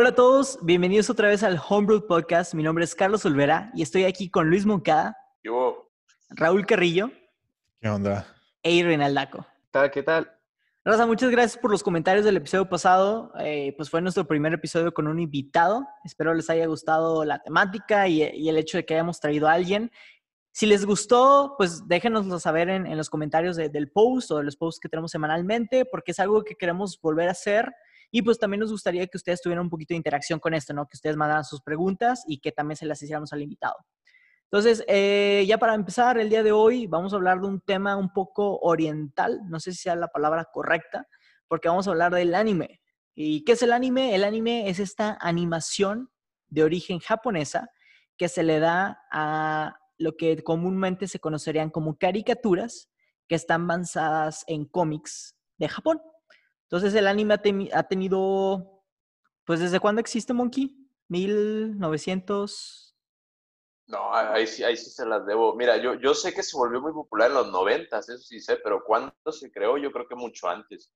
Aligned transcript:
Hola 0.00 0.08
a 0.08 0.14
todos, 0.14 0.58
bienvenidos 0.62 1.10
otra 1.10 1.28
vez 1.28 1.42
al 1.42 1.60
Homebrew 1.68 2.06
Podcast. 2.06 2.54
Mi 2.54 2.62
nombre 2.62 2.84
es 2.84 2.94
Carlos 2.94 3.26
Olvera 3.26 3.70
y 3.74 3.82
estoy 3.82 4.04
aquí 4.04 4.30
con 4.30 4.48
Luis 4.48 4.64
Moncada, 4.64 5.14
Yo, 5.44 5.90
Raúl 6.30 6.64
Carrillo 6.64 7.10
¿Qué 7.82 7.88
onda? 7.90 8.26
e. 8.62 8.82
¿qué 8.82 9.38
tal? 9.70 9.90
¿Qué 9.90 10.02
tal? 10.02 10.32
Raza, 10.86 11.04
muchas 11.04 11.28
gracias 11.30 11.58
por 11.60 11.70
los 11.70 11.82
comentarios 11.82 12.24
del 12.24 12.38
episodio 12.38 12.66
pasado. 12.66 13.30
Eh, 13.40 13.74
pues 13.76 13.90
fue 13.90 14.00
nuestro 14.00 14.26
primer 14.26 14.54
episodio 14.54 14.94
con 14.94 15.06
un 15.06 15.20
invitado. 15.20 15.86
Espero 16.02 16.32
les 16.32 16.48
haya 16.48 16.64
gustado 16.64 17.26
la 17.26 17.42
temática 17.42 18.08
y, 18.08 18.22
y 18.22 18.48
el 18.48 18.56
hecho 18.56 18.78
de 18.78 18.86
que 18.86 18.94
hayamos 18.94 19.20
traído 19.20 19.48
a 19.48 19.52
alguien. 19.52 19.90
Si 20.50 20.64
les 20.64 20.86
gustó, 20.86 21.56
pues 21.58 21.86
déjenoslo 21.88 22.38
saber 22.40 22.70
en, 22.70 22.86
en 22.86 22.96
los 22.96 23.10
comentarios 23.10 23.54
de- 23.54 23.68
del 23.68 23.90
post 23.90 24.30
o 24.30 24.38
de 24.38 24.44
los 24.44 24.56
posts 24.56 24.80
que 24.80 24.88
tenemos 24.88 25.10
semanalmente, 25.10 25.84
porque 25.84 26.12
es 26.12 26.20
algo 26.20 26.42
que 26.42 26.54
queremos 26.56 26.98
volver 27.02 27.28
a 27.28 27.32
hacer. 27.32 27.70
Y 28.10 28.22
pues 28.22 28.38
también 28.38 28.60
nos 28.60 28.72
gustaría 28.72 29.06
que 29.06 29.16
ustedes 29.16 29.40
tuvieran 29.40 29.64
un 29.64 29.70
poquito 29.70 29.94
de 29.94 29.98
interacción 29.98 30.40
con 30.40 30.54
esto, 30.54 30.72
¿no? 30.72 30.86
Que 30.86 30.96
ustedes 30.96 31.16
mandaran 31.16 31.44
sus 31.44 31.60
preguntas 31.60 32.24
y 32.26 32.38
que 32.38 32.52
también 32.52 32.76
se 32.76 32.86
las 32.86 33.00
hiciéramos 33.02 33.32
al 33.32 33.42
invitado. 33.42 33.76
Entonces, 34.44 34.84
eh, 34.88 35.44
ya 35.46 35.58
para 35.58 35.74
empezar, 35.74 36.18
el 36.18 36.28
día 36.28 36.42
de 36.42 36.50
hoy 36.50 36.88
vamos 36.88 37.12
a 37.12 37.16
hablar 37.16 37.40
de 37.40 37.46
un 37.46 37.60
tema 37.60 37.96
un 37.96 38.12
poco 38.12 38.58
oriental, 38.58 39.40
no 39.48 39.60
sé 39.60 39.70
si 39.70 39.82
sea 39.82 39.94
la 39.94 40.08
palabra 40.08 40.48
correcta, 40.52 41.06
porque 41.46 41.68
vamos 41.68 41.86
a 41.86 41.90
hablar 41.90 42.12
del 42.12 42.34
anime. 42.34 42.80
¿Y 43.14 43.44
qué 43.44 43.52
es 43.52 43.62
el 43.62 43.72
anime? 43.72 44.14
El 44.14 44.24
anime 44.24 44.68
es 44.68 44.80
esta 44.80 45.16
animación 45.20 46.10
de 46.48 46.64
origen 46.64 46.98
japonesa 46.98 47.70
que 48.16 48.28
se 48.28 48.42
le 48.42 48.58
da 48.58 49.00
a 49.12 49.76
lo 49.98 50.16
que 50.16 50.42
comúnmente 50.42 51.06
se 51.06 51.20
conocerían 51.20 51.70
como 51.70 51.96
caricaturas 51.96 52.90
que 53.28 53.36
están 53.36 53.68
basadas 53.68 54.42
en 54.48 54.64
cómics 54.64 55.36
de 55.58 55.68
Japón. 55.68 56.00
Entonces 56.70 56.94
el 56.94 57.08
anime 57.08 57.34
ha, 57.34 57.42
teni- 57.42 57.70
ha 57.74 57.82
tenido, 57.82 58.84
pues 59.44 59.58
¿desde 59.58 59.80
cuándo 59.80 60.00
existe 60.00 60.32
Monkey? 60.32 60.88
1900... 61.08 62.94
No, 63.88 64.14
ahí 64.14 64.46
sí, 64.46 64.62
ahí 64.62 64.76
sí 64.76 64.88
se 64.88 65.04
las 65.04 65.26
debo. 65.26 65.56
Mira, 65.56 65.76
yo, 65.76 65.94
yo 65.94 66.14
sé 66.14 66.32
que 66.32 66.44
se 66.44 66.56
volvió 66.56 66.80
muy 66.80 66.92
popular 66.92 67.28
en 67.28 67.34
los 67.34 67.50
noventas, 67.50 68.08
eso 68.08 68.22
sí 68.22 68.38
sé, 68.38 68.58
pero 68.62 68.84
¿cuándo 68.84 69.12
se 69.32 69.50
creó? 69.50 69.78
Yo 69.78 69.90
creo 69.90 70.06
que 70.06 70.14
mucho 70.14 70.48
antes. 70.48 70.92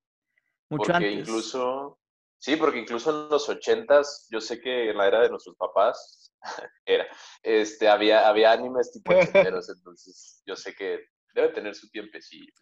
Mucho 0.70 0.92
porque 0.92 1.08
antes. 1.08 1.18
incluso, 1.18 1.98
sí, 2.38 2.54
porque 2.54 2.78
incluso 2.78 3.10
en 3.10 3.28
los 3.30 3.48
ochentas, 3.48 4.28
yo 4.30 4.40
sé 4.40 4.60
que 4.60 4.90
en 4.90 4.96
la 4.96 5.08
era 5.08 5.22
de 5.22 5.30
nuestros 5.30 5.56
papás, 5.56 6.32
era, 6.86 7.04
este, 7.42 7.88
había, 7.88 8.28
había 8.28 8.52
animes 8.52 8.92
tipo 8.92 9.10
ochenteros, 9.18 9.68
entonces 9.70 10.40
yo 10.46 10.54
sé 10.54 10.72
que 10.72 11.00
debe 11.34 11.48
tener 11.48 11.74
su 11.74 11.88
tiempecillo. 11.90 12.52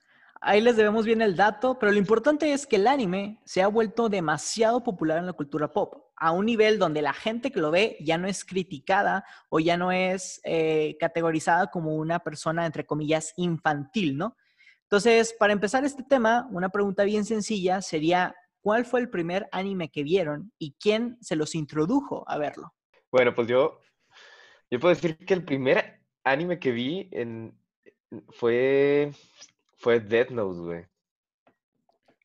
Ahí 0.45 0.61
les 0.61 0.75
debemos 0.77 1.07
bien 1.07 1.23
el 1.23 1.37
dato, 1.37 1.79
pero 1.79 1.93
lo 1.93 1.99
importante 1.99 2.53
es 2.53 2.67
que 2.67 2.75
el 2.75 2.89
anime 2.89 3.39
se 3.45 3.63
ha 3.63 3.69
vuelto 3.69 4.09
demasiado 4.09 4.83
popular 4.83 5.19
en 5.19 5.27
la 5.27 5.35
cultura 5.35 5.73
pop, 5.73 6.11
a 6.17 6.33
un 6.33 6.47
nivel 6.47 6.81
donde 6.81 7.01
la 7.01 7.13
gente 7.13 7.53
que 7.53 7.61
lo 7.61 7.71
ve 7.71 7.97
ya 8.01 8.19
no 8.19 8.27
es 8.27 8.45
criticada 8.45 9.25
o 9.49 9.61
ya 9.61 9.77
no 9.77 9.93
es 9.93 10.41
eh, 10.43 10.97
categorizada 10.99 11.71
como 11.71 11.95
una 11.95 12.19
persona, 12.19 12.67
entre 12.67 12.85
comillas, 12.85 13.35
infantil, 13.37 14.19
¿no? 14.19 14.37
Entonces, 14.83 15.33
para 15.39 15.53
empezar 15.53 15.85
este 15.85 16.03
tema, 16.03 16.49
una 16.51 16.71
pregunta 16.71 17.05
bien 17.05 17.25
sencilla 17.25 17.81
sería, 17.81 18.35
¿cuál 18.61 18.85
fue 18.85 18.99
el 18.99 19.11
primer 19.11 19.49
anime 19.53 19.93
que 19.93 20.03
vieron 20.03 20.53
y 20.59 20.75
quién 20.79 21.19
se 21.21 21.37
los 21.37 21.55
introdujo 21.55 22.25
a 22.29 22.37
verlo? 22.37 22.75
Bueno, 23.13 23.33
pues 23.33 23.47
yo, 23.47 23.79
yo 24.73 24.81
puedo 24.81 24.93
decir 24.93 25.17
que 25.19 25.35
el 25.35 25.45
primer 25.45 26.01
anime 26.25 26.59
que 26.59 26.73
vi 26.73 27.09
en, 27.13 27.57
fue, 28.31 29.13
fue 29.83 30.01
Death 30.01 30.31
Note, 30.31 30.59
güey. 30.61 30.87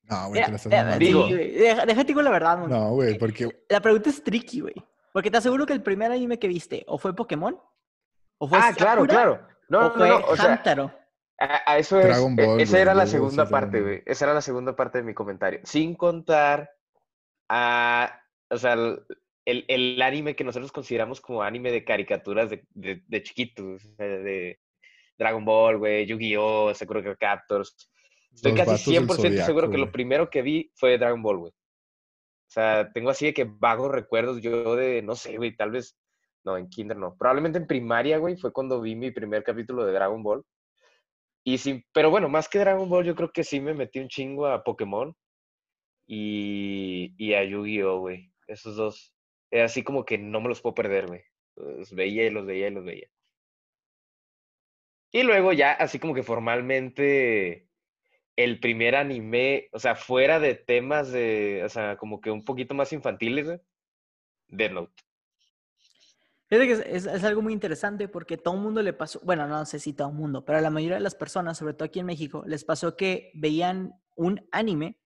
No, 0.03 0.29
güey, 0.29 0.41
te 0.45 0.49
la 0.51 0.55
estás 0.55 0.71
Eh, 0.71 0.95
eh, 0.95 0.99
Digo- 0.99 1.27
güey, 1.27 1.51
deja- 1.51 1.85
déjate 1.85 2.13
con 2.13 2.23
la 2.23 2.31
verdad, 2.31 2.57
Mon. 2.59 2.69
No, 2.69 2.91
güey, 2.91 3.17
porque 3.17 3.49
La 3.67 3.81
pregunta 3.81 4.09
es 4.09 4.23
tricky, 4.23 4.61
güey. 4.61 4.75
Porque 5.11 5.31
te 5.31 5.37
aseguro 5.37 5.65
que 5.65 5.73
el 5.73 5.81
primer 5.81 6.11
anime 6.11 6.37
que 6.39 6.47
viste 6.47 6.85
o 6.87 6.97
fue 6.97 7.15
Pokémon, 7.15 7.59
o 8.37 8.47
fue 8.47 8.57
Ah, 8.61 8.71
claro, 8.75 9.01
Sakura, 9.01 9.13
claro. 9.13 9.47
No, 9.69 9.79
o 9.79 9.81
no, 9.83 9.91
fue 9.95 10.07
no, 10.07 10.17
o 10.19 10.35
sea, 10.37 10.61
a, 11.39 11.71
a 11.71 11.77
eso 11.77 11.99
es, 11.99 12.05
Dragon 12.05 12.39
e- 12.39 12.45
Ball, 12.45 12.61
esa 12.61 12.71
güey, 12.71 12.81
era 12.83 12.93
la 12.93 13.07
segunda 13.07 13.49
parte, 13.49 13.81
güey. 13.81 14.03
Esa 14.05 14.25
era 14.25 14.33
la 14.35 14.41
segunda 14.41 14.75
parte 14.75 14.99
de 14.99 15.03
mi 15.03 15.13
comentario. 15.13 15.59
Sin 15.63 15.95
contar 15.95 16.71
a, 17.49 18.21
o 18.49 18.57
sea, 18.57 18.73
el, 18.73 19.65
el- 19.67 20.01
anime 20.01 20.35
que 20.35 20.43
nosotros 20.43 20.71
consideramos 20.71 21.19
como 21.21 21.41
anime 21.41 21.71
de 21.71 21.83
caricaturas 21.83 22.49
de, 22.49 22.65
de, 22.71 23.03
de 23.07 23.23
chiquitos, 23.23 23.83
o 23.85 23.95
sea, 23.95 24.05
de 24.05 24.59
Dragon 25.17 25.43
Ball, 25.43 25.77
güey, 25.77 26.05
Yu-Gi-Oh!, 26.05 26.73
Sakura 26.73 27.03
Card 27.03 27.17
Captors. 27.17 27.89
Estoy 28.33 28.51
Los 28.51 28.65
casi 28.65 28.97
vatos 28.99 29.21
del 29.21 29.33
100% 29.33 29.45
seguro 29.45 29.69
que 29.69 29.77
lo 29.77 29.91
primero 29.91 30.29
que 30.29 30.41
vi 30.41 30.71
fue 30.75 30.97
Dragon 30.97 31.21
Ball, 31.21 31.37
güey. 31.37 31.51
O 31.51 32.49
sea, 32.49 32.91
tengo 32.93 33.09
así 33.09 33.25
de 33.25 33.33
que 33.33 33.43
vagos 33.45 33.91
recuerdos 33.91 34.41
yo 34.41 34.75
de, 34.75 35.01
no 35.01 35.15
sé, 35.15 35.37
güey, 35.37 35.55
tal 35.55 35.71
vez, 35.71 35.97
no, 36.45 36.57
en 36.57 36.69
kinder 36.69 36.95
no. 36.95 37.15
Probablemente 37.17 37.57
en 37.57 37.67
primaria, 37.67 38.19
güey, 38.19 38.37
fue 38.37 38.53
cuando 38.53 38.79
vi 38.79 38.95
mi 38.95 39.11
primer 39.11 39.43
capítulo 39.43 39.85
de 39.85 39.93
Dragon 39.93 40.23
Ball. 40.23 40.43
Y 41.43 41.57
sí, 41.57 41.83
pero 41.93 42.09
bueno, 42.09 42.29
más 42.29 42.47
que 42.47 42.59
Dragon 42.59 42.89
Ball, 42.89 43.05
yo 43.05 43.15
creo 43.15 43.31
que 43.31 43.43
sí 43.43 43.59
me 43.59 43.73
metí 43.73 43.99
un 43.99 44.07
chingo 44.07 44.47
a 44.47 44.63
Pokémon 44.63 45.13
y, 46.05 47.13
y 47.17 47.33
a 47.33 47.43
Yu-Gi-Oh, 47.43 47.99
güey. 47.99 48.31
Esos 48.47 48.75
dos. 48.75 49.13
Era 49.51 49.65
así 49.65 49.83
como 49.83 50.05
que 50.05 50.17
no 50.17 50.41
me 50.41 50.49
los 50.49 50.61
puedo 50.61 50.75
perder, 50.75 51.07
güey. 51.07 51.21
Los 51.55 51.93
veía 51.93 52.25
y 52.27 52.29
los 52.29 52.45
veía 52.45 52.67
y 52.67 52.71
los 52.71 52.85
veía. 52.85 53.07
Y 55.11 55.23
luego 55.23 55.53
ya, 55.53 55.71
así 55.71 55.99
como 55.99 56.13
que 56.13 56.23
formalmente, 56.23 57.67
el 58.35 58.59
primer 58.59 58.95
anime, 58.95 59.69
o 59.71 59.79
sea, 59.79 59.95
fuera 59.95 60.39
de 60.39 60.55
temas 60.55 61.11
de, 61.11 61.61
o 61.65 61.69
sea, 61.69 61.97
como 61.97 62.21
que 62.21 62.29
un 62.31 62.43
poquito 62.45 62.73
más 62.75 62.93
infantiles, 62.93 63.45
güey, 63.45 63.59
Death 64.47 64.71
Note. 64.71 65.03
Es, 66.49 66.79
es- 66.79 67.05
es 67.05 67.23
algo 67.23 67.41
muy 67.41 67.51
interesante 67.53 68.07
porque 68.07 68.37
todo 68.37 68.55
el 68.55 68.61
mundo 68.61 68.81
le 68.81 68.93
pasó, 68.93 69.19
bueno, 69.23 69.47
no 69.47 69.65
sé 69.65 69.79
si 69.79 69.93
todo 69.93 70.09
el 70.09 70.15
mundo, 70.15 70.45
pero 70.45 70.59
a 70.59 70.61
la 70.61 70.69
mayoría 70.69 70.95
de 70.97 71.01
las 71.03 71.15
personas, 71.15 71.57
sobre 71.57 71.73
todo 71.73 71.85
aquí 71.85 71.99
en 71.99 72.05
México, 72.05 72.43
les 72.45 72.63
pasó 72.63 72.95
que 72.95 73.31
veían 73.33 73.93
un 74.15 74.47
anime, 74.51 74.97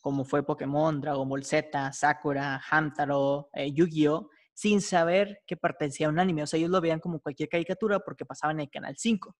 como 0.00 0.24
fue 0.24 0.46
Pokémon, 0.46 1.00
Dragon 1.00 1.28
Ball 1.28 1.44
Z, 1.44 1.92
Sakura, 1.92 2.62
Hamtaro, 2.70 3.50
eh, 3.52 3.70
Yu-Gi-Oh!, 3.72 4.30
sin 4.58 4.80
saber 4.80 5.40
que 5.46 5.56
pertenecía 5.56 6.08
a 6.08 6.10
un 6.10 6.18
anime. 6.18 6.42
O 6.42 6.46
sea, 6.48 6.58
ellos 6.58 6.72
lo 6.72 6.80
veían 6.80 6.98
como 6.98 7.20
cualquier 7.20 7.48
caricatura 7.48 8.00
porque 8.00 8.24
pasaban 8.26 8.56
en 8.56 8.62
el 8.62 8.70
Canal 8.70 8.96
5. 8.98 9.36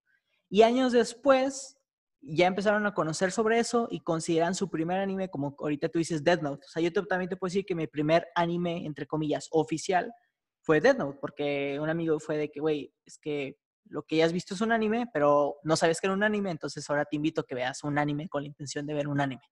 Y 0.49 0.63
años 0.63 0.93
después 0.93 1.77
ya 2.21 2.47
empezaron 2.47 2.87
a 2.87 2.95
conocer 2.95 3.33
sobre 3.33 3.59
eso 3.59 3.89
y 3.91 3.99
consideran 3.99 4.55
su 4.55 4.71
primer 4.71 5.01
anime 5.01 5.29
como 5.29 5.57
ahorita 5.59 5.89
tú 5.89 5.99
dices 5.99 6.23
Death 6.23 6.43
Note. 6.43 6.65
O 6.65 6.69
sea, 6.69 6.81
yo 6.81 6.93
te- 6.93 7.03
también 7.03 7.29
te 7.29 7.37
puedo 7.37 7.49
decir 7.49 7.65
que 7.67 7.75
mi 7.75 7.89
primer 7.89 8.29
anime, 8.37 8.87
entre 8.87 9.09
comillas, 9.09 9.49
oficial 9.51 10.13
fue 10.61 10.81
Death 10.81 10.99
Note, 10.99 11.19
porque 11.21 11.81
un 11.81 11.89
amigo 11.91 12.21
fue 12.21 12.37
de 12.37 12.49
que, 12.53 12.61
güey, 12.61 12.95
es 13.05 13.19
que 13.19 13.59
lo 13.87 14.05
que 14.05 14.19
ya 14.19 14.25
has 14.25 14.33
visto 14.33 14.55
es 14.55 14.61
un 14.61 14.71
anime, 14.71 15.07
pero 15.13 15.57
no 15.65 15.75
sabes 15.75 16.01
que 16.01 16.07
era 16.07 16.15
un 16.15 16.23
anime, 16.23 16.53
entonces 16.53 16.89
ahora 16.89 17.05
te 17.07 17.17
invito 17.17 17.41
a 17.41 17.45
que 17.45 17.57
veas 17.57 17.83
un 17.83 17.99
anime 17.99 18.29
con 18.29 18.43
la 18.45 18.47
intención 18.49 18.87
de 18.87 18.95
ver 18.95 19.09
un 19.09 19.21
anime. 19.21 19.43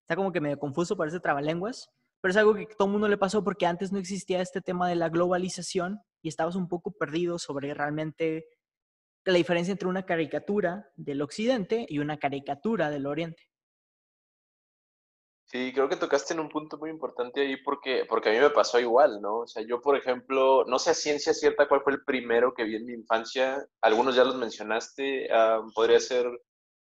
Está 0.00 0.16
como 0.16 0.32
que 0.32 0.42
medio 0.42 0.58
confuso, 0.58 0.98
parece 0.98 1.18
trabalenguas, 1.18 1.88
pero 2.20 2.30
es 2.30 2.36
algo 2.36 2.54
que 2.54 2.66
todo 2.66 2.88
el 2.88 2.92
mundo 2.92 3.08
le 3.08 3.18
pasó 3.18 3.44
porque 3.44 3.66
antes 3.66 3.92
no 3.92 3.98
existía 3.98 4.40
este 4.40 4.60
tema 4.60 4.88
de 4.88 4.96
la 4.96 5.08
globalización 5.08 6.00
y 6.22 6.28
estabas 6.28 6.56
un 6.56 6.68
poco 6.68 6.92
perdido 6.92 7.38
sobre 7.38 7.74
realmente 7.74 8.46
la 9.24 9.34
diferencia 9.34 9.72
entre 9.72 9.88
una 9.88 10.04
caricatura 10.04 10.90
del 10.94 11.22
occidente 11.22 11.86
y 11.88 11.98
una 11.98 12.18
caricatura 12.18 12.90
del 12.90 13.06
oriente. 13.06 13.42
Sí, 15.48 15.72
creo 15.72 15.88
que 15.88 15.96
tocaste 15.96 16.34
en 16.34 16.40
un 16.40 16.48
punto 16.48 16.76
muy 16.76 16.90
importante 16.90 17.40
ahí 17.40 17.56
porque, 17.58 18.04
porque 18.08 18.30
a 18.30 18.32
mí 18.32 18.38
me 18.40 18.50
pasó 18.50 18.80
igual, 18.80 19.20
¿no? 19.20 19.38
O 19.40 19.46
sea, 19.46 19.62
yo, 19.62 19.80
por 19.80 19.96
ejemplo, 19.96 20.64
no 20.66 20.78
sé 20.80 20.90
a 20.90 20.94
ciencia 20.94 21.32
cierta 21.32 21.68
cuál 21.68 21.82
fue 21.82 21.92
el 21.92 22.04
primero 22.04 22.52
que 22.52 22.64
vi 22.64 22.74
en 22.74 22.84
mi 22.84 22.94
infancia. 22.94 23.64
Algunos 23.80 24.16
ya 24.16 24.24
los 24.24 24.36
mencionaste. 24.36 25.28
ah, 25.32 25.62
podría 25.72 26.00
ser 26.00 26.26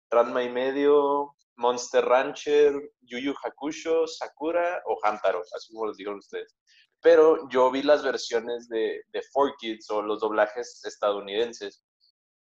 Ranma 0.09 0.43
y 0.43 0.49
medio, 0.49 1.35
Monster 1.57 2.05
Rancher, 2.05 2.73
Yu 3.01 3.17
Yu 3.17 3.33
Hakusho, 3.43 4.07
Sakura 4.07 4.81
o 4.85 4.97
Hamtaro, 5.03 5.41
así 5.55 5.73
como 5.73 5.87
los 5.87 5.97
dijeron 5.97 6.19
ustedes. 6.19 6.55
Pero 7.01 7.49
yo 7.49 7.69
vi 7.71 7.83
las 7.83 8.03
versiones 8.03 8.67
de, 8.69 9.01
de 9.11 9.21
4Kids 9.33 9.89
o 9.89 10.01
los 10.01 10.19
doblajes 10.19 10.83
estadounidenses. 10.85 11.83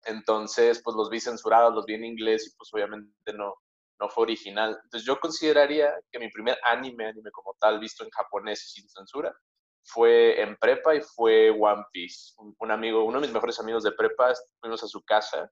Entonces, 0.04 0.80
pues 0.82 0.96
los 0.96 1.10
vi 1.10 1.20
censurados, 1.20 1.74
los 1.74 1.84
vi 1.84 1.94
en 1.94 2.04
inglés 2.04 2.46
y 2.46 2.56
pues 2.56 2.70
obviamente 2.72 3.32
no, 3.34 3.54
no 3.98 4.08
fue 4.08 4.22
original. 4.22 4.78
Entonces 4.84 5.06
yo 5.06 5.18
consideraría 5.20 5.94
que 6.10 6.18
mi 6.18 6.30
primer 6.30 6.58
anime, 6.64 7.06
anime 7.06 7.30
como 7.30 7.54
tal, 7.58 7.78
visto 7.80 8.04
en 8.04 8.10
japonés 8.10 8.72
sin 8.72 8.88
censura, 8.88 9.34
fue 9.82 10.40
en 10.40 10.56
prepa 10.56 10.94
y 10.94 11.00
fue 11.00 11.50
One 11.50 11.84
Piece. 11.92 12.34
Un, 12.38 12.54
un 12.58 12.70
amigo, 12.70 13.04
uno 13.04 13.20
de 13.20 13.26
mis 13.26 13.34
mejores 13.34 13.60
amigos 13.60 13.82
de 13.82 13.92
prepa, 13.92 14.32
fuimos 14.60 14.82
a 14.82 14.88
su 14.88 15.02
casa 15.02 15.50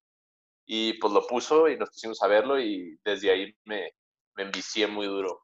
y 0.71 0.93
pues 0.99 1.15
lo 1.15 1.27
puso 1.27 1.67
y 1.67 1.79
nos 1.79 1.89
pusimos 1.89 2.23
a 2.23 2.27
verlo 2.27 2.61
y 2.61 3.01
desde 3.03 3.31
ahí 3.31 3.57
me, 3.65 3.91
me 4.37 4.43
envicié 4.43 4.87
muy 4.87 5.07
duro. 5.07 5.41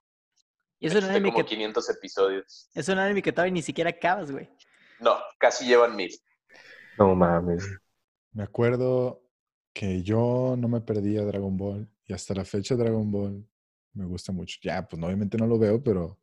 Y 0.78 0.88
es 0.88 0.94
un, 0.94 1.04
anime 1.04 1.32
como 1.32 1.46
que, 1.46 1.54
500 1.54 1.90
episodios. 1.90 2.68
es 2.74 2.88
un 2.90 2.98
anime 2.98 3.22
que 3.22 3.32
todavía 3.32 3.54
ni 3.54 3.62
siquiera 3.62 3.88
acabas, 3.88 4.30
güey. 4.30 4.50
No, 5.00 5.16
casi 5.38 5.66
llevan 5.66 5.96
mil. 5.96 6.14
No 6.98 7.14
mames. 7.14 7.66
me 8.32 8.42
acuerdo 8.42 9.22
que 9.72 10.02
yo 10.02 10.56
no 10.58 10.68
me 10.68 10.82
perdía 10.82 11.24
Dragon 11.24 11.56
Ball 11.56 11.88
y 12.04 12.12
hasta 12.12 12.34
la 12.34 12.44
fecha 12.44 12.76
Dragon 12.76 13.10
Ball 13.10 13.48
me 13.94 14.04
gusta 14.04 14.30
mucho. 14.30 14.58
Ya, 14.62 14.86
pues 14.86 15.02
obviamente 15.02 15.38
no 15.38 15.46
lo 15.46 15.58
veo, 15.58 15.82
pero 15.82 16.20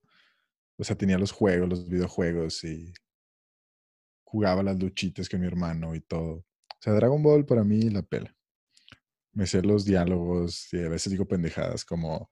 O 0.78 0.84
sea, 0.84 0.96
tenía 0.96 1.18
los 1.18 1.32
juegos, 1.32 1.68
los 1.68 1.90
videojuegos 1.90 2.64
y 2.66 2.94
jugaba 4.26 4.62
las 4.62 4.78
luchitas 4.80 5.28
con 5.28 5.42
mi 5.42 5.48
hermano 5.48 5.96
y 5.96 6.02
todo. 6.02 6.34
O 6.34 6.78
sea, 6.80 6.94
Dragon 6.94 7.24
Ball 7.24 7.48
para 7.48 7.64
mí 7.64 7.90
la 7.90 8.04
pela. 8.04 8.36
Me 9.34 9.48
sé 9.48 9.62
los 9.62 9.86
diálogos 9.86 10.74
y 10.74 10.84
a 10.84 10.90
veces 10.90 11.12
digo 11.12 11.28
pendejadas 11.28 11.86
como 11.86 12.30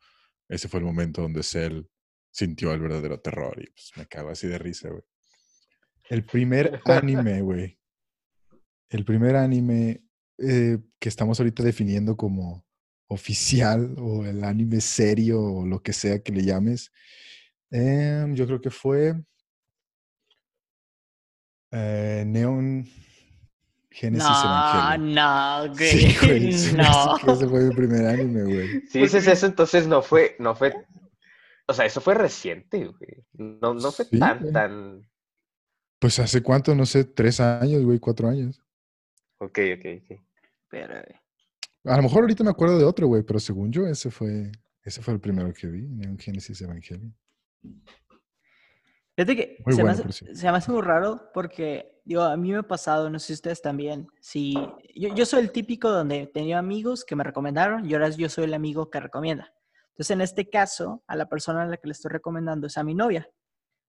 ese 0.50 0.68
fue 0.68 0.80
el 0.80 0.86
momento 0.86 1.22
donde 1.22 1.44
Cell 1.44 1.84
sintió 2.32 2.74
el 2.74 2.82
verdadero 2.82 3.20
terror 3.20 3.62
y 3.62 3.70
pues 3.70 3.92
me 3.96 4.06
cago 4.08 4.30
así 4.30 4.48
de 4.48 4.58
risa, 4.58 4.90
güey. 4.90 5.04
El 6.10 6.26
primer 6.26 6.82
anime, 6.86 7.42
güey. 7.42 7.80
El 8.90 9.06
primer 9.06 9.36
anime 9.36 10.04
eh, 10.40 10.80
que 11.00 11.10
estamos 11.10 11.40
ahorita 11.40 11.64
definiendo 11.64 12.18
como 12.18 12.66
oficial 13.08 13.96
o 13.98 14.26
el 14.26 14.44
anime 14.44 14.82
serio 14.82 15.42
o 15.42 15.66
lo 15.66 15.82
que 15.82 15.94
sea 15.94 16.22
que 16.22 16.32
le 16.32 16.44
llames, 16.44 16.92
em, 17.72 18.36
yo 18.36 18.46
creo 18.46 18.62
que 18.62 18.70
fue 18.70 19.16
eh, 21.72 22.24
Neon 22.26 22.86
Genesis 23.92 24.28
No, 24.28 24.44
Evangelion. 24.44 25.14
no, 25.16 25.68
güey. 25.76 25.90
Sí, 25.90 26.16
güey, 26.26 26.74
no. 26.78 27.18
que 27.26 27.32
ese 27.32 27.48
fue 27.48 27.64
mi 27.66 27.76
primer 27.76 28.06
anime, 28.06 28.44
güey. 28.44 28.82
Si 28.88 29.00
dices 29.00 29.28
eso, 29.28 29.46
entonces 29.46 29.88
no 29.88 30.02
fue, 30.02 30.36
no 30.40 30.56
fue, 30.56 30.74
o 31.68 31.74
sea, 31.74 31.86
eso 31.86 32.00
fue 32.02 32.14
reciente, 32.14 32.86
güey. 32.86 33.26
No, 33.34 33.74
no 33.74 33.92
fue 33.92 34.06
Sí, 34.06 34.20
tan, 34.20 34.40
güey. 34.40 34.54
tan, 34.54 35.10
Pues 36.00 36.20
hace 36.20 36.42
cuánto, 36.44 36.76
no 36.76 36.86
sé, 36.86 37.04
tres 37.06 37.40
años, 37.40 37.84
güey, 37.84 38.00
cuatro 38.00 38.28
años. 38.30 38.62
ok, 39.40 39.60
ok, 39.78 39.86
ok. 40.04 40.22
Pero, 40.70 40.94
güey. 40.94 41.16
A 41.86 41.96
lo 41.98 42.04
mejor 42.04 42.22
ahorita 42.22 42.44
me 42.44 42.50
acuerdo 42.52 42.78
de 42.78 42.84
otro, 42.86 43.08
güey, 43.08 43.24
pero 43.24 43.40
según 43.40 43.72
yo, 43.72 43.88
ese 43.88 44.12
fue, 44.12 44.52
ese 44.84 45.02
fue 45.02 45.14
el 45.16 45.20
primero 45.20 45.52
que 45.54 45.68
vi, 45.68 45.88
Neon 45.88 46.18
Genesis 46.20 46.62
Evangelion. 46.62 47.16
Fíjate 49.20 49.36
que 49.36 49.58
Muy 49.66 49.76
se, 49.76 49.82
bueno, 49.84 49.98
me 49.98 50.10
hace, 50.10 50.34
se 50.34 50.50
me 50.50 50.58
hace 50.58 50.72
muy 50.72 50.82
raro 50.82 51.30
porque, 51.34 52.00
digo, 52.06 52.22
a 52.22 52.38
mí 52.38 52.54
me 52.54 52.60
ha 52.60 52.64
pasado, 52.64 53.10
no 53.10 53.20
sé 53.20 53.28
si 53.28 53.34
ustedes 53.34 53.62
también, 53.62 54.08
si 54.22 54.54
yo, 54.96 55.14
yo 55.14 55.26
soy 55.26 55.42
el 55.42 55.52
típico 55.52 55.90
donde 55.90 56.28
tenía 56.28 56.58
amigos 56.58 57.04
que 57.04 57.18
me 57.18 57.26
recomendaron 57.26 57.86
y 57.86 57.94
ahora 57.94 58.08
yo 58.12 58.30
soy 58.30 58.46
el 58.46 58.54
amigo 58.54 58.90
que 58.90 59.02
recomienda. 59.02 59.54
Entonces, 59.90 60.12
en 60.12 60.22
este 60.22 60.50
caso, 60.50 61.04
a 61.06 61.18
la 61.18 61.28
persona 61.28 61.64
a 61.64 61.66
la 61.66 61.76
que 61.76 61.88
le 61.88 61.92
estoy 61.92 62.12
recomendando 62.12 62.68
es 62.68 62.78
a 62.78 62.84
mi 62.86 62.96
novia. 62.96 63.30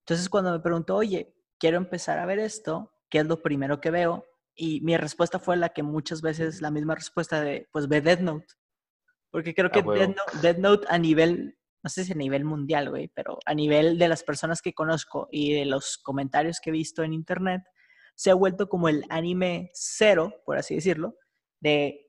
Entonces, 0.01 0.29
cuando 0.29 0.51
me 0.51 0.59
preguntó, 0.59 0.97
oye, 0.97 1.33
quiero 1.61 1.77
empezar 1.77 2.19
a 2.19 2.27
ver 2.27 2.41
esto, 2.41 2.93
¿qué 3.09 3.19
es 3.19 3.27
lo 3.27 3.41
primero 3.41 3.81
que 3.81 3.93
veo? 3.93 4.27
Y 4.57 4.81
mi 4.81 4.97
respuesta 4.97 5.39
fue 5.39 5.57
la 5.57 5.69
que 5.69 5.85
muchas 5.85 6.23
veces, 6.23 6.61
la 6.61 6.73
misma 6.73 6.97
respuesta 6.97 7.41
de, 7.41 7.69
pues 7.71 7.87
ve 7.87 8.01
Death 8.01 8.19
Note. 8.19 8.47
Porque 9.31 9.55
creo 9.55 9.71
que 9.71 9.79
huevo. 9.79 9.93
Death 9.93 10.09
Note, 10.09 10.39
Death 10.43 10.59
Note 10.59 10.87
a 10.91 10.99
nivel, 10.99 11.57
no 11.83 11.91
sé 11.91 12.05
si 12.05 12.13
a 12.13 12.17
nivel 12.17 12.45
mundial, 12.45 12.91
güey, 12.91 13.09
pero 13.09 13.39
a 13.47 13.55
nivel 13.55 13.99
de 13.99 14.09
las 14.09 14.23
personas 14.23 14.61
que 14.63 14.75
conozco 14.75 15.29
y 15.31 15.53
de 15.55 15.65
los 15.65 15.99
comentarios 15.99 16.61
que 16.61 16.71
he 16.71 16.73
visto 16.73 17.03
en 17.03 17.13
internet, 17.13 17.63
se 18.15 18.31
ha 18.31 18.35
vuelto 18.35 18.69
como 18.69 18.89
el 18.89 19.05
anime 19.09 19.71
cero, 19.73 20.35
por 20.45 20.59
así 20.59 20.75
decirlo, 20.75 21.17
de 21.61 22.07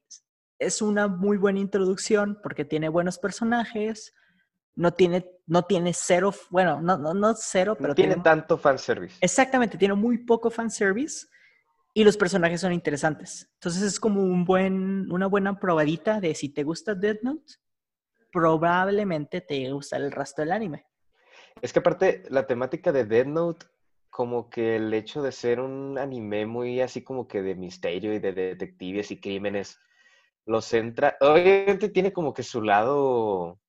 es 0.60 0.82
una 0.82 1.08
muy 1.08 1.38
buena 1.38 1.60
introducción 1.60 2.40
porque 2.44 2.66
tiene 2.66 2.90
buenos 2.90 3.18
personajes, 3.18 4.14
no 4.76 4.94
tiene, 4.94 5.26
no 5.48 5.64
tiene 5.64 5.94
cero, 5.94 6.34
bueno, 6.50 6.82
no, 6.82 6.98
no, 6.98 7.14
no 7.14 7.34
cero, 7.36 7.76
pero 7.78 7.90
No 7.90 7.96
tiene 7.96 8.18
tanto 8.18 8.58
fanservice. 8.58 9.18
Exactamente, 9.22 9.78
tiene 9.78 9.96
muy 9.96 10.20
poco 10.20 10.52
fanservice 10.52 11.28
y 11.94 12.04
los 12.04 12.16
personajes 12.16 12.62
son 12.62 12.74
interesantes. 12.74 13.50
Entonces 13.56 13.82
es 13.82 14.00
como 14.00 14.22
un 14.22 14.46
buen, 14.46 15.12
una 15.12 15.28
buena 15.28 15.60
probadita 15.60 16.20
de 16.20 16.36
si 16.36 16.50
te 16.50 16.64
gusta 16.64 16.94
Death 16.94 17.22
Note, 17.24 17.54
probablemente 18.32 19.42
te 19.42 19.72
gusta 19.72 19.98
el 19.98 20.12
resto 20.12 20.42
del 20.42 20.52
anime. 20.52 20.86
Es 21.62 21.74
que 21.74 21.80
aparte, 21.80 22.24
la 22.30 22.48
temática 22.48 22.92
de 22.92 23.06
Death 23.06 23.28
Note, 23.28 23.66
como 24.10 24.50
que 24.50 24.76
el 24.76 24.94
hecho 24.94 25.22
de 25.22 25.32
ser 25.32 25.60
un 25.60 25.98
anime 25.98 26.46
muy 26.46 26.82
así 26.82 27.04
como 27.04 27.28
que 27.28 27.42
de 27.42 27.56
misterio 27.56 28.14
y 28.14 28.20
de 28.20 28.34
detectives 28.34 29.12
y 29.12 29.20
crímenes, 29.20 29.80
lo 30.46 30.62
centra, 30.62 31.18
obviamente 31.22 31.90
tiene 31.90 32.12
como 32.12 32.34
que 32.34 32.44
su 32.44 32.62
lado, 32.62 33.60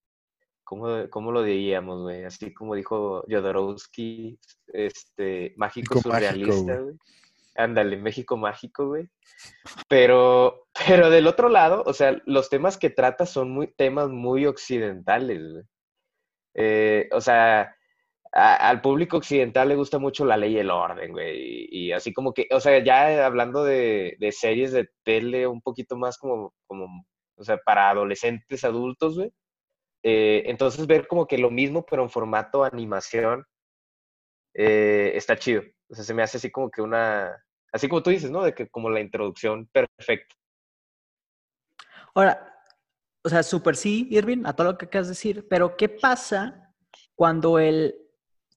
¿cómo, 0.64 1.08
cómo 1.10 1.32
lo 1.32 1.42
diríamos, 1.42 2.02
güey? 2.02 2.24
Así 2.24 2.52
como 2.54 2.74
dijo 2.74 3.24
Jodorowsky, 3.28 4.38
este, 4.68 5.54
mágico 5.56 5.96
mágico, 5.96 6.10
surrealista, 6.10 6.76
güey. 6.76 6.96
Ándale, 7.54 7.96
México 7.98 8.36
mágico, 8.36 8.88
güey. 8.88 9.08
Pero, 9.88 10.66
pero 10.86 11.10
del 11.10 11.26
otro 11.26 11.48
lado, 11.48 11.82
o 11.86 11.92
sea, 11.92 12.16
los 12.26 12.48
temas 12.48 12.78
que 12.78 12.90
trata 12.90 13.26
son 13.26 13.50
muy, 13.50 13.68
temas 13.74 14.08
muy 14.08 14.46
occidentales, 14.46 15.52
güey. 15.52 15.64
Eh, 16.54 17.08
o 17.12 17.20
sea, 17.20 17.76
al 18.32 18.80
público 18.80 19.18
occidental 19.18 19.68
le 19.68 19.76
gusta 19.76 19.98
mucho 19.98 20.24
la 20.24 20.36
ley 20.38 20.54
y 20.54 20.58
el 20.58 20.70
orden, 20.70 21.12
güey. 21.12 21.66
Y, 21.70 21.92
así 21.92 22.12
como 22.14 22.32
que, 22.34 22.48
o 22.52 22.60
sea, 22.60 22.82
ya 22.82 23.26
hablando 23.26 23.64
de, 23.64 24.16
de 24.18 24.32
series 24.32 24.72
de 24.72 24.88
tele 25.04 25.46
un 25.46 25.60
poquito 25.62 25.96
más 25.96 26.18
como, 26.18 26.54
como, 26.66 27.06
o 27.36 27.44
sea, 27.44 27.58
para 27.58 27.90
adolescentes, 27.90 28.64
adultos, 28.64 29.16
güey. 29.18 29.30
eh, 30.04 30.44
entonces 30.46 30.86
ver 30.86 31.08
como 31.08 31.26
que 31.26 31.38
lo 31.38 31.50
mismo, 31.50 31.86
pero 31.86 32.02
en 32.02 32.10
formato 32.10 32.64
animación, 32.64 33.46
eh, 34.54 35.12
está 35.14 35.36
chido. 35.36 35.62
O 35.92 35.94
sea, 35.94 36.04
se 36.04 36.14
me 36.14 36.22
hace 36.22 36.38
así 36.38 36.50
como 36.50 36.70
que 36.70 36.80
una, 36.80 37.44
así 37.70 37.86
como 37.86 38.02
tú 38.02 38.08
dices, 38.08 38.30
¿no? 38.30 38.42
De 38.42 38.54
que 38.54 38.66
como 38.70 38.88
la 38.88 39.00
introducción 39.00 39.66
perfecta. 39.66 40.34
Ahora, 42.14 42.50
o 43.22 43.28
sea, 43.28 43.42
súper 43.42 43.76
sí, 43.76 44.08
Irving, 44.10 44.44
a 44.46 44.54
todo 44.54 44.72
lo 44.72 44.78
que 44.78 44.86
acabas 44.86 45.08
de 45.08 45.12
decir, 45.12 45.46
pero 45.50 45.76
¿qué 45.76 45.90
pasa 45.90 46.74
cuando 47.14 47.58
el 47.58 47.94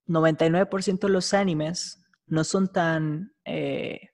99% 0.08 1.08
de 1.08 1.10
los 1.10 1.34
animes 1.34 2.08
no 2.26 2.46
son 2.46 2.72
tan, 2.72 3.34
eh, 3.44 4.12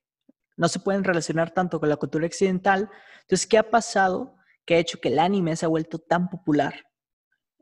no 0.57 0.67
se 0.67 0.79
pueden 0.79 1.03
relacionar 1.03 1.51
tanto 1.51 1.79
con 1.79 1.89
la 1.89 1.97
cultura 1.97 2.25
occidental? 2.25 2.89
Entonces, 3.21 3.45
¿qué 3.45 3.59
ha 3.59 3.69
pasado 3.69 4.35
que 4.65 4.73
ha 4.73 4.79
hecho 4.79 4.99
que 4.99 5.09
el 5.09 5.19
anime 5.19 5.55
se 5.55 5.65
ha 5.67 5.69
vuelto 5.69 5.99
tan 5.99 6.27
popular 6.27 6.73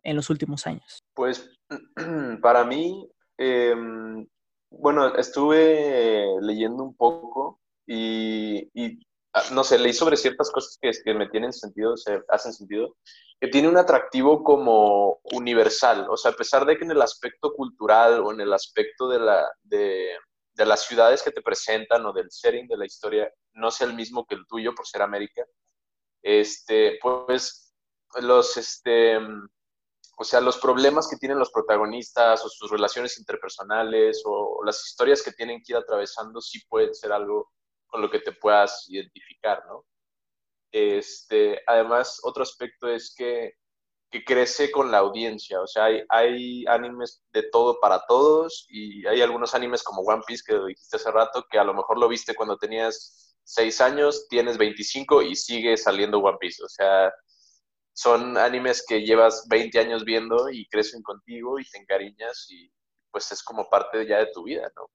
en 0.03 0.15
los 0.15 0.29
últimos 0.29 0.65
años? 0.67 1.03
Pues 1.13 1.49
para 2.41 2.63
mí, 2.63 3.11
em, 3.37 4.25
bueno, 4.69 5.15
estuve 5.15 6.25
leyendo 6.41 6.83
un 6.83 6.95
poco 6.95 7.59
y, 7.85 8.69
y, 8.73 8.99
ah, 9.33 9.43
no 9.51 9.63
sé, 9.63 9.79
leí 9.79 9.93
sobre 9.93 10.17
ciertas 10.17 10.51
cosas 10.51 10.77
que, 10.81 11.13
me 11.13 11.29
tienen 11.29 11.53
sentido, 11.53 11.97
se 11.97 12.21
hacen 12.29 12.53
sentido, 12.53 12.95
que 13.39 13.47
tiene 13.47 13.67
un 13.67 13.77
atractivo 13.77 14.43
como 14.43 15.19
universal, 15.33 16.07
o 16.09 16.17
sea, 16.17 16.31
a 16.31 16.35
pesar 16.35 16.65
de 16.65 16.77
que 16.77 16.83
en 16.83 16.91
el 16.91 17.01
aspecto 17.01 17.53
cultural 17.53 18.21
o 18.23 18.31
en 18.31 18.41
el 18.41 18.53
aspecto 18.53 19.07
de, 19.09 19.19
la, 19.19 19.49
de, 19.63 20.09
de 20.53 20.65
las 20.65 20.85
ciudades 20.85 21.23
que 21.23 21.31
te 21.31 21.41
presentan 21.41 22.05
o 22.05 22.13
del 22.13 22.29
setting 22.29 22.67
de 22.67 22.77
la 22.77 22.85
historia 22.85 23.31
no 23.53 23.71
sea 23.71 23.87
el 23.87 23.93
mismo 23.93 24.25
que 24.25 24.35
el 24.35 24.45
tuyo 24.47 24.75
por 24.75 24.85
ser 24.85 25.01
América, 25.01 25.45
este, 26.21 26.99
pues 27.01 27.73
los, 28.21 28.57
este, 28.57 29.19
o 30.21 30.25
sea, 30.25 30.41
los 30.41 30.57
problemas 30.57 31.07
que 31.07 31.15
tienen 31.15 31.39
los 31.39 31.49
protagonistas 31.49 32.43
o 32.43 32.49
sus 32.49 32.69
relaciones 32.69 33.17
interpersonales 33.17 34.21
o 34.25 34.59
las 34.65 34.85
historias 34.85 35.23
que 35.23 35.31
tienen 35.31 35.61
que 35.63 35.71
ir 35.71 35.77
atravesando 35.77 36.41
sí 36.41 36.59
pueden 36.67 36.93
ser 36.93 37.13
algo 37.13 37.49
con 37.87 38.01
lo 38.01 38.11
que 38.11 38.19
te 38.19 38.33
puedas 38.33 38.85
identificar, 38.89 39.63
¿no? 39.65 39.85
Este, 40.73 41.61
además, 41.65 42.19
otro 42.23 42.43
aspecto 42.43 42.89
es 42.89 43.13
que, 43.15 43.53
que 44.11 44.25
crece 44.25 44.71
con 44.71 44.91
la 44.91 44.97
audiencia, 44.97 45.61
o 45.61 45.67
sea, 45.67 45.85
hay, 45.85 46.03
hay, 46.09 46.65
animes 46.67 47.23
de 47.31 47.43
todo 47.43 47.79
para 47.79 48.05
todos 48.05 48.65
y 48.67 49.07
hay 49.07 49.21
algunos 49.21 49.55
animes 49.55 49.83
como 49.83 50.01
One 50.01 50.23
Piece 50.27 50.43
que 50.45 50.59
dijiste 50.67 50.97
hace 50.97 51.11
rato, 51.11 51.45
que 51.49 51.59
a 51.59 51.63
lo 51.63 51.73
mejor 51.73 51.97
lo 51.97 52.09
viste 52.09 52.35
cuando 52.35 52.57
tenías 52.57 53.37
6 53.45 53.79
años, 53.79 54.27
tienes 54.27 54.57
25 54.57 55.21
y 55.21 55.37
sigue 55.37 55.77
saliendo 55.77 56.19
One 56.19 56.37
Piece, 56.41 56.61
o 56.61 56.67
sea, 56.67 57.09
son 57.93 58.37
animes 58.37 58.83
que 58.87 59.01
llevas 59.01 59.45
20 59.49 59.79
años 59.79 60.05
viendo 60.05 60.49
y 60.49 60.67
crecen 60.67 61.01
contigo 61.01 61.59
y 61.59 61.65
te 61.65 61.79
encariñas 61.79 62.47
y 62.49 62.71
pues 63.11 63.31
es 63.31 63.43
como 63.43 63.69
parte 63.69 64.07
ya 64.07 64.19
de 64.19 64.31
tu 64.33 64.43
vida, 64.43 64.71
¿no? 64.75 64.89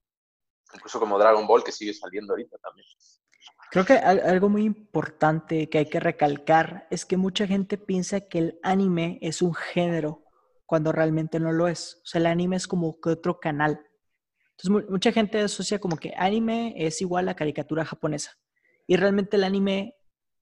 Incluso 0.73 0.99
como 0.99 1.19
Dragon 1.19 1.45
Ball 1.45 1.63
que 1.63 1.71
sigue 1.71 1.93
saliendo 1.93 2.33
ahorita 2.33 2.57
también. 2.57 2.87
Creo 3.71 3.85
que 3.85 3.93
algo 3.93 4.49
muy 4.49 4.63
importante 4.63 5.69
que 5.69 5.79
hay 5.79 5.89
que 5.89 5.99
recalcar 5.99 6.87
es 6.89 7.05
que 7.05 7.17
mucha 7.17 7.45
gente 7.45 7.77
piensa 7.77 8.21
que 8.21 8.39
el 8.39 8.59
anime 8.63 9.19
es 9.21 9.41
un 9.41 9.53
género 9.53 10.23
cuando 10.65 10.91
realmente 10.91 11.39
no 11.39 11.51
lo 11.51 11.67
es. 11.67 12.01
O 12.03 12.07
sea, 12.07 12.19
el 12.19 12.27
anime 12.27 12.55
es 12.55 12.67
como 12.67 12.99
que 12.99 13.09
otro 13.09 13.39
canal. 13.39 13.85
Entonces, 14.57 14.89
mucha 14.89 15.11
gente 15.11 15.41
asocia 15.41 15.79
como 15.79 15.97
que 15.97 16.13
anime 16.17 16.73
es 16.77 17.01
igual 17.01 17.27
a 17.27 17.35
caricatura 17.35 17.85
japonesa. 17.85 18.37
Y 18.87 18.95
realmente 18.95 19.37
el 19.37 19.43
anime 19.43 19.95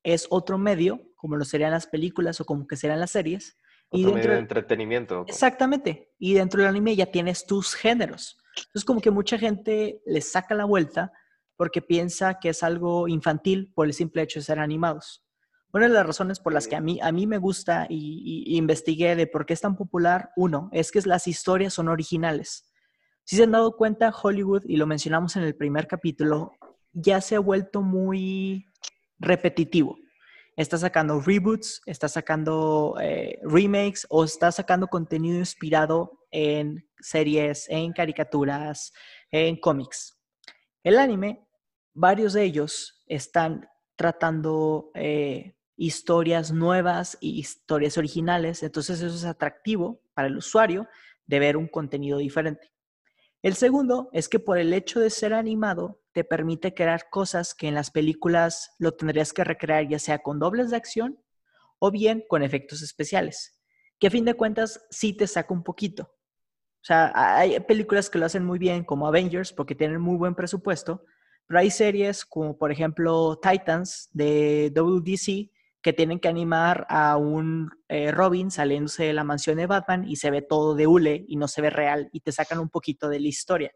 es 0.03 0.27
otro 0.29 0.57
medio, 0.57 1.01
como 1.23 1.37
lo 1.37 1.45
serían 1.45 1.71
las 1.71 1.87
películas 1.87 2.41
o 2.41 2.45
como 2.45 2.67
que 2.67 2.75
serían 2.75 2.99
las 2.99 3.11
series. 3.11 3.57
Y 3.93 4.03
dentro 4.03 4.33
de 4.33 4.39
entretenimiento. 4.39 5.23
Exactamente. 5.25 6.11
Y 6.19 6.33
dentro 6.33 6.59
del 6.59 6.67
anime 6.67 6.97
ya 6.97 7.05
tienes 7.05 7.45
tus 7.45 7.75
géneros. 7.75 8.37
Entonces, 8.57 8.83
como 8.83 8.99
que 8.99 9.09
mucha 9.09 9.37
gente 9.37 10.01
le 10.05 10.19
saca 10.19 10.53
la 10.53 10.65
vuelta 10.65 11.13
porque 11.55 11.81
piensa 11.81 12.39
que 12.41 12.49
es 12.49 12.61
algo 12.61 13.07
infantil 13.07 13.71
por 13.73 13.87
el 13.87 13.93
simple 13.93 14.21
hecho 14.21 14.41
de 14.41 14.43
ser 14.43 14.59
animados. 14.59 15.25
Una 15.71 15.87
de 15.87 15.93
las 15.93 16.05
razones 16.05 16.41
por 16.41 16.51
las 16.51 16.67
que 16.67 16.75
a 16.75 16.81
mí, 16.81 16.99
a 17.01 17.13
mí 17.13 17.25
me 17.25 17.37
gusta 17.37 17.87
y, 17.89 17.95
y, 18.45 18.53
y 18.53 18.57
investigué 18.57 19.15
de 19.15 19.25
por 19.25 19.45
qué 19.45 19.53
es 19.53 19.61
tan 19.61 19.77
popular, 19.77 20.31
uno, 20.35 20.67
es 20.73 20.91
que 20.91 20.99
las 21.05 21.25
historias 21.25 21.73
son 21.73 21.87
originales. 21.87 22.69
Si 23.23 23.37
se 23.37 23.43
han 23.43 23.51
dado 23.51 23.77
cuenta, 23.77 24.11
Hollywood, 24.11 24.63
y 24.65 24.75
lo 24.75 24.87
mencionamos 24.87 25.37
en 25.37 25.43
el 25.43 25.55
primer 25.55 25.87
capítulo, 25.87 26.51
ya 26.91 27.21
se 27.21 27.37
ha 27.37 27.39
vuelto 27.39 27.81
muy 27.81 28.65
repetitivo. 29.19 30.02
Está 30.55 30.77
sacando 30.77 31.19
reboots, 31.19 31.81
está 31.85 32.07
sacando 32.07 32.95
eh, 33.01 33.39
remakes 33.43 34.05
o 34.09 34.23
está 34.23 34.51
sacando 34.51 34.87
contenido 34.87 35.39
inspirado 35.39 36.19
en 36.29 36.87
series, 36.99 37.67
en 37.69 37.91
caricaturas, 37.93 38.93
en 39.31 39.55
cómics. 39.59 40.19
El 40.83 40.99
anime, 40.99 41.47
varios 41.93 42.33
de 42.33 42.43
ellos 42.43 43.03
están 43.07 43.67
tratando 43.95 44.91
eh, 44.95 45.55
historias 45.77 46.51
nuevas 46.51 47.17
y 47.21 47.39
historias 47.39 47.97
originales, 47.97 48.63
entonces 48.63 49.01
eso 49.01 49.15
es 49.15 49.25
atractivo 49.25 50.01
para 50.13 50.27
el 50.27 50.37
usuario 50.37 50.87
de 51.25 51.39
ver 51.39 51.57
un 51.57 51.67
contenido 51.67 52.17
diferente. 52.17 52.72
El 53.43 53.55
segundo 53.55 54.09
es 54.13 54.29
que 54.29 54.39
por 54.39 54.57
el 54.57 54.71
hecho 54.73 55.01
de 55.01 55.09
ser 55.09 55.33
animado, 55.33 56.01
te 56.13 56.23
permite 56.23 56.73
crear 56.73 57.09
cosas 57.09 57.53
que 57.53 57.67
en 57.67 57.75
las 57.75 57.91
películas 57.91 58.71
lo 58.79 58.93
tendrías 58.93 59.33
que 59.33 59.43
recrear 59.43 59.85
ya 59.85 59.99
sea 59.99 60.19
con 60.19 60.39
dobles 60.39 60.69
de 60.71 60.77
acción 60.77 61.19
o 61.77 61.91
bien 61.91 62.23
con 62.29 62.41
efectos 62.41 62.81
especiales, 62.81 63.59
que 63.99 64.07
a 64.07 64.11
fin 64.11 64.23
de 64.23 64.35
cuentas 64.35 64.85
sí 64.89 65.11
te 65.11 65.27
saca 65.27 65.53
un 65.53 65.61
poquito. 65.61 66.03
O 66.03 66.85
sea, 66.85 67.11
hay 67.13 67.59
películas 67.59 68.09
que 68.09 68.17
lo 68.17 68.25
hacen 68.25 68.45
muy 68.45 68.59
bien, 68.59 68.85
como 68.85 69.07
Avengers, 69.07 69.51
porque 69.51 69.75
tienen 69.75 69.99
muy 69.99 70.15
buen 70.15 70.35
presupuesto, 70.35 71.03
pero 71.45 71.59
hay 71.59 71.69
series 71.69 72.23
como 72.23 72.57
por 72.57 72.71
ejemplo 72.71 73.37
Titans 73.41 74.09
de 74.13 74.71
WDC 74.73 75.51
que 75.83 75.93
tienen 75.93 76.19
que 76.19 76.29
animar 76.29 76.87
a 76.89 77.17
un 77.17 77.69
eh, 77.89 78.09
Robin 78.11 78.49
saliéndose 78.49 79.03
de 79.03 79.13
la 79.13 79.25
mansión 79.25 79.57
de 79.57 79.67
Batman 79.67 80.07
y 80.07 80.15
se 80.15 80.31
ve 80.31 80.41
todo 80.41 80.75
de 80.75 80.87
hule 80.87 81.25
y 81.27 81.35
no 81.35 81.47
se 81.47 81.61
ve 81.61 81.69
real 81.69 82.09
y 82.13 82.21
te 82.21 82.31
sacan 82.31 82.59
un 82.59 82.69
poquito 82.69 83.09
de 83.09 83.19
la 83.19 83.27
historia. 83.27 83.71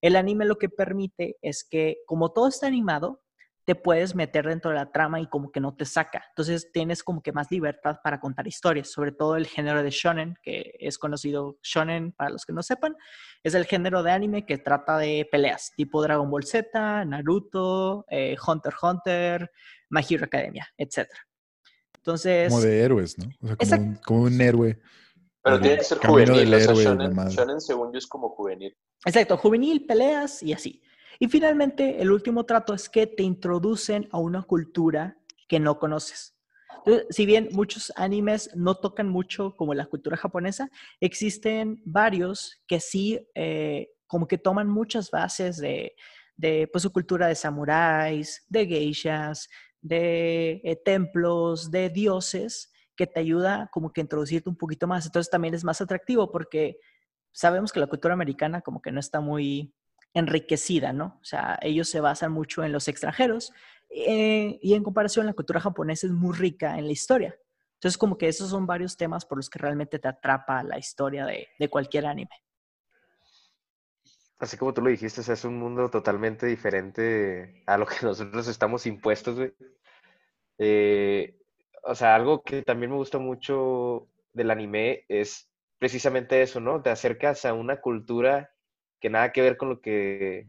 El 0.00 0.14
anime 0.14 0.44
lo 0.44 0.56
que 0.56 0.68
permite 0.68 1.36
es 1.42 1.66
que 1.68 1.98
como 2.06 2.32
todo 2.32 2.46
está 2.46 2.68
animado, 2.68 3.22
te 3.64 3.74
puedes 3.74 4.14
meter 4.14 4.46
dentro 4.46 4.70
de 4.70 4.78
la 4.78 4.92
trama 4.92 5.20
y 5.20 5.26
como 5.26 5.50
que 5.52 5.60
no 5.60 5.74
te 5.74 5.84
saca. 5.84 6.24
Entonces 6.30 6.70
tienes 6.72 7.02
como 7.02 7.22
que 7.22 7.32
más 7.32 7.50
libertad 7.50 7.98
para 8.02 8.18
contar 8.18 8.46
historias, 8.46 8.90
sobre 8.90 9.12
todo 9.12 9.36
el 9.36 9.46
género 9.46 9.82
de 9.82 9.90
shonen, 9.90 10.36
que 10.42 10.72
es 10.78 10.96
conocido 10.96 11.58
shonen 11.62 12.12
para 12.12 12.30
los 12.30 12.46
que 12.46 12.54
no 12.54 12.62
sepan, 12.62 12.96
es 13.42 13.54
el 13.54 13.66
género 13.66 14.02
de 14.02 14.12
anime 14.12 14.46
que 14.46 14.56
trata 14.56 14.96
de 14.96 15.28
peleas, 15.30 15.72
tipo 15.76 16.00
Dragon 16.00 16.30
Ball 16.30 16.44
Z, 16.44 17.04
Naruto, 17.04 18.06
eh, 18.08 18.36
Hunter 18.46 18.72
x 18.72 18.82
Hunter, 18.82 19.50
My 19.90 20.00
Hero 20.08 20.24
Academia, 20.24 20.66
etcétera. 20.78 21.27
Entonces. 21.98 22.48
Como 22.48 22.62
de 22.62 22.80
héroes, 22.80 23.18
¿no? 23.18 23.26
O 23.58 23.64
sea, 23.64 23.78
como, 24.04 24.22
un, 24.22 24.40
héroe. 24.40 24.78
Pero 25.42 25.60
tiene 25.60 25.78
que 25.78 25.84
ser 25.84 25.98
juvenil. 25.98 26.54
O 26.54 26.60
sea, 26.60 27.28
shonen, 27.28 27.60
según 27.60 27.92
yo, 27.92 27.98
es 27.98 28.06
como 28.06 28.30
juvenil. 28.30 28.76
Exacto, 29.04 29.36
juvenil, 29.36 29.86
peleas 29.86 30.42
y 30.42 30.52
así. 30.52 30.82
Y 31.18 31.28
finalmente, 31.28 32.00
el 32.00 32.10
último 32.10 32.44
trato 32.44 32.74
es 32.74 32.88
que 32.88 33.06
te 33.06 33.22
introducen 33.22 34.08
a 34.12 34.18
una 34.18 34.42
cultura 34.42 35.18
que 35.48 35.58
no 35.58 35.78
conoces. 35.78 36.36
Entonces, 36.84 37.06
si 37.10 37.26
bien 37.26 37.48
muchos 37.52 37.92
animes 37.96 38.50
no 38.54 38.76
tocan 38.76 39.08
mucho 39.08 39.54
como 39.56 39.74
la 39.74 39.86
cultura 39.86 40.16
japonesa, 40.16 40.70
existen 41.00 41.82
varios 41.84 42.62
que 42.66 42.80
sí, 42.80 43.18
eh, 43.34 43.88
como 44.06 44.28
que 44.28 44.38
toman 44.38 44.68
muchas 44.68 45.10
bases 45.10 45.56
de, 45.56 45.94
de 46.36 46.68
pues, 46.72 46.82
su 46.82 46.92
cultura 46.92 47.26
de 47.26 47.34
samuráis, 47.34 48.44
de 48.48 48.66
geishas, 48.66 49.48
de 49.88 50.60
eh, 50.64 50.76
templos, 50.76 51.70
de 51.70 51.88
dioses, 51.88 52.72
que 52.96 53.06
te 53.06 53.20
ayuda 53.20 53.70
como 53.72 53.92
que 53.92 54.00
introducirte 54.00 54.50
un 54.50 54.56
poquito 54.56 54.86
más. 54.86 55.06
Entonces 55.06 55.30
también 55.30 55.54
es 55.54 55.64
más 55.64 55.80
atractivo 55.80 56.30
porque 56.30 56.78
sabemos 57.32 57.72
que 57.72 57.80
la 57.80 57.86
cultura 57.86 58.14
americana 58.14 58.60
como 58.60 58.82
que 58.82 58.92
no 58.92 59.00
está 59.00 59.20
muy 59.20 59.72
enriquecida, 60.14 60.92
¿no? 60.92 61.18
O 61.20 61.24
sea, 61.24 61.58
ellos 61.62 61.88
se 61.88 62.00
basan 62.00 62.32
mucho 62.32 62.64
en 62.64 62.72
los 62.72 62.88
extranjeros 62.88 63.52
eh, 63.90 64.58
y 64.60 64.74
en 64.74 64.82
comparación 64.82 65.26
la 65.26 65.34
cultura 65.34 65.60
japonesa 65.60 66.06
es 66.06 66.12
muy 66.12 66.36
rica 66.36 66.78
en 66.78 66.86
la 66.86 66.92
historia. 66.92 67.36
Entonces 67.74 67.96
como 67.96 68.18
que 68.18 68.26
esos 68.28 68.50
son 68.50 68.66
varios 68.66 68.96
temas 68.96 69.24
por 69.24 69.38
los 69.38 69.48
que 69.48 69.60
realmente 69.60 69.98
te 69.98 70.08
atrapa 70.08 70.62
la 70.64 70.78
historia 70.78 71.24
de, 71.24 71.48
de 71.58 71.68
cualquier 71.68 72.06
anime. 72.06 72.42
Así 74.38 74.56
como 74.56 74.72
tú 74.72 74.82
lo 74.82 74.90
dijiste, 74.90 75.20
es 75.20 75.44
un 75.44 75.58
mundo 75.58 75.90
totalmente 75.90 76.46
diferente 76.46 77.62
a 77.66 77.76
lo 77.76 77.86
que 77.86 77.96
nosotros 78.02 78.46
estamos 78.48 78.86
impuestos, 78.86 79.36
güey. 79.36 79.54
Eh, 80.58 81.36
o 81.84 81.94
sea, 81.94 82.14
algo 82.14 82.42
que 82.42 82.62
también 82.62 82.90
me 82.90 82.96
gusta 82.96 83.18
mucho 83.18 84.08
del 84.32 84.50
anime 84.50 85.04
es 85.08 85.50
precisamente 85.78 86.42
eso, 86.42 86.60
¿no? 86.60 86.82
Te 86.82 86.90
acercas 86.90 87.44
a 87.44 87.54
una 87.54 87.80
cultura 87.80 88.50
que 89.00 89.10
nada 89.10 89.32
que 89.32 89.42
ver 89.42 89.56
con 89.56 89.68
lo 89.68 89.80
que, 89.80 90.48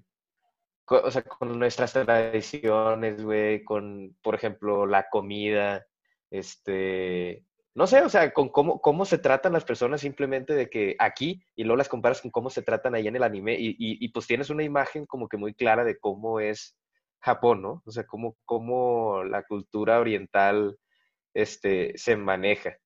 o 0.86 1.12
sea, 1.12 1.24
con 1.24 1.58
nuestras 1.60 1.94
tradiciones, 1.94 3.24
güey, 3.24 3.64
con, 3.64 4.18
por 4.22 4.36
ejemplo, 4.36 4.86
la 4.86 5.08
comida, 5.10 5.86
este, 6.32 7.46
no 7.76 7.88
sé, 7.88 8.02
o 8.02 8.10
sea, 8.10 8.34
con 8.34 8.50
cómo, 8.50 8.82
cómo 8.82 9.06
se 9.06 9.20
tratan 9.20 9.54
las 9.54 9.64
personas 9.64 10.02
simplemente 10.02 10.54
de 10.54 10.70
que 10.70 10.96
aquí 11.00 11.44
y 11.56 11.64
luego 11.64 11.78
las 11.78 11.90
comparas 11.90 12.22
con 12.22 12.32
cómo 12.32 12.50
se 12.50 12.64
tratan 12.64 12.96
ahí 12.96 13.08
en 13.08 13.16
el 13.16 13.24
anime 13.24 13.56
y, 13.58 13.76
y, 13.78 14.10
pues 14.10 14.28
tienes 14.28 14.50
una 14.50 14.64
imagen 14.64 15.06
como 15.06 15.30
que 15.30 15.38
muy 15.38 15.54
clara 15.54 15.84
de 15.84 15.98
cómo 15.98 16.40
es 16.40 16.76
Japón, 17.22 17.62
¿no? 17.62 17.84
O 17.86 17.92
sea, 17.92 18.06
cómo, 18.08 18.38
cómo 18.46 19.24
la 19.24 19.44
cultura 19.44 20.00
oriental 20.00 20.78
este, 21.34 21.98
se 21.98 22.16
maneja. 22.18 22.78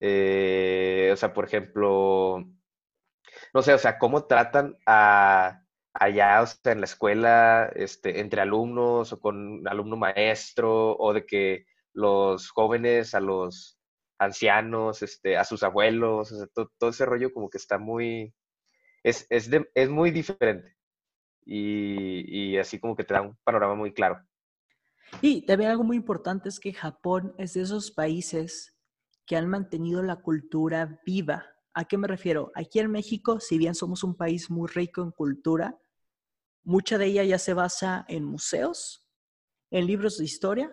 Eh, 0.00 1.10
o 1.12 1.16
sea, 1.16 1.32
por 1.34 1.44
ejemplo, 1.44 2.44
no 3.54 3.62
sé, 3.62 3.74
o 3.74 3.78
sea, 3.78 3.98
cómo 3.98 4.26
tratan 4.26 4.76
a, 4.86 5.62
allá, 5.94 6.42
o 6.42 6.46
sea, 6.46 6.72
en 6.72 6.80
la 6.80 6.86
escuela, 6.86 7.70
este, 7.74 8.20
entre 8.20 8.40
alumnos 8.42 9.12
o 9.12 9.20
con 9.20 9.66
alumno 9.68 9.96
maestro, 9.96 10.96
o 10.96 11.12
de 11.12 11.26
que 11.26 11.64
los 11.92 12.50
jóvenes 12.50 13.14
a 13.14 13.20
los 13.20 13.78
ancianos, 14.18 15.02
este, 15.02 15.36
a 15.36 15.44
sus 15.44 15.62
abuelos, 15.62 16.32
todo, 16.54 16.90
ese 16.90 17.06
rollo 17.06 17.32
como 17.32 17.50
que 17.50 17.58
está 17.58 17.78
muy, 17.78 18.34
es, 19.02 19.26
es, 19.30 19.50
es 19.74 19.88
muy 19.90 20.10
diferente. 20.10 20.76
Y, 21.44 22.56
así 22.56 22.78
como 22.78 22.94
que 22.94 23.04
te 23.04 23.14
da 23.14 23.22
un 23.22 23.36
panorama 23.44 23.74
muy 23.74 23.92
claro. 23.92 24.24
Y 25.20 25.44
también 25.44 25.70
algo 25.70 25.84
muy 25.84 25.96
importante 25.96 26.48
es 26.48 26.58
que 26.58 26.72
Japón 26.72 27.34
es 27.38 27.54
de 27.54 27.62
esos 27.62 27.90
países 27.90 28.76
que 29.26 29.36
han 29.36 29.48
mantenido 29.48 30.02
la 30.02 30.16
cultura 30.16 31.00
viva. 31.04 31.46
¿A 31.74 31.84
qué 31.84 31.96
me 31.98 32.08
refiero? 32.08 32.52
Aquí 32.54 32.78
en 32.78 32.90
México, 32.90 33.40
si 33.40 33.58
bien 33.58 33.74
somos 33.74 34.04
un 34.04 34.14
país 34.14 34.50
muy 34.50 34.68
rico 34.68 35.02
en 35.02 35.10
cultura, 35.10 35.78
mucha 36.64 36.98
de 36.98 37.06
ella 37.06 37.24
ya 37.24 37.38
se 37.38 37.54
basa 37.54 38.04
en 38.08 38.24
museos, 38.24 39.08
en 39.70 39.86
libros 39.86 40.18
de 40.18 40.24
historia, 40.24 40.72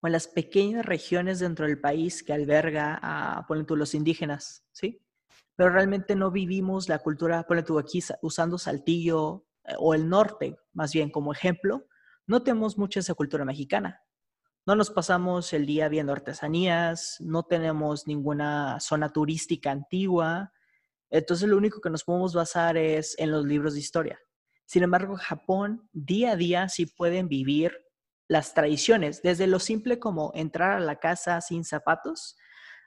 o 0.00 0.06
en 0.06 0.12
las 0.12 0.28
pequeñas 0.28 0.84
regiones 0.84 1.38
dentro 1.38 1.66
del 1.66 1.80
país 1.80 2.22
que 2.22 2.32
alberga 2.32 2.98
a, 3.02 3.46
ponen 3.46 3.66
tú, 3.66 3.76
los 3.76 3.94
indígenas, 3.94 4.66
¿sí? 4.72 5.02
Pero 5.54 5.70
realmente 5.70 6.14
no 6.14 6.30
vivimos 6.30 6.88
la 6.88 6.98
cultura, 6.98 7.42
ponen 7.44 7.64
tú 7.64 7.78
aquí 7.78 8.00
usando 8.20 8.58
Saltillo 8.58 9.45
o 9.78 9.94
el 9.94 10.08
norte, 10.08 10.56
más 10.72 10.92
bien 10.92 11.10
como 11.10 11.32
ejemplo, 11.32 11.86
no 12.26 12.42
tenemos 12.42 12.78
mucha 12.78 13.00
esa 13.00 13.14
cultura 13.14 13.44
mexicana. 13.44 14.02
No 14.66 14.74
nos 14.74 14.90
pasamos 14.90 15.52
el 15.52 15.64
día 15.64 15.88
viendo 15.88 16.12
artesanías, 16.12 17.16
no 17.20 17.44
tenemos 17.44 18.06
ninguna 18.06 18.80
zona 18.80 19.12
turística 19.12 19.70
antigua, 19.70 20.52
entonces 21.10 21.48
lo 21.48 21.56
único 21.56 21.80
que 21.80 21.90
nos 21.90 22.04
podemos 22.04 22.34
basar 22.34 22.76
es 22.76 23.14
en 23.18 23.30
los 23.30 23.44
libros 23.44 23.74
de 23.74 23.80
historia. 23.80 24.18
Sin 24.64 24.82
embargo, 24.82 25.16
Japón 25.16 25.88
día 25.92 26.32
a 26.32 26.36
día 26.36 26.68
sí 26.68 26.86
pueden 26.86 27.28
vivir 27.28 27.72
las 28.28 28.54
tradiciones, 28.54 29.22
desde 29.22 29.46
lo 29.46 29.60
simple 29.60 30.00
como 30.00 30.32
entrar 30.34 30.72
a 30.72 30.80
la 30.80 30.96
casa 30.96 31.40
sin 31.40 31.64
zapatos, 31.64 32.36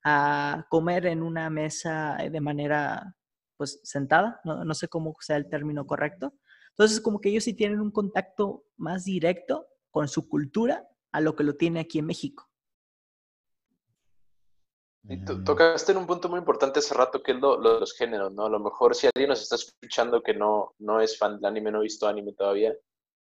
a 0.03 0.65
comer 0.69 1.05
en 1.05 1.23
una 1.23 1.49
mesa 1.49 2.17
de 2.29 2.41
manera 2.41 3.15
pues 3.57 3.81
sentada, 3.83 4.39
no, 4.45 4.73
sé 4.73 4.87
cómo 4.87 5.15
sea 5.19 5.35
el 5.35 5.49
término 5.49 5.85
correcto. 5.85 6.33
Entonces, 6.71 7.01
como 7.01 7.19
que 7.19 7.29
ellos 7.29 7.43
sí 7.43 7.53
tienen 7.53 7.79
un 7.81 7.91
contacto 7.91 8.65
más 8.77 9.05
directo 9.05 9.67
con 9.91 10.07
su 10.07 10.27
cultura 10.27 10.87
a 11.11 11.21
lo 11.21 11.35
que 11.35 11.43
lo 11.43 11.55
tiene 11.55 11.79
aquí 11.79 11.99
en 11.99 12.05
México. 12.05 12.49
Y 15.03 15.23
tocaste 15.25 15.91
en 15.91 15.97
un 15.97 16.05
punto 16.05 16.29
muy 16.29 16.39
importante 16.39 16.79
hace 16.79 16.93
rato 16.93 17.23
que 17.23 17.31
es 17.31 17.39
lo, 17.39 17.57
de 17.57 17.79
los 17.79 17.93
géneros, 17.93 18.31
¿no? 18.31 18.45
A 18.45 18.49
lo 18.49 18.59
mejor 18.59 18.93
si 18.93 19.07
alguien 19.07 19.29
nos 19.29 19.41
está 19.41 19.55
escuchando 19.55 20.21
que 20.21 20.33
no, 20.33 20.75
no 20.79 21.01
es 21.01 21.17
fan 21.17 21.37
del 21.37 21.45
anime, 21.45 21.71
no 21.71 21.79
ha 21.79 21.81
visto 21.81 22.07
anime 22.07 22.33
todavía, 22.33 22.75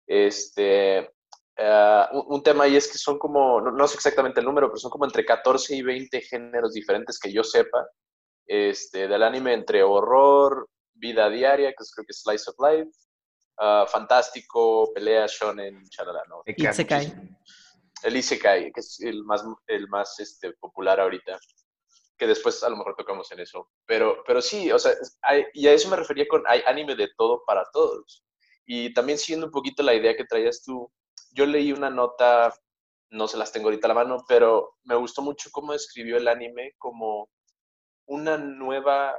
este, 0.06 1.10
eh, 1.58 2.06
un, 2.28 2.44
tema 2.44 2.66
ahí 2.66 2.76
es 2.76 2.92
que 2.92 2.98
son 2.98 3.18
como, 3.18 3.62
no, 3.62 3.88
sé 3.88 3.96
exactamente 3.96 4.40
el 4.40 4.46
número, 4.46 4.68
pero 4.68 4.78
son 4.78 4.92
como 4.92 5.06
entre 5.06 5.26
14 5.26 5.76
y 5.76 5.82
20 5.82 6.22
géneros 6.22 6.74
diferentes 6.74 7.20
que 7.20 7.32
yo 7.32 7.44
sepa 7.44 7.88
este, 8.46 9.08
del 9.08 9.24
anime, 9.24 9.54
entre 9.54 9.84
horror, 9.84 10.68
vida 10.94 11.30
diaria, 11.30 11.70
que 11.70 11.84
es, 11.84 11.94
creo 11.94 12.06
que 12.06 12.12
es 12.12 12.22
Slice 12.22 12.52
of 12.52 12.56
Life, 12.60 12.92
uh, 13.62 13.88
fantástico, 13.88 14.92
pelea, 14.94 15.28
shonen, 15.28 15.88
chalala, 15.90 16.24
¿no? 16.28 16.44
Isekai. 16.46 17.14
El 18.04 18.18
Isekai, 18.18 18.72
que 18.72 18.80
es 18.80 19.00
el 19.02 19.24
más, 19.24 19.44
el 19.68 19.88
más 19.88 20.20
este, 20.20 20.54
popular 20.54 21.00
ahorita. 21.00 21.40
que 22.18 22.28
después 22.28 22.64
a 22.64 22.70
lo 22.70 22.78
mejor 22.78 22.96
tocamos 22.96 23.32
en 23.32 23.40
eso. 23.40 23.70
Pero, 23.86 24.24
pero 24.28 24.42
sí, 24.42 24.72
o 24.72 24.78
sea, 24.78 24.92
y 25.54 25.68
a 25.68 25.74
eso 25.74 25.90
me 25.90 25.96
refería 25.96 26.28
con, 26.28 26.44
hay 26.46 26.62
anime 26.66 26.96
de 26.96 27.10
todo 27.18 27.44
para 27.46 27.64
todos. 27.72 28.24
Y 28.66 28.94
también 28.94 29.18
siguiendo 29.18 29.48
un 29.48 29.52
poquito 29.52 29.82
la 29.84 29.96
idea 29.96 30.16
que 30.16 30.26
traías 30.26 30.64
tú, 30.64 30.92
yo 31.32 31.46
leí 31.46 31.72
una 31.72 31.90
nota, 31.90 32.54
no 33.10 33.28
se 33.28 33.38
las 33.38 33.52
tengo 33.52 33.68
ahorita 33.68 33.88
a 33.88 33.90
la 33.90 33.96
mano, 33.96 34.24
pero 34.28 34.76
me 34.84 34.96
gustó 34.96 35.22
mucho 35.22 35.50
cómo 35.52 35.74
describió 35.74 36.18
el 36.18 36.28
anime 36.28 36.74
como 36.78 37.30
una 38.06 38.38
nueva, 38.38 39.16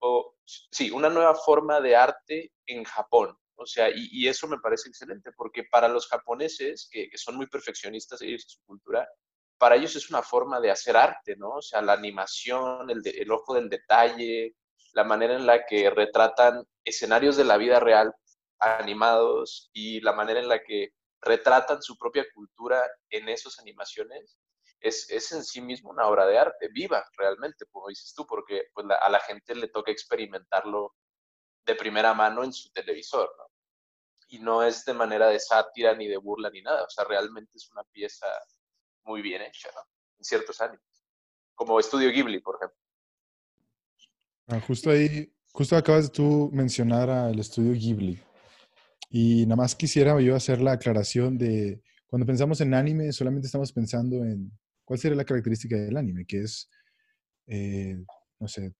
o, 0.00 0.34
sí, 0.46 0.90
una 0.90 1.10
nueva 1.10 1.34
forma 1.34 1.80
de 1.80 1.96
arte 1.96 2.52
en 2.66 2.84
Japón. 2.84 3.36
O 3.58 3.66
sea, 3.66 3.90
y, 3.94 4.26
eso 4.28 4.46
me 4.48 4.58
parece 4.58 4.88
excelente, 4.88 5.32
porque 5.36 5.64
para 5.64 5.88
los 5.88 6.08
japoneses, 6.08 6.88
que, 6.90 7.10
son 7.16 7.36
muy 7.36 7.46
perfeccionistas 7.46 8.22
ellos 8.22 8.44
en 8.44 8.50
su 8.50 8.60
cultura, 8.64 9.08
para 9.58 9.76
ellos 9.76 9.96
es 9.96 10.10
una 10.10 10.22
forma 10.22 10.60
de 10.60 10.70
hacer 10.70 10.96
arte, 10.96 11.36
¿no? 11.36 11.56
O 11.56 11.62
sea, 11.62 11.82
la 11.82 11.94
animación, 11.94 12.88
el, 12.90 13.02
el 13.04 13.30
ojo 13.32 13.54
del 13.54 13.68
detalle, 13.68 14.54
la 14.92 15.04
manera 15.04 15.34
en 15.34 15.46
la 15.46 15.66
que 15.66 15.90
retratan 15.90 16.64
escenarios 16.84 17.36
de 17.36 17.44
la 17.44 17.56
vida 17.56 17.80
real 17.80 18.14
animados 18.60 19.70
y 19.72 20.00
la 20.00 20.12
manera 20.12 20.40
en 20.40 20.48
la 20.48 20.62
que 20.62 20.90
retratan 21.20 21.82
su 21.82 21.96
propia 21.98 22.26
cultura 22.32 22.82
en 23.10 23.28
esas 23.28 23.58
animaciones, 23.58 24.38
es, 24.80 25.32
en 25.32 25.44
sí 25.44 25.60
mismo 25.60 25.90
una 25.90 26.06
obra 26.06 26.26
de 26.26 26.38
arte, 26.38 26.68
viva 26.68 27.04
realmente, 27.16 27.66
como 27.70 27.88
dices 27.88 28.14
tú, 28.14 28.26
porque 28.26 28.68
pues, 28.72 28.86
a 28.88 29.08
la 29.08 29.20
gente 29.20 29.54
le 29.54 29.68
toca 29.68 29.90
experimentarlo 29.90 30.94
de 31.66 31.74
primera 31.74 32.14
mano 32.14 32.44
en 32.44 32.52
su 32.52 32.70
televisor, 32.70 33.30
¿no? 33.36 33.47
Y 34.28 34.38
no 34.38 34.62
es 34.62 34.84
de 34.84 34.94
manera 34.94 35.28
de 35.28 35.40
sátira 35.40 35.94
ni 35.94 36.06
de 36.06 36.18
burla 36.18 36.50
ni 36.50 36.62
nada, 36.62 36.84
o 36.84 36.90
sea, 36.90 37.04
realmente 37.04 37.52
es 37.54 37.70
una 37.70 37.82
pieza 37.84 38.26
muy 39.04 39.22
bien 39.22 39.42
hecha, 39.42 39.70
¿no? 39.74 39.80
En 40.18 40.24
ciertos 40.24 40.60
años, 40.60 40.80
como 41.54 41.80
Estudio 41.80 42.10
Ghibli, 42.10 42.40
por 42.40 42.56
ejemplo. 42.56 42.78
Ah, 44.48 44.60
justo 44.60 44.90
ahí, 44.90 45.32
justo 45.52 45.76
acabas 45.76 46.04
de 46.04 46.10
tú 46.10 46.50
mencionar 46.52 47.08
al 47.08 47.38
Estudio 47.38 47.72
Ghibli. 47.72 48.22
Y 49.10 49.44
nada 49.46 49.56
más 49.56 49.74
quisiera 49.74 50.20
yo 50.20 50.36
hacer 50.36 50.60
la 50.60 50.72
aclaración 50.72 51.38
de, 51.38 51.82
cuando 52.06 52.26
pensamos 52.26 52.60
en 52.60 52.74
anime, 52.74 53.12
solamente 53.12 53.46
estamos 53.46 53.72
pensando 53.72 54.16
en 54.24 54.52
cuál 54.84 54.98
sería 54.98 55.16
la 55.16 55.24
característica 55.24 55.76
del 55.76 55.96
anime, 55.96 56.26
que 56.26 56.40
es, 56.40 56.68
eh, 57.46 57.96
no 58.38 58.48
sé, 58.48 58.74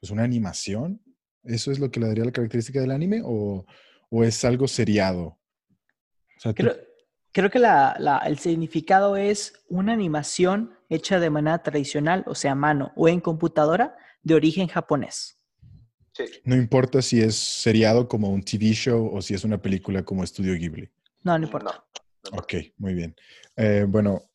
pues 0.00 0.10
una 0.10 0.24
animación. 0.24 1.02
¿Eso 1.44 1.72
es 1.72 1.78
lo 1.78 1.90
que 1.90 2.00
le 2.00 2.08
daría 2.08 2.24
la 2.24 2.32
característica 2.32 2.80
del 2.80 2.92
anime 2.92 3.20
o, 3.24 3.66
o 4.12 4.22
es 4.22 4.44
algo 4.44 4.68
seriado? 4.68 5.38
creo, 6.54 6.76
creo, 7.32 7.50
que 7.50 7.58
la, 7.58 8.22
el 8.26 8.38
significado 8.38 9.16
es 9.16 9.64
una 9.68 9.94
animación 9.94 10.74
hecha 10.90 11.18
de 11.18 11.30
manera 11.30 11.62
tradicional, 11.62 12.22
o 12.26 12.34
sea, 12.34 12.52
a 12.52 12.54
mano 12.54 12.92
o 12.94 13.08
en 13.08 13.20
computadora, 13.20 13.96
de 14.22 14.34
origen 14.34 14.68
japonés. 14.68 15.38
No 16.44 16.56
importa 16.56 17.00
si 17.00 17.22
es 17.22 17.36
seriado 17.36 18.06
como 18.06 18.28
un 18.28 18.42
TV 18.42 18.72
show 18.72 19.10
o 19.12 19.22
si 19.22 19.32
es 19.32 19.44
una 19.44 19.60
película 19.60 20.04
como 20.04 20.22
Estudio 20.22 20.54
Ghibli. 20.54 20.90
No, 21.24 21.38
no 21.38 21.44
importa. 21.46 21.82
ok, 22.32 22.54
muy 22.76 22.92
bien. 22.92 23.16
Eh, 23.56 23.86
bueno, 23.88 24.30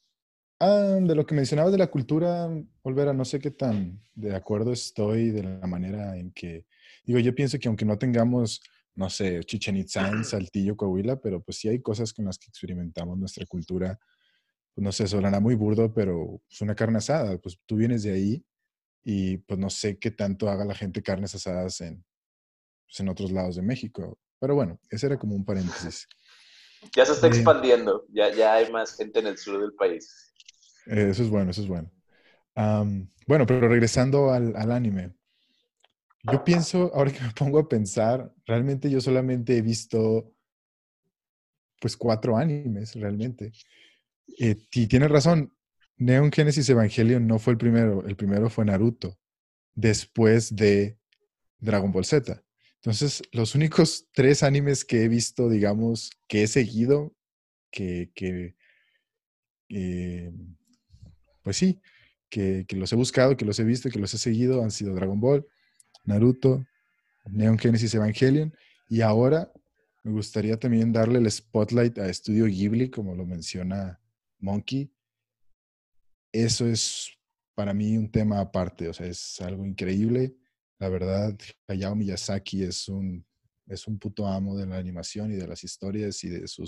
ah, 0.59 0.97
de 0.99 1.13
lo 1.13 1.23
que 1.23 1.35
mencionabas 1.35 1.71
de 1.71 1.77
la 1.77 1.87
cultura, 1.87 2.49
Olvera, 2.81 3.13
no 3.13 3.25
sé 3.25 3.39
qué 3.39 3.51
tan 3.51 4.01
de 4.15 4.35
acuerdo 4.35 4.73
estoy 4.73 5.29
de 5.29 5.43
la 5.43 5.67
manera 5.67 6.17
en 6.17 6.31
que, 6.31 6.65
digo, 7.07 7.19
yo 7.19 7.33
pienso 7.33 7.57
que 7.57 7.67
aunque 7.67 7.85
no 7.85 7.97
tengamos, 7.97 8.61
no 8.95 9.09
sé, 9.09 9.39
Chichen 9.43 9.87
Saltillo, 9.87 10.75
Coahuila, 10.75 11.19
pero 11.19 11.41
pues 11.41 11.57
sí 11.57 11.69
hay 11.69 11.81
cosas 11.81 12.13
con 12.13 12.25
las 12.25 12.37
que 12.37 12.47
experimentamos 12.47 13.17
nuestra 13.17 13.45
cultura. 13.45 13.97
Pues 14.75 14.83
no 14.83 14.91
sé, 14.91 15.07
sonará 15.07 15.39
muy 15.39 15.55
burdo, 15.55 15.91
pero 15.93 16.41
es 16.49 16.61
una 16.61 16.75
carne 16.75 16.99
asada. 16.99 17.37
Pues 17.39 17.57
tú 17.65 17.77
vienes 17.77 18.03
de 18.03 18.11
ahí 18.11 18.45
y 19.03 19.37
pues 19.37 19.59
no 19.59 19.69
sé 19.69 19.97
qué 19.97 20.11
tanto 20.11 20.49
haga 20.49 20.65
la 20.65 20.75
gente 20.75 21.01
carnes 21.01 21.33
asadas 21.33 21.81
en, 21.81 22.03
pues, 22.85 22.99
en 22.99 23.09
otros 23.09 23.31
lados 23.31 23.55
de 23.55 23.61
México. 23.61 24.19
Pero 24.39 24.53
bueno, 24.53 24.79
ese 24.89 25.07
era 25.07 25.17
como 25.17 25.35
un 25.35 25.45
paréntesis. 25.45 26.07
Ya 26.95 27.03
se 27.07 27.13
está 27.13 27.25
eh, 27.25 27.31
expandiendo, 27.31 28.05
ya, 28.09 28.31
ya 28.31 28.53
hay 28.53 28.71
más 28.71 28.95
gente 28.95 29.17
en 29.17 29.25
el 29.25 29.37
sur 29.39 29.59
del 29.59 29.73
país. 29.73 30.31
eso 30.85 31.23
es 31.23 31.27
bueno, 31.27 31.49
eso 31.49 31.63
es 31.63 31.67
bueno. 31.67 31.91
bueno, 33.25 33.47
pero 33.47 33.67
regresando 33.67 34.31
al, 34.31 34.55
al, 34.55 34.71
anime. 34.71 35.16
Yo 36.23 36.43
pienso, 36.43 36.91
ahora 36.93 37.11
que 37.11 37.21
me 37.21 37.31
pongo 37.37 37.59
a 37.59 37.69
pensar, 37.69 38.33
realmente 38.45 38.89
yo 38.89 39.01
solamente 39.01 39.57
he 39.57 39.61
visto 39.61 40.33
pues 41.79 41.95
cuatro 41.95 42.37
animes, 42.37 42.95
realmente. 42.95 43.51
Eh, 44.39 44.57
y 44.71 44.87
tienes 44.87 45.09
razón, 45.09 45.53
Neon 45.97 46.31
Genesis 46.31 46.69
Evangelion 46.69 47.27
no 47.27 47.39
fue 47.39 47.53
el 47.53 47.57
primero, 47.57 48.05
el 48.05 48.15
primero 48.15 48.49
fue 48.49 48.65
Naruto, 48.65 49.17
después 49.73 50.55
de 50.55 50.97
Dragon 51.59 51.91
Ball 51.91 52.05
Z. 52.05 52.43
Entonces, 52.75 53.21
los 53.31 53.55
únicos 53.55 54.07
tres 54.13 54.43
animes 54.43 54.85
que 54.85 55.03
he 55.03 55.07
visto, 55.07 55.49
digamos, 55.49 56.11
que 56.27 56.43
he 56.43 56.47
seguido, 56.47 57.15
que, 57.71 58.11
que 58.15 58.55
eh, 59.69 60.31
pues 61.43 61.57
sí, 61.57 61.81
que, 62.29 62.65
que, 62.67 62.75
los 62.75 62.91
he 62.91 62.95
buscado, 62.95 63.37
que 63.37 63.45
los 63.45 63.59
he 63.59 63.63
visto, 63.63 63.89
que 63.89 63.99
los 63.99 64.13
he 64.13 64.17
seguido, 64.17 64.63
han 64.63 64.71
sido 64.71 64.93
Dragon 64.93 65.19
Ball, 65.19 65.45
Naruto, 66.07 66.65
Neon 67.25 67.59
Genesis 67.59 67.93
Evangelion, 67.93 68.53
y 68.89 69.01
ahora 69.01 69.51
me 70.03 70.11
gustaría 70.11 70.57
también 70.57 70.91
darle 70.91 71.19
el 71.19 71.29
spotlight 71.29 71.99
a 71.99 72.11
Studio 72.11 72.45
Ghibli, 72.45 72.89
como 72.89 73.13
lo 73.13 73.25
menciona 73.25 73.99
Monkey, 74.39 74.91
eso 76.31 76.67
es 76.67 77.11
para 77.55 77.73
mí 77.73 77.97
un 77.97 78.11
tema 78.11 78.39
aparte, 78.39 78.87
o 78.87 78.93
sea, 78.93 79.07
es 79.07 79.41
algo 79.41 79.65
increíble. 79.65 80.35
La 80.79 80.89
verdad, 80.89 81.35
Hayao 81.67 81.95
Miyazaki 81.95 82.63
es 82.63 82.87
un, 82.87 83.25
es 83.65 83.87
un 83.87 83.97
puto 83.97 84.27
amo 84.27 84.55
de 84.55 84.67
la 84.67 84.77
animación 84.77 85.31
y 85.31 85.35
de 85.35 85.47
las 85.47 85.63
historias 85.63 86.23
y 86.23 86.29
de 86.29 86.47
su 86.47 86.65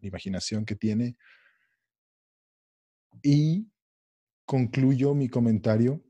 imaginación 0.00 0.64
que 0.64 0.74
tiene. 0.74 1.16
Y 3.22 3.70
concluyo 4.44 5.14
mi 5.14 5.28
comentario 5.28 6.02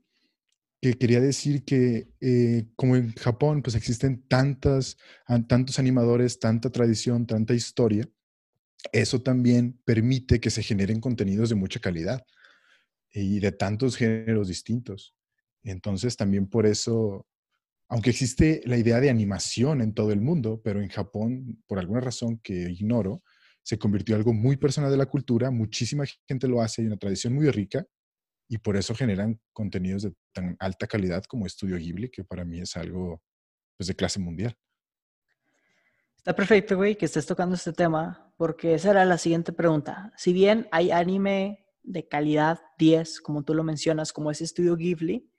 que 0.81 0.93
quería 0.93 1.19
decir 1.19 1.63
que 1.63 2.09
eh, 2.21 2.67
como 2.75 2.95
en 2.95 3.13
Japón 3.13 3.61
pues 3.61 3.75
existen 3.75 4.23
tantas, 4.27 4.97
tantos 5.47 5.79
animadores, 5.79 6.39
tanta 6.39 6.69
tradición, 6.69 7.25
tanta 7.25 7.53
historia, 7.53 8.07
eso 8.91 9.21
también 9.21 9.79
permite 9.85 10.39
que 10.39 10.51
se 10.51 10.63
generen 10.63 11.01
contenidos 11.01 11.49
de 11.49 11.55
mucha 11.55 11.79
calidad 11.79 12.23
y 13.11 13.39
de 13.39 13.51
tantos 13.51 13.95
géneros 13.95 14.47
distintos. 14.47 15.15
Entonces 15.63 16.15
también 16.15 16.47
por 16.47 16.65
eso, 16.67 17.25
aunque 17.89 18.11
existe 18.11 18.61
la 18.65 18.77
idea 18.77 18.99
de 18.99 19.09
animación 19.09 19.81
en 19.81 19.93
todo 19.93 20.11
el 20.11 20.21
mundo, 20.21 20.61
pero 20.63 20.81
en 20.81 20.89
Japón, 20.89 21.63
por 21.65 21.79
alguna 21.79 22.01
razón 22.01 22.39
que 22.43 22.53
ignoro, 22.53 23.23
se 23.63 23.79
convirtió 23.79 24.15
en 24.15 24.19
algo 24.21 24.33
muy 24.33 24.57
personal 24.57 24.91
de 24.91 24.97
la 24.97 25.07
cultura, 25.07 25.49
muchísima 25.49 26.05
gente 26.27 26.47
lo 26.47 26.61
hace, 26.61 26.81
hay 26.81 26.87
una 26.87 26.97
tradición 26.97 27.33
muy 27.33 27.49
rica 27.49 27.85
y 28.47 28.57
por 28.59 28.77
eso 28.77 28.95
generan 28.95 29.39
contenidos 29.53 30.03
de 30.03 30.13
tan 30.33 30.55
alta 30.59 30.87
calidad 30.87 31.23
como 31.25 31.45
Estudio 31.45 31.77
Ghibli, 31.77 32.09
que 32.09 32.23
para 32.23 32.45
mí 32.45 32.59
es 32.59 32.77
algo 32.77 33.21
pues, 33.77 33.87
de 33.87 33.95
clase 33.95 34.19
mundial. 34.19 34.55
Está 36.15 36.35
perfecto, 36.35 36.75
güey, 36.75 36.95
que 36.95 37.05
estés 37.05 37.25
tocando 37.25 37.55
este 37.55 37.73
tema, 37.73 38.33
porque 38.37 38.73
esa 38.73 38.91
era 38.91 39.05
la 39.05 39.17
siguiente 39.17 39.53
pregunta. 39.53 40.11
Si 40.17 40.33
bien 40.33 40.67
hay 40.71 40.91
anime 40.91 41.65
de 41.83 42.07
calidad 42.07 42.59
10, 42.77 43.21
como 43.21 43.43
tú 43.43 43.53
lo 43.53 43.63
mencionas, 43.63 44.11
como 44.11 44.31
ese 44.31 44.43
estudio 44.43 44.75
Ghibli, 44.75 45.31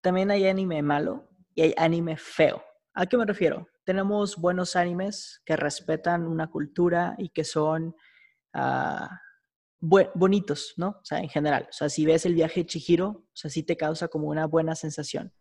también 0.00 0.30
hay 0.30 0.46
anime 0.46 0.82
malo 0.82 1.30
y 1.54 1.62
hay 1.62 1.74
anime 1.78 2.16
feo. 2.16 2.62
¿A 2.92 3.06
qué 3.06 3.16
me 3.16 3.24
refiero? 3.24 3.66
Tenemos 3.84 4.36
buenos 4.36 4.76
animes 4.76 5.40
que 5.44 5.56
respetan 5.56 6.26
una 6.26 6.50
cultura 6.50 7.14
y 7.18 7.30
que 7.30 7.44
son 7.44 7.94
ah, 8.52 9.20
bonitos, 9.80 10.74
¿no? 10.76 10.88
O 10.88 11.04
sea, 11.04 11.18
en 11.18 11.28
general. 11.28 11.66
O 11.68 11.72
sea, 11.72 11.88
si 11.88 12.06
ves 12.06 12.26
el 12.26 12.34
viaje 12.34 12.60
de 12.60 12.66
Chihiro, 12.66 13.08
o 13.08 13.30
sea, 13.32 13.50
sí 13.50 13.62
te 13.62 13.76
causa 13.76 14.08
como 14.08 14.28
una 14.28 14.46
buena 14.46 14.74
sensación. 14.74 15.32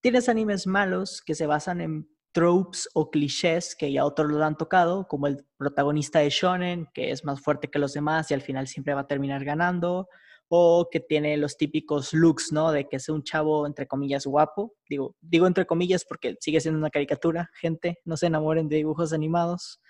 Tienes 0.00 0.28
animes 0.28 0.66
malos 0.66 1.22
que 1.24 1.34
se 1.34 1.46
basan 1.46 1.80
en 1.80 2.08
tropes 2.32 2.88
o 2.92 3.10
clichés 3.10 3.74
que 3.74 3.90
ya 3.90 4.04
otros 4.04 4.30
lo 4.30 4.44
han 4.44 4.56
tocado, 4.58 5.08
como 5.08 5.26
el 5.26 5.46
protagonista 5.56 6.18
de 6.18 6.28
Shonen, 6.28 6.86
que 6.92 7.10
es 7.10 7.24
más 7.24 7.40
fuerte 7.40 7.68
que 7.70 7.78
los 7.78 7.94
demás 7.94 8.30
y 8.30 8.34
al 8.34 8.42
final 8.42 8.66
siempre 8.66 8.92
va 8.92 9.00
a 9.00 9.06
terminar 9.06 9.42
ganando, 9.44 10.08
o 10.48 10.88
que 10.90 11.00
tiene 11.00 11.36
los 11.38 11.56
típicos 11.56 12.12
looks, 12.12 12.52
¿no? 12.52 12.72
De 12.72 12.88
que 12.88 12.96
es 12.96 13.08
un 13.08 13.22
chavo, 13.22 13.66
entre 13.66 13.86
comillas, 13.86 14.26
guapo. 14.26 14.74
Digo, 14.88 15.16
digo 15.20 15.46
entre 15.46 15.66
comillas 15.66 16.04
porque 16.04 16.36
sigue 16.40 16.60
siendo 16.60 16.78
una 16.78 16.90
caricatura, 16.90 17.50
gente, 17.54 18.00
no 18.04 18.16
se 18.16 18.26
enamoren 18.26 18.68
de 18.68 18.76
dibujos 18.76 19.12
animados. 19.12 19.80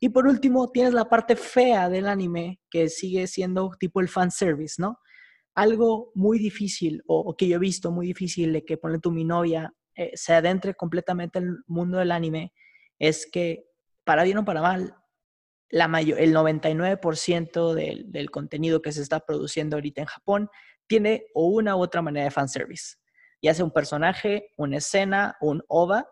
Y 0.00 0.10
por 0.10 0.26
último, 0.26 0.70
tienes 0.70 0.94
la 0.94 1.08
parte 1.08 1.34
fea 1.36 1.88
del 1.88 2.06
anime, 2.06 2.60
que 2.70 2.88
sigue 2.88 3.26
siendo 3.26 3.70
tipo 3.78 4.00
el 4.00 4.08
fanservice, 4.08 4.80
¿no? 4.80 4.98
Algo 5.54 6.12
muy 6.14 6.38
difícil, 6.38 7.02
o, 7.06 7.36
que 7.36 7.48
yo 7.48 7.56
he 7.56 7.58
visto 7.60 7.90
muy 7.90 8.06
difícil, 8.06 8.52
de 8.52 8.64
que 8.64 8.76
ponle 8.76 9.00
tú 9.00 9.10
mi 9.10 9.24
novia 9.24 9.72
eh, 9.96 10.12
se 10.14 10.32
adentre 10.34 10.74
completamente 10.74 11.40
el 11.40 11.58
mundo 11.66 11.98
del 11.98 12.12
anime 12.12 12.52
es 13.00 13.28
que, 13.30 13.64
para 14.04 14.22
bien 14.22 14.38
o 14.38 14.44
para 14.44 14.62
mal, 14.62 14.94
la 15.70 15.88
mayor, 15.88 16.20
el 16.20 16.34
99% 16.34 17.74
del, 17.74 18.30
contenido 18.30 18.80
que 18.80 18.92
se 18.92 19.02
está 19.02 19.20
produciendo 19.20 19.76
ahorita 19.76 20.00
en 20.00 20.06
Japón 20.06 20.50
tiene 20.86 21.26
una 21.34 21.76
u 21.76 21.80
otra 21.80 22.00
manera 22.00 22.24
de 22.24 22.30
fanservice. 22.30 22.96
Ya 23.42 23.54
sea 23.54 23.64
un 23.64 23.72
personaje, 23.72 24.52
una 24.56 24.78
escena, 24.78 25.36
un 25.40 25.62
OVA, 25.68 26.08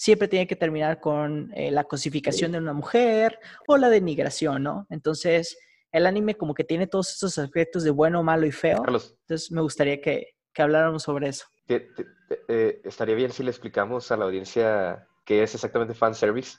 siempre 0.00 0.28
tiene 0.28 0.46
que 0.46 0.56
terminar 0.56 0.98
con 0.98 1.52
eh, 1.54 1.70
la 1.70 1.84
cosificación 1.84 2.52
de 2.52 2.58
una 2.58 2.72
mujer 2.72 3.38
o 3.68 3.76
la 3.76 3.90
denigración, 3.90 4.62
¿no? 4.62 4.86
Entonces, 4.88 5.58
el 5.92 6.06
anime 6.06 6.36
como 6.36 6.54
que 6.54 6.64
tiene 6.64 6.86
todos 6.86 7.10
estos 7.10 7.36
aspectos 7.36 7.84
de 7.84 7.90
bueno, 7.90 8.22
malo 8.22 8.46
y 8.46 8.50
feo. 8.50 8.82
Carlos, 8.82 9.14
Entonces, 9.20 9.52
me 9.52 9.60
gustaría 9.60 10.00
que, 10.00 10.28
que 10.54 10.62
habláramos 10.62 11.02
sobre 11.02 11.28
eso. 11.28 11.44
te- 11.66 11.80
te- 11.80 12.04
te- 12.28 12.40
eh, 12.48 12.80
estaría 12.84 13.14
bien 13.14 13.30
si 13.30 13.42
le 13.42 13.50
explicamos 13.50 14.10
a 14.10 14.16
la 14.16 14.24
audiencia 14.24 15.06
qué 15.26 15.42
es 15.42 15.54
exactamente 15.54 15.92
fanservice. 15.92 16.56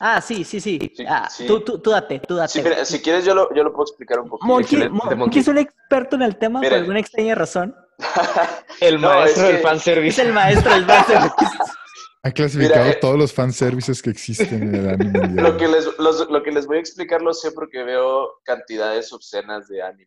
Ah, 0.00 0.20
sí, 0.20 0.42
sí, 0.42 0.58
sí. 0.60 0.80
Sí, 0.96 1.04
Ah, 1.06 1.28
sí. 1.30 1.46
Tú, 1.46 1.60
tú, 1.60 1.78
tú 1.78 1.90
date, 1.92 2.18
tú 2.18 2.34
date. 2.34 2.48
Sí, 2.54 2.62
mira, 2.62 2.84
si 2.84 3.00
quieres 3.00 3.24
yo 3.24 3.32
lo, 3.36 3.54
yo 3.54 3.62
lo 3.62 3.72
puedo 3.72 3.84
explicar 3.84 4.18
un 4.18 4.28
poquito. 4.28 4.44
Monkey, 4.46 4.88
Monkey. 4.88 5.16
Monkey 5.16 5.40
es 5.40 5.46
un 5.48 5.58
experto 5.58 6.16
en 6.16 6.22
el 6.22 6.36
tema 6.36 6.60
por 6.60 6.74
alguna 6.74 6.98
extraña 6.98 7.36
razón. 7.36 7.76
El 8.80 9.00
No, 9.00 9.08
maestro 9.08 9.42
es 9.44 9.48
del 9.48 9.50
que- 9.52 9.56
Es 9.62 9.62
fanservice. 9.62 10.22
el 10.22 10.32
maestro 10.32 10.72
del 10.74 10.84
fanservice. 10.86 11.36
Ha 12.24 12.30
clasificado 12.30 12.84
Mira, 12.84 12.94
eh, 12.96 12.98
todos 13.00 13.18
los 13.18 13.32
fanservices 13.32 14.00
que 14.00 14.10
existen 14.10 14.62
en 14.62 14.74
el 14.76 14.88
anime. 14.90 15.42
Lo 15.42 15.56
que, 15.56 15.66
les, 15.66 15.86
los- 15.98 16.30
lo 16.30 16.42
que 16.42 16.52
les 16.52 16.66
voy 16.66 16.76
a 16.76 16.80
explicar 16.80 17.20
lo 17.20 17.34
sé 17.34 17.50
porque 17.50 17.82
veo 17.82 18.40
cantidades 18.44 19.12
obscenas 19.12 19.66
de 19.68 19.82
anime. 19.82 20.06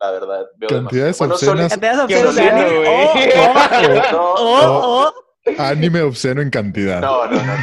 La 0.00 0.10
verdad. 0.10 0.44
Veo 0.56 0.68
Cantidades 0.68 1.18
demasiado. 1.18 1.52
Obscenas. 1.64 1.78
Qué 1.78 2.16
opciones 2.16 2.34
de 2.36 2.42
anime. 2.42 2.76
güey. 2.76 2.94
O, 3.38 3.50
o, 3.50 4.12
No, 4.12 4.32
o, 4.34 4.62
no, 4.62 5.06
o. 5.06 5.14
Anime 5.56 6.02
obsceno 6.02 6.42
en 6.42 6.50
cantidad. 6.50 7.00
no, 7.00 7.26
no, 7.26 7.42
no. 7.42 7.54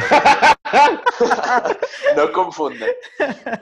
No, 2.16 2.16
no 2.26 2.32
confundan. 2.32 2.88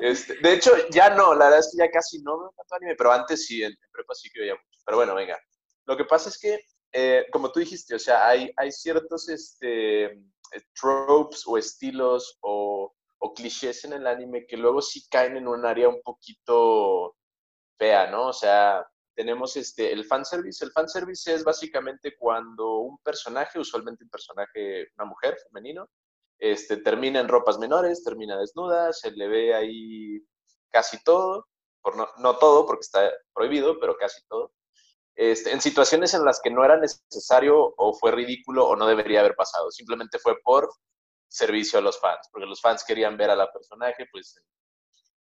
Este, 0.00 0.34
de 0.42 0.54
hecho, 0.54 0.70
ya 0.90 1.10
no, 1.10 1.34
la 1.34 1.44
verdad 1.46 1.60
es 1.60 1.70
que 1.76 1.84
ya 1.84 1.90
casi 1.90 2.22
no 2.22 2.38
veo 2.38 2.54
tanto 2.56 2.74
anime, 2.76 2.94
pero 2.96 3.12
antes 3.12 3.44
sí, 3.46 3.62
en, 3.62 3.70
en 3.72 3.90
prepa 3.92 4.14
sí 4.14 4.30
que 4.32 4.40
veía 4.40 4.54
mucho. 4.54 4.80
Pero 4.86 4.96
bueno, 4.96 5.14
venga. 5.14 5.38
Lo 5.86 5.96
que 5.98 6.04
pasa 6.06 6.30
es 6.30 6.38
que, 6.38 6.58
eh, 6.96 7.26
como 7.32 7.50
tú 7.50 7.58
dijiste, 7.58 7.96
o 7.96 7.98
sea, 7.98 8.28
hay, 8.28 8.52
ciertos 8.70 9.28
este, 9.28 10.04
eh, 10.04 10.62
tropes 10.80 11.42
o 11.44 11.58
estilos 11.58 12.38
o, 12.40 12.94
o 13.18 13.34
clichés 13.34 13.84
en 13.84 13.94
el 13.94 14.06
anime 14.06 14.46
que 14.46 14.56
luego 14.56 14.80
sí 14.80 15.04
caen 15.10 15.36
en 15.36 15.48
un 15.48 15.66
área 15.66 15.88
un 15.88 16.00
poquito 16.02 17.16
fea, 17.76 18.08
¿no? 18.12 18.28
O 18.28 18.32
sea, 18.32 18.86
tenemos 19.16 19.56
este, 19.56 19.92
el 19.92 20.04
fanservice. 20.04 20.64
El 20.64 20.70
fanservice 20.70 21.34
es 21.34 21.42
básicamente 21.42 22.16
cuando 22.16 22.78
un 22.78 22.98
personaje, 22.98 23.58
usualmente 23.58 24.04
un 24.04 24.10
personaje, 24.10 24.86
una 24.96 25.06
mujer, 25.06 25.36
femenino, 25.48 25.90
este, 26.38 26.76
termina 26.76 27.18
en 27.18 27.28
ropas 27.28 27.58
menores, 27.58 28.04
termina 28.04 28.38
desnuda, 28.38 28.92
se 28.92 29.10
le 29.10 29.26
ve 29.26 29.52
ahí 29.52 30.24
casi 30.70 31.02
todo, 31.02 31.48
por 31.82 31.96
no, 31.96 32.06
no 32.18 32.36
todo 32.38 32.66
porque 32.66 32.82
está 32.82 33.12
prohibido, 33.34 33.80
pero 33.80 33.96
casi 33.96 34.24
todo. 34.28 34.52
Este, 35.16 35.52
en 35.52 35.60
situaciones 35.60 36.12
en 36.14 36.24
las 36.24 36.40
que 36.42 36.50
no 36.50 36.64
era 36.64 36.76
necesario 36.76 37.74
o 37.76 37.94
fue 37.94 38.10
ridículo 38.10 38.66
o 38.66 38.74
no 38.76 38.86
debería 38.86 39.20
haber 39.20 39.36
pasado, 39.36 39.70
simplemente 39.70 40.18
fue 40.18 40.40
por 40.42 40.68
servicio 41.28 41.78
a 41.78 41.82
los 41.82 42.00
fans, 42.00 42.28
porque 42.32 42.46
los 42.46 42.60
fans 42.60 42.84
querían 42.84 43.16
ver 43.16 43.30
a 43.30 43.36
la 43.36 43.52
personaje 43.52 44.06
pues 44.10 44.40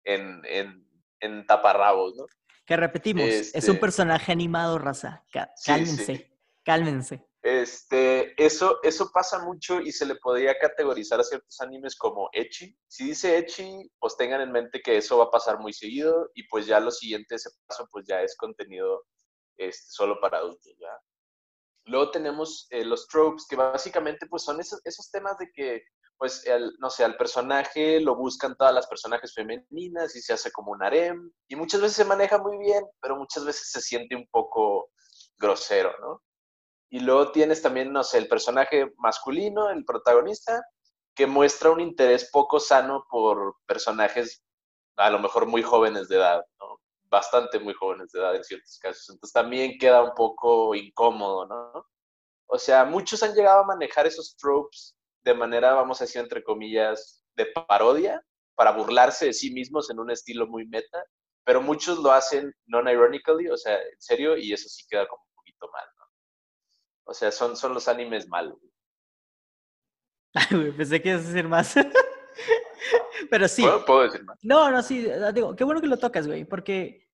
en, 0.05 0.41
en, 0.45 0.85
en 1.21 1.47
taparrabos, 1.47 2.17
¿no? 2.17 2.27
Que 2.67 2.77
repetimos, 2.77 3.29
es 3.29 3.55
Este- 3.55 3.71
un 3.71 3.79
personaje 3.81 4.33
animado, 4.33 4.79
raza. 4.79 5.25
Sí, 5.57 5.71
Cálmense, 5.73 6.05
sí. 6.05 6.27
cálmense. 6.65 7.25
Este, 7.41 8.35
eso, 8.45 8.81
eso 8.83 9.11
pasa 9.13 9.39
mucho 9.39 9.81
y 9.81 9.93
se 9.93 10.05
le 10.05 10.17
podría 10.17 10.59
categorizar 10.59 11.21
a 11.21 11.25
ciertos 11.25 11.61
animes 11.61 11.97
como 11.97 12.29
ecchi. 12.33 12.77
Si 12.89 13.05
dice 13.05 13.39
ecchi, 13.39 13.91
pues 13.99 14.17
tengan 14.17 14.41
en 14.41 14.51
mente 14.53 14.83
que 14.83 14.97
eso 14.97 15.19
va 15.19 15.25
a 15.25 15.31
pasar 15.31 15.59
muy 15.59 15.73
seguido 15.73 16.31
y 16.35 16.47
pues 16.49 16.67
ya 16.67 16.81
lo 16.81 16.91
siguiente, 16.91 17.37
ese 17.37 17.51
paso, 17.67 17.89
pues 17.91 18.05
ya 18.07 18.21
es 18.23 18.37
contenido 18.37 19.05
este, 19.59 19.91
solo 19.91 20.21
para 20.21 20.39
adultos, 20.39 20.75
¿ya? 20.79 20.99
Luego 21.85 22.11
tenemos 22.11 22.67
eh, 22.71 22.85
los 22.85 23.09
tropes, 23.09 23.47
que 23.49 23.57
básicamente 23.57 24.27
pues 24.27 24.43
son 24.43 24.61
esos, 24.61 24.81
esos 24.85 25.11
temas 25.11 25.39
de 25.39 25.51
que, 25.53 25.83
pues, 26.19 26.47
el, 26.47 26.75
no 26.79 26.91
sé, 26.91 27.05
al 27.05 27.17
personaje 27.17 28.01
lo 28.01 28.15
buscan 28.15 28.57
todas 28.57 28.75
las 28.75 28.87
personajes 28.87 29.35
femeninas 29.35 30.15
y 30.15 30.21
se 30.21 30.35
hace 30.35 30.53
como 30.53 30.73
un 30.73 30.83
harem. 30.83 31.33
Y 31.49 31.57
muchas 31.57 31.81
veces 31.81 31.97
se 31.97 32.05
maneja 32.05 32.39
muy 32.39 32.59
bien, 32.59 32.85
pero 33.01 33.17
muchas 33.17 33.45
veces 33.45 33.71
se 33.71 33.81
siente 33.81 34.17
un 34.17 34.27
poco 34.31 34.91
grosero, 35.39 35.95
¿no? 36.01 36.23
Y 36.91 37.01
luego 37.01 37.33
tienes 37.33 37.63
también, 37.63 37.93
no 37.93 38.03
sé, 38.05 38.19
el 38.19 38.29
personaje 38.29 38.93
masculino, 38.99 39.71
el 39.71 39.85
protagonista, 39.85 40.63
que 41.15 41.27
muestra 41.27 41.71
un 41.71 41.81
interés 41.81 42.31
poco 42.31 42.61
sano 42.61 43.07
por 43.11 43.57
personajes 43.67 44.43
a 44.97 45.11
lo 45.11 45.19
mejor 45.21 45.47
muy 45.47 45.63
jóvenes 45.63 46.09
de 46.09 46.17
edad, 46.17 46.45
¿no? 46.61 46.81
Bastante 47.11 47.59
muy 47.59 47.75
jóvenes 47.75 48.13
de 48.13 48.21
edad 48.21 48.37
en 48.37 48.45
ciertos 48.45 48.79
casos. 48.79 49.09
Entonces 49.11 49.33
también 49.33 49.79
queda 49.79 50.03
un 50.03 50.15
poco 50.15 50.75
incómodo, 50.75 51.47
¿no? 51.47 51.87
O 52.47 52.59
sea, 52.59 52.85
muchos 52.85 53.23
han 53.23 53.35
llegado 53.35 53.61
a 53.61 53.67
manejar 53.67 54.07
esos 54.07 54.37
tropes 54.37 54.97
de 55.23 55.35
manera, 55.35 55.75
vamos 55.75 56.01
a 56.01 56.05
decir, 56.05 56.21
entre 56.21 56.43
comillas, 56.43 57.23
de 57.37 57.47
parodia, 57.47 58.23
para 58.55 58.73
burlarse 58.73 59.27
de 59.27 59.33
sí 59.33 59.51
mismos 59.53 59.91
en 59.91 60.01
un 60.01 60.11
estilo 60.11 60.47
muy 60.47 60.67
meta, 60.67 61.05
pero 61.45 61.61
muchos 61.61 61.99
lo 61.99 62.11
hacen 62.11 62.53
non-ironically, 62.67 63.49
o 63.49 63.57
sea, 63.57 63.77
en 63.77 64.01
serio, 64.01 64.37
y 64.37 64.53
eso 64.53 64.69
sí 64.69 64.85
queda 64.89 65.07
como 65.07 65.23
un 65.23 65.35
poquito 65.35 65.69
mal, 65.71 65.87
¿no? 65.99 66.05
O 67.05 67.15
sea, 67.15 67.31
son, 67.31 67.57
son 67.57 67.75
los 67.75 67.89
animes 67.89 68.29
malos. 68.29 68.59
Ay, 70.35 70.73
pensé 70.77 71.01
que 71.01 71.11
ibas 71.11 71.25
a 71.25 71.29
decir 71.29 71.49
más. 71.49 71.75
Pero 73.31 73.49
sí. 73.49 73.63
¿Puedo, 73.63 73.85
puedo 73.85 74.03
decir 74.03 74.25
más? 74.25 74.39
No, 74.43 74.71
no, 74.71 74.83
sí, 74.83 75.09
ah, 75.11 75.33
digo, 75.33 75.55
qué 75.57 75.65
bueno 75.65 75.81
que 75.81 75.87
lo 75.87 75.97
tocas, 75.97 76.27
güey, 76.27 76.45
porque 76.45 77.09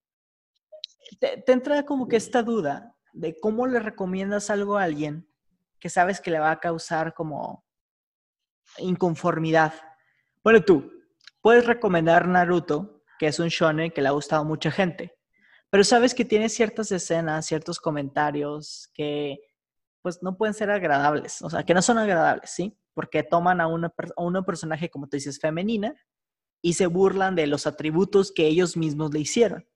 te, 1.20 1.38
te 1.38 1.52
entra 1.52 1.84
como 1.84 2.08
que 2.08 2.16
esta 2.16 2.42
duda 2.42 2.94
de 3.12 3.38
cómo 3.38 3.66
le 3.66 3.78
recomiendas 3.80 4.50
algo 4.50 4.76
a 4.76 4.84
alguien 4.84 5.28
que 5.78 5.90
sabes 5.90 6.20
que 6.20 6.30
le 6.30 6.38
va 6.38 6.50
a 6.50 6.60
causar 6.60 7.14
como 7.14 7.64
inconformidad. 8.78 9.74
Bueno, 10.42 10.62
tú 10.62 10.90
puedes 11.40 11.66
recomendar 11.66 12.26
Naruto, 12.26 13.04
que 13.18 13.26
es 13.26 13.38
un 13.38 13.48
shonen 13.48 13.90
que 13.90 14.02
le 14.02 14.08
ha 14.08 14.12
gustado 14.12 14.42
a 14.42 14.46
mucha 14.46 14.70
gente, 14.70 15.16
pero 15.70 15.84
sabes 15.84 16.14
que 16.14 16.24
tiene 16.24 16.48
ciertas 16.48 16.90
escenas, 16.90 17.46
ciertos 17.46 17.78
comentarios 17.80 18.90
que 18.94 19.38
pues 20.02 20.22
no 20.22 20.36
pueden 20.36 20.54
ser 20.54 20.70
agradables, 20.70 21.40
o 21.42 21.50
sea, 21.50 21.62
que 21.64 21.74
no 21.74 21.82
son 21.82 21.98
agradables, 21.98 22.50
¿sí? 22.50 22.76
Porque 22.94 23.22
toman 23.22 23.60
a 23.60 23.66
una, 23.66 23.92
a 24.16 24.22
una 24.22 24.42
personaje, 24.44 24.88
como 24.88 25.08
tú 25.08 25.16
dices, 25.16 25.38
femenina 25.38 25.94
y 26.62 26.72
se 26.72 26.86
burlan 26.86 27.34
de 27.34 27.46
los 27.46 27.66
atributos 27.66 28.32
que 28.32 28.46
ellos 28.46 28.76
mismos 28.76 29.12
le 29.12 29.20
hicieron. 29.20 29.68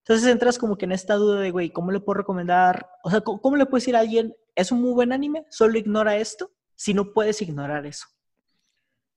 Entonces 0.00 0.30
entras 0.30 0.58
como 0.58 0.76
que 0.76 0.84
en 0.84 0.92
esta 0.92 1.14
duda 1.14 1.40
de, 1.40 1.50
güey, 1.50 1.70
¿cómo 1.70 1.92
le 1.92 2.00
puedo 2.00 2.18
recomendar? 2.18 2.90
O 3.02 3.10
sea, 3.10 3.22
¿cómo, 3.22 3.40
cómo 3.40 3.56
le 3.56 3.64
puedes 3.64 3.84
decir 3.84 3.96
a 3.96 4.00
alguien, 4.00 4.34
es 4.54 4.70
un 4.70 4.82
muy 4.82 4.92
buen 4.92 5.12
anime, 5.12 5.46
solo 5.48 5.78
ignora 5.78 6.16
esto? 6.16 6.52
Si 6.74 6.92
no 6.92 7.12
puedes 7.14 7.40
ignorar 7.40 7.86
eso. 7.86 8.06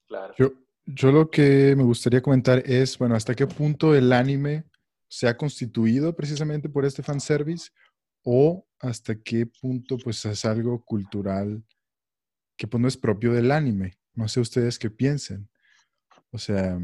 Claro. 0.07 0.33
Yo, 0.37 0.53
yo 0.85 1.11
lo 1.11 1.29
que 1.29 1.73
me 1.75 1.83
gustaría 1.83 2.21
comentar 2.21 2.59
es, 2.65 2.97
bueno, 2.97 3.15
hasta 3.15 3.35
qué 3.35 3.47
punto 3.47 3.95
el 3.95 4.13
anime 4.13 4.65
se 5.07 5.27
ha 5.27 5.35
constituido 5.35 6.15
precisamente 6.15 6.69
por 6.69 6.85
este 6.85 7.03
fanservice 7.03 7.69
o 8.23 8.65
hasta 8.79 9.13
qué 9.15 9.45
punto 9.45 9.97
pues 9.97 10.23
es 10.25 10.45
algo 10.45 10.83
cultural 10.83 11.63
que 12.57 12.67
pues 12.67 12.81
no 12.81 12.87
es 12.87 12.97
propio 12.97 13.33
del 13.33 13.51
anime. 13.51 13.97
No 14.13 14.27
sé 14.27 14.39
ustedes 14.39 14.77
qué 14.77 14.89
piensen. 14.89 15.49
O 16.31 16.37
sea, 16.37 16.79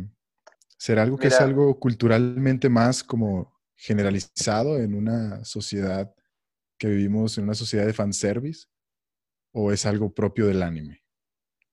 ¿será 0.77 1.03
algo 1.03 1.17
que 1.17 1.27
es 1.27 1.39
algo 1.39 1.79
culturalmente 1.79 2.69
más 2.69 3.03
como 3.03 3.60
generalizado 3.75 4.77
en 4.77 4.93
una 4.93 5.43
sociedad 5.45 6.13
que 6.77 6.88
vivimos 6.88 7.38
en 7.38 7.45
una 7.45 7.55
sociedad 7.55 7.86
de 7.86 7.93
fanservice 7.93 8.67
o 9.51 9.71
es 9.71 9.86
algo 9.86 10.13
propio 10.13 10.47
del 10.47 10.63
anime? 10.63 11.03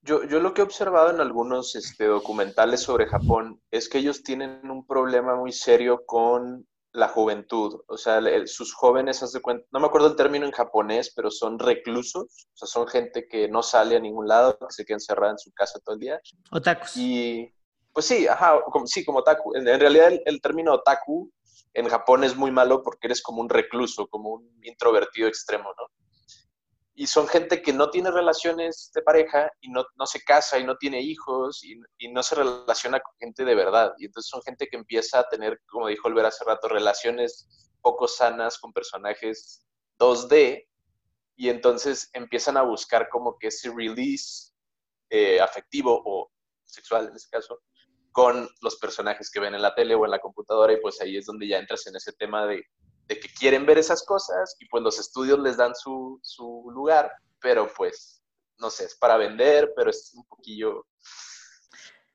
Yo, 0.03 0.25
yo 0.25 0.41
lo 0.41 0.55
que 0.55 0.61
he 0.61 0.65
observado 0.65 1.11
en 1.11 1.21
algunos 1.21 1.75
este, 1.75 2.05
documentales 2.05 2.81
sobre 2.81 3.07
Japón 3.07 3.61
es 3.73 3.89
que 3.89 3.99
ellos 3.99 4.23
tienen 4.23 4.71
un 4.71 4.87
problema 4.87 5.35
muy 5.35 5.53
serio 5.53 6.05
con 6.07 6.67
la 6.97 7.09
juventud. 7.09 7.81
O 7.89 7.97
sea, 7.97 8.19
el- 8.19 8.49
sus 8.49 8.75
jóvenes, 8.75 9.23
cuenta, 9.43 9.67
no 9.71 9.81
me 9.81 9.87
acuerdo 9.87 10.09
el 10.09 10.17
término 10.17 10.47
en 10.47 10.53
japonés, 10.53 11.13
pero 11.15 11.31
son 11.31 11.59
reclusos. 11.59 12.49
O 12.55 12.57
sea, 12.57 12.67
son 12.67 12.87
gente 12.89 13.29
que 13.29 13.49
no 13.49 13.63
sale 13.63 13.97
a 13.97 14.01
ningún 14.01 14.27
lado, 14.27 14.59
que 14.59 14.67
se 14.71 14.85
queda 14.85 14.97
encerrada 14.97 15.33
en 15.33 15.39
su 15.39 15.53
casa 15.53 15.79
todo 15.85 15.95
el 15.95 16.01
día. 16.01 16.21
Otakus. 16.51 16.97
Y 16.97 17.53
pues 17.93 18.07
sí, 18.07 18.27
ajá, 18.27 18.61
como, 18.71 18.87
sí, 18.87 19.05
como 19.05 19.19
otaku. 19.21 19.55
En, 19.57 19.69
en 19.69 19.81
realidad 19.81 20.09
el, 20.09 20.23
el 20.27 20.41
término 20.41 20.75
otaku 20.75 21.31
en 21.75 21.89
Japón 21.89 22.25
es 22.25 22.35
muy 22.37 22.51
malo 22.51 22.83
porque 22.83 23.07
eres 23.07 23.23
como 23.23 23.41
un 23.43 23.49
recluso, 23.49 24.07
como 24.09 24.31
un 24.35 24.59
introvertido 24.63 25.29
extremo, 25.29 25.69
¿no? 25.79 25.87
Y 26.99 27.07
son 27.07 27.29
gente 27.29 27.61
que 27.61 27.75
no 27.75 27.91
tiene 27.91 28.11
relaciones 28.11 28.91
de 28.95 29.03
pareja 29.03 29.51
y 29.61 29.69
no, 29.69 29.85
no 29.97 30.07
se 30.07 30.23
casa 30.23 30.59
y 30.59 30.65
no 30.65 30.77
tiene 30.77 31.01
hijos 31.03 31.63
y, 31.63 31.79
y 31.99 32.11
no 32.11 32.23
se 32.23 32.37
relaciona 32.37 33.01
con 33.01 33.13
gente 33.19 33.45
de 33.45 33.55
verdad. 33.55 33.93
Y 33.99 34.07
entonces 34.07 34.31
son 34.31 34.41
gente 34.43 34.67
que 34.67 34.79
empieza 34.79 35.21
a 35.21 35.29
tener, 35.29 35.61
como 35.67 35.89
dijo 35.89 36.09
Olver 36.09 36.25
hace 36.25 36.45
rato, 36.45 36.69
relaciones 36.69 37.47
poco 37.83 38.09
sanas 38.09 38.59
con 38.59 38.73
personajes 38.73 39.65
2D 39.99 40.67
y 41.37 41.51
entonces 41.51 42.09
empiezan 42.15 42.57
a 42.57 42.63
buscar 42.63 43.09
como 43.11 43.39
que 43.39 43.49
ese 43.49 43.71
release 43.71 44.53
eh, 45.11 45.39
afectivo 45.41 46.03
o 46.05 46.31
sexual 46.65 47.09
en 47.09 47.15
ese 47.15 47.29
caso 47.31 47.61
con 48.17 48.49
los 48.63 48.77
personajes 48.77 49.31
que 49.31 49.41
ven 49.41 49.55
en 49.55 49.61
la 49.61 49.75
tele 49.75 49.95
o 49.95 50.07
en 50.07 50.11
la 50.11 50.19
computadora 50.19 50.73
y 50.73 50.81
pues 50.81 50.99
ahí 51.03 51.19
es 51.19 51.27
donde 51.27 51.47
ya 51.47 51.59
entras 51.59 51.87
en 51.87 51.97
ese 51.97 52.15
tema 52.15 52.47
de, 52.47 52.65
de 53.07 53.21
que 53.21 53.29
quieren 53.29 53.67
ver 53.67 53.79
esas 53.79 54.05
cosas 54.05 54.57
y 54.61 54.67
pues 54.69 54.83
los 54.83 54.99
estudios 54.99 55.39
les 55.39 55.57
dan 55.57 55.75
su, 55.75 56.19
su 56.23 56.71
lugar, 56.73 57.11
pero 57.41 57.69
pues, 57.77 58.23
no 58.59 58.71
sé, 58.71 58.85
es 58.85 58.97
para 58.97 59.17
vender, 59.17 59.73
pero 59.77 59.91
es 59.91 60.13
un 60.15 60.25
poquillo 60.25 60.87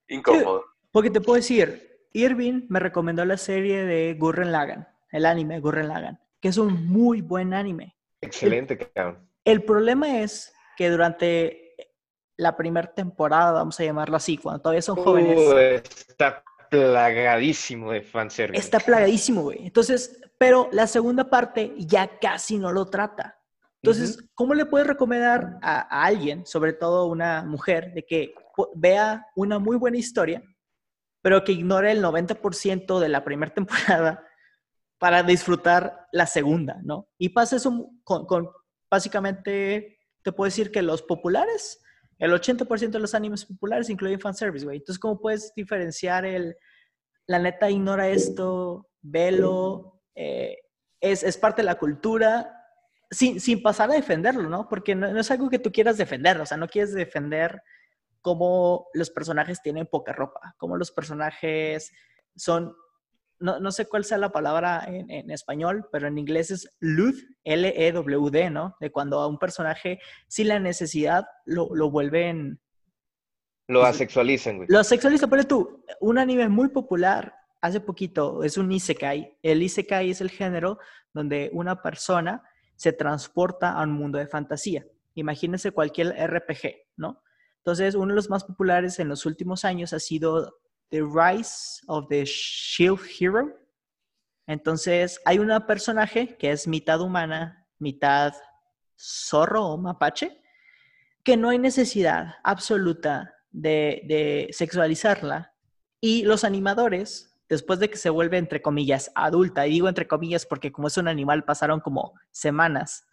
incómodo. 0.07 0.65
Porque 0.91 1.09
te 1.09 1.21
puedo 1.21 1.37
decir, 1.37 2.07
Irving 2.13 2.65
me 2.69 2.79
recomendó 2.79 3.23
la 3.23 3.37
serie 3.37 3.85
de 3.85 4.15
Gurren 4.19 4.51
Lagann, 4.51 4.87
el 5.11 5.25
anime 5.25 5.59
Gurren 5.59 5.87
Lagann, 5.87 6.19
que 6.41 6.49
es 6.49 6.57
un 6.57 6.87
muy 6.87 7.21
buen 7.21 7.53
anime. 7.53 7.95
Excelente, 8.19 8.77
cabrón. 8.77 9.29
El 9.45 9.63
problema 9.63 10.21
es 10.21 10.53
que 10.77 10.89
durante 10.89 11.75
la 12.37 12.57
primera 12.57 12.93
temporada, 12.93 13.51
vamos 13.51 13.79
a 13.79 13.83
llamarlo 13.83 14.17
así, 14.17 14.37
cuando 14.37 14.61
todavía 14.61 14.81
son 14.81 14.95
jóvenes, 14.97 15.37
Uh, 15.37 15.57
está 15.57 16.43
plagadísimo 16.71 17.91
de 17.91 18.01
fanservice. 18.01 18.63
está 18.63 18.79
plagadísimo, 18.79 19.41
güey. 19.41 19.65
Entonces, 19.65 20.21
pero 20.37 20.69
la 20.71 20.87
segunda 20.87 21.29
parte 21.29 21.73
ya 21.77 22.17
casi 22.19 22.57
no 22.57 22.71
lo 22.71 22.85
trata. 22.85 23.37
Entonces, 23.83 24.23
¿cómo 24.35 24.53
le 24.53 24.65
puedes 24.65 24.87
recomendar 24.87 25.57
a, 25.61 25.81
a 25.81 26.05
alguien, 26.05 26.45
sobre 26.45 26.71
todo 26.71 27.07
una 27.07 27.43
mujer, 27.43 27.93
de 27.93 28.05
que 28.05 28.33
vea 28.75 29.27
una 29.35 29.59
muy 29.59 29.75
buena 29.75 29.97
historia, 29.97 30.41
pero 31.21 31.43
que 31.43 31.51
ignore 31.51 31.91
el 31.91 32.01
90% 32.01 32.99
de 32.99 33.09
la 33.09 33.23
primera 33.25 33.53
temporada 33.53 34.25
para 34.97 35.23
disfrutar 35.23 36.07
la 36.13 36.25
segunda, 36.25 36.79
¿no? 36.83 37.09
Y 37.17 37.29
pasa 37.29 37.57
eso 37.57 37.89
con, 38.03 38.25
con 38.25 38.49
básicamente, 38.89 39.99
te 40.21 40.31
puedo 40.31 40.47
decir 40.47 40.71
que 40.71 40.83
los 40.83 41.01
populares, 41.01 41.80
el 42.21 42.31
80% 42.31 42.91
de 42.91 42.99
los 42.99 43.15
animes 43.15 43.45
populares 43.45 43.89
incluyen 43.89 44.19
fanservice, 44.19 44.63
güey. 44.63 44.77
Entonces, 44.77 44.99
¿cómo 44.99 45.19
puedes 45.19 45.53
diferenciar 45.55 46.23
el, 46.23 46.55
la 47.25 47.39
neta 47.39 47.67
ignora 47.69 48.09
esto, 48.09 48.91
velo, 49.01 50.03
eh, 50.13 50.55
es, 50.99 51.23
es 51.23 51.35
parte 51.37 51.63
de 51.63 51.65
la 51.65 51.79
cultura, 51.79 52.53
sin, 53.09 53.41
sin 53.41 53.63
pasar 53.63 53.89
a 53.89 53.95
defenderlo, 53.95 54.49
¿no? 54.49 54.69
Porque 54.69 54.93
no, 54.93 55.11
no 55.11 55.19
es 55.19 55.31
algo 55.31 55.49
que 55.49 55.57
tú 55.57 55.71
quieras 55.71 55.97
defender, 55.97 56.39
o 56.39 56.45
sea, 56.45 56.57
no 56.57 56.67
quieres 56.67 56.93
defender 56.93 57.59
cómo 58.21 58.87
los 58.93 59.09
personajes 59.09 59.59
tienen 59.63 59.87
poca 59.87 60.13
ropa, 60.13 60.53
cómo 60.59 60.77
los 60.77 60.91
personajes 60.91 61.91
son, 62.35 62.75
no, 63.41 63.59
no 63.59 63.71
sé 63.71 63.87
cuál 63.87 64.05
sea 64.05 64.17
la 64.17 64.31
palabra 64.31 64.85
en, 64.87 65.09
en 65.09 65.31
español, 65.31 65.87
pero 65.91 66.07
en 66.07 66.17
inglés 66.17 66.51
es 66.51 66.69
lewd, 66.79 67.15
L-E-W-D, 67.43 68.49
¿no? 68.49 68.75
De 68.79 68.91
cuando 68.91 69.19
a 69.19 69.27
un 69.27 69.37
personaje, 69.37 69.99
sin 70.27 70.47
la 70.47 70.59
necesidad, 70.59 71.25
lo, 71.45 71.75
lo 71.75 71.91
vuelven 71.91 72.59
Lo 73.67 73.83
asexualizan, 73.83 74.57
güey. 74.57 74.67
lo 74.69 74.83
sexualiza, 74.83 75.27
pero 75.27 75.43
tú, 75.43 75.83
un 75.99 76.17
anime 76.17 76.47
muy 76.47 76.69
popular 76.69 77.33
hace 77.61 77.79
poquito 77.79 78.43
es 78.43 78.57
un 78.57 78.71
isekai. 78.71 79.37
El 79.41 79.61
isekai 79.61 80.09
es 80.11 80.21
el 80.21 80.29
género 80.29 80.79
donde 81.13 81.49
una 81.53 81.81
persona 81.81 82.43
se 82.75 82.93
transporta 82.93 83.73
a 83.73 83.83
un 83.83 83.91
mundo 83.91 84.17
de 84.17 84.27
fantasía. 84.27 84.85
Imagínense 85.13 85.71
cualquier 85.71 86.07
RPG, 86.09 86.87
¿no? 86.97 87.21
Entonces, 87.57 87.93
uno 87.93 88.07
de 88.07 88.15
los 88.15 88.29
más 88.29 88.43
populares 88.43 88.97
en 88.97 89.07
los 89.07 89.25
últimos 89.27 89.65
años 89.65 89.93
ha 89.93 89.99
sido 89.99 90.57
The 90.91 91.01
Rise 91.01 91.81
of 91.87 92.07
the 92.09 92.23
Shield 92.25 92.99
Hero. 93.19 93.57
Entonces, 94.45 95.19
hay 95.25 95.39
una 95.39 95.65
personaje 95.65 96.37
que 96.37 96.51
es 96.51 96.67
mitad 96.67 97.01
humana, 97.01 97.67
mitad 97.79 98.33
zorro 98.99 99.65
o 99.65 99.77
mapache, 99.77 100.41
que 101.23 101.37
no 101.37 101.49
hay 101.49 101.59
necesidad 101.59 102.35
absoluta 102.43 103.33
de, 103.51 104.03
de 104.07 104.49
sexualizarla. 104.51 105.53
Y 106.01 106.23
los 106.23 106.43
animadores, 106.43 107.37
después 107.47 107.79
de 107.79 107.89
que 107.89 107.97
se 107.97 108.09
vuelve, 108.09 108.37
entre 108.37 108.61
comillas, 108.61 109.11
adulta, 109.15 109.67
y 109.67 109.71
digo 109.71 109.87
entre 109.87 110.07
comillas 110.07 110.45
porque 110.45 110.71
como 110.71 110.87
es 110.87 110.97
un 110.97 111.07
animal 111.07 111.45
pasaron 111.45 111.79
como 111.79 112.13
semanas, 112.31 113.07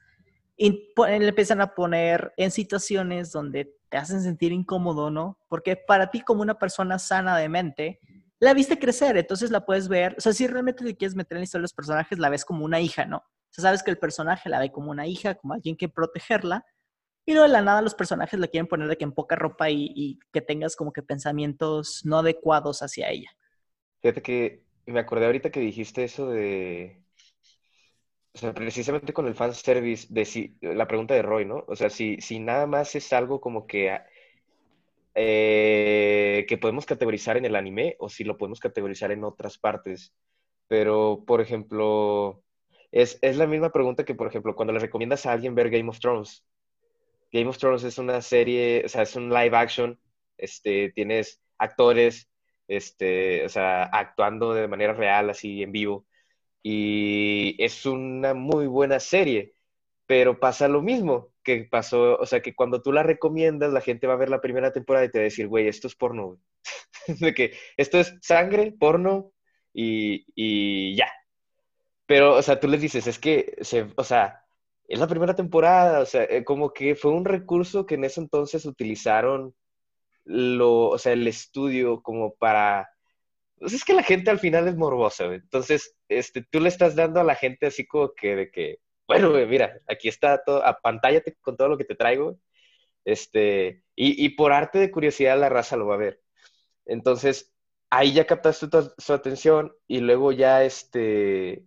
y 0.59 0.93
le 0.97 1.29
empiezan 1.29 1.61
a 1.61 1.75
poner 1.75 2.35
en 2.37 2.51
situaciones 2.51 3.33
donde 3.33 3.77
te 3.89 3.97
hacen 3.97 4.23
sentir 4.23 4.53
incómodo, 4.53 5.11
¿no? 5.11 5.39
Porque 5.49 5.77
para 5.77 6.11
ti 6.11 6.21
como 6.21 6.43
una 6.43 6.59
persona 6.59 6.99
sana 6.99 7.39
de 7.39 7.49
mente, 7.49 8.01
la 8.41 8.55
viste 8.55 8.79
crecer, 8.79 9.17
entonces 9.17 9.51
la 9.51 9.65
puedes 9.65 9.89
ver, 9.89 10.17
o 10.19 10.21
sea, 10.21 10.33
si 10.33 10.47
realmente 10.47 10.85
te 10.85 10.97
quieres 10.97 11.15
meter 11.15 11.37
en 11.37 11.41
la 11.41 11.45
historia 11.45 11.61
de 11.61 11.65
los 11.65 11.73
personajes, 11.73 12.19
la 12.19 12.29
ves 12.29 12.45
como 12.45 12.65
una 12.65 12.81
hija, 12.81 13.07
¿no? 13.07 13.19
O 13.19 13.51
sea, 13.51 13.63
sabes 13.63 13.83
que 13.83 13.91
el 13.91 13.99
personaje 13.99 14.49
la 14.49 14.59
ve 14.59 14.71
como 14.71 14.91
una 14.91 15.07
hija, 15.07 15.37
como 15.37 15.55
alguien 15.55 15.77
que 15.77 15.89
protegerla, 15.89 16.67
y 17.25 17.33
luego 17.33 17.47
de 17.47 17.53
la 17.53 17.63
nada 17.63 17.83
los 17.83 17.95
personajes 17.95 18.39
la 18.39 18.49
quieren 18.49 18.67
poner 18.67 18.89
de 18.89 18.97
que 18.97 19.05
en 19.05 19.13
poca 19.13 19.37
ropa 19.37 19.71
y, 19.71 19.93
y 19.95 20.19
que 20.33 20.41
tengas 20.41 20.77
como 20.77 20.93
que 20.93 21.03
pensamientos 21.03 22.03
no 22.05 22.19
adecuados 22.19 22.83
hacia 22.83 23.11
ella. 23.11 23.31
Fíjate 24.01 24.23
que 24.23 24.65
me 24.87 25.01
acordé 25.01 25.27
ahorita 25.27 25.51
que 25.51 25.61
dijiste 25.61 26.05
eso 26.05 26.29
de. 26.29 27.03
O 28.39 28.41
sea, 28.41 28.55
precisamente 28.55 29.13
con 29.13 29.27
el 29.27 29.35
fanservice, 29.35 30.07
de 30.11 30.25
si, 30.25 30.57
la 30.61 30.87
pregunta 30.87 31.15
de 31.15 31.23
Roy, 31.23 31.45
¿no? 31.45 31.65
O 31.67 31.75
sea, 31.77 31.91
si, 31.91 32.21
si 32.21 32.39
nada 32.39 32.67
más 32.67 32.95
es 32.95 33.13
algo 33.13 33.41
como 33.41 33.67
que. 33.67 33.99
eh, 35.15 36.47
que 36.49 36.59
podemos 36.59 36.87
categorizar 36.87 37.37
en 37.37 37.45
el 37.45 37.57
anime 37.57 37.97
o 37.99 38.09
si 38.09 38.25
lo 38.25 38.39
podemos 38.39 38.61
categorizar 38.61 39.11
en 39.11 39.25
otras 39.25 39.59
partes. 39.59 40.15
Pero, 40.69 41.25
por 41.27 41.41
ejemplo, 41.41 42.43
es, 42.93 43.19
es 43.23 43.37
la 43.37 43.47
misma 43.47 43.73
pregunta 43.73 44.05
que, 44.05 44.15
por 44.15 44.29
ejemplo, 44.29 44.55
cuando 44.55 44.73
le 44.73 44.81
recomiendas 44.81 45.27
a 45.27 45.33
alguien 45.33 45.55
ver 45.55 45.71
Game 45.71 45.89
of 45.89 45.99
Thrones. 46.01 46.45
Game 47.33 47.49
of 47.49 47.59
Thrones 47.59 47.85
es 47.85 47.99
una 47.99 48.23
serie, 48.23 48.83
o 48.87 48.89
sea, 48.89 49.03
es 49.03 49.17
un 49.17 49.29
live 49.31 49.57
action, 49.57 50.01
este, 50.37 50.93
tienes 50.95 51.43
actores, 51.59 52.31
este, 52.69 53.45
o 53.45 53.49
sea, 53.49 53.85
actuando 53.85 54.55
de 54.55 54.69
manera 54.69 54.95
real, 54.95 55.31
así 55.31 55.63
en 55.63 55.73
vivo. 55.73 56.07
Y 56.63 57.57
es 57.63 57.87
una 57.87 58.35
muy 58.35 58.67
buena 58.67 59.01
serie, 59.01 59.55
pero 60.07 60.41
pasa 60.41 60.69
lo 60.69 60.83
mismo 60.83 61.33
que 61.45 61.65
pasó, 61.71 62.17
o 62.19 62.27
sea, 62.27 62.43
que 62.43 62.55
cuando 62.55 62.83
tú 62.83 62.93
la 62.93 63.03
recomiendas, 63.03 63.73
la 63.73 63.81
gente 63.81 64.07
va 64.07 64.15
a 64.15 64.17
ver 64.17 64.31
la 64.31 64.41
primera 64.41 64.73
temporada 64.73 65.07
y 65.07 65.11
te 65.11 65.19
va 65.19 65.23
a 65.23 65.25
decir, 65.25 65.49
güey, 65.49 65.69
esto 65.69 65.87
es 65.87 65.95
porno. 65.97 66.39
De 67.21 67.35
que 67.35 67.55
esto 67.77 67.99
es 67.99 68.15
sangre, 68.23 68.73
porno 68.79 69.33
y, 69.73 70.27
y 70.35 70.97
ya. 70.97 71.11
Pero, 72.07 72.35
o 72.37 72.43
sea, 72.43 72.59
tú 72.61 72.69
les 72.69 72.81
dices, 72.81 73.07
es 73.07 73.19
que, 73.19 73.57
se, 73.61 73.87
o 73.97 74.05
sea, 74.05 74.43
es 74.89 74.99
la 74.99 75.07
primera 75.09 75.35
temporada, 75.35 76.01
o 76.01 76.07
sea, 76.07 76.25
eh, 76.25 76.45
como 76.45 76.73
que 76.73 76.97
fue 76.97 77.13
un 77.13 77.25
recurso 77.25 77.87
que 77.87 77.97
en 77.97 78.05
ese 78.05 78.21
entonces 78.21 78.65
utilizaron 78.67 79.55
lo, 80.25 80.89
o 80.91 80.99
sea, 80.99 81.13
el 81.13 81.27
estudio 81.29 82.03
como 82.03 82.35
para... 82.35 82.91
Pues 83.59 83.75
es 83.75 83.85
que 83.85 83.95
la 83.95 84.03
gente 84.03 84.31
al 84.31 84.39
final 84.39 84.69
es 84.69 84.77
morbosa, 84.77 85.27
güey. 85.27 85.39
Entonces, 85.39 85.98
este, 86.09 86.43
tú 86.51 86.61
le 86.61 86.69
estás 86.69 86.97
dando 86.97 87.21
a 87.21 87.25
la 87.25 87.35
gente 87.35 87.67
así 87.67 87.87
como 87.87 88.15
que 88.15 88.37
de 88.37 88.51
que, 88.51 88.79
bueno, 89.07 89.31
mira, 89.47 89.81
aquí 89.89 90.09
está 90.09 90.43
todo, 90.45 90.65
apantállate 90.65 91.37
con 91.41 91.57
todo 91.57 91.69
lo 91.69 91.79
que 91.79 91.85
te 91.85 91.95
traigo. 91.97 92.39
Este, 93.05 93.85
y, 93.97 94.29
por 94.31 94.53
arte 94.53 94.79
de 94.79 94.91
curiosidad 94.91 95.39
la 95.41 95.49
raza 95.49 95.77
lo 95.77 95.87
va 95.87 95.95
a 95.95 95.99
ver. 95.99 96.21
Entonces, 96.87 97.53
ahí 97.91 98.13
ya 98.15 98.27
captaste 98.27 98.69
su 98.99 99.13
atención 99.15 99.75
y 99.87 100.01
luego 100.01 100.33
ya, 100.33 100.65
este, 100.65 101.65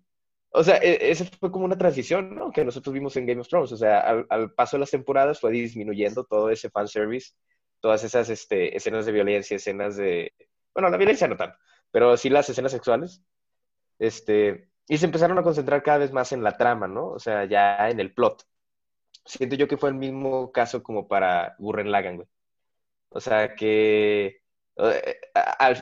o 0.51 0.63
sea, 0.63 0.77
e- 0.77 1.11
esa 1.11 1.25
fue 1.39 1.51
como 1.51 1.65
una 1.65 1.77
transición, 1.77 2.35
¿no? 2.35 2.51
Que 2.51 2.65
nosotros 2.65 2.93
vimos 2.93 3.15
en 3.17 3.25
Game 3.25 3.41
of 3.41 3.47
Thrones. 3.47 3.71
O 3.71 3.77
sea, 3.77 4.01
al, 4.01 4.25
al 4.29 4.53
paso 4.53 4.77
de 4.77 4.81
las 4.81 4.91
temporadas 4.91 5.39
fue 5.39 5.51
disminuyendo 5.51 6.25
todo 6.25 6.49
ese 6.49 6.69
fanservice, 6.69 7.33
todas 7.79 8.03
esas 8.03 8.29
este, 8.29 8.75
escenas 8.75 9.05
de 9.05 9.11
violencia, 9.13 9.55
escenas 9.55 9.95
de... 9.97 10.33
Bueno, 10.73 10.89
la 10.89 10.97
violencia 10.97 11.27
no 11.27 11.37
tanto, 11.37 11.57
pero 11.91 12.15
sí 12.17 12.29
las 12.29 12.49
escenas 12.49 12.71
sexuales. 12.71 13.23
Este, 14.01 14.69
y 14.87 14.97
se 14.97 15.05
empezaron 15.05 15.37
a 15.37 15.43
concentrar 15.43 15.83
cada 15.83 15.99
vez 15.99 16.11
más 16.11 16.31
en 16.31 16.43
la 16.43 16.57
trama, 16.57 16.87
¿no? 16.87 17.09
O 17.09 17.19
sea, 17.19 17.45
ya 17.45 17.89
en 17.89 17.99
el 17.99 18.13
plot. 18.13 18.43
Siento 19.25 19.55
yo 19.55 19.67
que 19.67 19.77
fue 19.77 19.89
el 19.89 19.95
mismo 19.95 20.51
caso 20.51 20.81
como 20.83 21.07
para 21.07 21.55
Gurren 21.59 21.91
Lagann, 21.91 22.17
güey. 22.17 22.27
O 23.09 23.21
sea, 23.21 23.55
que... 23.55 24.41
eh, 24.77 25.17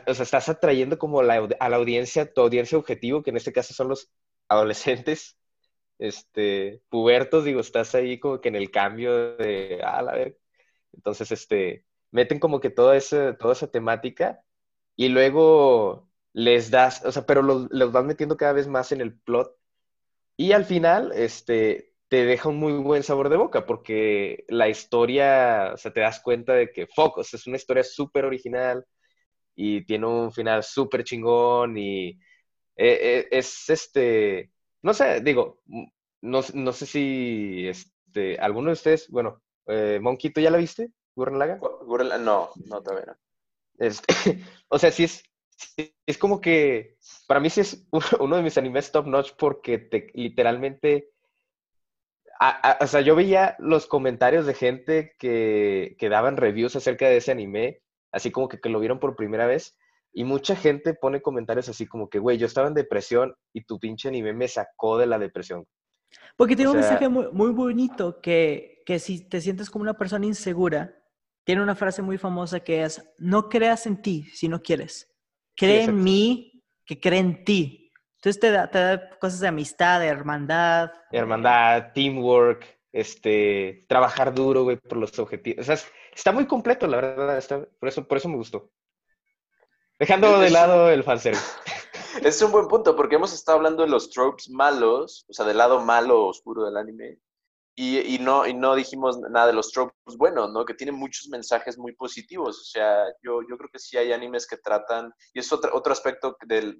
o 0.08 0.13
sea, 0.13 0.23
estás 0.23 0.49
atrayendo 0.49 0.97
como 0.99 1.23
la, 1.23 1.47
a 1.60 1.69
la 1.69 1.77
audiencia, 1.77 2.32
tu 2.34 2.41
audiencia 2.41 2.77
objetivo, 2.77 3.23
que 3.23 3.32
en 3.32 3.38
este 3.38 3.53
caso 3.53 3.73
son 3.73 3.89
los 3.89 4.12
adolescentes, 4.49 5.38
este, 5.99 6.82
pubertos, 6.89 7.45
digo, 7.45 7.62
estás 7.62 7.95
ahí 7.95 8.19
como 8.19 8.41
que 8.41 8.49
en 8.49 8.55
el 8.58 8.71
cambio 8.71 9.38
de, 9.38 9.82
ah, 9.84 10.01
la 10.01 10.13
ver. 10.13 10.38
Entonces, 10.93 11.32
este, 11.32 11.86
meten 12.12 12.39
como 12.39 12.60
que 12.60 12.69
toda 12.69 12.97
esa, 12.97 13.38
toda 13.38 13.53
esa 13.53 13.71
temática 13.71 14.41
y 14.97 15.10
luego 15.10 16.09
les 16.34 16.72
das, 16.72 17.04
o 17.06 17.12
sea, 17.12 17.26
pero 17.26 17.42
los, 17.42 17.68
los 17.72 17.92
vas 17.92 18.06
metiendo 18.06 18.38
cada 18.38 18.54
vez 18.54 18.68
más 18.68 18.92
en 18.92 19.02
el 19.02 19.18
plot 19.20 19.56
y 20.38 20.54
al 20.54 20.65
final, 20.65 21.12
este, 21.13 21.94
te 22.08 22.26
deja 22.26 22.50
un 22.50 22.58
muy 22.58 22.74
buen 22.74 23.04
sabor 23.04 23.30
de 23.30 23.38
boca 23.38 23.65
porque 23.65 24.46
la 24.48 24.70
historia, 24.70 25.72
o 25.74 25.78
sea, 25.78 25.92
te 25.94 26.02
das 26.02 26.22
cuenta 26.22 26.54
de 26.54 26.72
que 26.72 26.88
Focus 26.88 27.34
es 27.34 27.46
una 27.48 27.58
historia 27.58 27.84
súper 27.84 28.26
original 28.26 28.86
y 29.56 29.86
tiene 29.86 30.08
un 30.08 30.32
final 30.32 30.63
súper 30.63 31.04
chingón 31.04 31.78
y 31.78 32.10
eh, 32.10 32.18
eh, 32.78 33.28
es 33.32 33.70
este, 33.70 34.52
no 34.82 34.94
sé, 34.94 35.22
digo, 35.22 35.62
no, 36.22 36.42
no 36.54 36.74
sé 36.74 36.86
si 36.86 37.68
este, 37.68 38.38
alguno 38.39 38.68
de 38.70 38.74
ustedes, 38.74 39.10
bueno, 39.10 39.42
eh, 39.68 40.00
Monkey, 40.02 40.32
¿tú 40.32 40.42
ya 40.42 40.52
la 40.52 40.58
viste? 40.58 40.92
Gurren 41.15 41.38
Lagann, 41.38 41.60
no, 42.24 42.50
no, 42.65 42.82
todavía 42.82 43.08
no. 43.08 43.18
Este, 43.78 44.08
o 44.70 44.80
sea, 44.80 44.92
sí 44.92 45.04
es, 45.04 45.24
sí 45.60 45.93
es 46.06 46.17
como 46.17 46.41
que, 46.41 46.98
para 47.28 47.39
mí 47.39 47.50
sí 47.50 47.62
es 47.62 47.86
uno 48.19 48.36
de 48.38 48.41
mis 48.43 48.58
animes 48.58 48.91
top 48.91 49.08
notch 49.08 49.32
porque 49.38 49.78
te, 49.78 50.08
literalmente, 50.13 51.10
a- 52.39 52.72
a- 52.72 52.84
o 52.84 52.88
sea, 52.88 53.02
yo 53.02 53.15
veía 53.15 53.56
los 53.60 53.86
comentarios 53.86 54.45
de 54.45 54.54
gente 54.54 55.15
que, 55.19 55.95
que 56.00 56.10
daban 56.10 56.38
reviews 56.38 56.76
acerca 56.76 57.08
de 57.08 57.17
ese 57.17 57.32
anime, 57.32 57.82
así 58.12 58.32
como 58.32 58.48
que, 58.48 58.60
que 58.60 58.69
lo 58.69 58.80
vieron 58.80 59.00
por 59.00 59.15
primera 59.15 59.45
vez, 59.45 59.78
y 60.13 60.24
mucha 60.24 60.56
gente 60.56 60.93
pone 60.93 61.22
comentarios 61.22 61.69
así 61.69 61.86
como 61.86 62.10
que, 62.10 62.17
güey, 62.19 62.38
yo 62.38 62.48
estaba 62.48 62.67
en 62.67 62.74
depresión 62.74 63.36
y 63.54 63.65
tu 63.65 63.80
pinche 63.80 64.08
anime 64.08 64.34
me 64.34 64.48
sacó 64.48 64.98
de 64.98 65.06
la 65.06 65.19
depresión. 65.19 65.65
Porque 66.36 66.56
tiene 66.56 66.72
O 66.72 66.74
un 66.74 66.80
sea- 66.82 66.89
mensaje 66.91 67.10
muy, 67.10 67.28
muy 67.32 67.52
bonito 67.52 68.19
que, 68.22 68.82
que 68.86 68.98
si 68.98 69.30
te 69.30 69.41
sientes 69.41 69.69
como 69.69 69.84
una 69.84 69.93
persona 69.98 70.26
insegura, 70.26 70.95
tiene 71.43 71.62
una 71.62 71.76
frase 71.76 72.02
muy 72.02 72.17
famosa 72.17 72.62
que 72.62 72.84
es, 72.84 73.04
no 73.19 73.50
creas 73.50 73.86
en 73.86 74.02
ti 74.02 74.24
si 74.34 74.48
no 74.48 74.62
quieres. 74.62 75.08
Cree 75.60 75.84
en 75.84 76.04
mí 76.04 76.63
que 76.86 77.00
cree 77.00 77.19
en 77.19 77.43
ti. 77.43 77.91
Entonces 78.15 78.39
te 78.39 78.52
da, 78.52 78.69
te 78.69 78.80
da 78.80 79.10
cosas 79.19 79.39
de 79.39 79.48
amistad, 79.48 80.00
de 80.00 80.08
hermandad. 80.08 80.91
Hermandad, 81.12 81.93
teamwork, 81.93 82.65
este, 82.91 83.86
trabajar 83.88 84.34
duro, 84.34 84.63
güey, 84.63 84.78
por 84.78 84.98
los 84.98 85.17
objetivos. 85.19 85.62
O 85.62 85.63
sea, 85.65 85.76
es- 85.76 85.88
está 86.15 86.32
muy 86.32 86.45
completo, 86.45 86.88
la 86.88 86.98
verdad, 86.98 87.38
está- 87.38 87.65
por, 87.80 87.88
eso, 87.89 88.08
por 88.08 88.17
eso 88.17 88.28
me 88.28 88.36
gustó. 88.36 88.72
Dejando 90.00 90.39
de 90.39 90.50
lado 90.50 90.89
el 90.89 91.04
fanservice. 91.04 91.45
Es 92.24 92.41
un 92.41 92.52
buen 92.52 92.67
punto, 92.67 92.95
porque 92.95 93.15
hemos 93.15 93.34
estado 93.34 93.58
hablando 93.58 93.84
de 93.84 93.89
los 93.89 94.10
tropes 94.10 94.50
malos, 94.50 95.26
o 95.30 95.34
sea, 95.34 95.45
del 95.45 95.58
lado 95.58 95.80
malo 95.82 96.26
oscuro 96.26 96.65
del 96.65 96.76
anime, 96.78 97.19
y, 97.75 98.15
y 98.15 98.19
no, 98.19 98.45
y 98.45 98.53
no 98.53 98.75
dijimos 98.75 99.17
nada 99.19 99.47
de 99.47 99.53
los 99.53 99.71
tropes 99.71 100.17
buenos, 100.17 100.51
¿no? 100.51 100.65
Que 100.65 100.73
tienen 100.73 100.95
muchos 100.95 101.29
mensajes 101.29 101.77
muy 101.77 101.93
positivos. 101.93 102.60
O 102.60 102.65
sea, 102.65 103.05
yo, 103.23 103.39
creo 103.45 103.69
que 103.71 103.79
sí 103.79 103.97
hay 103.97 104.12
animes 104.12 104.45
que 104.45 104.58
tratan, 104.58 105.13
y 105.34 105.39
es 105.39 105.51
otro, 105.53 105.73
otro 105.73 105.93
aspecto 105.93 106.36
del, 106.45 106.77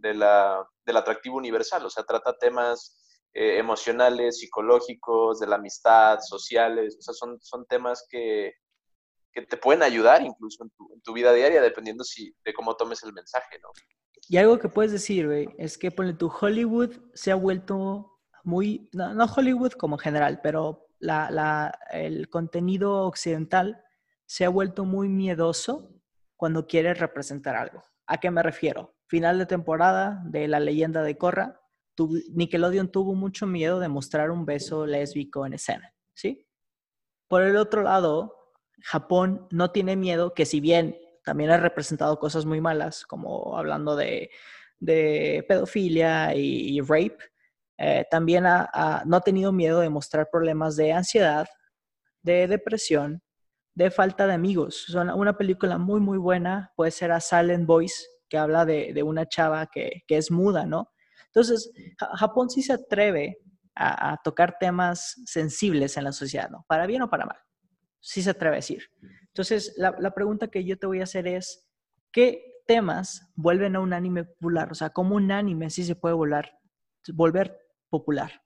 atractivo 0.88 1.38
universal, 1.38 1.86
o 1.86 1.90
sea, 1.90 2.04
trata 2.04 2.38
temas 2.38 3.26
eh, 3.34 3.58
emocionales, 3.58 4.40
psicológicos, 4.40 5.40
de 5.40 5.48
la 5.48 5.56
amistad, 5.56 6.20
sociales, 6.20 6.98
o 7.00 7.02
sea, 7.02 7.14
son, 7.14 7.66
temas 7.68 8.06
que, 8.10 8.54
te 9.32 9.58
pueden 9.58 9.84
ayudar 9.84 10.22
incluso 10.22 10.66
en 10.66 10.70
tu, 10.72 10.94
en 10.94 11.02
tu 11.02 11.14
vida 11.14 11.32
diaria, 11.32 11.62
dependiendo 11.62 12.04
si, 12.04 12.36
de 12.44 12.54
cómo 12.54 12.76
tomes 12.76 13.02
el 13.04 13.14
mensaje, 13.14 13.58
¿no? 13.62 13.70
Y 14.28 14.38
algo 14.38 14.60
que 14.60 14.70
puedes 14.70 14.92
decir, 14.92 15.28
es 15.58 15.78
que 15.78 15.92
ponle 15.92 16.14
tu 16.14 16.28
Hollywood 16.30 16.92
se 17.14 17.32
ha 17.32 17.36
vuelto 17.36 18.09
muy, 18.44 18.90
no, 18.94 19.26
Hollywood 19.26 19.74
como 19.74 19.98
general, 19.98 20.40
pero 20.42 20.88
la, 21.00 21.30
la- 21.32 21.78
el 21.92 22.30
contenido 22.30 23.06
occidental 23.06 23.82
se 24.26 24.46
ha 24.46 24.50
vuelto 24.50 24.86
muy 24.86 25.10
miedoso 25.10 25.92
cuando 26.36 26.68
quiere 26.68 26.94
representar 26.94 27.56
algo. 27.56 27.84
¿A 28.08 28.18
qué 28.20 28.32
me 28.32 28.44
refiero? 28.44 28.96
Final 29.08 29.40
de 29.40 29.46
temporada 29.46 30.22
de 30.26 30.48
La 30.48 30.60
leyenda 30.60 31.04
de 31.04 31.18
Korra, 31.18 31.60
Nickelodeon 32.34 32.92
tuvo 32.92 33.14
mucho 33.14 33.46
miedo 33.46 33.80
de 33.80 33.90
mostrar 33.90 34.32
un 34.32 34.46
beso 34.46 34.86
lésbico 34.86 35.46
en 35.46 35.54
escena, 35.54 35.94
¿sí? 36.14 36.48
Por 37.28 37.44
el 37.44 37.58
otro 37.58 37.84
lado, 37.84 38.36
Japón 38.82 39.48
no 39.52 39.72
tiene 39.72 39.96
miedo 39.96 40.34
que 40.34 40.46
si 40.46 40.60
bien 40.62 40.98
también 41.24 41.52
ha 41.52 41.58
representado 41.58 42.18
cosas 42.20 42.46
muy 42.46 42.62
malas, 42.62 43.06
como 43.06 43.58
hablando 43.58 43.96
de, 43.96 44.32
de 44.80 45.46
pedofilia 45.48 46.34
y 46.36 46.80
rape, 46.82 47.18
eh, 47.80 48.06
también 48.12 48.46
ha- 48.46 48.70
ha- 48.74 49.04
no 49.06 49.18
ha 49.18 49.22
tenido 49.22 49.52
miedo 49.54 49.80
de 49.82 49.90
mostrar 49.90 50.30
problemas 50.32 50.76
de 50.76 50.94
ansiedad, 50.94 51.48
de 52.22 52.48
depresión, 52.48 53.22
de 53.76 53.92
falta 53.92 54.28
de 54.28 54.34
amigos. 54.34 54.86
Son 54.88 55.10
una 55.10 55.38
película 55.38 55.78
muy, 55.78 56.00
muy 56.02 56.18
buena, 56.18 56.72
puede 56.76 56.92
ser 56.92 57.12
a 57.12 57.22
Silent 57.22 57.66
Voice, 57.66 58.04
que 58.30 58.38
habla 58.38 58.66
de, 58.66 58.94
de 58.94 59.04
una 59.04 59.28
chava 59.28 59.68
que, 59.68 60.04
que 60.08 60.18
es 60.18 60.32
muda, 60.32 60.66
¿no? 60.66 60.92
Entonces, 61.28 61.72
Ja- 62.00 62.16
Japón 62.18 62.50
sí 62.50 62.62
se 62.64 62.74
atreve 62.74 63.38
a, 63.76 64.14
a 64.14 64.18
tocar 64.24 64.58
temas 64.60 65.16
sensibles 65.26 65.98
en 65.98 66.04
la 66.06 66.12
sociedad, 66.12 66.50
¿no? 66.50 66.66
Para 66.68 66.86
bien 66.88 67.02
o 67.04 67.10
para 67.10 67.26
mal. 67.26 67.38
Sí 68.02 68.22
se 68.22 68.32
atreve 68.32 68.56
a 68.56 68.58
decir. 68.58 68.84
Entonces, 69.28 69.74
la, 69.78 69.96
la 70.00 70.12
pregunta 70.14 70.48
que 70.50 70.64
yo 70.66 70.78
te 70.78 70.88
voy 70.88 71.02
a 71.02 71.04
hacer 71.04 71.28
es, 71.28 71.70
¿qué 72.12 72.44
temas 72.68 73.32
vuelven 73.36 73.76
a 73.76 73.80
un 73.80 73.94
anime 73.94 74.26
popular? 74.26 74.72
O 74.72 74.76
sea, 74.76 74.90
¿cómo 74.92 75.16
un 75.16 75.32
anime 75.32 75.70
sí 75.70 75.84
se 75.84 75.96
puede 75.96 76.16
volar, 76.16 76.52
volver 77.14 77.58
popular? 77.90 78.42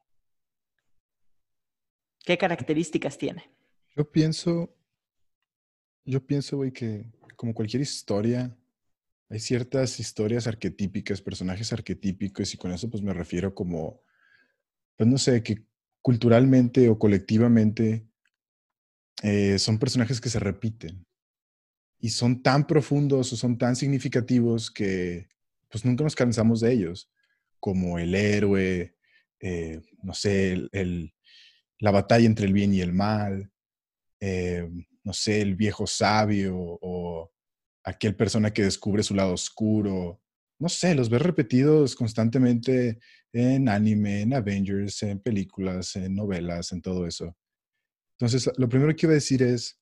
¿Qué 2.25 2.38
características 2.38 3.17
tiene? 3.17 3.51
Yo 3.95 4.10
pienso, 4.10 4.75
yo 6.06 6.25
pienso, 6.25 6.58
güey, 6.58 6.71
que 6.71 7.12
como 7.36 7.53
cualquier 7.53 7.82
historia, 7.82 8.58
hay 9.29 9.39
ciertas 9.39 9.99
historias 9.99 10.47
arquetípicas, 10.47 11.21
personajes 11.21 11.73
arquetípicos, 11.73 12.53
y 12.53 12.58
con 12.58 12.71
eso 12.71 12.89
pues 12.89 13.03
me 13.03 13.13
refiero 13.13 13.53
como, 13.53 14.01
pues 14.95 15.10
no 15.10 15.17
sé, 15.17 15.43
que 15.43 15.65
culturalmente 16.01 16.89
o 16.89 16.97
colectivamente 16.97 18.08
eh, 19.21 19.58
son 19.60 19.79
personajes 19.79 20.19
que 20.19 20.29
se 20.29 20.39
repiten 20.39 21.06
y 21.99 22.10
son 22.10 22.43
tan 22.43 22.67
profundos 22.67 23.32
o 23.32 23.38
son 23.38 23.58
tan 23.58 23.75
significativos 23.75 24.69
que 24.69 25.29
pues 25.69 25.86
nunca 25.86 26.03
nos 26.03 26.15
cansamos 26.15 26.60
de 26.60 26.73
ellos, 26.73 27.10
como 27.60 27.97
el 27.97 28.13
héroe, 28.13 28.95
eh, 29.43 29.82
no 30.03 30.13
sé, 30.13 30.53
el- 30.71 31.13
la 31.79 31.91
batalla 31.91 32.25
entre 32.25 32.45
el 32.45 32.53
bien 32.53 32.73
y 32.73 32.82
el 32.82 32.93
mal, 32.93 33.51
eh, 34.21 34.69
no 35.03 35.13
sé, 35.13 35.41
el 35.41 35.56
viejo 35.56 35.86
sabio 35.86 36.56
o 36.58 37.32
aquel 37.84 38.15
persona 38.15 38.51
que 38.53 38.63
descubre 38.63 39.03
su 39.03 39.13
lado 39.15 39.34
oscuro. 39.34 40.21
No 40.60 40.69
sé, 40.69 40.95
los 40.95 41.10
ves 41.10 41.21
repetidos 41.21 41.95
constantemente 41.95 42.99
en 43.34 43.67
anime, 43.67 44.21
en 44.21 44.34
Avengers, 44.34 45.03
en 45.03 45.19
películas, 45.19 45.95
en 45.97 46.15
novelas, 46.15 46.71
en 46.71 46.82
todo 46.82 47.06
eso. 47.06 47.36
Entonces, 48.17 48.49
lo 48.58 48.69
primero 48.69 48.95
que 48.95 49.06
iba 49.08 49.12
a 49.12 49.15
decir 49.15 49.43
es 49.43 49.77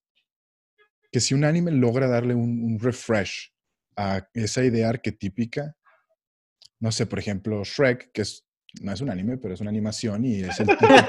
que 1.12 1.20
si 1.20 1.36
un 1.36 1.44
anime 1.44 1.72
logra 1.72 2.08
darle 2.08 2.34
un, 2.34 2.64
un 2.64 2.80
refresh 2.80 3.54
a 3.96 4.28
esa 4.34 4.64
idea 4.64 4.90
arquetípica, 4.90 5.76
no 6.80 6.92
sé, 6.92 7.06
por 7.06 7.20
ejemplo, 7.20 7.64
Shrek, 7.64 8.12
que 8.12 8.24
es, 8.24 8.48
no 8.80 8.92
es 8.94 9.02
un 9.02 9.10
anime, 9.10 9.38
pero 9.38 9.54
es 9.54 9.62
una 9.62 9.70
animación 9.70 10.24
y 10.26 10.42
es 10.42 10.60
el 10.60 10.68
típico... 10.68 10.88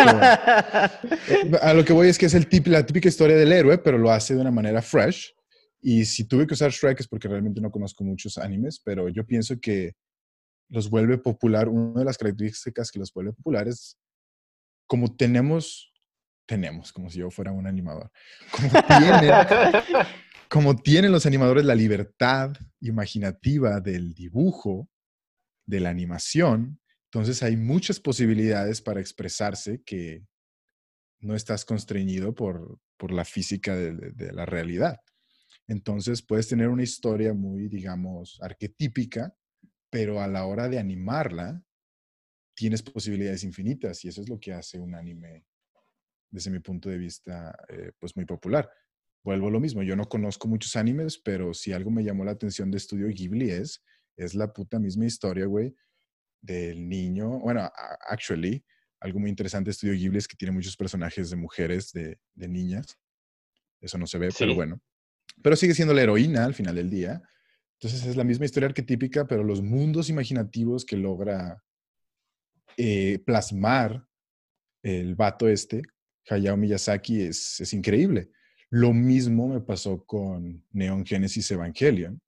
Eh, 1.29 1.59
A 1.61 1.75
lo 1.75 1.85
que 1.85 1.93
voy 1.93 2.09
es 2.09 2.19
que 2.19 2.27
es 2.27 2.35
el 2.35 2.49
tip, 2.49 2.67
la 2.67 2.85
típica 2.85 3.09
historia 3.09 3.37
del 3.37 3.53
héroe, 3.53 3.79
pero 3.79 3.99
lo 3.99 4.11
hace 4.11 4.35
de 4.35 4.41
una 4.41 4.51
manera 4.51 4.83
fresh. 4.83 5.33
Y 5.81 6.05
si 6.05 6.25
tuve 6.25 6.47
que 6.47 6.55
usar 6.55 6.71
Shrek 6.71 7.01
es 7.01 7.09
porque 7.09 7.29
realmente 7.29 7.61
no 7.61 7.71
conozco 7.71 8.05
muchos 8.05 8.39
animes, 8.39 8.81
pero 8.85 9.09
yo 9.09 9.25
pienso 9.25 9.59
que 9.61 9.95
los 10.69 10.89
vuelve 10.89 11.19
popular. 11.19 11.69
Una 11.69 12.01
de 12.01 12.05
las 12.05 12.19
características 12.19 12.91
que 12.91 12.99
los 12.99 13.13
vuelve 13.13 13.33
populares, 13.33 13.99
como 14.87 15.15
tenemos, 15.15 15.93
tenemos, 16.47 16.93
como 16.93 17.11
si 17.11 17.19
yo 17.19 17.31
fuera 17.31 17.53
un 17.53 17.67
animador, 17.67 18.11
como 18.51 18.71
tienen, 18.99 19.31
como 20.49 20.77
tienen 20.77 21.13
los 21.13 21.27
animadores 21.27 21.65
la 21.65 21.75
libertad 21.75 22.53
imaginativa 22.81 23.81
del 23.81 24.15
dibujo, 24.15 24.89
de 25.67 25.81
la 25.81 25.91
animación, 25.91 26.79
entonces 27.13 27.43
hay 27.43 27.59
muchas 27.59 28.01
posibilidades 28.01 28.81
para 28.81 28.99
expresarse 28.99 29.83
que 29.83 30.25
no 31.21 31.35
estás 31.35 31.67
constreñido 31.67 32.35
por, 32.35 32.81
por 32.97 33.13
la 33.13 33.27
física 33.27 33.77
de, 33.77 34.33
la 34.33 34.47
realidad. 34.47 34.99
Entonces 35.69 36.23
puedes 36.23 36.49
tener 36.49 36.69
una 36.69 36.85
historia 36.85 37.35
muy, 37.35 37.69
digamos, 37.69 38.39
arquetípica, 38.41 39.37
pero 39.91 40.23
a 40.23 40.27
la 40.27 40.47
hora 40.47 40.71
de 40.71 40.79
animarla, 40.79 41.63
tienes 42.55 42.83
posibilidades 42.83 43.45
infinitas 43.45 44.03
y 44.07 44.09
eso 44.09 44.23
es 44.23 44.31
lo 44.31 44.41
que 44.41 44.55
hace 44.55 44.81
un 44.81 44.95
anime, 44.95 45.45
desde 46.31 46.51
mi 46.51 46.61
punto 46.61 46.89
de 46.89 46.97
vista, 46.97 47.55
eh, 47.69 47.93
pues 47.99 48.17
muy 48.17 48.25
popular. 48.25 48.71
Vuelvo 49.23 49.49
a 49.49 49.51
lo 49.51 49.61
mismo, 49.61 49.83
yo 49.83 49.97
no 49.97 50.09
conozco 50.09 50.49
muchos 50.49 50.77
animes, 50.77 51.19
pero 51.19 51.53
si 51.53 51.75
algo 51.75 51.91
me 51.91 52.05
llamó 52.05 52.25
la 52.25 52.33
atención 52.33 52.71
de 52.71 52.79
Estudio 52.79 53.09
Ghibli 53.09 53.51
es, 53.51 53.85
es 54.17 54.35
la 54.35 54.51
puta 54.51 54.79
misma 54.79 55.05
historia, 55.05 55.45
güey, 55.45 55.77
del 56.43 56.87
niño. 56.87 57.39
Bueno, 57.39 57.71
actually, 58.07 58.63
algo 59.01 59.19
muy 59.19 59.31
interesante 59.31 59.69
de 59.69 59.73
Estudio 59.73 59.95
Ghibli 59.95 60.19
es 60.19 60.29
que 60.29 60.37
tiene 60.37 60.53
muchos 60.53 60.77
personajes 60.77 61.31
de 61.31 61.37
mujeres, 61.37 61.93
de, 61.93 62.19
de 62.35 62.49
niñas. 62.49 62.99
Eso 63.81 63.97
no 63.97 64.07
se 64.07 64.19
ve, 64.19 64.29
pero 64.39 64.55
bueno. 64.55 64.81
Pero 65.43 65.57
sigue 65.57 65.75
siendo 65.75 65.95
la 65.95 66.03
heroína 66.03 66.45
al 66.45 66.55
final 66.55 66.75
del 66.75 66.91
día. 66.91 67.23
Entonces 67.81 68.07
es 68.07 68.17
la 68.17 68.25
misma 68.25 68.45
historia 68.45 68.69
arquetípica, 68.69 69.27
pero 69.27 69.43
los 69.43 69.63
mundos 69.63 70.09
imaginativos 70.09 70.85
que 70.85 70.97
logra 70.97 71.65
eh, 72.77 73.19
plasmar 73.25 74.07
el 74.83 75.15
vato 75.15 75.49
este, 75.49 75.83
Hayao 76.29 76.57
Miyazaki, 76.57 77.23
es, 77.23 77.61
es 77.61 77.73
increíble. 77.73 78.31
Lo 78.71 78.93
mismo 78.93 79.49
me 79.49 79.61
pasó 79.61 80.05
con 80.05 80.65
Neon 80.71 81.05
Genesis 81.05 81.51
Evangelion. 81.51 82.21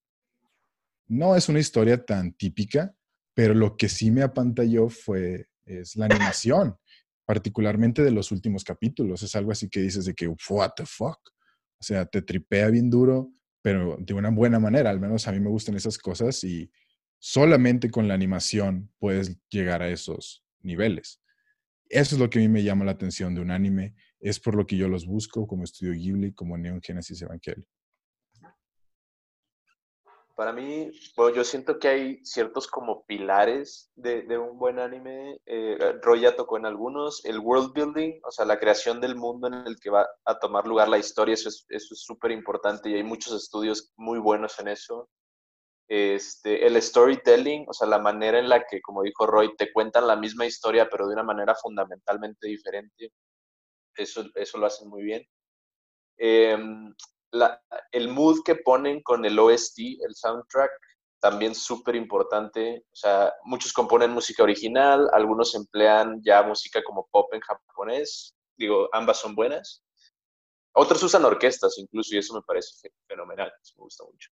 No 1.07 1.37
es 1.37 1.49
una 1.49 1.61
historia 1.61 2.05
tan 2.05 2.33
típica, 2.33 2.95
pero 3.35 3.55
lo 3.55 3.77
que 3.77 3.89
sí 3.89 4.11
me 4.11 4.23
apantalló 4.23 4.89
fue 4.89 5.49
es 5.67 5.97
la 5.97 6.07
animación, 6.07 6.77
particularmente 7.27 8.03
de 8.03 8.11
los 8.11 8.33
últimos 8.33 8.65
capítulos. 8.65 9.23
Es 9.23 9.35
algo 9.35 9.53
así 9.53 9.69
que 9.69 9.81
dices 9.81 10.05
de 10.05 10.15
que, 10.15 10.29
what 10.49 10.73
the 10.77 10.87
fuck. 10.87 11.19
O 11.81 11.83
sea, 11.83 12.07
te 12.07 12.23
tripea 12.23 12.69
bien 12.71 12.89
duro 12.89 13.35
pero 13.65 13.97
de 13.99 14.13
una 14.13 14.29
buena 14.29 14.61
manera. 14.61 14.91
Al 14.91 15.01
menos 15.01 15.27
a 15.27 15.33
mí 15.33 15.41
me 15.41 15.49
gustan 15.49 15.75
esas 15.75 15.97
cosas 15.97 16.45
y 16.45 16.71
solamente 17.19 17.91
con 17.91 18.07
la 18.07 18.13
animación 18.13 18.93
puedes 18.99 19.39
llegar 19.49 19.81
a 19.81 19.89
esos 19.89 20.45
niveles. 20.61 21.23
Eso 21.89 22.17
es 22.17 22.21
lo 22.21 22.29
que 22.29 22.41
a 22.41 22.43
mí 22.43 22.49
me 22.49 22.63
llama 22.63 22.85
la 22.85 22.93
atención 22.93 23.35
de 23.35 23.41
un 23.41 23.51
anime. 23.51 23.95
Es 24.21 24.39
por 24.39 24.55
lo 24.55 24.67
que 24.67 24.77
yo 24.77 24.87
los 24.87 25.07
busco 25.07 25.47
como 25.47 25.65
Estudio 25.65 25.95
Ghibli, 25.95 26.35
como 26.35 26.59
Neon 26.59 26.83
Genesis 26.83 27.23
Evangelion. 27.23 27.67
Para 30.35 30.53
mí, 30.53 30.91
bueno, 31.17 31.37
yo 31.37 31.45
siento 31.45 31.79
que 31.79 31.89
hay 31.89 32.25
ciertos 32.25 32.67
como 32.67 33.07
pilares 33.07 33.93
de, 33.95 34.23
de 34.23 34.37
un 34.37 34.59
buen 34.59 34.81
anime. 34.81 35.41
Eh, 35.47 35.79
Roy 36.03 36.23
ya 36.23 36.35
tocó 36.35 36.57
en 36.57 36.67
algunos. 36.67 37.25
El 37.25 37.39
world 37.39 37.73
building, 37.73 38.21
o 38.25 38.33
sea, 38.33 38.45
la 38.45 38.59
creación 38.59 39.01
del 39.01 39.15
mundo 39.15 39.47
en 39.47 39.55
el 39.55 39.79
que 39.79 39.91
va 39.91 40.09
a 40.25 40.39
tomar 40.41 40.67
lugar 40.67 40.89
la 40.89 40.99
historia, 40.99 41.35
eso 41.35 41.49
es 41.69 41.89
súper 41.89 42.33
importante 42.33 42.91
y 42.91 42.95
hay 42.95 43.05
muchos 43.05 43.33
estudios 43.33 43.93
muy 43.97 44.19
buenos 44.19 44.59
en 44.59 44.69
eso. 44.69 45.09
Este, 45.89 46.67
el 46.67 46.81
storytelling, 46.83 47.67
o 47.69 47.73
sea, 47.73 47.87
la 47.87 47.99
manera 47.99 48.39
en 48.39 48.49
la 48.49 48.65
que, 48.67 48.81
como 48.81 49.03
dijo 49.03 49.27
Roy, 49.27 49.55
te 49.57 49.73
cuentan 49.73 50.07
la 50.09 50.17
misma 50.17 50.47
historia, 50.47 50.89
pero 50.91 51.07
de 51.07 51.15
una 51.15 51.23
manera 51.23 51.55
fundamentalmente 51.55 52.49
diferente. 52.49 53.13
Eso, 53.97 54.25
eso 54.35 54.59
lo 54.59 54.67
hacen 54.67 54.89
muy 54.89 55.05
bien. 55.05 55.23
El 57.93 58.09
mood 58.09 58.43
que 58.45 58.57
ponen 58.57 59.03
con 59.03 59.25
el 59.25 59.39
OST, 59.39 59.79
el 59.79 60.15
soundtrack, 60.15 60.71
también 61.21 61.55
súper 61.55 61.97
importante. 61.97 62.85
O 62.93 62.97
sea, 62.97 63.33
muchos 63.45 63.73
componen 63.73 64.11
música 64.11 64.43
original, 64.43 65.09
algunos 65.13 65.55
emplean 65.55 66.21
ya 66.23 66.43
música 66.43 66.83
como 66.85 67.09
pop 67.11 67.33
en 67.33 67.41
japonés. 67.41 68.37
Digo, 68.57 68.89
ambas 68.93 69.21
son 69.21 69.35
buenas. 69.35 69.83
Otros 70.75 71.03
usan 71.03 71.25
orquestas 71.25 71.79
incluso 71.79 72.15
y 72.15 72.19
eso 72.19 72.35
me 72.35 72.43
parece 72.43 72.91
fenomenal, 73.07 73.53
me 73.77 73.83
gusta 73.83 74.05
mucho. 74.05 74.31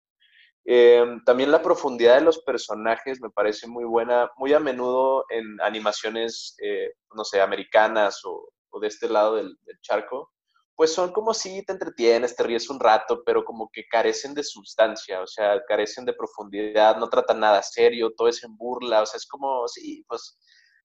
Em, 0.65 1.23
también 1.23 1.51
la 1.51 1.61
profundidad 1.61 2.15
de 2.15 2.25
los 2.25 2.39
personajes 2.43 3.19
me 3.21 3.29
parece 3.29 3.67
muy 3.67 3.85
buena, 3.85 4.31
muy 4.37 4.53
a 4.53 4.59
menudo 4.59 5.25
en 5.29 5.59
animaciones, 5.61 6.55
eh, 6.61 6.93
no 7.15 7.23
sé, 7.25 7.41
americanas 7.41 8.21
o, 8.25 8.49
de 8.79 8.87
este 8.87 9.07
lado 9.07 9.35
del 9.35 9.57
charco 9.81 10.32
pues 10.75 10.93
son 10.93 11.11
como 11.11 11.33
si 11.33 11.63
te 11.65 11.73
entretienes, 11.73 12.35
te 12.35 12.43
ríes 12.43 12.69
un 12.69 12.79
rato, 12.79 13.23
pero 13.25 13.43
como 13.45 13.69
que 13.71 13.85
carecen 13.87 14.33
de 14.33 14.43
sustancia, 14.43 15.21
o 15.21 15.27
sea, 15.27 15.61
carecen 15.67 16.05
de 16.05 16.13
profundidad, 16.13 16.97
no 16.97 17.09
tratan 17.09 17.39
nada 17.41 17.61
serio, 17.61 18.11
todo 18.17 18.27
es 18.27 18.43
en 18.43 18.57
burla, 18.57 19.01
o 19.03 19.05
sea, 19.05 19.17
es 19.17 19.27
como, 19.27 19.67
sí, 19.67 20.03
pues 20.07 20.37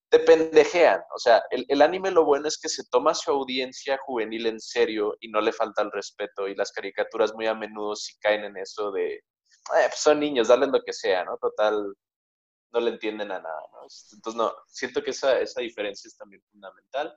te 0.09 0.19
pendejean, 0.19 1.01
o 1.15 1.19
sea, 1.19 1.43
el, 1.51 1.81
anime 1.81 2.11
lo 2.11 2.25
bueno 2.25 2.47
es 2.47 2.57
que 2.59 2.69
se 2.69 2.83
toma 2.89 3.13
su 3.13 3.31
audiencia 3.31 3.97
juvenil 4.05 4.47
en 4.47 4.59
serio 4.59 5.15
y 5.19 5.29
no 5.29 5.39
le 5.39 5.53
falta 5.53 5.83
el 5.83 5.91
respeto 5.91 6.47
y 6.47 6.55
las 6.55 6.71
caricaturas 6.71 7.33
muy 7.35 7.45
a 7.45 7.53
menudo 7.53 7.95
sí 7.95 8.17
caen 8.19 8.43
en 8.43 8.57
eso 8.57 8.91
de, 8.91 9.13
eh, 9.15 9.21
pues 9.87 9.99
son 9.99 10.19
niños, 10.19 10.47
dale 10.47 10.67
lo 10.67 10.81
que 10.83 10.93
sea, 10.93 11.25
¿no? 11.25 11.37
Total, 11.37 11.93
no 12.71 12.79
le 12.79 12.91
entienden 12.91 13.31
a 13.31 13.39
nada, 13.39 13.61
¿no? 13.71 13.81
Entonces, 14.13 14.35
no, 14.35 14.53
siento 14.67 15.03
que 15.03 15.11
esa, 15.11 15.39
esa 15.39 15.61
diferencia 15.61 16.07
es 16.07 16.17
también 16.17 16.41
fundamental. 16.51 17.15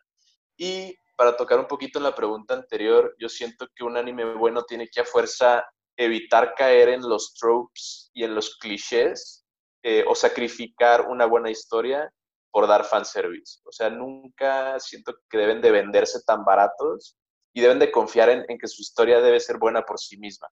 Y 0.56 0.96
para 1.16 1.36
tocar 1.36 1.58
un 1.58 1.66
poquito 1.66 1.98
en 1.98 2.04
la 2.04 2.14
pregunta 2.14 2.54
anterior, 2.54 3.14
yo 3.18 3.28
siento 3.28 3.68
que 3.74 3.84
un 3.84 3.96
anime 3.96 4.34
bueno 4.34 4.64
tiene 4.64 4.88
que 4.88 5.00
a 5.00 5.04
fuerza 5.04 5.64
evitar 5.96 6.54
caer 6.54 6.88
en 6.88 7.02
los 7.02 7.34
tropes 7.34 8.10
y 8.14 8.24
en 8.24 8.34
los 8.34 8.56
clichés 8.56 9.44
eh, 9.82 10.04
o 10.06 10.14
sacrificar 10.14 11.08
una 11.08 11.26
buena 11.26 11.50
historia 11.50 12.12
por 12.50 12.66
dar 12.66 12.84
fanservice. 12.84 13.60
O 13.64 13.72
sea, 13.72 13.90
nunca 13.90 14.78
siento 14.78 15.14
que 15.28 15.38
deben 15.38 15.60
de 15.60 15.70
venderse 15.70 16.22
tan 16.24 16.44
baratos 16.44 17.16
y 17.52 17.60
deben 17.60 17.78
de 17.78 17.90
confiar 17.90 18.30
en, 18.30 18.58
que 18.58 18.68
su 18.68 18.82
historia 18.82 19.20
debe 19.20 19.40
ser 19.40 19.58
buena 19.58 19.82
por 19.82 19.98
sí 19.98 20.16
misma 20.18 20.48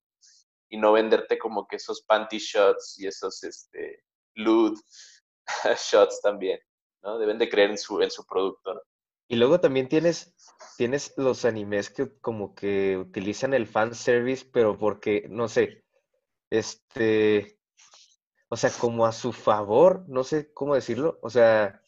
y 0.68 0.76
no 0.76 0.92
venderte 0.92 1.38
como 1.38 1.66
que 1.66 1.76
esos 1.76 2.02
panty 2.02 2.38
shots 2.38 2.98
y 2.98 3.06
esos 3.06 3.42
este, 3.42 4.04
lewd 4.34 4.78
shots 5.76 6.20
también, 6.22 6.60
¿no? 7.02 7.18
Deben 7.18 7.38
de 7.38 7.48
creer 7.48 7.70
en 7.70 7.78
su, 7.78 8.00
en 8.00 8.10
su 8.10 8.24
producto. 8.24 8.82
Y 9.30 9.36
luego 9.36 9.60
también 9.60 9.88
tienes, 9.88 10.34
tienes 10.76 11.14
los 11.16 11.44
animes 11.44 11.88
que 11.88 12.18
como 12.20 12.52
que 12.52 12.96
utilizan 12.98 13.54
el 13.54 13.68
fan 13.68 13.94
service, 13.94 14.44
pero 14.52 14.76
porque, 14.76 15.28
no 15.30 15.46
sé, 15.46 15.84
este, 16.50 17.56
o 18.48 18.56
sea, 18.56 18.70
como 18.70 19.06
a 19.06 19.12
su 19.12 19.32
favor, 19.32 20.04
no 20.08 20.24
sé 20.24 20.52
cómo 20.52 20.74
decirlo. 20.74 21.20
O 21.22 21.30
sea, 21.30 21.80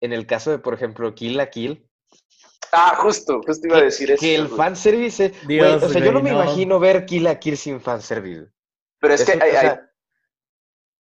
en 0.00 0.12
el 0.12 0.26
caso 0.26 0.50
de, 0.50 0.58
por 0.58 0.74
ejemplo, 0.74 1.14
Kill 1.14 1.36
la 1.36 1.48
Kill. 1.48 1.88
Ah, 2.72 2.96
justo, 2.96 3.40
justo 3.46 3.68
iba 3.68 3.78
a 3.78 3.82
decir 3.82 4.10
eso. 4.10 4.20
Que 4.20 4.34
el 4.34 4.48
fan 4.48 4.74
service, 4.74 5.32
o 5.32 5.88
sea, 5.88 6.04
yo 6.04 6.10
no 6.10 6.22
me 6.22 6.32
imagino 6.32 6.80
ver 6.80 7.06
Kill 7.06 7.22
la 7.22 7.38
Kill 7.38 7.56
sin 7.56 7.80
fan 7.80 8.02
service. 8.02 8.50
Pero 8.98 9.14
es, 9.14 9.24
que 9.24 9.40
hay, 9.40 9.78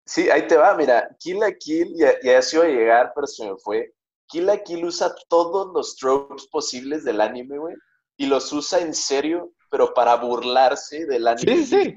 sí, 0.06 0.30
ahí 0.30 0.46
te 0.48 0.58
va, 0.58 0.76
mira, 0.76 1.16
Kill 1.18 1.40
la 1.40 1.54
Kill 1.54 1.94
ya, 1.96 2.20
ya 2.22 2.42
se 2.42 2.58
iba 2.58 2.66
a 2.66 2.68
llegar, 2.68 3.14
pero 3.16 3.26
se 3.26 3.50
me 3.50 3.58
fue 3.58 3.94
Kill 4.32 4.46
la 4.46 4.64
Kill 4.64 4.86
usa 4.86 5.14
todos 5.28 5.74
los 5.74 5.98
tropes 5.98 6.48
posibles 6.48 7.04
del 7.04 7.20
anime, 7.20 7.58
güey, 7.58 7.76
y 8.18 8.28
los 8.28 8.52
usa 8.54 8.80
en 8.80 8.94
serio, 8.94 9.52
pero 9.70 9.94
para 9.94 10.16
burlarse 10.16 11.06
del 11.06 11.28
anime. 11.28 11.58
Sí, 11.58 11.66
sí. 11.66 11.96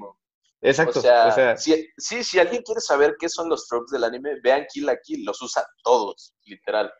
Exacto. 0.61 0.99
O 0.99 1.01
sea, 1.01 1.55
Si, 1.57 1.87
sí, 1.97 2.23
si 2.23 2.39
alguien 2.39 2.61
quiere 2.63 2.81
saber 2.81 3.15
qué 3.19 3.29
son 3.29 3.49
los 3.49 3.67
tropes 3.67 3.91
del 3.91 4.03
anime, 4.03 4.39
vean 4.43 4.65
Kill 4.71 4.85
la 4.85 4.97
Kill, 4.97 5.23
los 5.23 5.41
usa 5.41 5.65
todos, 5.83 6.35
literal. 6.45 6.91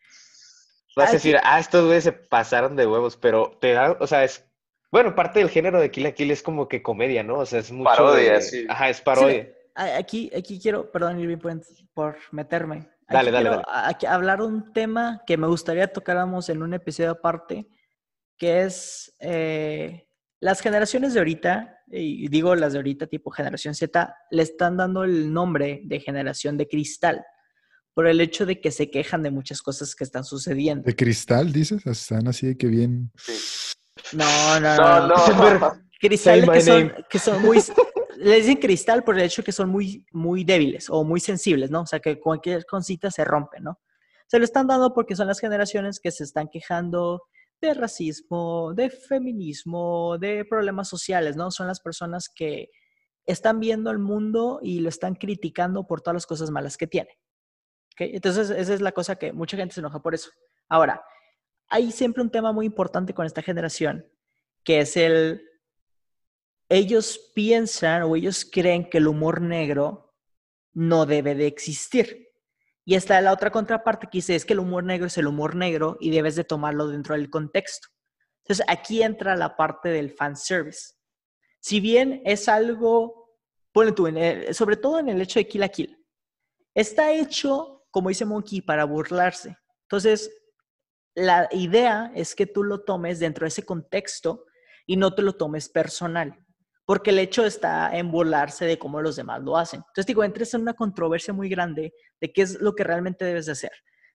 Vas 0.96 1.10
a 1.10 1.14
decir, 1.14 1.38
ah, 1.44 1.60
estos 1.60 1.84
güeyes 1.86 2.06
se 2.06 2.14
pasaron 2.14 2.76
de 2.78 2.88
huevos, 2.88 3.18
pero 3.18 3.58
te 3.60 3.74
da, 3.74 3.98
o 4.00 4.08
sea, 4.08 4.24
es, 4.24 4.46
bueno, 4.92 5.14
parte 5.14 5.40
del 5.40 5.50
género 5.50 5.82
de 5.82 5.92
Kill 5.92 6.04
la 6.04 6.14
Kill 6.14 6.32
es 6.32 6.42
como 6.42 6.70
que 6.70 6.82
comedia, 6.82 7.22
¿no? 7.22 7.40
O 7.40 7.46
sea, 7.46 7.60
es 7.60 7.72
mucho 7.72 7.90
Parodia, 7.90 8.40
sí. 8.40 8.66
Ajá, 8.70 8.90
es 8.90 9.02
parodia. 9.02 9.54
aquí, 9.76 10.32
aquí 10.34 10.58
quiero, 10.60 10.90
perdón, 10.90 11.20
Irving, 11.20 11.60
por 11.94 12.18
meterme. 12.32 12.95
Dale, 13.08 13.32
dale, 13.32 13.50
dale. 13.50 13.64
Aquí 13.68 14.06
hablar 14.06 14.40
de 14.40 14.46
un 14.46 14.74
tema 14.74 15.22
que 15.28 15.38
me 15.38 15.48
gustaría 15.48 15.88
tocáramos 15.88 16.50
en 16.50 16.64
un 16.64 16.74
episodio 16.74 17.12
aparte, 17.12 17.68
que 18.38 18.64
es 18.64 19.14
eh, 19.20 20.08
las 20.40 20.62
generaciones 20.62 21.14
de 21.14 21.20
ahorita, 21.20 21.80
y 21.88 22.28
digo 22.30 22.56
las 22.56 22.74
de 22.74 22.80
ahorita 22.80 23.08
tipo 23.08 23.30
generación 23.30 23.76
Z, 23.76 24.16
le 24.32 24.42
están 24.42 24.78
dando 24.78 25.04
el 25.04 25.32
nombre 25.32 25.82
de 25.84 26.00
generación 26.00 26.58
de 26.58 26.68
cristal 26.68 27.24
por 27.94 28.08
el 28.08 28.20
hecho 28.20 28.46
de 28.46 28.60
que 28.60 28.72
se 28.72 28.92
quejan 28.92 29.24
de 29.24 29.32
muchas 29.32 29.62
cosas 29.62 29.96
que 29.96 30.04
están 30.04 30.26
sucediendo. 30.26 30.84
¿De 30.84 30.96
cristal, 30.96 31.52
dices? 31.54 31.86
Están 31.86 32.28
así 32.28 32.48
de 32.48 32.58
que 32.58 32.68
bien... 32.68 33.12
No, 34.12 34.60
no, 34.60 34.76
no. 34.76 35.08
no, 35.08 35.60
no. 35.60 35.82
Cristales 36.00 36.50
que 36.50 36.62
son, 36.62 36.94
que 37.10 37.20
son 37.20 37.42
muy 37.42 37.64
le 38.18 38.36
dicen 38.36 38.58
cristal 38.58 39.04
por 39.04 39.18
el 39.18 39.26
hecho 39.26 39.44
que 39.44 39.52
son 39.52 39.70
muy, 39.70 40.06
muy 40.12 40.44
débiles 40.44 40.90
o 40.90 41.04
muy 41.04 41.20
sensibles, 41.20 41.72
¿no? 41.72 41.82
O 41.82 41.86
sea, 41.86 42.00
que 42.00 42.20
cualquier 42.20 42.66
cosita 42.66 43.12
se 43.12 43.24
rompe, 43.24 43.60
¿no? 43.60 43.80
Se 44.28 44.40
lo 44.40 44.46
están 44.46 44.68
dando 44.68 44.94
porque 44.94 45.16
son 45.16 45.28
las 45.28 45.40
generaciones 45.40 46.00
que 46.00 46.12
se 46.12 46.24
están 46.24 46.48
quejando 46.50 47.24
de 47.62 47.74
racismo, 47.74 48.74
de 48.74 48.90
feminismo, 48.90 50.18
de 50.18 50.46
problemas 50.46 50.90
sociales, 50.90 51.36
¿no? 51.36 51.52
Son 51.52 51.68
las 51.68 51.80
personas 51.80 52.30
que 52.30 52.70
están 53.26 53.60
viendo 53.60 53.92
el 53.92 54.00
mundo 54.00 54.60
y 54.62 54.80
lo 54.80 54.90
están 54.90 55.16
criticando 55.16 55.88
por 55.88 56.02
todas 56.02 56.16
las 56.16 56.26
cosas 56.26 56.52
malas 56.52 56.78
que 56.78 56.88
tiene. 56.88 57.18
¿Okay? 57.94 58.12
Entonces, 58.14 58.50
esa 58.50 58.74
es 58.74 58.82
la 58.82 58.92
cosa 58.92 59.16
que 59.16 59.34
mucha 59.34 59.58
gente 59.58 59.74
se 59.74 59.80
enoja 59.80 60.02
por 60.02 60.14
eso. 60.14 60.30
Ahora, 60.70 61.04
hay 61.68 61.92
siempre 61.92 62.22
un 62.22 62.30
tema 62.30 62.52
muy 62.52 62.66
importante 62.66 63.14
con 63.14 63.26
esta 63.26 63.42
generación, 63.42 64.06
que 64.64 64.80
es 64.80 64.98
el 64.98 65.42
ellos 66.70 67.32
piensan 67.34 68.04
o 68.04 68.16
ellos 68.16 68.48
creen 68.50 68.90
que 68.90 68.98
el 68.98 69.08
humor 69.08 69.42
negro 69.42 70.14
no 70.74 71.06
debe 71.06 71.36
de 71.36 71.48
existir. 71.48 72.30
Y 72.84 72.96
está 72.96 73.20
la 73.22 73.34
otra 73.34 73.52
contraparte 73.52 74.08
que 74.08 74.20
dice, 74.20 74.36
es 74.36 74.46
que 74.46 74.54
el 74.54 74.60
humor 74.60 74.84
negro 74.84 75.08
es 75.08 75.18
el 75.18 75.28
humor 75.28 75.56
negro 75.56 75.98
y 76.00 76.12
debes 76.12 76.36
de 76.36 76.44
tomarlo 76.44 76.88
dentro 76.88 77.16
del 77.16 77.30
contexto. 77.30 77.88
Entonces 78.44 78.66
aquí 78.70 79.02
entra 79.02 79.36
la 79.36 79.56
parte 79.56 79.90
del 79.90 80.12
fan 80.12 80.36
service. 80.36 80.94
Si 81.60 81.80
bien 81.80 82.22
es 82.26 82.48
algo, 82.48 83.32
ponle 83.72 83.92
tú, 83.92 84.08
sobre 84.52 84.78
todo 84.78 85.00
en 85.00 85.10
el 85.10 85.22
hecho 85.22 85.40
de 85.40 85.48
Kill 85.48 85.62
la 85.62 85.70
Kill, 85.70 85.98
está 86.76 87.12
hecho, 87.12 87.88
como 87.90 88.10
dice 88.10 88.26
Monkey, 88.26 88.62
para 88.62 88.86
burlarse. 88.86 89.58
Entonces, 89.84 90.32
la 91.16 91.48
idea 91.52 92.12
es 92.14 92.36
que 92.36 92.46
tú 92.46 92.64
lo 92.64 92.84
tomes 92.84 93.20
dentro 93.20 93.46
de 93.46 93.48
ese 93.48 93.66
contexto 93.66 94.46
y 94.86 94.98
no 94.98 95.16
te 95.16 95.24
lo 95.24 95.34
tomes 95.34 95.70
personal 95.70 96.45
porque 96.86 97.10
el 97.10 97.20
hecho 97.20 97.46
está 97.46 97.96
en 97.98 98.12
burlarse 98.12 98.66
de 98.66 98.78
cómo 98.78 99.02
los 99.02 99.16
demás 99.16 99.42
lo 99.42 99.58
hacen. 99.58 99.80
Entonces 99.80 100.06
digo, 100.06 100.24
entres 100.24 100.54
en 100.54 100.62
una 100.62 100.74
controversia 100.74 101.34
muy 101.34 101.50
grande 101.50 101.94
de 102.22 102.32
qué 102.32 102.44
es 102.44 102.62
lo 102.62 102.76
que 102.76 102.84
realmente 102.84 103.26
debes 103.26 103.48
de 103.48 103.54
hacer. 103.54 103.72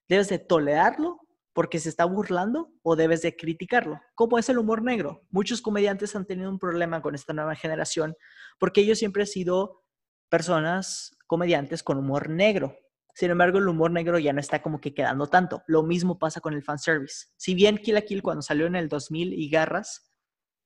¿Debes 0.08 0.28
de 0.28 0.38
tolerarlo 0.38 1.20
porque 1.52 1.80
se 1.80 1.88
está 1.88 2.04
burlando 2.04 2.72
o 2.82 2.94
debes 2.94 3.22
de 3.22 3.36
criticarlo? 3.36 4.00
¿Cómo 4.14 4.38
es 4.38 4.48
el 4.48 4.58
humor 4.58 4.82
negro? 4.82 5.22
Muchos 5.30 5.60
comediantes 5.60 6.14
han 6.14 6.26
tenido 6.26 6.48
un 6.48 6.58
problema 6.58 7.02
con 7.02 7.14
esta 7.14 7.32
nueva 7.32 7.56
generación 7.56 8.16
porque 8.58 8.82
ellos 8.82 8.98
siempre 8.98 9.22
han 9.22 9.28
sido 9.28 9.82
personas, 10.28 11.16
comediantes 11.26 11.82
con 11.82 11.98
humor 11.98 12.28
negro. 12.30 12.76
Sin 13.14 13.30
embargo, 13.30 13.58
el 13.58 13.68
humor 13.68 13.90
negro 13.90 14.18
ya 14.18 14.32
no 14.32 14.40
está 14.40 14.62
como 14.62 14.80
que 14.80 14.94
quedando 14.94 15.26
tanto. 15.26 15.62
Lo 15.66 15.82
mismo 15.82 16.18
pasa 16.18 16.40
con 16.40 16.54
el 16.54 16.62
fanservice. 16.62 17.26
Si 17.36 17.54
bien 17.54 17.78
Kill 17.78 17.94
la 17.94 18.02
Kill 18.02 18.22
cuando 18.22 18.42
salió 18.42 18.66
en 18.66 18.76
el 18.76 18.88
2000 18.88 19.34
y 19.34 19.50
Garras, 19.50 20.09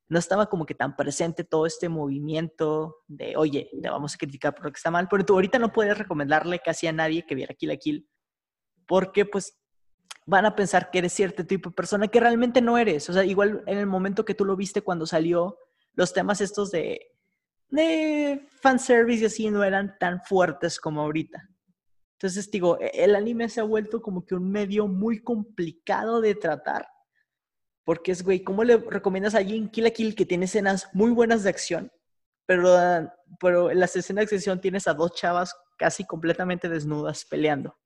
no 0.09 0.19
estaba 0.19 0.47
como 0.47 0.67
que 0.67 0.75
tan 0.75 0.97
presente 0.97 1.45
todo 1.45 1.67
este 1.67 1.89
movimiento 1.89 2.99
de, 3.07 3.37
oye, 3.37 3.71
te 3.81 3.89
vamos 3.89 4.15
a 4.15 4.19
criticar 4.19 4.55
por 4.55 4.67
lo 4.67 4.73
que 4.73 4.77
está 4.77 4.91
mal, 4.91 5.09
pero 5.09 5.25
tú 5.25 5.35
ahorita 5.35 5.59
no 5.59 5.73
puedes 5.73 5.97
recomendarle 5.97 6.61
casi 6.61 6.87
a 6.87 6.93
nadie 6.93 7.25
que 7.27 7.35
viera 7.35 7.55
Kill 7.55 7.69
la 7.71 7.77
Kill, 7.77 8.09
porque 8.87 9.25
pues 9.25 9.59
van 10.27 10.47
a 10.47 10.55
pensar 10.55 10.91
que 10.91 10.99
eres 10.99 11.13
cierto 11.13 11.47
tipo 11.47 11.71
de 11.71 11.75
persona 11.75 12.09
que 12.09 12.21
realmente 12.21 12.61
no 12.61 12.79
eres. 12.79 13.09
O 13.09 13.13
sea, 13.13 13.25
igual 13.25 13.63
en 13.67 13.79
el 13.79 13.87
momento 13.87 14.25
que 14.25 14.35
tú 14.35 14.45
lo 14.45 14.57
viste 14.57 14.83
cuando 14.83 15.07
salió, 15.07 15.59
los 15.95 16.13
temas 16.13 16.41
estos 16.41 16.71
de, 16.71 17.01
de 17.69 18.47
fanservice 18.61 19.23
y 19.23 19.27
así 19.27 19.51
no 19.51 19.65
eran 19.65 19.97
tan 19.99 20.21
fuertes 20.23 20.79
como 20.81 21.03
ahorita. 21.03 21.49
Entonces, 22.19 22.51
digo, 22.51 22.79
e, 22.81 22.91
el 23.05 23.17
anime 23.17 23.49
se 23.49 23.61
ha 23.61 23.65
vuelto 23.65 24.01
como 24.01 24.25
que 24.25 24.35
un 24.35 24.51
medio 24.51 24.87
muy 24.87 25.23
complicado 25.23 26.21
de 26.21 26.35
tratar. 26.35 26.87
Porque 27.85 28.13
es, 28.13 28.23
güey, 28.23 28.43
¿cómo 28.43 28.65
le 28.65 28.79
recomiendas 28.79 29.35
a 29.35 29.39
alguien 29.39 29.69
Kill 29.69 29.85
la 29.85 29.91
Kill 29.91 30.15
que 30.15 30.27
tiene 30.27 30.47
escenas 30.47 30.89
muy 30.93 31.11
buenas 31.11 31.43
de 31.43 31.51
acción? 31.51 31.93
Pero, 32.47 32.77
pero 33.41 33.71
en 33.71 33.81
las 33.81 33.95
escenas 33.97 34.29
de 34.29 34.37
acción 34.37 34.61
tienes 34.61 34.89
a 34.89 34.95
dos 34.95 35.13
chavas 35.15 35.55
casi 35.77 36.05
completamente 36.05 36.69
desnudas 36.69 37.25
peleando. 37.25 37.77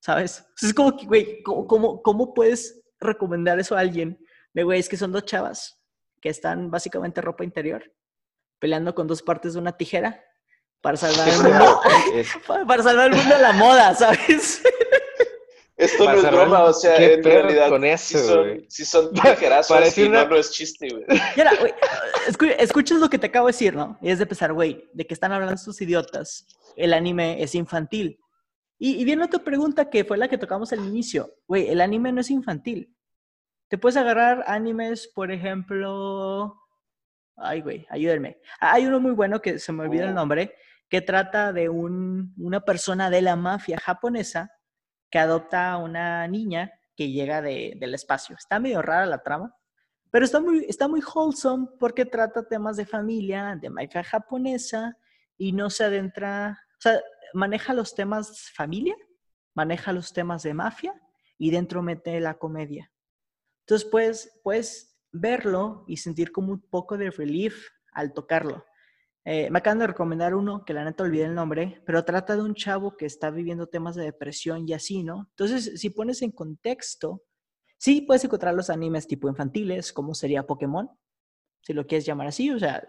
¿Sabes? 0.00 0.44
Es 0.60 0.74
como 0.74 0.96
que, 0.96 1.06
güey, 1.06 1.42
¿cómo, 1.42 2.02
cómo, 2.02 2.34
puedes 2.34 2.82
recomendar 3.00 3.58
eso 3.58 3.76
a 3.76 3.80
alguien? 3.80 4.18
De, 4.52 4.62
güey, 4.62 4.78
es 4.78 4.88
que 4.88 4.96
son 4.96 5.12
dos 5.12 5.24
chavas 5.24 5.80
que 6.20 6.28
están 6.28 6.70
básicamente 6.70 7.20
ropa 7.20 7.44
interior, 7.44 7.92
peleando 8.58 8.94
con 8.94 9.06
dos 9.06 9.22
partes 9.22 9.54
de 9.54 9.58
una 9.58 9.76
tijera 9.76 10.22
para 10.80 10.96
salvar 10.96 11.28
el 11.28 11.42
mundo, 11.42 11.80
para 12.66 12.82
salvar 12.82 13.10
el 13.10 13.16
mundo 13.16 13.34
de 13.34 13.42
la 13.42 13.52
moda, 13.52 13.94
¿sabes? 13.94 14.62
Esto 15.76 16.04
no 16.04 16.12
es 16.14 16.30
broma, 16.30 16.64
o 16.64 16.72
sea, 16.72 16.96
en 16.96 17.22
realidad 17.22 17.68
con 17.68 17.84
eso, 17.84 18.18
si, 18.18 18.26
son, 18.26 18.64
si 18.68 18.84
son 18.86 19.12
tijerazos 19.12 19.98
y 19.98 20.08
no, 20.08 20.26
no 20.26 20.36
es 20.36 20.50
chiste, 20.50 20.88
güey. 20.88 21.04
Mira, 21.36 21.52
güey, 21.60 21.74
escuchas 22.58 22.98
lo 22.98 23.10
que 23.10 23.18
te 23.18 23.26
acabo 23.26 23.46
de 23.46 23.52
decir, 23.52 23.76
¿no? 23.76 23.98
Y 24.00 24.08
es 24.08 24.18
de 24.18 24.24
pensar, 24.24 24.54
güey, 24.54 24.88
de 24.94 25.06
que 25.06 25.12
están 25.12 25.32
hablando 25.32 25.54
estos 25.54 25.78
idiotas. 25.82 26.46
El 26.76 26.94
anime 26.94 27.42
es 27.42 27.54
infantil. 27.54 28.18
Y, 28.78 28.96
y 28.96 29.04
viene 29.04 29.24
otra 29.24 29.44
pregunta 29.44 29.90
que 29.90 30.04
fue 30.04 30.16
la 30.16 30.28
que 30.28 30.38
tocamos 30.38 30.72
al 30.72 30.80
inicio. 30.80 31.34
Güey, 31.46 31.68
el 31.68 31.82
anime 31.82 32.10
no 32.10 32.22
es 32.22 32.30
infantil. 32.30 32.96
Te 33.68 33.76
puedes 33.76 33.96
agarrar 33.96 34.44
animes, 34.46 35.08
por 35.08 35.30
ejemplo... 35.30 36.56
Ay, 37.36 37.60
güey, 37.60 37.86
ayúdenme. 37.90 38.40
Hay 38.60 38.86
uno 38.86 38.98
muy 38.98 39.12
bueno 39.12 39.42
que 39.42 39.58
se 39.58 39.72
me 39.72 39.82
olvida 39.82 40.04
el 40.04 40.12
oh. 40.12 40.14
nombre, 40.14 40.54
que 40.88 41.02
trata 41.02 41.52
de 41.52 41.68
un, 41.68 42.32
una 42.38 42.60
persona 42.60 43.10
de 43.10 43.20
la 43.20 43.36
mafia 43.36 43.78
japonesa 43.78 44.52
que 45.10 45.18
adopta 45.18 45.72
a 45.72 45.76
una 45.78 46.26
niña 46.28 46.72
que 46.96 47.10
llega 47.10 47.42
de, 47.42 47.74
del 47.78 47.94
espacio. 47.94 48.36
Está 48.36 48.58
medio 48.58 48.82
rara 48.82 49.06
la 49.06 49.22
trama, 49.22 49.54
pero 50.10 50.24
está 50.24 50.40
muy, 50.40 50.64
está 50.68 50.88
muy 50.88 51.02
wholesome 51.02 51.68
porque 51.78 52.04
trata 52.04 52.48
temas 52.48 52.76
de 52.76 52.86
familia, 52.86 53.56
de 53.60 53.70
mafia 53.70 54.02
japonesa 54.02 54.96
y 55.36 55.52
no 55.52 55.68
se 55.70 55.84
adentra, 55.84 56.58
o 56.72 56.80
sea, 56.80 57.00
maneja 57.34 57.74
los 57.74 57.94
temas 57.94 58.50
familia, 58.54 58.96
maneja 59.54 59.92
los 59.92 60.12
temas 60.12 60.42
de 60.42 60.54
mafia 60.54 60.94
y 61.38 61.50
dentro 61.50 61.82
mete 61.82 62.18
la 62.20 62.34
comedia. 62.34 62.90
Entonces, 63.60 63.88
pues, 63.90 64.40
puedes 64.42 64.96
verlo 65.12 65.84
y 65.86 65.96
sentir 65.98 66.32
como 66.32 66.52
un 66.52 66.60
poco 66.60 66.96
de 66.96 67.10
relief 67.10 67.68
al 67.92 68.12
tocarlo. 68.12 68.64
Eh, 69.28 69.50
me 69.50 69.58
acaban 69.58 69.80
de 69.80 69.88
recomendar 69.88 70.36
uno, 70.36 70.64
que 70.64 70.72
la 70.72 70.84
neta 70.84 71.02
olvidé 71.02 71.24
el 71.24 71.34
nombre, 71.34 71.82
pero 71.84 72.04
trata 72.04 72.36
de 72.36 72.42
un 72.42 72.54
chavo 72.54 72.96
que 72.96 73.06
está 73.06 73.28
viviendo 73.30 73.66
temas 73.66 73.96
de 73.96 74.04
depresión 74.04 74.68
y 74.68 74.72
así, 74.72 75.02
¿no? 75.02 75.26
Entonces, 75.30 75.80
si 75.80 75.90
pones 75.90 76.22
en 76.22 76.30
contexto, 76.30 77.24
sí 77.76 78.02
puedes 78.02 78.22
encontrar 78.24 78.54
los 78.54 78.70
animes 78.70 79.08
tipo 79.08 79.28
infantiles, 79.28 79.92
como 79.92 80.14
sería 80.14 80.46
Pokémon, 80.46 80.88
si 81.60 81.72
lo 81.72 81.88
quieres 81.88 82.06
llamar 82.06 82.28
así, 82.28 82.52
o 82.52 82.58
sea, 82.60 82.86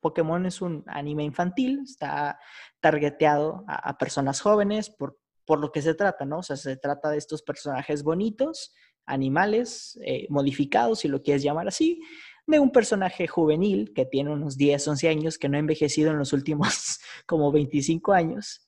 Pokémon 0.00 0.46
es 0.46 0.62
un 0.62 0.84
anime 0.86 1.22
infantil, 1.24 1.80
está 1.84 2.40
targeteado 2.80 3.62
a, 3.68 3.98
personas 3.98 4.40
jóvenes 4.40 4.88
por, 4.88 5.18
por, 5.44 5.60
lo 5.60 5.70
que 5.70 5.82
se 5.82 5.92
trata, 5.92 6.24
¿no? 6.24 6.38
O 6.38 6.42
sea, 6.42 6.56
se 6.56 6.78
trata 6.78 7.10
de 7.10 7.18
estos 7.18 7.42
personajes 7.42 8.02
bonitos, 8.02 8.72
animales, 9.04 9.98
eh, 10.02 10.26
modificados, 10.30 11.00
si 11.00 11.08
lo 11.08 11.22
quieres 11.22 11.42
llamar 11.42 11.68
así, 11.68 12.00
de 12.46 12.60
un 12.60 12.70
personaje 12.70 13.26
juvenil 13.26 13.92
que 13.94 14.04
tiene 14.04 14.30
unos 14.30 14.56
10, 14.56 14.88
11 14.88 15.08
años, 15.08 15.38
que 15.38 15.48
no 15.48 15.56
ha 15.56 15.60
envejecido 15.60 16.10
en 16.10 16.18
los 16.18 16.32
últimos 16.32 17.00
como 17.26 17.50
25 17.52 18.12
años. 18.12 18.66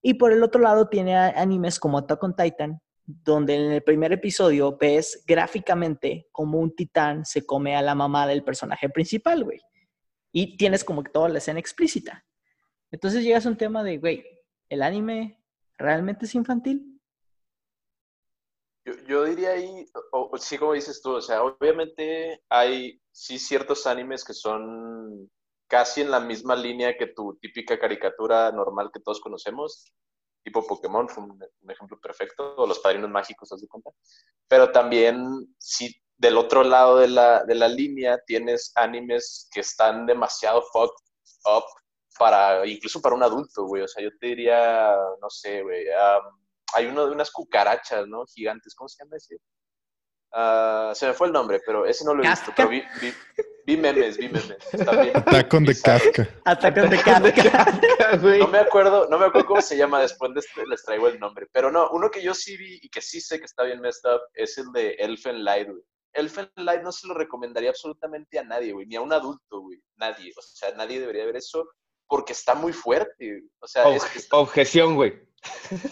Y 0.00 0.14
por 0.14 0.32
el 0.32 0.42
otro 0.42 0.60
lado 0.60 0.88
tiene 0.88 1.16
animes 1.16 1.80
como 1.80 1.98
Attack 1.98 2.22
on 2.22 2.36
Titan, 2.36 2.80
donde 3.04 3.56
en 3.56 3.72
el 3.72 3.82
primer 3.82 4.12
episodio 4.12 4.76
ves 4.76 5.24
gráficamente 5.26 6.28
como 6.30 6.58
un 6.58 6.74
titán 6.74 7.24
se 7.24 7.44
come 7.44 7.74
a 7.74 7.82
la 7.82 7.94
mamá 7.94 8.26
del 8.26 8.44
personaje 8.44 8.88
principal, 8.90 9.44
güey 9.44 9.60
y 10.32 10.56
tienes 10.56 10.84
como 10.84 11.02
que 11.02 11.10
toda 11.10 11.28
la 11.28 11.38
escena 11.38 11.60
explícita. 11.60 12.24
Entonces 12.90 13.22
llegas 13.22 13.46
a 13.46 13.48
un 13.48 13.56
tema 13.56 13.82
de, 13.82 13.98
güey, 13.98 14.24
¿el 14.68 14.82
anime 14.82 15.42
realmente 15.76 16.26
es 16.26 16.34
infantil? 16.34 17.00
Yo, 19.06 19.24
diría 19.24 19.50
ahí, 19.50 19.84
sí, 20.38 20.56
como 20.56 20.72
dices 20.72 21.02
tú, 21.02 21.10
o 21.10 21.20
sea, 21.20 21.42
obviamente 21.42 22.42
hay 22.48 23.02
sí 23.18 23.36
ciertos 23.36 23.84
animes 23.88 24.24
que 24.24 24.32
son 24.32 25.28
casi 25.66 26.02
en 26.02 26.10
la 26.12 26.20
misma 26.20 26.54
línea 26.54 26.96
que 26.96 27.08
tu 27.08 27.36
típica 27.40 27.76
caricatura 27.76 28.52
normal 28.52 28.90
que 28.94 29.00
todos 29.00 29.20
conocemos, 29.20 29.92
tipo 30.44 30.64
Pokémon, 30.64 31.08
fue 31.08 31.24
un, 31.24 31.42
ejemplo 31.68 31.98
perfecto, 32.00 32.54
o 32.56 32.66
Los 32.66 32.78
Padrinos 32.78 33.10
Mágicos, 33.10 33.50
¿has 33.50 33.60
de 33.60 33.66
cuenta? 33.66 33.90
Pero 34.46 34.70
también 34.70 35.52
sí 35.58 35.92
del 36.16 36.38
otro 36.38 36.62
lado 36.62 36.98
de 36.98 37.08
la, 37.08 37.42
de 37.44 37.56
la 37.56 37.66
línea 37.66 38.18
tienes 38.24 38.70
animes 38.76 39.48
que 39.52 39.60
están 39.60 40.06
demasiado 40.06 40.62
fucked 40.72 40.94
up 41.44 41.64
para, 42.18 42.64
incluso 42.66 43.02
para 43.02 43.16
un 43.16 43.24
adulto, 43.24 43.64
güey. 43.64 43.82
O 43.82 43.88
sea, 43.88 44.02
yo 44.02 44.10
te 44.20 44.28
diría, 44.28 44.96
no 45.20 45.28
sé, 45.28 45.62
güey. 45.62 45.86
hay 46.74 46.86
uno 46.86 47.04
de 47.04 47.12
unas 47.12 47.32
cucarachas, 47.32 48.06
¿no? 48.06 48.24
Gigantes, 48.26 48.76
¿cómo 48.76 48.88
se 48.88 49.02
llama 49.02 49.16
ese? 49.16 49.38
Uh, 50.32 50.94
se 50.94 51.06
me 51.06 51.14
fue 51.14 51.28
el 51.28 51.32
nombre, 51.32 51.60
pero 51.64 51.86
ese 51.86 52.04
no 52.04 52.14
lo 52.14 52.22
he 52.22 52.28
visto. 52.28 52.52
Pero 52.54 52.68
vi, 52.68 52.82
vi, 53.64 53.76
memes, 53.76 54.18
vi 54.18 54.28
memes. 54.28 54.58
Atacón 55.14 55.64
de 55.64 55.80
Kafka. 55.80 56.28
Atacón 56.44 56.90
de 56.90 56.98
Kafka. 56.98 57.80
no 58.38 58.48
me 58.48 58.58
acuerdo, 58.58 59.08
no 59.08 59.18
me 59.18 59.26
acuerdo 59.26 59.46
cómo 59.46 59.62
se 59.62 59.76
llama, 59.76 60.00
después 60.00 60.32
este, 60.36 60.66
les 60.66 60.84
traigo 60.84 61.08
el 61.08 61.18
nombre. 61.18 61.46
Pero 61.52 61.70
no, 61.70 61.88
uno 61.90 62.10
que 62.10 62.22
yo 62.22 62.34
sí 62.34 62.56
vi 62.56 62.78
y 62.82 62.90
que 62.90 63.00
sí 63.00 63.20
sé 63.20 63.38
que 63.38 63.46
está 63.46 63.62
bien 63.64 63.80
messed 63.80 64.10
up 64.10 64.20
es 64.34 64.58
el 64.58 64.70
de 64.72 64.90
Elfen 64.98 65.44
Light, 65.44 65.68
güey. 65.68 65.82
Elfen 66.12 66.50
Light 66.56 66.82
no 66.82 66.92
se 66.92 67.06
lo 67.06 67.14
recomendaría 67.14 67.70
absolutamente 67.70 68.38
a 68.38 68.44
nadie, 68.44 68.72
güey, 68.72 68.86
ni 68.86 68.96
a 68.96 69.00
un 69.00 69.12
adulto, 69.12 69.60
güey, 69.60 69.80
nadie. 69.96 70.32
O 70.36 70.42
sea, 70.42 70.74
nadie 70.74 71.00
debería 71.00 71.24
ver 71.24 71.36
eso 71.36 71.68
porque 72.06 72.32
está 72.32 72.54
muy 72.54 72.72
fuerte. 72.72 73.44
O 73.60 73.66
sea, 73.66 73.84
objeción, 74.32 74.94
güey. 74.94 75.18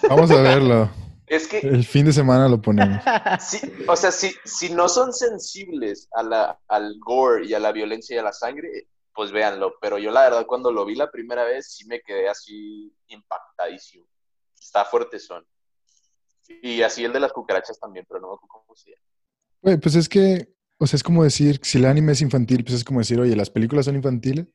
Vamos 0.08 0.30
a 0.30 0.42
verlo. 0.42 0.90
Es 1.26 1.48
que 1.48 1.58
el 1.58 1.84
fin 1.84 2.06
de 2.06 2.12
semana 2.12 2.48
lo 2.48 2.60
ponemos. 2.60 3.02
Sí, 3.40 3.60
o 3.88 3.96
sea, 3.96 4.10
si, 4.10 4.32
si 4.44 4.70
no 4.70 4.88
son 4.88 5.12
sensibles 5.12 6.08
a 6.12 6.22
la, 6.22 6.60
al 6.68 6.98
gore 7.00 7.46
y 7.46 7.54
a 7.54 7.58
la 7.58 7.72
violencia 7.72 8.16
y 8.16 8.18
a 8.18 8.22
la 8.22 8.32
sangre, 8.32 8.88
pues 9.14 9.32
véanlo. 9.32 9.74
Pero 9.80 9.98
yo 9.98 10.10
la 10.10 10.22
verdad 10.22 10.46
cuando 10.46 10.70
lo 10.70 10.84
vi 10.84 10.94
la 10.94 11.10
primera 11.10 11.44
vez 11.44 11.72
sí 11.72 11.86
me 11.86 12.00
quedé 12.00 12.28
así 12.28 12.92
impactadísimo. 13.08 14.06
Está 14.60 14.84
fuerte 14.84 15.18
son. 15.18 15.44
Y 16.62 16.82
así 16.82 17.04
el 17.04 17.12
de 17.12 17.20
las 17.20 17.32
cucarachas 17.32 17.78
también, 17.80 18.06
pero 18.08 18.20
no 18.20 18.28
me 18.28 18.34
acuerdo 18.34 18.64
cómo 18.64 18.76
se 18.76 18.90
llama. 18.90 19.02
Güey, 19.62 19.76
pues 19.78 19.96
es 19.96 20.08
que, 20.08 20.54
o 20.78 20.86
sea, 20.86 20.96
es 20.96 21.02
como 21.02 21.24
decir, 21.24 21.58
si 21.62 21.78
el 21.78 21.86
anime 21.86 22.12
es 22.12 22.22
infantil, 22.22 22.62
pues 22.62 22.76
es 22.76 22.84
como 22.84 23.00
decir, 23.00 23.18
oye, 23.18 23.34
las 23.34 23.50
películas 23.50 23.86
son 23.86 23.96
infantiles. 23.96 24.46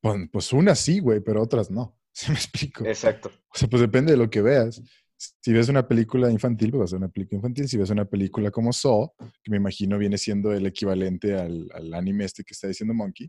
Pues, 0.00 0.28
pues 0.30 0.52
unas 0.52 0.78
sí, 0.78 1.00
güey, 1.00 1.20
pero 1.20 1.42
otras 1.42 1.70
no. 1.70 1.98
¿Se 2.12 2.30
me 2.30 2.36
explico? 2.36 2.84
Exacto. 2.84 3.30
O 3.48 3.58
sea, 3.58 3.68
pues 3.68 3.80
depende 3.80 4.12
de 4.12 4.18
lo 4.18 4.30
que 4.30 4.42
veas. 4.42 4.80
Si 5.18 5.52
ves 5.52 5.68
una 5.68 5.86
película 5.86 6.30
infantil, 6.30 6.70
pues 6.70 6.80
va 6.80 6.84
a 6.84 6.88
ser 6.88 6.98
una 6.98 7.08
película 7.08 7.38
infantil. 7.38 7.68
Si 7.68 7.76
ves 7.76 7.90
una 7.90 8.04
película 8.04 8.50
como 8.50 8.72
Saw, 8.72 9.12
que 9.42 9.50
me 9.50 9.56
imagino 9.56 9.98
viene 9.98 10.16
siendo 10.16 10.52
el 10.52 10.66
equivalente 10.66 11.36
al, 11.36 11.68
al 11.74 11.92
anime 11.94 12.24
este 12.24 12.44
que 12.44 12.54
está 12.54 12.68
diciendo 12.68 12.94
Monkey, 12.94 13.28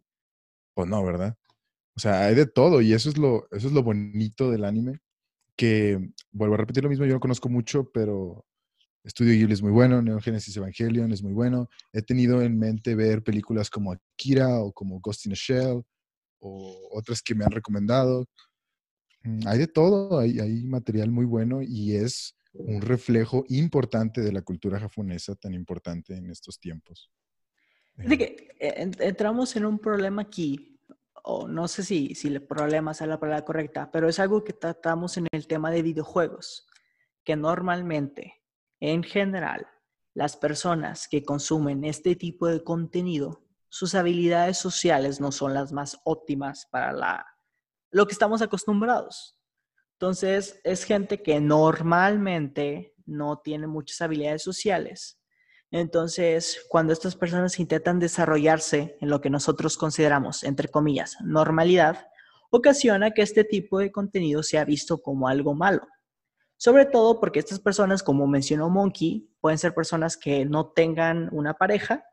pues 0.76 0.88
no, 0.88 1.04
¿verdad? 1.04 1.36
O 1.96 2.00
sea, 2.00 2.26
hay 2.26 2.36
de 2.36 2.46
todo 2.46 2.82
y 2.82 2.94
eso 2.94 3.10
es 3.10 3.18
lo, 3.18 3.48
eso 3.52 3.68
es 3.68 3.74
lo 3.74 3.84
bonito 3.84 4.52
del 4.52 4.66
anime, 4.66 5.00
que, 5.58 6.00
vuelvo 6.32 6.56
a 6.56 6.58
repetir 6.60 6.84
lo 6.84 6.90
mismo, 6.90 7.06
yo 7.06 7.16
no 7.16 7.20
conozco 7.20 7.50
mucho, 7.50 7.92
pero 7.92 8.46
Estudio 9.04 9.34
Ghibli 9.34 9.54
es 9.54 9.62
muy 9.62 9.72
bueno, 9.72 10.02
Neon 10.02 10.22
Genesis 10.22 10.56
Evangelion 10.56 11.12
es 11.12 11.24
muy 11.24 11.34
bueno. 11.34 11.70
He 11.92 12.02
tenido 12.02 12.42
en 12.42 12.58
mente 12.58 12.96
ver 12.96 13.24
películas 13.24 13.70
como 13.70 13.92
Akira 13.92 14.62
o 14.62 14.72
como 14.72 15.02
Ghost 15.02 15.26
in 15.26 15.34
a 15.34 15.36
Shell 15.36 15.84
o 16.40 16.90
otras 16.92 17.22
que 17.22 17.36
me 17.36 17.44
han 17.44 17.52
recomendado. 17.52 18.26
Mm, 19.24 19.48
hay 19.48 19.60
de 19.60 19.68
todo, 19.68 20.20
hay, 20.20 20.40
hay 20.40 20.64
material 20.64 21.12
muy 21.12 21.26
bueno 21.26 21.62
y 21.62 21.96
es 21.96 22.36
un 22.54 22.82
reflejo 22.82 23.46
importante 23.50 24.22
de 24.22 24.32
la 24.32 24.42
cultura 24.42 24.80
japonesa 24.80 25.36
tan 25.36 25.54
importante 25.54 26.16
en 26.16 26.30
estos 26.30 26.60
tiempos. 26.60 27.12
De 27.96 28.18
que 28.18 28.56
eh, 28.60 28.92
entramos 29.00 29.56
en 29.56 29.66
un 29.66 29.78
problema 29.78 30.22
aquí, 30.22 30.80
o 31.24 31.48
no 31.48 31.68
sé 31.68 31.84
si, 31.84 32.16
si 32.16 32.30
el 32.30 32.42
problema 32.42 32.92
es 32.92 33.02
la 33.02 33.20
palabra 33.20 33.44
correcta, 33.44 33.92
pero 33.92 34.08
es 34.08 34.20
algo 34.20 34.44
que 34.44 34.54
tratamos 34.54 35.18
en 35.18 35.28
el 35.32 35.48
tema 35.48 35.70
de 35.70 35.82
videojuegos, 35.82 36.66
que 37.24 37.36
normalmente 37.36 38.40
en 38.80 39.04
general, 39.04 39.68
las 40.14 40.38
personas 40.38 41.08
que 41.08 41.24
consumen 41.24 41.84
este 41.84 42.16
tipo 42.16 42.48
de 42.48 42.64
contenido 42.64 43.44
sus 43.68 43.94
habilidades 43.94 44.58
sociales 44.58 45.20
no 45.20 45.32
son 45.32 45.54
las 45.54 45.72
más 45.72 46.00
óptimas 46.04 46.66
para 46.72 46.92
la, 46.92 47.26
lo 47.92 48.08
que 48.08 48.14
estamos 48.14 48.42
acostumbrados. 48.42 49.38
Entonces, 49.94 50.60
es 50.64 50.84
gente 50.84 51.22
que 51.22 51.40
normalmente 51.42 52.94
no 53.06 53.40
tiene 53.40 53.68
muchas 53.68 54.02
habilidades 54.02 54.44
sociales. 54.44 55.20
Entonces, 55.72 56.66
cuando 56.70 56.94
estas 56.94 57.16
personas 57.16 57.60
intentan 57.60 58.00
desarrollarse 58.00 58.98
en 59.02 59.10
lo 59.10 59.22
que 59.22 59.30
nosotros 59.30 59.78
consideramos, 59.78 60.44
entre 60.44 60.68
comillas, 60.68 61.18
normalidad, 61.22 62.08
ocasiona 62.50 63.12
que 63.12 63.22
este 63.22 63.44
tipo 63.44 63.80
de 63.80 63.92
contenido 63.92 64.42
sea 64.42 64.66
visto 64.66 65.02
como 65.02 65.28
algo 65.28 65.54
malo. 65.54 65.88
Sobre 66.58 66.86
todo 66.86 67.20
porque 67.20 67.40
estas 67.40 67.60
personas, 67.60 68.04
como 68.04 68.28
mencionó 68.28 68.70
Monkey, 68.70 69.30
pueden 69.40 69.60
ser 69.60 69.74
personas 69.74 70.18
que 70.18 70.46
no 70.46 70.72
tengan 70.72 71.30
una 71.32 71.54
pareja, 71.54 72.04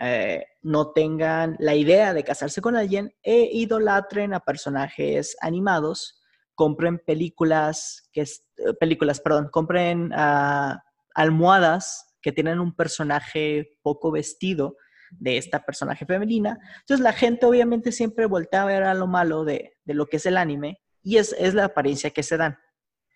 eh, 0.00 0.44
no 0.62 0.92
tengan 0.92 1.56
la 1.58 1.74
idea 1.74 2.14
de 2.14 2.24
casarse 2.24 2.60
con 2.60 2.76
alguien 2.76 3.14
e 3.22 3.50
idolatren 3.52 4.34
a 4.34 4.40
personajes 4.40 5.36
animados 5.40 6.18
compren 6.58 6.98
películas, 6.98 8.10
que 8.12 8.22
eh, 8.22 8.74
películas, 8.80 9.20
perdón, 9.20 9.48
compren 9.48 10.10
ah, 10.12 10.82
almohadas 11.14 12.16
que 12.20 12.32
tienen 12.32 12.58
un 12.58 12.74
personaje 12.74 13.78
poco 13.80 14.10
vestido 14.10 14.76
de 15.12 15.36
esta 15.36 15.64
personaje 15.64 16.04
femenina. 16.04 16.58
Entonces 16.80 16.98
la 16.98 17.12
gente 17.12 17.46
obviamente 17.46 17.92
siempre 17.92 18.26
voltea 18.26 18.62
a 18.62 18.66
ver 18.66 18.82
a 18.82 18.94
lo 18.94 19.06
malo 19.06 19.44
de, 19.44 19.76
lo 19.84 20.06
que 20.06 20.16
es 20.16 20.26
el 20.26 20.36
anime 20.36 20.80
y 21.00 21.18
es, 21.18 21.32
es 21.38 21.54
la 21.54 21.66
apariencia 21.66 22.10
que 22.10 22.24
se 22.24 22.36
dan. 22.36 22.58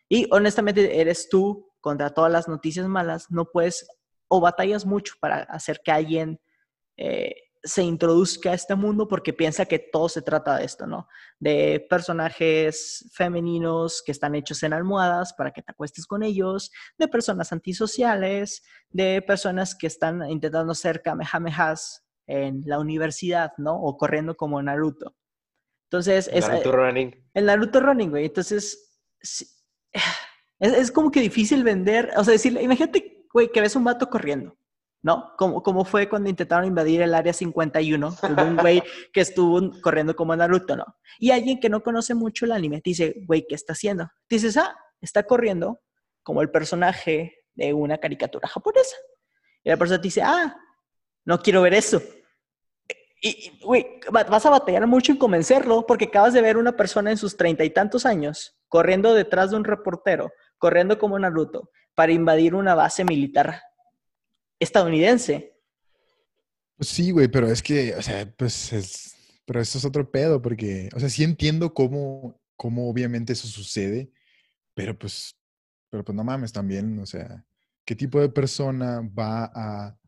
Y 0.08 0.28
honestamente 0.30 1.00
eres 1.00 1.28
tú 1.28 1.68
contra 1.80 2.10
todas 2.10 2.30
las 2.30 2.46
noticias 2.46 2.86
malas, 2.86 3.28
no 3.28 3.46
puedes 3.46 3.88
o 4.28 4.40
batallas 4.40 4.86
mucho 4.86 5.14
para 5.20 5.42
hacer 5.42 5.80
que 5.84 5.90
alguien 5.90 6.40
eh, 6.96 7.34
se 7.64 7.82
introduzca 7.82 8.50
a 8.50 8.54
este 8.54 8.74
mundo 8.74 9.06
porque 9.06 9.32
piensa 9.32 9.66
que 9.66 9.78
todo 9.78 10.08
se 10.08 10.22
trata 10.22 10.56
de 10.56 10.64
esto, 10.64 10.86
¿no? 10.86 11.08
De 11.38 11.86
personajes 11.88 13.08
femeninos 13.14 14.02
que 14.04 14.12
están 14.12 14.34
hechos 14.34 14.62
en 14.64 14.72
almohadas 14.72 15.32
para 15.32 15.52
que 15.52 15.62
te 15.62 15.70
acuestes 15.70 16.06
con 16.06 16.22
ellos, 16.22 16.72
de 16.98 17.06
personas 17.06 17.52
antisociales, 17.52 18.64
de 18.90 19.22
personas 19.22 19.76
que 19.76 19.86
están 19.86 20.28
intentando 20.28 20.74
ser 20.74 21.02
kamehamehas 21.02 22.04
en 22.26 22.62
la 22.66 22.80
universidad, 22.80 23.52
¿no? 23.58 23.76
O 23.76 23.96
corriendo 23.96 24.36
como 24.36 24.60
Naruto. 24.60 25.14
Entonces, 25.88 26.28
es... 26.32 26.48
Naruto 26.48 26.70
eh, 26.70 26.72
Running. 26.72 27.30
El 27.34 27.46
Naruto 27.46 27.80
Running, 27.80 28.10
güey. 28.10 28.24
Entonces, 28.26 28.98
es, 29.92 30.72
es 30.72 30.90
como 30.90 31.12
que 31.12 31.20
difícil 31.20 31.62
vender, 31.62 32.10
o 32.16 32.24
sea, 32.24 32.32
decirle, 32.32 32.62
imagínate, 32.62 33.28
güey, 33.32 33.52
que 33.52 33.60
ves 33.60 33.76
un 33.76 33.84
vato 33.84 34.10
corriendo 34.10 34.56
¿no? 35.02 35.34
Como, 35.36 35.84
fue 35.84 36.08
cuando 36.08 36.30
intentaron 36.30 36.64
invadir 36.64 37.02
el 37.02 37.14
área 37.14 37.32
51, 37.32 38.08
hubo 38.08 38.42
un 38.42 38.56
güey 38.56 38.82
que 39.12 39.20
estuvo 39.20 39.60
corriendo 39.80 40.14
como 40.14 40.34
Naruto, 40.34 40.76
¿no? 40.76 40.84
Y 41.18 41.30
alguien 41.30 41.58
que 41.58 41.68
no 41.68 41.82
conoce 41.82 42.14
mucho 42.14 42.44
el 42.44 42.52
anime 42.52 42.80
dice, 42.84 43.16
güey, 43.26 43.44
¿qué 43.48 43.54
está 43.54 43.72
haciendo? 43.72 44.08
Dices, 44.28 44.56
ah, 44.56 44.76
está 45.00 45.24
corriendo 45.24 45.80
como 46.22 46.40
el 46.40 46.50
personaje 46.50 47.34
de 47.54 47.74
una 47.74 47.98
caricatura 47.98 48.48
japonesa. 48.48 48.96
Y 49.64 49.70
la 49.70 49.76
persona 49.76 49.98
dice, 49.98 50.22
ah, 50.22 50.56
no 51.24 51.40
quiero 51.40 51.62
ver 51.62 51.74
eso. 51.74 52.00
Y, 53.20 53.60
güey, 53.62 54.00
vas 54.10 54.46
a 54.46 54.50
batallar 54.50 54.86
mucho 54.86 55.12
en 55.12 55.18
convencerlo 55.18 55.86
porque 55.86 56.06
acabas 56.06 56.32
de 56.32 56.42
ver 56.42 56.56
una 56.56 56.76
persona 56.76 57.10
en 57.10 57.16
sus 57.16 57.36
treinta 57.36 57.64
y 57.64 57.70
tantos 57.70 58.04
años 58.06 58.56
corriendo 58.68 59.14
detrás 59.14 59.50
de 59.50 59.56
un 59.56 59.64
reportero, 59.64 60.32
corriendo 60.58 60.98
como 60.98 61.18
Naruto, 61.18 61.70
para 61.94 62.12
invadir 62.12 62.54
una 62.54 62.74
base 62.74 63.04
militar 63.04 63.60
estadounidense. 64.62 65.52
Pues 66.76 66.88
sí, 66.88 67.10
güey, 67.10 67.28
pero 67.28 67.48
es 67.48 67.62
que, 67.62 67.94
o 67.94 68.02
sea, 68.02 68.30
pues 68.36 68.72
es, 68.72 69.14
pero 69.44 69.60
eso 69.60 69.78
es 69.78 69.84
otro 69.84 70.10
pedo, 70.10 70.40
porque, 70.40 70.88
o 70.94 71.00
sea, 71.00 71.08
sí 71.08 71.24
entiendo 71.24 71.74
cómo, 71.74 72.40
cómo 72.56 72.88
obviamente 72.88 73.32
eso 73.32 73.46
sucede, 73.46 74.10
pero 74.74 74.98
pues, 74.98 75.36
pero 75.90 76.04
pues 76.04 76.16
no 76.16 76.24
mames 76.24 76.52
también, 76.52 76.98
o 76.98 77.06
sea, 77.06 77.44
¿qué 77.84 77.94
tipo 77.94 78.20
de 78.20 78.28
persona 78.28 79.00
va 79.16 79.50
a 79.54 79.98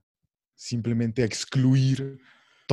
simplemente 0.54 1.24
excluir 1.24 2.18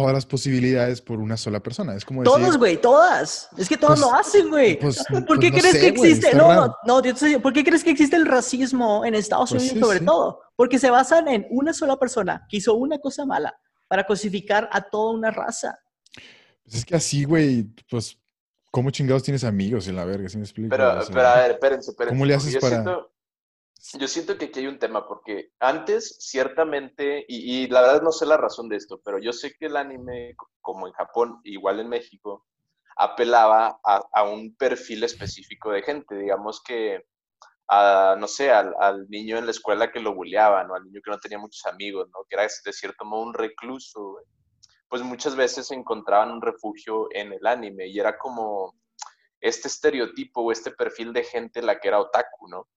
todas 0.02 0.14
las 0.16 0.26
posibilidades 0.26 1.02
por 1.02 1.20
una 1.20 1.38
sola 1.38 1.60
persona. 1.60 1.96
Es 1.96 2.04
como 2.04 2.24
Todos, 2.24 2.58
güey, 2.58 2.82
todas. 2.82 3.50
Es 3.58 3.70
que 3.70 3.78
todos 3.78 4.00
lo 4.00 4.10
pues, 4.10 4.28
hacen, 4.28 4.50
güey. 4.50 4.80
Pues, 4.80 5.04
¿Por 5.08 5.26
pues 5.26 5.40
qué 5.40 5.52
crees 5.52 5.78
que 5.78 5.88
existe? 5.88 6.34
no, 6.36 6.76
no, 6.86 7.02
¿por 7.42 7.54
qué 7.54 7.64
crees 7.64 7.84
que 7.84 7.92
existe 7.92 8.16
el 8.16 8.26
racismo 8.26 9.06
en 9.06 9.14
Estados 9.14 9.52
Unidos 9.52 9.80
sobre 9.80 10.00
todo? 10.00 10.42
Porque 10.56 10.80
se 10.80 10.90
basan 10.90 11.28
en 11.28 11.46
una 11.52 11.72
sola 11.74 11.98
persona 11.98 12.46
que 12.50 12.58
hizo 12.58 12.74
una 12.74 12.98
cosa 12.98 13.26
mala 13.26 13.56
para 13.88 14.06
cosificar 14.06 14.68
a 14.72 14.82
toda 14.82 15.14
una 15.14 15.30
raza. 15.30 15.78
Pues 16.64 16.76
es 16.76 16.86
que 16.86 16.96
así, 16.96 17.24
güey, 17.24 17.68
pues, 17.90 18.18
¿cómo 18.72 18.90
chingados 18.90 19.22
tienes 19.22 19.44
amigos 19.44 19.88
en 19.88 19.96
la 19.96 20.06
verga? 20.06 20.30
¿Sí 20.30 20.38
me 20.38 20.44
explico? 20.44 20.70
Pero, 20.70 21.00
pero 21.12 21.28
a 21.28 21.36
ver, 21.42 21.52
espérense, 21.52 21.92
espérense. 21.92 22.16
¿Cómo 22.16 22.26
le 22.26 22.34
haces 22.34 22.58
para...? 22.58 23.08
Yo 23.94 24.08
siento 24.08 24.38
que 24.38 24.46
aquí 24.46 24.60
hay 24.60 24.68
un 24.68 24.80
tema, 24.80 25.08
porque 25.08 25.52
antes, 25.60 26.18
ciertamente, 26.20 27.26
y, 27.28 27.68
la 27.68 27.82
verdad 27.82 28.02
no 28.04 28.12
sé 28.12 28.26
la 28.26 28.38
razón 28.38 28.70
de 28.70 28.78
esto, 28.78 29.02
pero 29.04 29.18
yo 29.20 29.34
sé 29.34 29.54
que 29.58 29.66
el 29.66 29.78
anime, 29.78 30.36
como 30.62 30.88
en 30.88 30.94
Japón, 30.94 31.40
igual 31.44 31.80
en 31.80 31.90
México, 31.90 32.46
apelaba 32.96 33.80
a, 33.84 34.24
un 34.24 34.56
perfil 34.56 35.04
específico 35.04 35.72
de 35.72 35.82
gente, 35.82 36.16
digamos 36.16 36.62
que, 36.64 37.06
a, 37.70 38.16
no 38.20 38.28
sé, 38.28 38.52
al, 38.52 39.10
niño 39.10 39.38
en 39.38 39.46
la 39.46 39.52
escuela 39.52 39.92
que 39.92 40.00
lo 40.00 40.14
bulleaban, 40.14 40.70
o 40.70 40.76
al 40.76 40.84
niño 40.84 41.02
que 41.04 41.12
no 41.12 41.20
tenía 41.20 41.40
muchos 41.40 41.66
amigos, 41.66 42.08
¿no? 42.10 42.26
que 42.30 42.36
era 42.36 42.44
de 42.44 42.74
cierto 42.74 43.04
modo 43.06 43.24
un 43.24 43.34
recluso, 43.34 44.18
pues 44.90 45.02
muchas 45.02 45.36
veces 45.36 45.72
encontraban 45.72 46.32
un 46.32 46.42
refugio 46.42 47.08
en 47.12 47.34
el 47.34 47.48
anime, 47.48 47.88
y 47.88 48.00
era 48.00 48.18
como 48.18 48.76
este 49.40 49.70
estereotipo 49.70 50.42
o 50.42 50.52
este 50.52 50.70
perfil 50.70 51.14
de 51.14 51.24
gente 51.24 51.64
la 51.64 51.80
que 51.80 51.88
era 51.88 52.00
otaku, 52.00 52.48
¿no? 52.48 52.68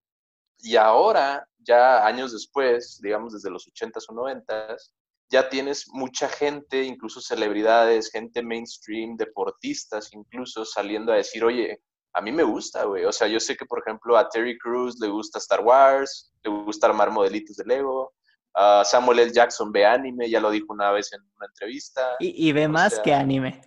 Y 0.65 0.77
ahora, 0.77 1.47
ya 1.59 2.07
años 2.07 2.33
después, 2.33 2.99
digamos 3.03 3.35
desde 3.35 3.51
los 3.51 3.69
80s 3.69 4.07
o 4.09 4.15
90s, 4.15 4.93
ya 5.31 5.49
tienes 5.49 5.87
mucha 5.93 6.29
gente, 6.29 6.83
incluso 6.83 7.21
celebridades, 7.21 8.11
gente 8.11 8.43
mainstream, 8.43 9.17
deportistas 9.17 10.13
incluso, 10.13 10.65
saliendo 10.65 11.13
a 11.13 11.17
decir, 11.17 11.45
oye, 11.45 11.83
a 12.15 12.23
mí 12.23 12.33
me 12.33 12.45
gusta, 12.45 12.85
güey. 12.85 13.05
O 13.05 13.13
sea, 13.13 13.27
yo 13.27 13.39
sé 13.41 13.57
que, 13.57 13.67
por 13.67 13.81
ejemplo, 13.81 14.17
a 14.17 14.29
Terry 14.29 14.57
Crews 14.57 14.99
le 15.01 15.09
gusta 15.09 15.39
Star 15.39 15.61
Wars, 15.61 16.33
le 16.43 16.51
gusta 16.51 16.87
armar 16.87 17.11
modelitos 17.11 17.57
de 17.57 17.65
Lego. 17.65 18.15
a 18.55 18.85
Samuel 18.85 19.19
L. 19.19 19.33
Jackson 19.33 19.71
ve 19.73 19.85
anime, 19.85 20.31
ya 20.31 20.41
lo 20.41 20.51
dijo 20.51 20.73
una 20.73 20.93
vez 20.93 21.13
en 21.13 21.21
una 21.37 21.47
entrevista. 21.47 22.17
Y, 22.21 22.53
ve 22.53 22.69
más 22.69 23.01
que 23.01 23.13
anime. 23.13 23.61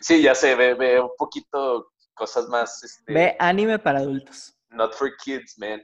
Sí, 0.00 0.22
ya 0.22 0.34
sé, 0.34 0.54
ve, 0.54 1.00
un 1.00 1.10
poquito 1.18 1.92
cosas 2.14 2.48
más. 2.48 2.82
Este, 2.84 3.12
ve 3.12 3.36
anime 3.38 3.78
para 3.78 3.98
adultos. 3.98 4.56
Not 4.70 4.94
for 4.94 5.10
kids, 5.24 5.58
man. 5.58 5.82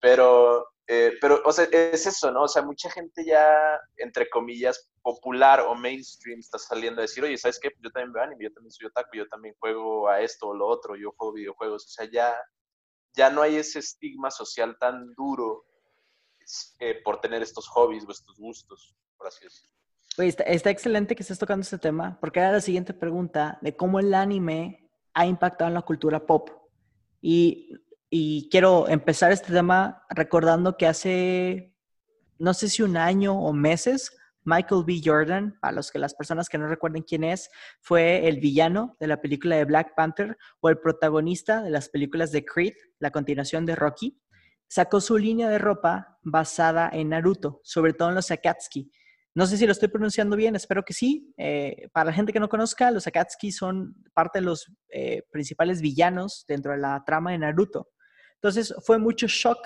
Pero, 0.00 0.66
eh, 0.86 1.12
pero, 1.20 1.42
o 1.44 1.52
sea, 1.52 1.64
es 1.64 2.06
eso, 2.06 2.30
¿no? 2.30 2.42
O 2.42 2.48
sea, 2.48 2.62
mucha 2.62 2.90
gente 2.90 3.24
ya, 3.24 3.78
entre 3.96 4.28
comillas, 4.30 4.90
popular 5.02 5.60
o 5.60 5.74
mainstream 5.74 6.38
está 6.38 6.58
saliendo 6.58 7.00
a 7.00 7.02
decir, 7.02 7.24
oye, 7.24 7.36
¿sabes 7.36 7.58
qué? 7.60 7.70
Yo 7.80 7.90
también 7.90 8.12
veo 8.12 8.22
anime, 8.22 8.44
yo 8.44 8.52
también 8.52 8.70
soy 8.70 8.86
otaku, 8.86 9.16
yo 9.16 9.28
también 9.28 9.54
juego 9.58 10.08
a 10.08 10.20
esto 10.20 10.48
o 10.48 10.54
lo 10.54 10.66
otro, 10.66 10.96
yo 10.96 11.12
juego 11.16 11.34
videojuegos. 11.34 11.84
O 11.86 11.88
sea, 11.88 12.08
ya, 12.10 12.36
ya 13.14 13.30
no 13.30 13.42
hay 13.42 13.56
ese 13.56 13.80
estigma 13.80 14.30
social 14.30 14.76
tan 14.78 15.14
duro 15.14 15.64
eh, 16.78 17.00
por 17.02 17.20
tener 17.20 17.42
estos 17.42 17.68
hobbies 17.68 18.04
o 18.06 18.12
estos 18.12 18.38
gustos, 18.38 18.94
por 19.16 19.26
así 19.26 19.44
decirlo. 19.44 19.74
Oye, 20.16 20.28
está, 20.28 20.44
está, 20.44 20.70
excelente 20.70 21.14
que 21.14 21.22
estés 21.22 21.38
tocando 21.38 21.62
este 21.62 21.78
tema, 21.78 22.18
porque 22.20 22.40
era 22.40 22.50
la 22.50 22.60
siguiente 22.60 22.94
pregunta 22.94 23.58
de 23.60 23.76
cómo 23.76 24.00
el 24.00 24.14
anime 24.14 24.90
ha 25.12 25.26
impactado 25.26 25.68
en 25.68 25.74
la 25.74 25.82
cultura 25.82 26.26
pop. 26.26 26.50
Y 27.20 27.74
y 28.10 28.48
quiero 28.50 28.88
empezar 28.88 29.32
este 29.32 29.52
tema 29.52 30.04
recordando 30.08 30.76
que 30.76 30.86
hace, 30.86 31.74
no 32.38 32.54
sé 32.54 32.68
si 32.68 32.82
un 32.82 32.96
año 32.96 33.38
o 33.38 33.52
meses, 33.52 34.16
Michael 34.44 34.84
B. 34.86 35.00
Jordan, 35.04 35.58
para 35.60 35.74
los 35.74 35.90
que 35.90 35.98
las 35.98 36.14
personas 36.14 36.48
que 36.48 36.56
no 36.56 36.68
recuerden 36.68 37.02
quién 37.02 37.22
es, 37.22 37.50
fue 37.80 38.28
el 38.28 38.40
villano 38.40 38.96
de 38.98 39.06
la 39.06 39.20
película 39.20 39.56
de 39.56 39.66
Black 39.66 39.94
Panther 39.94 40.38
o 40.60 40.70
el 40.70 40.78
protagonista 40.78 41.62
de 41.62 41.70
las 41.70 41.90
películas 41.90 42.32
de 42.32 42.44
Creed, 42.44 42.72
la 42.98 43.10
continuación 43.10 43.66
de 43.66 43.76
Rocky, 43.76 44.18
sacó 44.66 45.00
su 45.00 45.18
línea 45.18 45.50
de 45.50 45.58
ropa 45.58 46.18
basada 46.22 46.88
en 46.92 47.10
Naruto, 47.10 47.60
sobre 47.62 47.92
todo 47.92 48.08
en 48.08 48.14
los 48.14 48.30
Akatsuki. 48.30 48.90
No 49.34 49.46
sé 49.46 49.58
si 49.58 49.66
lo 49.66 49.72
estoy 49.72 49.88
pronunciando 49.88 50.34
bien, 50.34 50.56
espero 50.56 50.82
que 50.82 50.94
sí. 50.94 51.32
Eh, 51.36 51.88
para 51.92 52.06
la 52.06 52.12
gente 52.12 52.32
que 52.32 52.40
no 52.40 52.48
conozca, 52.48 52.90
los 52.90 53.06
Akatsuki 53.06 53.52
son 53.52 53.94
parte 54.14 54.38
de 54.38 54.46
los 54.46 54.72
eh, 54.88 55.22
principales 55.30 55.82
villanos 55.82 56.44
dentro 56.48 56.72
de 56.72 56.78
la 56.78 57.02
trama 57.04 57.32
de 57.32 57.38
Naruto. 57.38 57.90
Entonces 58.40 58.74
fue 58.84 58.98
mucho 58.98 59.26
shock 59.28 59.58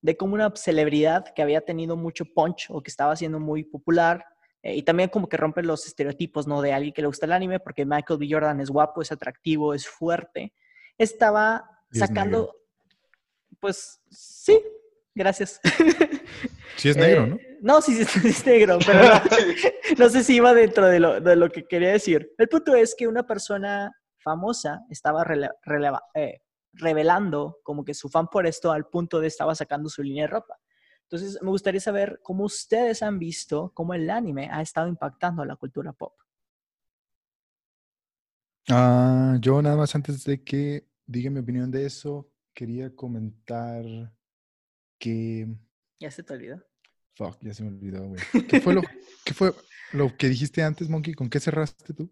de 0.00 0.16
cómo 0.16 0.34
una 0.34 0.50
celebridad 0.56 1.32
que 1.34 1.42
había 1.42 1.60
tenido 1.62 1.96
mucho 1.96 2.24
punch 2.24 2.66
o 2.70 2.82
que 2.82 2.90
estaba 2.90 3.16
siendo 3.16 3.38
muy 3.40 3.64
popular 3.64 4.24
eh, 4.62 4.74
y 4.76 4.82
también 4.82 5.08
como 5.10 5.28
que 5.28 5.36
rompe 5.36 5.62
los 5.62 5.86
estereotipos, 5.86 6.46
¿no? 6.46 6.60
De 6.62 6.72
alguien 6.72 6.92
que 6.94 7.02
le 7.02 7.08
gusta 7.08 7.26
el 7.26 7.32
anime 7.32 7.60
porque 7.60 7.84
Michael 7.84 8.18
B. 8.18 8.26
Jordan 8.30 8.60
es 8.60 8.70
guapo, 8.70 9.02
es 9.02 9.12
atractivo, 9.12 9.74
es 9.74 9.86
fuerte. 9.86 10.52
Estaba 10.98 11.68
sacando, 11.98 12.54
pues 13.60 14.00
sí, 14.10 14.62
gracias. 15.14 15.60
Sí 16.76 16.88
es 16.88 16.96
negro, 16.96 17.22
Eh, 17.22 17.26
¿no? 17.28 17.38
No, 17.74 17.80
sí, 17.80 17.94
sí, 17.94 18.04
sí 18.20 18.28
es 18.28 18.44
negro, 18.46 18.78
pero 18.84 19.00
no, 19.00 19.20
no 19.98 20.08
sé 20.08 20.24
si 20.24 20.34
iba 20.36 20.52
dentro 20.54 20.86
de 20.86 20.98
lo, 20.98 21.20
de 21.20 21.36
lo 21.36 21.48
que 21.50 21.64
quería 21.68 21.92
decir. 21.92 22.32
El 22.36 22.48
punto 22.48 22.74
es 22.74 22.96
que 22.96 23.06
una 23.06 23.24
persona 23.24 23.92
famosa 24.18 24.80
estaba 24.90 25.24
rele- 25.24 25.52
releva- 25.64 26.02
eh, 26.14 26.40
revelando 26.74 27.58
como 27.62 27.84
que 27.84 27.94
su 27.94 28.08
fan 28.08 28.28
por 28.28 28.46
esto 28.46 28.72
al 28.72 28.86
punto 28.86 29.20
de 29.20 29.28
estaba 29.28 29.54
sacando 29.54 29.88
su 29.88 30.02
línea 30.02 30.24
de 30.24 30.28
ropa. 30.28 30.58
Entonces, 31.02 31.40
me 31.42 31.50
gustaría 31.50 31.80
saber 31.80 32.20
cómo 32.22 32.44
ustedes 32.44 33.02
han 33.02 33.18
visto 33.18 33.72
cómo 33.74 33.94
el 33.94 34.08
anime 34.10 34.48
ha 34.50 34.62
estado 34.62 34.88
impactando 34.88 35.42
a 35.42 35.46
la 35.46 35.56
cultura 35.56 35.92
pop. 35.92 36.14
Ah, 38.68 39.36
yo 39.40 39.60
nada 39.60 39.76
más 39.76 39.94
antes 39.94 40.24
de 40.24 40.42
que 40.42 40.88
diga 41.06 41.30
mi 41.30 41.40
opinión 41.40 41.70
de 41.70 41.84
eso, 41.84 42.30
quería 42.54 42.94
comentar 42.94 43.84
que... 44.98 45.46
¿Ya 46.00 46.10
se 46.10 46.22
te 46.22 46.32
olvidó? 46.32 46.64
Fuck, 47.14 47.38
ya 47.42 47.52
se 47.52 47.62
me 47.62 47.68
olvidó, 47.68 48.08
güey. 48.08 48.20
¿Qué 48.48 48.60
fue 48.60 48.74
lo, 48.74 48.82
qué 49.24 49.34
fue 49.34 49.54
lo 49.92 50.16
que 50.16 50.28
dijiste 50.28 50.62
antes, 50.62 50.88
Monkey? 50.88 51.14
¿Con 51.14 51.28
qué 51.28 51.38
cerraste 51.38 51.92
tú? 51.92 52.10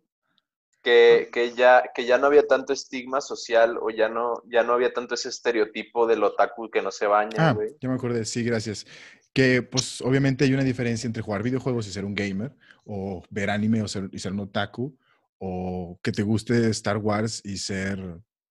Que, 0.83 1.29
que, 1.33 1.53
ya, 1.55 1.85
que 1.95 2.05
ya 2.07 2.19
no 2.19 2.27
había 2.27 2.47
tanto 2.49 2.73
estigma 2.73 3.21
social 3.21 3.79
o 3.81 3.91
ya 3.91 4.09
no, 4.09 4.43
ya 4.51 4.65
no 4.65 4.73
había 4.73 4.93
tanto 4.93 5.15
ese 5.15 5.29
estereotipo 5.29 6.09
del 6.09 6.25
otaku 6.25 6.71
que 6.71 6.83
no 6.83 6.91
se 6.91 7.07
baña, 7.07 7.51
Ah, 7.51 7.53
güey. 7.53 7.71
ya 7.81 7.89
me 7.89 7.95
acordé, 7.95 8.25
sí, 8.25 8.43
gracias. 8.43 8.85
Que 9.33 9.63
pues 9.63 10.01
obviamente 10.03 10.45
hay 10.45 10.53
una 10.53 10.65
diferencia 10.65 11.07
entre 11.07 11.23
jugar 11.23 11.43
videojuegos 11.45 11.87
y 11.87 11.93
ser 11.93 12.05
un 12.05 12.17
gamer, 12.17 12.55
o 12.85 13.23
ver 13.31 13.51
anime 13.51 13.81
o 13.81 13.87
ser, 13.89 14.09
y 14.13 14.19
ser 14.19 14.33
un 14.33 14.41
otaku, 14.41 14.99
o 15.39 15.99
que 16.03 16.11
te 16.11 16.23
guste 16.25 16.69
Star 16.71 16.97
Wars 16.99 17.41
y 17.45 17.57
ser, 17.59 17.99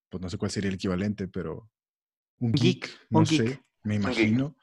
pues 0.10 0.22
no 0.22 0.30
sé 0.30 0.38
cuál 0.38 0.52
sería 0.52 0.70
el 0.70 0.76
equivalente, 0.76 1.28
pero 1.28 1.70
un 2.40 2.54
Geek, 2.54 2.86
geek, 2.86 3.00
no 3.10 3.20
un 3.20 3.26
sé, 3.26 3.44
geek. 3.44 3.62
me 3.84 3.96
imagino. 3.96 4.56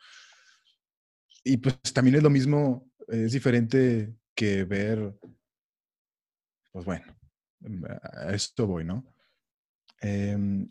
Y 1.44 1.58
pues 1.58 1.76
también 1.92 2.16
es 2.16 2.22
lo 2.22 2.30
mismo, 2.30 2.90
es 3.08 3.32
diferente 3.32 4.14
que 4.34 4.64
ver, 4.64 5.14
pues 6.72 6.84
bueno, 6.84 7.04
a 7.62 8.32
esto 8.32 8.66
voy, 8.66 8.84
¿no? 8.84 9.04
Em, 10.00 10.68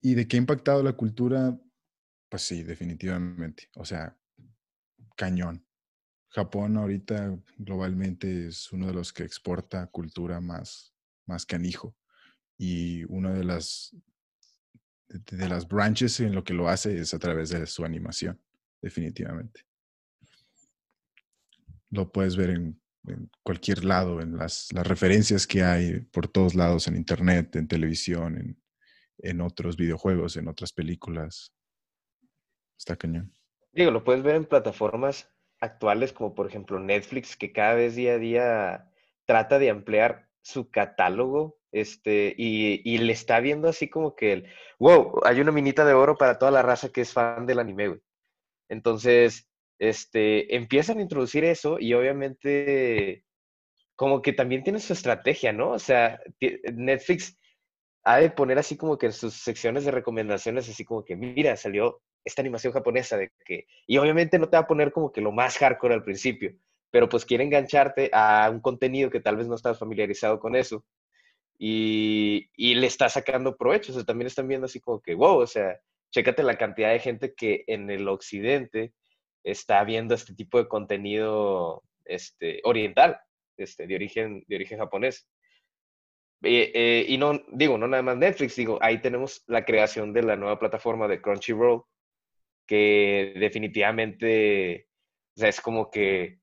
y 0.00 0.14
de 0.14 0.28
qué 0.28 0.36
ha 0.36 0.38
impactado 0.38 0.82
la 0.82 0.92
cultura, 0.92 1.58
pues 2.28 2.42
sí, 2.42 2.62
definitivamente. 2.62 3.70
O 3.76 3.84
sea, 3.84 4.16
cañón. 5.16 5.64
Japón 6.28 6.76
ahorita 6.76 7.38
globalmente 7.56 8.48
es 8.48 8.70
uno 8.72 8.88
de 8.88 8.92
los 8.92 9.12
que 9.12 9.22
exporta 9.22 9.86
cultura 9.86 10.40
más, 10.40 10.94
más 11.24 11.46
canijo. 11.46 11.96
Y 12.58 13.04
una 13.04 13.32
de 13.32 13.44
las, 13.44 13.96
de, 15.08 15.36
de 15.36 15.48
las 15.48 15.66
branches 15.66 16.20
en 16.20 16.34
lo 16.34 16.44
que 16.44 16.54
lo 16.54 16.68
hace 16.68 16.98
es 16.98 17.14
a 17.14 17.18
través 17.18 17.50
de 17.50 17.66
su 17.66 17.84
animación, 17.84 18.40
definitivamente. 18.82 19.62
Lo 21.90 22.10
puedes 22.12 22.36
ver 22.36 22.50
en, 22.50 22.80
en 23.06 23.30
cualquier 23.42 23.84
lado, 23.84 24.20
en 24.20 24.36
las, 24.36 24.72
las 24.72 24.86
referencias 24.86 25.46
que 25.46 25.62
hay 25.62 26.00
por 26.00 26.28
todos 26.28 26.54
lados, 26.54 26.88
en 26.88 26.96
internet, 26.96 27.56
en 27.56 27.68
televisión, 27.68 28.36
en, 28.36 28.62
en 29.18 29.40
otros 29.40 29.76
videojuegos, 29.76 30.36
en 30.36 30.48
otras 30.48 30.72
películas. 30.72 31.52
Está 32.78 32.96
cañón. 32.96 33.32
Digo, 33.72 33.90
lo 33.90 34.04
puedes 34.04 34.22
ver 34.22 34.36
en 34.36 34.44
plataformas 34.44 35.30
actuales 35.60 36.12
como 36.12 36.34
por 36.34 36.46
ejemplo 36.46 36.78
Netflix, 36.78 37.36
que 37.36 37.52
cada 37.52 37.74
vez 37.74 37.94
día 37.94 38.14
a 38.14 38.18
día 38.18 38.90
trata 39.24 39.58
de 39.58 39.70
ampliar 39.70 40.28
su 40.42 40.70
catálogo 40.70 41.58
este, 41.72 42.34
y, 42.36 42.80
y 42.84 42.98
le 42.98 43.12
está 43.12 43.40
viendo 43.40 43.68
así 43.68 43.88
como 43.88 44.14
que 44.14 44.32
el, 44.32 44.46
wow, 44.78 45.20
hay 45.24 45.40
una 45.40 45.52
minita 45.52 45.84
de 45.84 45.94
oro 45.94 46.16
para 46.16 46.38
toda 46.38 46.50
la 46.50 46.62
raza 46.62 46.90
que 46.90 47.00
es 47.00 47.12
fan 47.12 47.46
del 47.46 47.58
anime, 47.58 47.88
güey. 47.88 48.00
Entonces, 48.68 49.48
este, 49.78 50.54
empiezan 50.56 50.98
a 50.98 51.02
introducir 51.02 51.44
eso 51.44 51.78
y 51.78 51.94
obviamente 51.94 53.24
como 53.96 54.20
que 54.22 54.32
también 54.32 54.62
tiene 54.62 54.78
su 54.78 54.92
estrategia, 54.92 55.52
¿no? 55.52 55.70
O 55.70 55.78
sea, 55.78 56.20
Netflix 56.74 57.38
ha 58.04 58.18
de 58.18 58.30
poner 58.30 58.58
así 58.58 58.76
como 58.76 58.98
que 58.98 59.06
en 59.06 59.12
sus 59.12 59.34
secciones 59.34 59.84
de 59.84 59.90
recomendaciones, 59.90 60.68
así 60.68 60.84
como 60.84 61.04
que, 61.04 61.16
mira, 61.16 61.56
salió 61.56 62.02
esta 62.24 62.42
animación 62.42 62.72
japonesa 62.72 63.16
de 63.16 63.32
que, 63.44 63.66
y 63.86 63.98
obviamente 63.98 64.38
no 64.38 64.48
te 64.48 64.56
va 64.56 64.62
a 64.62 64.66
poner 64.66 64.92
como 64.92 65.12
que 65.12 65.20
lo 65.20 65.32
más 65.32 65.56
hardcore 65.58 65.94
al 65.94 66.04
principio, 66.04 66.52
pero 66.90 67.08
pues 67.08 67.24
quiere 67.24 67.44
engancharte 67.44 68.10
a 68.12 68.48
un 68.50 68.60
contenido 68.60 69.10
que 69.10 69.20
tal 69.20 69.36
vez 69.36 69.48
no 69.48 69.54
estás 69.54 69.78
familiarizado 69.78 70.38
con 70.38 70.56
eso 70.56 70.84
y, 71.58 72.50
y 72.54 72.74
le 72.74 72.86
está 72.86 73.08
sacando 73.08 73.56
provecho, 73.56 73.92
o 73.92 73.94
sea, 73.94 74.04
también 74.04 74.26
están 74.26 74.46
viendo 74.46 74.66
así 74.66 74.78
como 74.80 75.00
que, 75.00 75.14
wow, 75.14 75.38
o 75.38 75.46
sea, 75.46 75.80
chécate 76.10 76.42
la 76.42 76.58
cantidad 76.58 76.92
de 76.92 77.00
gente 77.00 77.34
que 77.34 77.64
en 77.66 77.90
el 77.90 78.06
occidente 78.08 78.92
está 79.46 79.84
viendo 79.84 80.14
este 80.14 80.34
tipo 80.34 80.58
de 80.58 80.68
contenido 80.68 81.82
este, 82.04 82.60
oriental, 82.64 83.18
este, 83.56 83.86
de, 83.86 83.94
origen, 83.94 84.44
de 84.48 84.56
origen 84.56 84.78
japonés. 84.78 85.28
Eh, 86.42 86.72
eh, 86.74 87.06
y 87.08 87.16
no, 87.16 87.40
digo, 87.52 87.78
no 87.78 87.86
nada 87.86 88.02
más 88.02 88.16
Netflix, 88.16 88.56
digo, 88.56 88.78
ahí 88.82 89.00
tenemos 89.00 89.44
la 89.46 89.64
creación 89.64 90.12
de 90.12 90.22
la 90.22 90.36
nueva 90.36 90.58
plataforma 90.58 91.06
de 91.08 91.22
Crunchyroll, 91.22 91.84
que 92.66 93.34
definitivamente, 93.36 94.88
o 95.36 95.40
sea, 95.40 95.48
es 95.48 95.60
como 95.60 95.90
que, 95.90 96.40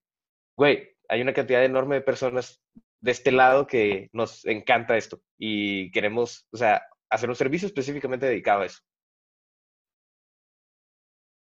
güey, 0.57 0.95
hay 1.09 1.21
una 1.21 1.33
cantidad 1.33 1.63
enorme 1.63 1.95
de 1.95 2.01
personas 2.01 2.63
de 3.01 3.11
este 3.11 3.33
lado 3.33 3.67
que 3.67 4.09
nos 4.13 4.45
encanta 4.45 4.97
esto 4.97 5.21
y 5.37 5.91
queremos, 5.91 6.47
o 6.53 6.57
sea, 6.57 6.81
hacer 7.09 7.29
un 7.29 7.35
servicio 7.35 7.67
específicamente 7.67 8.25
dedicado 8.25 8.61
a 8.61 8.65
eso. 8.65 8.79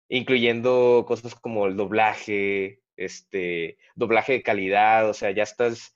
Incluyendo 0.09 1.05
cosas 1.07 1.35
como 1.35 1.65
el 1.67 1.75
doblaje, 1.75 2.81
este, 2.95 3.77
doblaje 3.95 4.33
de 4.33 4.43
calidad, 4.43 5.09
o 5.09 5.13
sea, 5.13 5.31
ya 5.31 5.43
estás, 5.43 5.95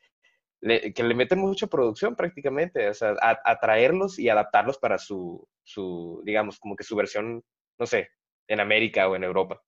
que 0.62 1.03
le 1.03 1.16
meten 1.16 1.39
mucha 1.39 1.68
producción 1.68 2.16
prácticamente, 2.16 2.89
o 2.89 2.93
sea, 2.93 3.16
atraerlos 3.20 4.20
y 4.20 4.30
adaptarlos 4.30 4.78
para 4.78 4.97
su, 4.97 5.47
su, 5.64 6.22
digamos, 6.26 6.60
como 6.60 6.76
que 6.76 6.84
su 6.84 6.95
versión, 6.95 7.43
no 7.78 7.86
sé, 7.86 8.10
en 8.47 8.60
América 8.60 9.07
o 9.07 9.16
en 9.16 9.24
Europa. 9.24 9.62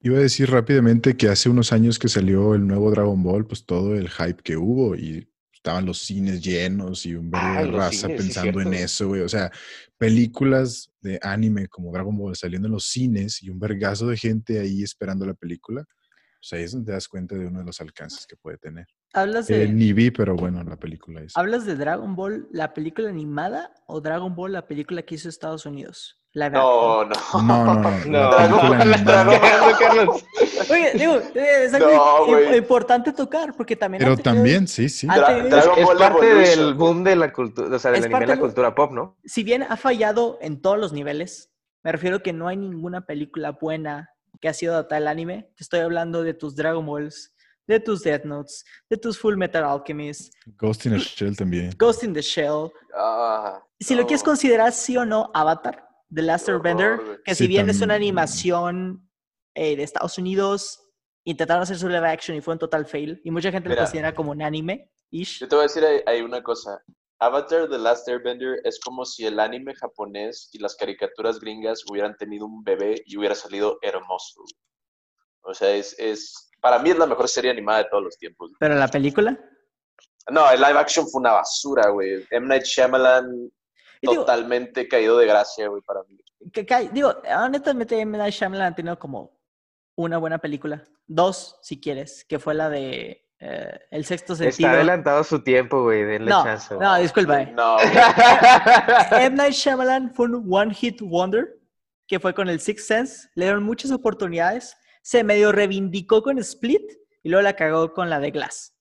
Iba 0.00 0.18
a 0.18 0.22
decir 0.22 0.50
rápidamente 0.50 1.16
que 1.16 1.28
hace 1.28 1.48
unos 1.48 1.72
años 1.72 1.98
que 1.98 2.08
salió 2.08 2.54
el 2.54 2.66
nuevo 2.66 2.90
Dragon 2.90 3.22
Ball, 3.22 3.46
pues 3.46 3.64
todo 3.64 3.96
el 3.96 4.10
hype 4.10 4.42
que 4.42 4.56
hubo 4.56 4.94
y 4.94 5.28
estaban 5.64 5.86
los 5.86 5.96
cines 5.96 6.42
llenos 6.42 7.06
y 7.06 7.14
un 7.14 7.30
verbo 7.30 7.46
Ah, 7.46 7.62
de 7.64 7.70
raza 7.70 7.90
cines, 8.08 8.20
sí, 8.20 8.22
pensando 8.28 8.60
en 8.60 8.74
eso, 8.74 9.08
güey. 9.08 9.22
O 9.22 9.28
sea, 9.30 9.50
películas 9.96 10.90
de 11.00 11.18
anime 11.22 11.68
como 11.68 11.90
Dragon 11.90 12.14
Ball 12.18 12.36
saliendo 12.36 12.68
en 12.68 12.72
los 12.72 12.84
cines 12.84 13.42
y 13.42 13.48
un 13.48 13.58
vergazo 13.58 14.06
de 14.08 14.18
gente 14.18 14.60
ahí 14.60 14.82
esperando 14.82 15.24
la 15.24 15.32
película. 15.32 15.82
Pues 16.38 16.52
ahí 16.52 16.64
es 16.64 16.72
donde 16.72 16.88
te 16.88 16.92
das 16.92 17.08
cuenta 17.08 17.34
de 17.34 17.46
uno 17.46 17.60
de 17.60 17.64
los 17.64 17.80
alcances 17.80 18.26
que 18.26 18.36
puede 18.36 18.58
tener. 18.58 18.86
¿Hablas 19.14 19.48
Eh, 19.48 19.60
de, 19.60 19.68
ni 19.68 19.94
vi, 19.94 20.10
pero 20.10 20.36
bueno, 20.36 20.62
la 20.64 20.76
película 20.76 21.22
es. 21.22 21.32
¿Hablas 21.34 21.64
de 21.64 21.76
Dragon 21.76 22.14
Ball, 22.14 22.46
la 22.52 22.74
película 22.74 23.08
animada, 23.08 23.72
o 23.86 24.02
Dragon 24.02 24.34
Ball, 24.34 24.52
la 24.52 24.66
película 24.68 25.00
que 25.02 25.14
hizo 25.14 25.30
Estados 25.30 25.64
Unidos? 25.64 26.20
Live 26.34 26.50
No, 26.50 27.04
no. 27.04 27.14
No, 27.42 27.64
no, 27.64 27.74
no. 28.06 28.30
No, 28.30 28.84
la 28.84 29.76
Carlos. 29.78 30.24
Oye, 30.70 30.92
digo, 30.94 31.14
eh, 31.34 31.64
es 31.66 31.74
algo 31.74 32.26
No, 32.26 32.54
importante 32.56 33.12
tocar, 33.12 33.54
porque 33.56 33.76
también... 33.76 34.00
Pero 34.02 34.16
tenido- 34.16 34.34
también, 34.34 34.66
sí, 34.68 34.88
sí. 34.88 35.06
Dra- 35.06 35.26
tenido- 35.28 35.48
Dragon 35.56 35.78
Es 35.78 35.84
Ball 35.84 35.98
parte 35.98 36.26
Evolution. 36.30 36.58
del 36.66 36.74
boom 36.74 37.04
de 37.04 37.16
la 37.16 37.32
cultura, 37.32 37.76
o 37.76 37.78
sea, 37.78 37.92
del 37.92 38.00
Es 38.00 38.04
anime 38.06 38.18
parte 38.18 38.34
la 38.34 38.40
cultura 38.40 38.74
pop, 38.74 38.92
¿no? 38.92 39.16
si 39.24 39.44
bien 39.44 39.62
ha 39.62 39.76
fallado 39.76 40.38
en 40.40 40.60
todos 40.60 40.76
los 40.78 40.92
niveles, 40.92 41.52
me 41.84 41.92
refiero 41.92 42.22
que 42.22 42.32
no 42.32 42.48
hay 42.48 42.56
ninguna 42.56 43.06
película 43.06 43.52
buena 43.52 44.10
que 44.40 44.48
ha 44.48 44.54
sido 44.54 44.72
adaptada 44.72 44.96
al 44.98 45.08
anime. 45.08 45.50
Te 45.56 45.62
estoy 45.62 45.80
hablando 45.80 46.22
de 46.24 46.34
tus 46.34 46.56
Dragon 46.56 46.84
Balls, 46.84 47.32
de 47.66 47.78
tus 47.78 48.02
Death 48.02 48.24
Notes, 48.24 48.64
de 48.90 48.96
tus 48.96 49.18
Full 49.18 49.36
Metal 49.36 49.62
Alchemist, 49.64 50.34
Ghost 50.58 50.86
in 50.86 50.94
a 50.94 50.98
Shell 50.98 51.36
también. 51.36 51.70
Ghost 51.78 52.02
in 52.02 52.12
the 52.12 52.20
Shell. 52.22 52.72
Ah, 52.96 53.62
Si 53.78 53.94
lo 53.94 54.00
no. 54.02 54.06
quieres 54.08 54.22
considerar 54.22 54.72
sí 54.72 54.96
o 54.96 55.04
no, 55.06 55.30
Avatar, 55.34 55.83
The 56.12 56.22
Last 56.22 56.48
Airbender, 56.48 57.22
que 57.24 57.34
Sí, 57.34 57.44
si 57.44 57.48
bien 57.48 57.68
es 57.68 57.80
una 57.80 57.94
animación 57.94 59.08
eh, 59.54 59.76
de 59.76 59.82
Estados 59.82 60.18
Unidos, 60.18 60.80
intentaron 61.24 61.62
hacer 61.62 61.78
su 61.78 61.88
live 61.88 62.08
action 62.08 62.36
y 62.36 62.40
fue 62.40 62.54
un 62.54 62.58
total 62.58 62.86
fail. 62.86 63.20
Y 63.24 63.30
mucha 63.30 63.50
gente 63.50 63.68
lo 63.68 63.76
considera 63.76 64.14
como 64.14 64.32
un 64.32 64.42
anime-ish. 64.42 65.40
Yo 65.40 65.48
te 65.48 65.56
voy 65.56 65.64
a 65.64 65.68
decir 65.68 65.84
ahí, 65.84 66.00
ahí 66.06 66.20
una 66.22 66.42
cosa. 66.42 66.82
Avatar 67.20 67.68
The 67.68 67.78
Last 67.78 68.08
Airbender 68.08 68.60
es 68.64 68.78
como 68.80 69.04
si 69.04 69.24
el 69.24 69.38
anime 69.40 69.74
japonés 69.74 70.50
y 70.52 70.58
las 70.58 70.76
caricaturas 70.76 71.40
gringas 71.40 71.82
hubieran 71.88 72.16
tenido 72.16 72.46
un 72.46 72.62
bebé 72.62 73.02
y 73.06 73.16
hubiera 73.16 73.34
salido 73.34 73.78
hermoso. 73.82 74.42
O 75.42 75.54
sea, 75.54 75.70
es, 75.70 75.98
es 75.98 76.50
para 76.60 76.78
mí 76.78 76.90
es 76.90 76.98
la 76.98 77.06
mejor 77.06 77.28
serie 77.28 77.50
animada 77.50 77.84
de 77.84 77.88
todos 77.90 78.02
los 78.02 78.18
tiempos. 78.18 78.52
Pero 78.58 78.74
la 78.74 78.88
película... 78.88 79.38
No, 80.30 80.50
el 80.50 80.58
live 80.58 80.78
action 80.78 81.06
fue 81.06 81.20
una 81.20 81.32
basura, 81.32 81.90
güey. 81.90 82.26
M. 82.30 82.46
Night 82.46 82.64
Shyamalan 82.64 83.50
Y 84.00 84.08
digo, 84.08 84.22
totalmente 84.24 84.86
caído 84.88 85.18
de 85.18 85.26
gracia, 85.26 85.68
güey, 85.68 85.82
para 85.82 86.02
mí. 86.04 86.18
que, 86.52 86.64
cae- 86.66 86.90
digo, 86.92 87.14
honestamente, 87.38 87.98
M. 87.98 88.16
Night 88.18 88.34
Shyamalan 88.34 88.72
ha 88.72 88.74
tenido 88.74 88.98
como 88.98 89.38
una 89.96 90.18
buena 90.18 90.38
película. 90.38 90.84
Dos, 91.06 91.58
si 91.62 91.80
quieres, 91.80 92.24
que 92.24 92.38
fue 92.38 92.54
la 92.54 92.68
de 92.70 93.26
eh, 93.38 93.78
El 93.90 94.04
Sexto 94.04 94.34
Sentido. 94.34 94.68
Está 94.68 94.76
adelantado 94.78 95.22
su 95.24 95.42
tiempo, 95.42 95.82
güey, 95.82 96.02
denle 96.02 96.30
no, 96.30 96.42
chance. 96.44 96.74
no, 96.76 96.96
disculpa. 96.98 97.42
eh. 97.42 97.52
No. 97.54 97.76
M. 99.18 99.36
Night 99.36 99.52
Shyamalan 99.54 100.12
fue 100.14 100.26
un 100.26 100.46
one 100.50 100.74
hit 100.74 101.00
wonder 101.02 101.58
que 102.06 102.18
fue 102.20 102.34
con 102.34 102.48
el 102.48 102.60
Sixth 102.60 102.86
Sense. 102.86 103.28
Le 103.34 103.46
dieron 103.46 103.62
muchas 103.62 103.90
oportunidades, 103.90 104.76
se 105.02 105.24
medio 105.24 105.52
reivindicó 105.52 106.22
con 106.22 106.38
Split 106.38 106.82
y 107.22 107.28
luego 107.30 107.42
la 107.42 107.54
cagó 107.54 107.92
con 107.92 108.10
la 108.10 108.20
de 108.20 108.30
Glass. 108.30 108.73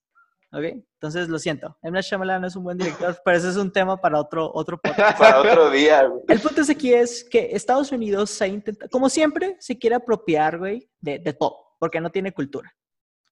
¿Ok? 0.53 0.65
Entonces, 0.65 1.29
lo 1.29 1.39
siento. 1.39 1.75
M. 1.81 1.91
Night 1.91 2.05
Shyamalan 2.05 2.41
no 2.41 2.47
es 2.47 2.55
un 2.55 2.63
buen 2.63 2.77
director, 2.77 3.19
pero 3.25 3.37
ese 3.37 3.49
es 3.49 3.57
un 3.57 3.71
tema 3.71 3.97
para 3.97 4.19
otro, 4.19 4.51
otro 4.53 4.77
podcast. 4.81 5.17
Para 5.17 5.39
otro 5.39 5.71
día, 5.71 6.05
güey. 6.05 6.21
El 6.27 6.39
punto 6.39 6.61
es 6.61 6.69
aquí 6.69 6.93
es 6.93 7.23
que 7.23 7.49
Estados 7.51 7.91
Unidos 7.91 8.29
se 8.29 8.47
intenta, 8.47 8.87
como 8.87 9.09
siempre, 9.09 9.57
se 9.59 9.79
quiere 9.79 9.95
apropiar, 9.95 10.59
güey, 10.59 10.87
de, 10.99 11.17
de 11.17 11.33
todo, 11.33 11.57
porque 11.79 11.99
no 11.99 12.11
tiene 12.11 12.33
cultura. 12.33 12.71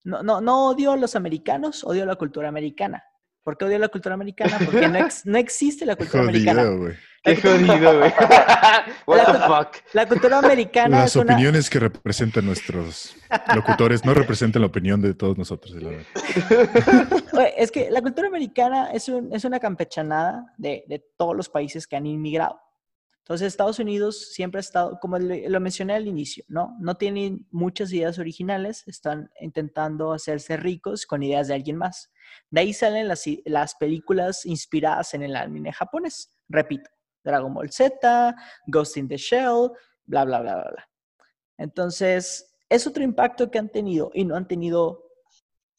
No, 0.03 0.23
no, 0.23 0.41
no 0.41 0.69
odio 0.69 0.93
a 0.93 0.97
los 0.97 1.15
americanos, 1.15 1.83
odio 1.83 2.07
la 2.07 2.15
cultura 2.15 2.49
americana. 2.49 3.03
¿Por 3.43 3.57
qué 3.57 3.65
odio 3.65 3.79
la 3.79 3.87
cultura 3.87 4.13
americana? 4.15 4.57
Porque 4.63 4.87
no, 4.87 4.99
ex- 4.99 5.25
no 5.25 5.37
existe 5.37 5.85
la 5.85 5.95
cultura 5.95 6.23
americana. 6.23 6.61
Jodido, 6.63 6.77
güey. 6.79 6.93
Qué 7.23 7.35
jodido, 7.35 7.99
güey. 7.99 8.13
What 9.07 9.25
the 9.31 9.39
fuck. 9.47 9.75
La 9.93 10.07
cultura 10.07 10.39
americana 10.39 10.99
Las 11.01 11.11
es 11.11 11.15
una... 11.17 11.33
opiniones 11.33 11.69
que 11.69 11.79
representan 11.79 12.45
nuestros 12.45 13.15
locutores 13.55 14.03
no 14.05 14.13
representan 14.13 14.61
la 14.61 14.67
opinión 14.67 15.01
de 15.01 15.13
todos 15.13 15.37
nosotros. 15.37 15.73
la 15.81 15.89
verdad. 15.89 16.05
Oye, 17.33 17.53
Es 17.57 17.71
que 17.71 17.89
la 17.91 18.01
cultura 18.01 18.27
americana 18.27 18.89
es, 18.91 19.07
un- 19.09 19.33
es 19.33 19.43
una 19.45 19.59
campechanada 19.59 20.45
de, 20.57 20.83
de 20.87 21.03
todos 21.17 21.35
los 21.35 21.49
países 21.49 21.85
que 21.87 21.95
han 21.95 22.05
inmigrado. 22.05 22.59
Entonces, 23.31 23.47
Estados 23.47 23.79
Unidos 23.79 24.33
siempre 24.33 24.59
ha 24.59 24.61
estado, 24.61 24.99
como 24.99 25.17
lo 25.17 25.59
mencioné 25.61 25.93
al 25.93 26.05
inicio, 26.05 26.43
¿no? 26.49 26.75
No 26.81 26.95
tienen 26.95 27.47
muchas 27.49 27.93
ideas 27.93 28.19
originales, 28.19 28.85
están 28.87 29.31
intentando 29.39 30.11
hacerse 30.11 30.57
ricos 30.57 31.05
con 31.05 31.23
ideas 31.23 31.47
de 31.47 31.53
alguien 31.53 31.77
más. 31.77 32.11
De 32.49 32.59
ahí 32.59 32.73
salen 32.73 33.07
las, 33.07 33.75
películas 33.75 34.45
inspiradas 34.45 35.13
en 35.13 35.23
el 35.23 35.37
anime 35.37 35.71
japonés. 35.71 36.35
Repito, 36.49 36.89
Dragon 37.23 37.53
Ball 37.53 37.71
Z, 37.71 38.35
Ghost 38.67 38.97
in 38.97 39.07
the 39.07 39.15
Shell, 39.15 39.71
bla, 40.03 40.25
bla, 40.25 40.41
bla, 40.41 40.55
bla, 40.55 40.69
bla. 40.69 40.89
Entonces, 41.57 42.53
es 42.67 42.85
otro 42.85 43.01
impacto 43.01 43.49
que 43.49 43.59
han 43.59 43.69
tenido 43.69 44.11
y 44.13 44.25
no 44.25 44.35
han 44.35 44.49
tenido 44.49 45.05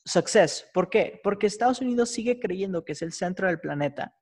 success. 0.07 0.67
¿Por 0.73 0.89
qué? 0.89 1.21
Porque 1.23 1.49
Estados 1.49 1.83
Unidos 1.83 2.09
sigue 2.09 2.41
creyendo 2.41 2.83
que 2.83 2.93
es 2.93 3.03
el 3.03 3.13
centro 3.13 3.47
del 3.47 3.61
planeta 3.61 4.17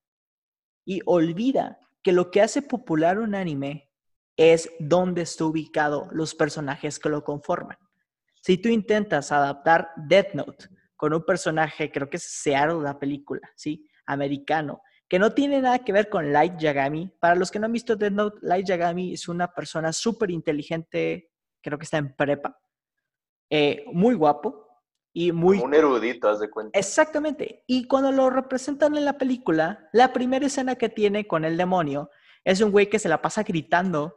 y 0.85 1.01
olvida 1.07 1.79
que 2.03 2.13
lo 2.13 2.31
que 2.31 2.41
hace 2.41 2.63
popular 2.63 3.19
un 3.19 3.35
anime 3.35 3.91
es 4.37 4.71
dónde 4.79 5.23
está 5.23 5.45
ubicado 5.45 6.09
los 6.13 6.35
personajes 6.35 6.99
que 6.99 7.09
lo 7.09 7.25
conforman. 7.25 7.77
Si 8.43 8.57
tú 8.57 8.69
intentas 8.69 9.33
adaptar 9.33 9.91
Death 9.97 10.33
Note 10.35 10.69
con 10.97 11.13
un 11.13 11.25
personaje, 11.25 11.91
creo 11.91 12.09
que 12.09 12.17
es 12.17 12.23
Seattle 12.23 12.83
la 12.83 12.99
película, 12.99 13.51
¿sí? 13.55 13.87
Americano, 14.07 14.81
que 15.09 15.19
no 15.19 15.33
tiene 15.33 15.61
nada 15.61 15.81
que 15.81 15.93
ver 15.93 16.09
con 16.09 16.33
Light 16.33 16.57
Yagami. 16.59 17.13
Para 17.21 17.35
los 17.35 17.51
que 17.51 17.59
no 17.59 17.67
han 17.67 17.73
visto 17.73 17.97
Death 17.97 18.13
Note, 18.13 18.39
Light 18.43 18.67
Yagami 18.67 19.13
es 19.13 19.29
una 19.29 19.53
persona 19.53 19.93
súper 19.93 20.31
inteligente, 20.31 21.31
creo 21.61 21.79
que 21.79 21.85
está 21.85 21.99
en 21.99 22.15
prepa, 22.15 22.59
eh, 23.51 23.85
muy 23.93 24.15
guapo 24.15 24.70
y 25.13 25.33
muy... 25.33 25.57
Como 25.57 25.69
un 25.69 25.75
erudito, 25.75 26.29
haz 26.29 26.41
de 26.41 26.51
cuenta. 26.51 26.79
Exactamente. 26.79 27.65
Y 27.67 27.87
cuando 27.87 28.13
lo 28.13 28.31
representan 28.31 28.97
en 28.97 29.05
la 29.05 29.19
película, 29.19 29.89
la 29.93 30.13
primera 30.13 30.47
escena 30.47 30.77
que 30.77 30.89
tiene 30.89 31.27
con 31.27 31.45
el 31.45 31.57
demonio 31.57 32.11
es 32.45 32.61
un 32.61 32.71
güey 32.71 32.89
que 32.89 32.99
se 32.99 33.09
la 33.09 33.21
pasa 33.21 33.43
gritando 33.43 34.17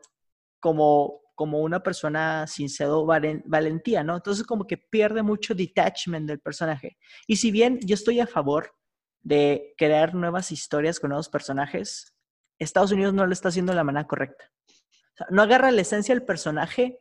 como, 0.59 1.21
como 1.35 1.61
una 1.61 1.81
persona 1.83 2.47
sin 2.47 2.69
cedo 2.69 3.05
valen- 3.05 3.43
valentía, 3.45 4.03
¿no? 4.03 4.15
Entonces 4.15 4.45
como 4.45 4.65
que 4.65 4.77
pierde 4.77 5.23
mucho 5.23 5.55
detachment 5.55 6.27
del 6.27 6.39
personaje. 6.39 6.97
Y 7.27 7.35
si 7.37 7.51
bien 7.51 7.79
yo 7.81 7.95
estoy 7.95 8.19
a 8.19 8.27
favor 8.27 8.73
de 9.21 9.73
crear 9.77 10.15
nuevas 10.15 10.51
historias 10.51 10.99
con 10.99 11.09
nuevos 11.09 11.29
personajes, 11.29 12.15
Estados 12.59 12.91
Unidos 12.91 13.13
no 13.13 13.25
lo 13.25 13.33
está 13.33 13.49
haciendo 13.49 13.71
de 13.71 13.77
la 13.77 13.83
manera 13.83 14.07
correcta. 14.07 14.51
O 14.69 15.15
sea, 15.17 15.27
no 15.29 15.41
agarra 15.41 15.71
la 15.71 15.81
esencia 15.81 16.15
del 16.15 16.23
personaje 16.25 16.99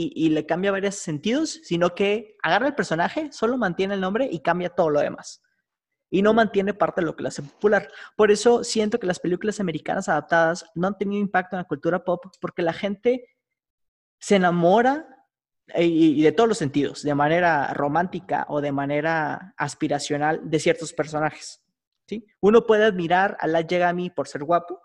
y, 0.00 0.28
le 0.28 0.46
cambia 0.46 0.70
varios 0.70 0.94
sentidos, 0.94 1.60
sino 1.64 1.92
que 1.92 2.36
agarra 2.40 2.68
el 2.68 2.76
personaje, 2.76 3.32
solo 3.32 3.58
mantiene 3.58 3.94
el 3.94 4.00
nombre 4.00 4.28
y 4.30 4.38
cambia 4.38 4.70
todo 4.70 4.90
lo 4.90 5.00
demás. 5.00 5.42
Y 6.08 6.22
no 6.22 6.32
mantiene 6.34 6.72
parte 6.72 7.00
de 7.00 7.06
lo 7.06 7.16
que 7.16 7.24
lo 7.24 7.30
hace 7.30 7.42
popular. 7.42 7.90
Por 8.16 8.30
eso 8.30 8.62
siento 8.62 9.00
que 9.00 9.08
las 9.08 9.18
películas 9.18 9.58
americanas 9.58 10.08
adaptadas 10.08 10.64
no 10.76 10.86
han 10.86 10.96
tenido 10.96 11.20
impacto 11.20 11.56
en 11.56 11.62
la 11.62 11.66
cultura 11.66 12.04
pop, 12.04 12.26
porque 12.40 12.62
la 12.62 12.72
gente 12.72 13.36
se 14.20 14.36
enamora 14.36 15.08
eh, 15.74 15.84
y, 15.84 16.22
de 16.22 16.30
todos 16.30 16.48
los 16.48 16.58
sentidos, 16.58 17.02
de 17.02 17.16
manera 17.16 17.74
romántica 17.74 18.46
o 18.48 18.60
de 18.60 18.70
manera 18.70 19.52
aspiracional 19.56 20.48
de 20.48 20.60
ciertos 20.60 20.92
personajes. 20.92 21.60
¿sí? 22.06 22.24
Uno 22.40 22.66
puede 22.66 22.84
admirar 22.84 23.36
a 23.40 23.48
Light 23.48 23.68
Yagami 23.68 24.10
por 24.10 24.28
ser 24.28 24.44
guapo, 24.44 24.80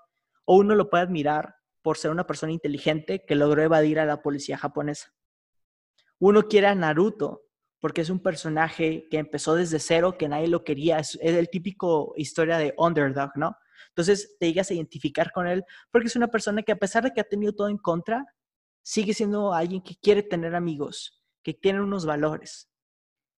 o 0.45 0.57
uno 0.57 0.73
lo 0.73 0.89
puede 0.89 1.03
admirar 1.03 1.55
por 1.83 1.97
ser 1.97 2.09
una 2.09 2.25
persona 2.25 2.51
inteligente 2.51 3.23
que 3.25 3.35
logró 3.35 3.61
evadir 3.61 3.99
a 3.99 4.05
la 4.05 4.23
policía 4.23 4.57
japonesa. 4.57 5.13
Uno 6.17 6.47
quiere 6.47 6.67
a 6.67 6.75
Naruto 6.75 7.43
porque 7.79 7.99
es 7.99 8.09
un 8.09 8.21
personaje 8.21 9.09
que 9.11 9.17
empezó 9.17 9.55
desde 9.55 9.77
cero, 9.77 10.17
que 10.17 10.29
nadie 10.29 10.47
lo 10.47 10.63
quería, 10.63 10.99
es, 10.99 11.19
el 11.21 11.49
típico 11.49 12.13
historia 12.15 12.57
de 12.57 12.73
underdog, 12.77 13.31
¿no? 13.35 13.57
Entonces 13.89 14.37
te 14.39 14.47
llegas 14.47 14.71
a 14.71 14.73
identificar 14.73 15.33
con 15.33 15.47
él 15.47 15.65
porque 15.91 16.07
es 16.07 16.15
una 16.15 16.29
persona 16.29 16.63
que 16.63 16.71
a 16.71 16.77
pesar 16.77 17.03
de 17.03 17.11
que 17.11 17.19
ha 17.19 17.25
tenido 17.25 17.53
todo 17.53 17.67
en 17.67 17.77
contra, 17.77 18.25
sigue 18.81 19.13
siendo 19.13 19.53
alguien 19.53 19.81
que 19.81 19.95
quiere 20.01 20.23
tener 20.23 20.55
amigos, 20.55 21.21
que 21.43 21.53
tiene 21.53 21.81
unos 21.81 22.05
valores, 22.05 22.69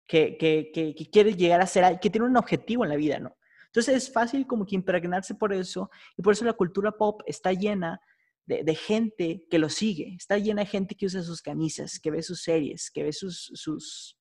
que, 0.05 0.37
que, 0.37 0.93
quiere 1.11 1.33
llegar 1.33 1.61
a 1.61 1.65
ser, 1.65 1.99
que 1.99 2.11
tiene 2.11 2.27
un 2.27 2.37
objetivo 2.37 2.83
en 2.83 2.91
la 2.91 2.97
vida, 2.97 3.17
¿no? 3.17 3.35
Entonces 3.65 3.95
es 3.95 4.13
fácil 4.13 4.45
como 4.45 4.65
que 4.65 4.75
impregnarse 4.75 5.33
por 5.33 5.53
eso 5.53 5.89
y 6.15 6.21
por 6.21 6.33
eso 6.33 6.45
la 6.45 6.53
cultura 6.53 6.91
pop 6.91 7.21
está 7.25 7.51
llena 7.51 7.99
de, 8.45 8.75
gente 8.75 9.43
que 9.49 9.59
lo 9.59 9.69
sigue, 9.69 10.15
está 10.17 10.37
llena 10.37 10.61
de 10.61 10.67
gente 10.67 10.95
que 10.95 11.05
usa 11.05 11.23
sus 11.23 11.41
camisas, 11.41 11.99
que 11.99 12.11
ve 12.11 12.21
sus 12.21 12.43
series, 12.43 12.91
que 12.91 13.03
ve 13.03 13.11
sus, 13.11 13.51
sus, 13.53 14.17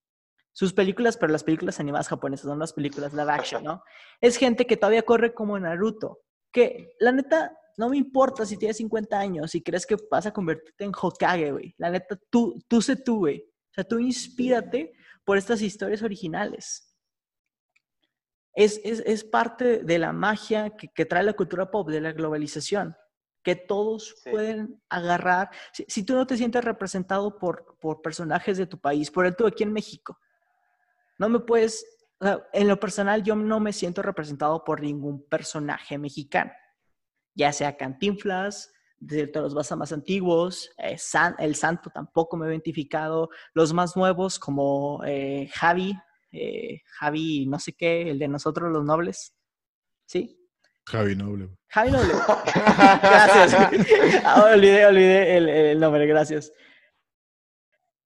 sus 0.53 0.73
películas, 0.73 1.17
pero 1.17 1.33
las 1.33 1.45
películas 1.45 1.81
animadas 1.81 2.09
japonesas, 2.09 2.47
no 2.47 2.57
las 2.57 2.73
películas 2.73 3.13
live 3.13 3.31
action, 3.31 3.65
¿no? 3.65 3.83
Es 4.21 4.37
gente 4.37 4.67
que 4.67 4.77
todavía 4.77 5.03
corre 5.03 5.35
como 5.35 5.59
Naruto, 5.59 6.21
que 6.53 6.95
la 7.01 7.13
neta 7.13 7.53
no 7.77 7.89
me 7.89 7.97
importa 7.97 8.47
si 8.47 8.57
tienes 8.57 8.77
50 8.79 9.19
años 9.19 9.55
y 9.55 9.63
crees 9.63 9.85
que 9.85 9.97
vas 10.11 10.27
a 10.27 10.33
convertirte 10.33 10.85
en 10.85 10.93
Hokage, 10.99 11.51
güey. 11.53 11.75
La 11.77 11.91
neta, 11.91 12.19
tú, 12.31 12.59
tú 12.69 12.81
sé 12.81 12.97
tú, 12.97 13.19
güey. 13.19 13.41
O 13.41 13.75
sea, 13.75 13.85
tú 13.85 13.99
inspírate 13.99 14.93
por 15.25 15.37
estas 15.37 15.61
historias 15.61 16.03
originales. 16.03 16.95
Es, 18.55 18.81
es, 18.85 19.03
es 19.05 19.25
parte 19.25 19.79
de 19.79 19.99
la 19.99 20.13
magia 20.13 20.71
que, 20.77 20.89
que 20.95 21.05
trae 21.05 21.25
la 21.25 21.33
cultura 21.33 21.73
pop, 21.73 21.91
de 21.91 22.01
la 22.01 22.13
globalización, 22.13 22.95
que 23.45 23.55
todos 23.55 24.17
Sí. 24.25 24.31
pueden 24.31 24.83
agarrar. 24.89 25.51
Si, 25.73 25.85
si 25.87 26.03
tú 26.05 26.15
no 26.15 26.27
te 26.27 26.37
sientes 26.37 26.65
representado 26.65 27.39
por, 27.39 27.77
por 27.79 28.03
personajes 28.03 28.59
de 28.59 28.67
tu 28.67 28.79
país, 28.81 29.11
por 29.11 29.27
ejemplo, 29.27 29.47
aquí 29.47 29.63
en 29.63 29.73
México, 29.73 30.19
no 31.19 31.29
me 31.29 31.39
puedes, 31.41 31.87
o 32.19 32.25
sea, 32.25 32.45
en 32.53 32.67
lo 32.67 32.81
personal 32.81 33.23
yo 33.23 33.37
no 33.37 33.61
me 33.61 33.73
siento 33.73 34.03
representado 34.03 34.65
por 34.65 34.81
ningún 34.81 35.25
personaje 35.29 35.99
mexicano, 35.99 36.51
ya 37.35 37.53
sea 37.53 37.77
Cantinflas, 37.77 38.73
de 38.99 39.31
los 39.35 39.55
más, 39.55 39.71
más 39.77 39.93
antiguos, 39.93 40.71
eh, 40.79 40.97
San- 40.97 41.37
el 41.39 41.57
Santo 41.57 41.91
tampoco 41.91 42.37
me 42.39 42.47
he 42.47 42.51
identificado, 42.51 43.29
los 43.53 43.75
más 43.75 43.97
nuevos 43.97 44.39
como 44.39 45.03
eh, 45.05 45.51
Javi, 45.53 45.95
eh, 46.33 46.81
Javi 46.99 47.45
no 47.47 47.59
sé 47.59 47.75
qué, 47.75 48.11
el 48.11 48.19
de 48.19 48.29
nosotros 48.29 48.73
los 48.73 48.83
nobles, 48.85 49.37
¿sí? 50.07 50.41
Javi 50.87 51.17
Noble. 51.17 51.49
Javi 51.69 51.91
Noble. 51.91 52.15
gracias. 52.55 53.55
Ah, 54.25 54.51
olvidé, 54.55 54.87
olvidé 54.87 55.37
el, 55.37 55.49
el 55.49 55.81
nombre, 55.81 56.07
gracias. 56.07 56.53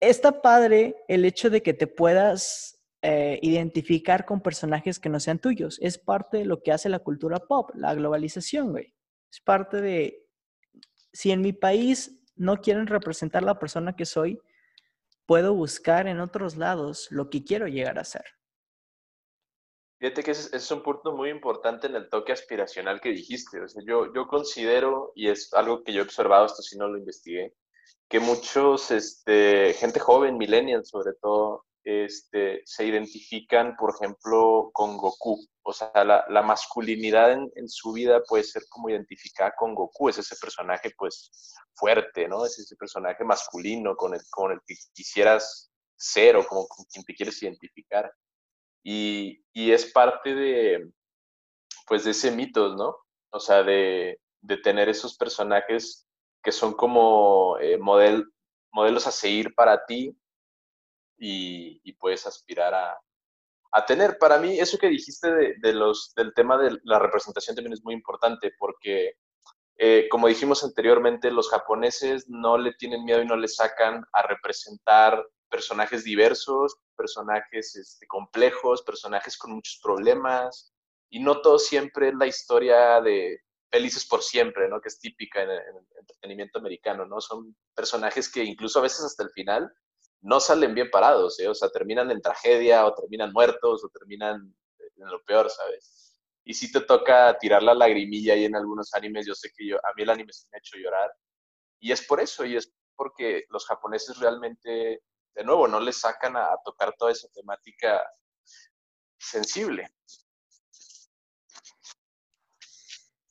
Está 0.00 0.40
padre 0.42 0.96
el 1.08 1.24
hecho 1.24 1.50
de 1.50 1.62
que 1.62 1.74
te 1.74 1.86
puedas 1.86 2.78
eh, 3.00 3.38
identificar 3.42 4.24
con 4.24 4.40
personajes 4.40 4.98
que 4.98 5.08
no 5.08 5.20
sean 5.20 5.38
tuyos. 5.38 5.78
Es 5.80 5.98
parte 5.98 6.38
de 6.38 6.44
lo 6.44 6.62
que 6.62 6.72
hace 6.72 6.88
la 6.88 6.98
cultura 6.98 7.38
pop, 7.38 7.70
la 7.74 7.94
globalización, 7.94 8.70
güey. 8.72 8.92
Es 9.30 9.40
parte 9.40 9.80
de, 9.80 10.26
si 11.12 11.30
en 11.30 11.40
mi 11.40 11.52
país 11.52 12.20
no 12.34 12.56
quieren 12.60 12.88
representar 12.88 13.44
la 13.44 13.58
persona 13.58 13.94
que 13.94 14.04
soy, 14.04 14.40
puedo 15.26 15.54
buscar 15.54 16.08
en 16.08 16.18
otros 16.18 16.56
lados 16.56 17.06
lo 17.10 17.30
que 17.30 17.44
quiero 17.44 17.68
llegar 17.68 18.00
a 18.00 18.04
ser. 18.04 18.24
Fíjate 19.98 20.22
que 20.22 20.30
ese, 20.30 20.56
es 20.56 20.70
un 20.70 20.82
punto 20.82 21.12
muy 21.12 21.30
importante 21.30 21.88
en 21.88 21.96
el 21.96 22.08
toque 22.08 22.32
aspiracional 22.32 23.00
que 23.00 23.10
dijiste. 23.10 23.60
O 23.60 23.68
sea, 23.68 23.82
yo, 23.84 24.12
yo 24.14 24.28
considero, 24.28 25.12
y 25.14 25.28
es 25.28 25.52
algo 25.54 25.82
que 25.82 25.92
yo 25.92 26.00
he 26.00 26.04
observado, 26.04 26.46
esto 26.46 26.62
sí 26.62 26.78
no 26.78 26.88
lo 26.88 26.98
investigué, 26.98 27.54
que 28.08 28.20
muchos, 28.20 28.90
este, 28.90 29.74
gente 29.74 29.98
joven, 30.00 30.38
millennials 30.38 30.88
sobre 30.88 31.14
todo, 31.20 31.64
este, 31.84 32.62
se 32.64 32.84
identifican, 32.84 33.74
por 33.76 33.94
ejemplo, 33.94 34.70
con 34.72 34.96
Goku. 34.96 35.44
O 35.62 35.72
sea, 35.72 35.90
la, 36.04 36.24
la 36.28 36.42
masculinidad 36.42 37.32
en, 37.32 37.50
en 37.56 37.68
su 37.68 37.92
vida 37.92 38.22
puede 38.22 38.44
ser 38.44 38.62
como 38.68 38.90
identificada 38.90 39.52
con 39.56 39.74
Goku. 39.74 40.10
Es 40.10 40.18
ese 40.18 40.36
personaje, 40.36 40.92
pues, 40.96 41.54
fuerte, 41.74 42.28
¿no? 42.28 42.44
Es 42.44 42.58
ese 42.58 42.76
personaje 42.76 43.24
masculino 43.24 43.96
con 43.96 44.14
el, 44.14 44.20
con 44.30 44.52
el 44.52 44.60
que 44.66 44.74
quisieras 44.92 45.70
ser 45.96 46.36
o 46.36 46.46
como 46.46 46.68
con 46.68 46.84
quien 46.86 47.04
te 47.04 47.14
quieres 47.14 47.42
identificar. 47.42 48.12
Y, 48.82 49.42
es 49.54 49.92
parte 49.92 50.34
de, 50.34 50.90
pues, 51.86 52.04
de 52.04 52.12
ese 52.12 52.30
mito, 52.30 52.74
¿no? 52.76 52.96
O 53.30 53.40
sea, 53.40 53.62
de, 53.62 54.20
de 54.40 54.56
tener 54.58 54.88
esos 54.88 55.16
personajes 55.16 56.06
que 56.42 56.52
son 56.52 56.74
como 56.74 57.58
eh, 57.58 57.76
model, 57.76 58.24
modelos 58.72 59.06
a 59.06 59.10
seguir 59.10 59.54
para 59.54 59.84
ti 59.84 60.16
y, 61.18 61.80
y 61.82 61.92
puedes 61.94 62.26
aspirar 62.26 62.72
a, 62.74 62.98
a, 63.72 63.86
tener. 63.86 64.18
Para 64.18 64.38
mí, 64.38 64.58
eso 64.58 64.78
que 64.78 64.88
dijiste 64.88 65.30
de, 65.30 65.54
de, 65.58 65.72
los, 65.72 66.12
del 66.14 66.32
tema 66.34 66.56
de 66.56 66.78
la 66.84 66.98
representación 66.98 67.56
también 67.56 67.72
es 67.72 67.84
muy 67.84 67.94
importante 67.94 68.52
porque, 68.58 69.14
eh, 69.76 70.08
como 70.08 70.28
dijimos 70.28 70.62
anteriormente, 70.64 71.30
los 71.30 71.50
japoneses 71.50 72.28
no 72.28 72.58
le 72.58 72.72
tienen 72.74 73.04
miedo 73.04 73.22
y 73.22 73.26
no 73.26 73.36
le 73.36 73.48
sacan 73.48 74.04
a 74.12 74.22
representar 74.22 75.24
personajes 75.50 76.04
diversos, 76.04 76.76
personajes 76.96 77.76
este, 77.76 78.06
complejos, 78.06 78.82
personajes 78.82 79.36
con 79.36 79.52
muchos 79.52 79.78
problemas, 79.82 80.72
y 81.10 81.20
no 81.20 81.40
todo 81.40 81.58
siempre 81.58 82.08
es 82.08 82.14
la 82.14 82.26
historia 82.26 83.00
de 83.00 83.40
felices 83.70 84.06
por 84.06 84.22
siempre, 84.22 84.68
¿no? 84.68 84.80
Que 84.80 84.88
es 84.88 84.98
típica 84.98 85.42
en 85.42 85.50
el, 85.50 85.60
entretenimiento 86.00 86.58
americano, 86.58 87.06
¿no? 87.06 87.20
Son 87.20 87.54
personajes 87.74 88.30
que 88.30 88.42
incluso 88.42 88.78
a 88.78 88.82
veces 88.82 89.04
hasta 89.04 89.22
el 89.22 89.30
final 89.30 89.70
no 90.20 90.40
salen 90.40 90.74
bien 90.74 90.90
parados, 90.90 91.38
¿eh? 91.40 91.48
O 91.48 91.54
sea, 91.54 91.68
terminan 91.70 92.10
en 92.10 92.20
tragedia 92.20 92.86
o 92.86 92.94
terminan 92.94 93.32
muertos 93.32 93.84
o 93.84 93.88
terminan 93.88 94.54
en 94.96 95.10
lo 95.10 95.22
peor, 95.24 95.50
¿sabes? 95.50 96.18
Y 96.44 96.54
si 96.54 96.72
te 96.72 96.80
toca 96.80 97.36
tirar 97.38 97.62
la 97.62 97.74
lagrimilla 97.74 98.34
ahí 98.34 98.44
en 98.44 98.56
algunos 98.56 98.94
animes, 98.94 99.26
yo 99.26 99.34
sé 99.34 99.50
que 99.54 99.66
yo, 99.66 99.76
a 99.76 99.92
mí 99.94 100.02
el 100.02 100.10
anime 100.10 100.32
se 100.32 100.46
me 100.50 100.56
ha 100.56 100.58
hecho 100.58 100.78
llorar. 100.78 101.12
Y 101.80 101.92
es 101.92 102.02
por 102.06 102.20
eso, 102.20 102.44
y 102.44 102.56
es 102.56 102.72
porque 102.96 103.44
los 103.50 103.66
japoneses 103.66 104.18
realmente, 104.18 105.02
de 105.34 105.44
nuevo, 105.44 105.68
no 105.68 105.80
les 105.80 105.98
sacan 105.98 106.36
a 106.36 106.48
tocar 106.64 106.94
toda 106.96 107.12
esa 107.12 107.28
temática 107.28 108.02
sensible. 109.18 109.88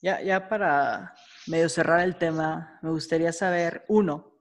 Ya, 0.01 0.21
ya 0.21 0.47
para 0.47 1.15
medio 1.47 1.69
cerrar 1.69 2.01
el 2.01 2.17
tema, 2.17 2.79
me 2.81 2.91
gustaría 2.91 3.33
saber, 3.33 3.83
uno, 3.87 4.39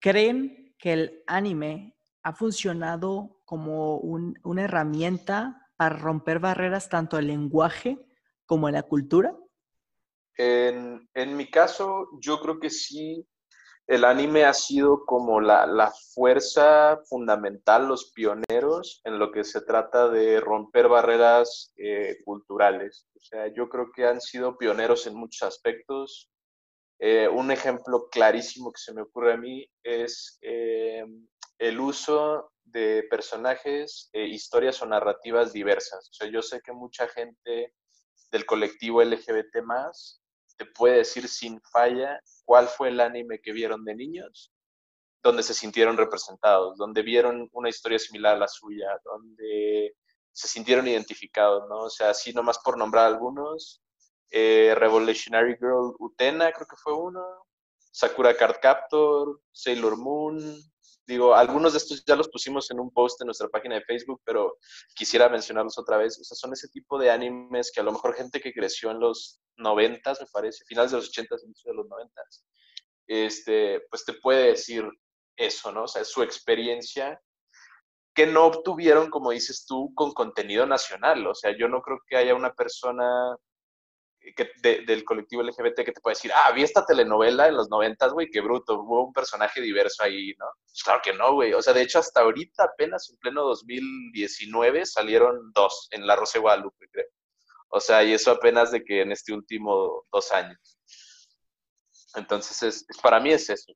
¿creen 0.00 0.74
que 0.78 0.92
el 0.92 1.24
anime 1.26 1.96
ha 2.22 2.32
funcionado 2.34 3.40
como 3.44 3.98
una 3.98 4.64
herramienta 4.64 5.70
para 5.76 5.96
romper 5.96 6.38
barreras 6.38 6.88
tanto 6.88 7.18
el 7.18 7.28
lenguaje 7.28 7.98
como 8.46 8.68
en 8.68 8.74
la 8.74 8.82
cultura? 8.82 9.36
En, 10.36 11.08
en 11.14 11.36
mi 11.36 11.50
caso, 11.50 12.08
yo 12.20 12.40
creo 12.40 12.58
que 12.58 12.70
sí, 12.70 13.26
el 13.86 14.04
anime 14.04 14.44
ha 14.44 14.54
sido 14.54 15.04
como 15.04 15.40
la, 15.40 15.92
fuerza 16.14 17.00
fundamental, 17.08 17.88
los 17.88 18.12
pioneros 18.12 19.00
en 19.04 19.18
lo 19.18 19.32
que 19.32 19.44
se 19.44 19.62
trata 19.62 20.08
de 20.08 20.40
romper 20.40 20.88
barreras 20.88 21.72
eh, 21.76 22.18
culturales. 22.24 23.06
O 23.16 23.20
sea, 23.20 23.48
yo 23.48 23.68
creo 23.68 23.90
que 23.92 24.06
han 24.06 24.20
sido 24.20 24.56
pioneros 24.56 25.06
en 25.06 25.16
muchos 25.16 25.42
aspectos. 25.42 26.30
Eh, 27.00 27.28
un 27.28 27.50
ejemplo 27.50 28.08
clarísimo 28.10 28.72
que 28.72 28.80
se 28.80 28.94
me 28.94 29.02
ocurre 29.02 29.32
a 29.32 29.36
mí 29.36 29.66
es 29.82 30.38
eh, 30.42 31.04
el 31.58 31.80
uso 31.80 32.52
de 32.64 33.04
personajes, 33.10 34.10
historias 34.12 34.80
o 34.82 34.86
narrativas 34.86 35.52
diversas. 35.52 36.08
O 36.10 36.12
sea, 36.12 36.28
yo 36.28 36.40
sé 36.40 36.60
que 36.60 36.72
mucha 36.72 37.08
gente 37.08 37.74
del 38.30 38.46
colectivo 38.46 39.02
LGBT 39.02 39.62
puede 40.64 40.98
decir 40.98 41.28
sin 41.28 41.60
falla 41.60 42.20
cuál 42.44 42.68
fue 42.68 42.88
el 42.88 43.00
anime 43.00 43.40
que 43.40 43.52
vieron 43.52 43.84
de 43.84 43.94
niños, 43.94 44.52
donde 45.22 45.42
se 45.42 45.54
sintieron 45.54 45.96
representados, 45.96 46.76
donde 46.76 47.02
vieron 47.02 47.48
una 47.52 47.68
historia 47.68 47.98
similar 47.98 48.36
a 48.36 48.40
la 48.40 48.48
suya, 48.48 48.88
donde 49.04 49.94
se 50.32 50.48
sintieron 50.48 50.88
identificados, 50.88 51.68
¿no? 51.68 51.82
O 51.82 51.90
sea, 51.90 52.10
así 52.10 52.32
nomás 52.32 52.58
por 52.58 52.78
nombrar 52.78 53.06
algunos, 53.06 53.82
eh, 54.30 54.74
Revolutionary 54.76 55.56
Girl 55.58 55.94
Utena 55.98 56.50
creo 56.52 56.66
que 56.66 56.76
fue 56.76 56.94
uno, 56.94 57.22
Sakura 57.90 58.34
Card 58.36 58.56
Captor, 58.60 59.40
Sailor 59.52 59.98
Moon, 59.98 60.38
digo, 61.06 61.34
algunos 61.34 61.72
de 61.72 61.78
estos 61.78 62.04
ya 62.04 62.16
los 62.16 62.28
pusimos 62.28 62.70
en 62.70 62.80
un 62.80 62.90
post 62.90 63.20
en 63.20 63.26
nuestra 63.26 63.48
página 63.48 63.76
de 63.76 63.84
Facebook, 63.84 64.20
pero 64.24 64.56
quisiera 64.94 65.28
mencionarlos 65.28 65.78
otra 65.78 65.96
vez. 65.96 66.18
O 66.20 66.24
sea, 66.24 66.36
son 66.36 66.52
ese 66.52 66.68
tipo 66.68 66.98
de 66.98 67.10
animes 67.10 67.70
que 67.72 67.80
a 67.80 67.84
lo 67.84 67.92
mejor 67.92 68.14
gente 68.14 68.40
que 68.40 68.52
creció 68.52 68.90
en 68.90 69.00
los 69.00 69.40
noventas, 69.56 70.20
me 70.20 70.26
parece, 70.32 70.64
finales 70.64 70.92
de 70.92 70.98
los 70.98 71.08
ochentas, 71.08 71.44
inicio 71.44 71.72
de 71.72 71.76
los 71.76 71.88
noventas, 71.88 72.44
este, 73.06 73.82
pues 73.90 74.04
te 74.04 74.14
puede 74.14 74.48
decir 74.48 74.88
eso, 75.36 75.72
¿no? 75.72 75.84
O 75.84 75.88
sea, 75.88 76.02
es 76.02 76.08
su 76.08 76.22
experiencia 76.22 77.20
que 78.14 78.26
no 78.26 78.46
obtuvieron, 78.46 79.10
como 79.10 79.30
dices 79.30 79.64
tú, 79.66 79.92
con 79.94 80.12
contenido 80.12 80.66
nacional. 80.66 81.26
O 81.26 81.34
sea, 81.34 81.56
yo 81.56 81.68
no 81.68 81.80
creo 81.80 81.98
que 82.06 82.16
haya 82.16 82.34
una 82.34 82.52
persona 82.52 83.36
que, 84.36 84.50
del 84.62 85.04
colectivo 85.04 85.42
LGBT 85.42 85.84
que 85.84 85.92
te 85.92 86.00
puede 86.00 86.14
decir, 86.14 86.30
ah, 86.34 86.52
vi 86.52 86.62
esta 86.62 86.84
telenovela 86.86 87.48
en 87.48 87.56
los 87.56 87.68
noventas, 87.68 88.12
güey, 88.12 88.30
qué 88.30 88.40
bruto, 88.40 88.80
hubo 88.80 89.06
un 89.06 89.12
personaje 89.12 89.60
diverso 89.60 90.04
ahí, 90.04 90.34
¿no? 90.38 90.46
Pues 90.64 90.82
claro 90.82 91.00
que 91.02 91.12
no, 91.12 91.34
güey. 91.34 91.52
O 91.52 91.62
sea, 91.62 91.72
de 91.72 91.82
hecho, 91.82 91.98
hasta 91.98 92.20
ahorita, 92.20 92.64
apenas 92.64 93.10
en 93.10 93.16
pleno 93.18 93.42
2019, 93.42 94.86
salieron 94.86 95.52
dos 95.52 95.88
en 95.90 96.06
La 96.06 96.16
Rosa 96.16 96.34
de 96.34 96.42
Guadalupe, 96.42 96.88
creo. 96.90 97.06
O 97.68 97.80
sea, 97.80 98.04
y 98.04 98.12
eso 98.12 98.30
apenas 98.30 98.70
de 98.70 98.84
que 98.84 99.00
en 99.00 99.12
este 99.12 99.32
último 99.32 100.04
dos 100.12 100.30
años. 100.30 100.78
Entonces, 102.14 102.62
es, 102.62 102.86
para 103.02 103.18
mí 103.18 103.32
es 103.32 103.48
eso. 103.50 103.72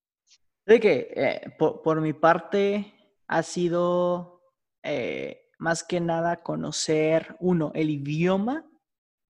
De 0.64 0.80
que, 0.80 1.12
eh, 1.16 1.50
por, 1.58 2.00
mi 2.00 2.12
parte, 2.12 2.92
ha 3.26 3.42
sido 3.42 4.42
eh, 4.82 5.50
más 5.58 5.82
que 5.82 6.00
nada 6.00 6.42
conocer, 6.42 7.36
uno, 7.40 7.72
el 7.74 7.90
idioma 7.90 8.68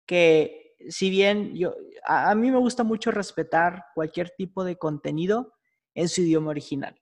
que 0.06 0.63
si 0.90 1.10
bien 1.10 1.56
yo, 1.56 1.76
a, 2.06 2.34
mí 2.36 2.52
me 2.52 2.58
gusta 2.58 2.84
mucho 2.84 3.12
respetar 3.12 3.86
cualquier 3.96 4.32
tipo 4.32 4.64
de 4.64 4.78
contenido 4.78 5.54
en 5.96 6.10
su 6.10 6.22
idioma 6.22 6.52
original. 6.52 7.00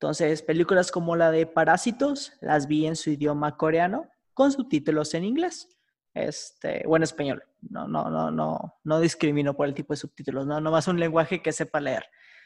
Entonces, 0.00 0.42
películas 0.42 0.90
como 0.90 1.16
la 1.16 1.30
de 1.30 1.46
Parásitos 1.46 2.32
las 2.40 2.66
vi 2.66 2.86
en 2.86 2.96
su 2.96 3.10
idioma 3.10 3.56
coreano 3.56 4.08
con 4.32 4.52
subtítulos 4.52 5.14
en 5.14 5.24
inglés 5.24 5.68
este, 6.14 6.84
o 6.86 6.96
en 6.96 7.02
español. 7.02 7.42
No, 7.60 7.88
no, 7.88 8.10
no, 8.10 8.30
no, 8.30 8.74
no 8.84 9.00
discrimino 9.00 9.54
por 9.54 9.66
el 9.66 9.74
tipo 9.74 9.92
de 9.92 9.98
subtítulos, 9.98 10.46
no, 10.46 10.60
más 10.60 10.88
un 10.88 11.00
lenguaje 11.00 11.42
que 11.42 11.52
sepa 11.52 11.80
leer. 11.80 12.04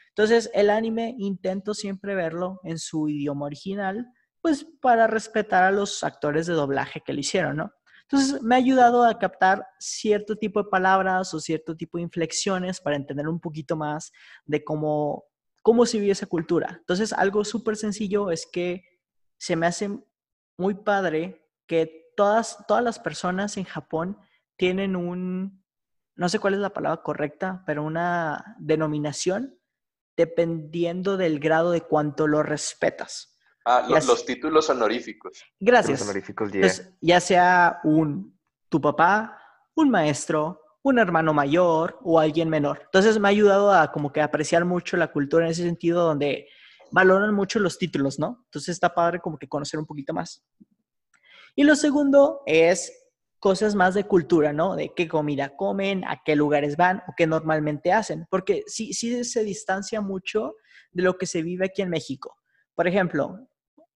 Entonces, 0.09 0.49
el 0.53 0.69
anime 0.69 1.15
intento 1.17 1.73
siempre 1.73 2.15
verlo 2.15 2.59
en 2.63 2.79
su 2.79 3.09
idioma 3.09 3.45
original, 3.45 4.11
pues 4.41 4.65
para 4.81 5.07
respetar 5.07 5.63
a 5.63 5.71
los 5.71 6.03
actores 6.03 6.47
de 6.47 6.53
doblaje 6.53 7.01
que 7.01 7.13
lo 7.13 7.19
hicieron, 7.19 7.57
¿no? 7.57 7.71
Entonces, 8.11 8.41
me 8.41 8.55
ha 8.55 8.57
ayudado 8.57 9.05
a 9.05 9.19
captar 9.19 9.67
cierto 9.77 10.35
tipo 10.35 10.63
de 10.63 10.69
palabras 10.69 11.31
o 11.35 11.39
cierto 11.39 11.77
tipo 11.77 11.99
de 11.99 12.03
inflexiones 12.03 12.81
para 12.81 12.95
entender 12.95 13.27
un 13.27 13.39
poquito 13.39 13.75
más 13.75 14.11
de 14.45 14.63
cómo, 14.63 15.25
cómo 15.61 15.85
se 15.85 15.99
vive 15.99 16.13
esa 16.13 16.25
cultura. 16.25 16.77
Entonces, 16.79 17.13
algo 17.13 17.45
súper 17.45 17.77
sencillo 17.77 18.31
es 18.31 18.47
que 18.51 18.83
se 19.37 19.55
me 19.55 19.67
hace 19.67 19.91
muy 20.57 20.73
padre 20.73 21.47
que 21.67 22.11
todas, 22.17 22.65
todas 22.67 22.83
las 22.83 22.97
personas 22.97 23.57
en 23.57 23.65
Japón 23.65 24.17
tienen 24.57 24.95
un, 24.95 25.63
no 26.15 26.29
sé 26.29 26.39
cuál 26.39 26.55
es 26.55 26.59
la 26.61 26.73
palabra 26.73 27.03
correcta, 27.03 27.61
pero 27.67 27.83
una 27.83 28.55
denominación 28.57 29.59
dependiendo 30.17 31.15
del 31.15 31.39
grado 31.39 31.69
de 31.69 31.81
cuánto 31.81 32.25
lo 32.25 32.41
respetas. 32.41 33.38
Ah, 33.71 33.85
los, 33.87 34.25
títulos 34.25 34.67
honoríficos. 34.71 35.43
Gracias. 35.59 36.01
honoríficos, 36.01 36.51
ya 36.99 37.19
sea 37.19 37.79
un 37.83 38.35
tu 38.67 38.81
papá, 38.81 39.39
un 39.75 39.91
maestro, 39.91 40.59
un 40.81 40.97
hermano 40.97 41.35
mayor 41.35 41.99
o 42.01 42.19
alguien 42.19 42.49
menor. 42.49 42.81
Entonces 42.85 43.19
me 43.19 43.27
ha 43.27 43.29
ayudado 43.29 43.71
a 43.71 43.91
como 43.91 44.11
que 44.11 44.21
apreciar 44.21 44.65
mucho 44.65 44.97
la 44.97 45.11
cultura 45.11 45.45
en 45.45 45.51
ese 45.51 45.61
sentido 45.61 46.03
donde 46.03 46.47
valoran 46.91 47.35
mucho 47.35 47.59
los 47.59 47.77
títulos, 47.77 48.17
¿no? 48.17 48.41
Entonces 48.45 48.69
está 48.69 48.95
padre 48.95 49.19
como 49.19 49.37
que 49.37 49.47
conocer 49.47 49.79
un 49.79 49.85
poquito 49.85 50.15
más. 50.15 50.43
Y 51.55 51.63
lo 51.63 51.75
segundo 51.75 52.41
es 52.47 52.91
cosas 53.37 53.75
más 53.75 53.93
de 53.93 54.05
cultura, 54.05 54.51
¿no? 54.51 54.75
De 54.75 54.93
qué 54.95 55.07
comida 55.07 55.55
comen, 55.55 56.03
a 56.05 56.23
qué 56.25 56.35
lugares 56.35 56.75
van 56.75 57.03
o 57.07 57.13
qué 57.15 57.27
normalmente 57.27 57.93
hacen, 57.93 58.25
porque 58.31 58.63
sí, 58.65 58.93
sí 58.93 59.23
se 59.23 59.43
distancia 59.43 60.01
mucho 60.01 60.55
de 60.91 61.03
lo 61.03 61.19
que 61.19 61.27
se 61.27 61.43
vive 61.43 61.67
aquí 61.67 61.83
en 61.83 61.89
México. 61.91 62.35
Por 62.73 62.87
ejemplo, 62.87 63.48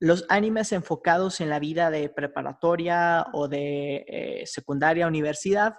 los 0.04 0.26
animes 0.28 0.74
enfocados 0.74 1.40
en 1.40 1.50
la 1.50 1.60
vida 1.60 1.90
de 1.90 2.10
preparatoria 2.10 3.26
o 3.32 3.48
de 3.48 4.04
eh, 4.06 4.44
secundaria, 4.46 5.08
universidad, 5.08 5.76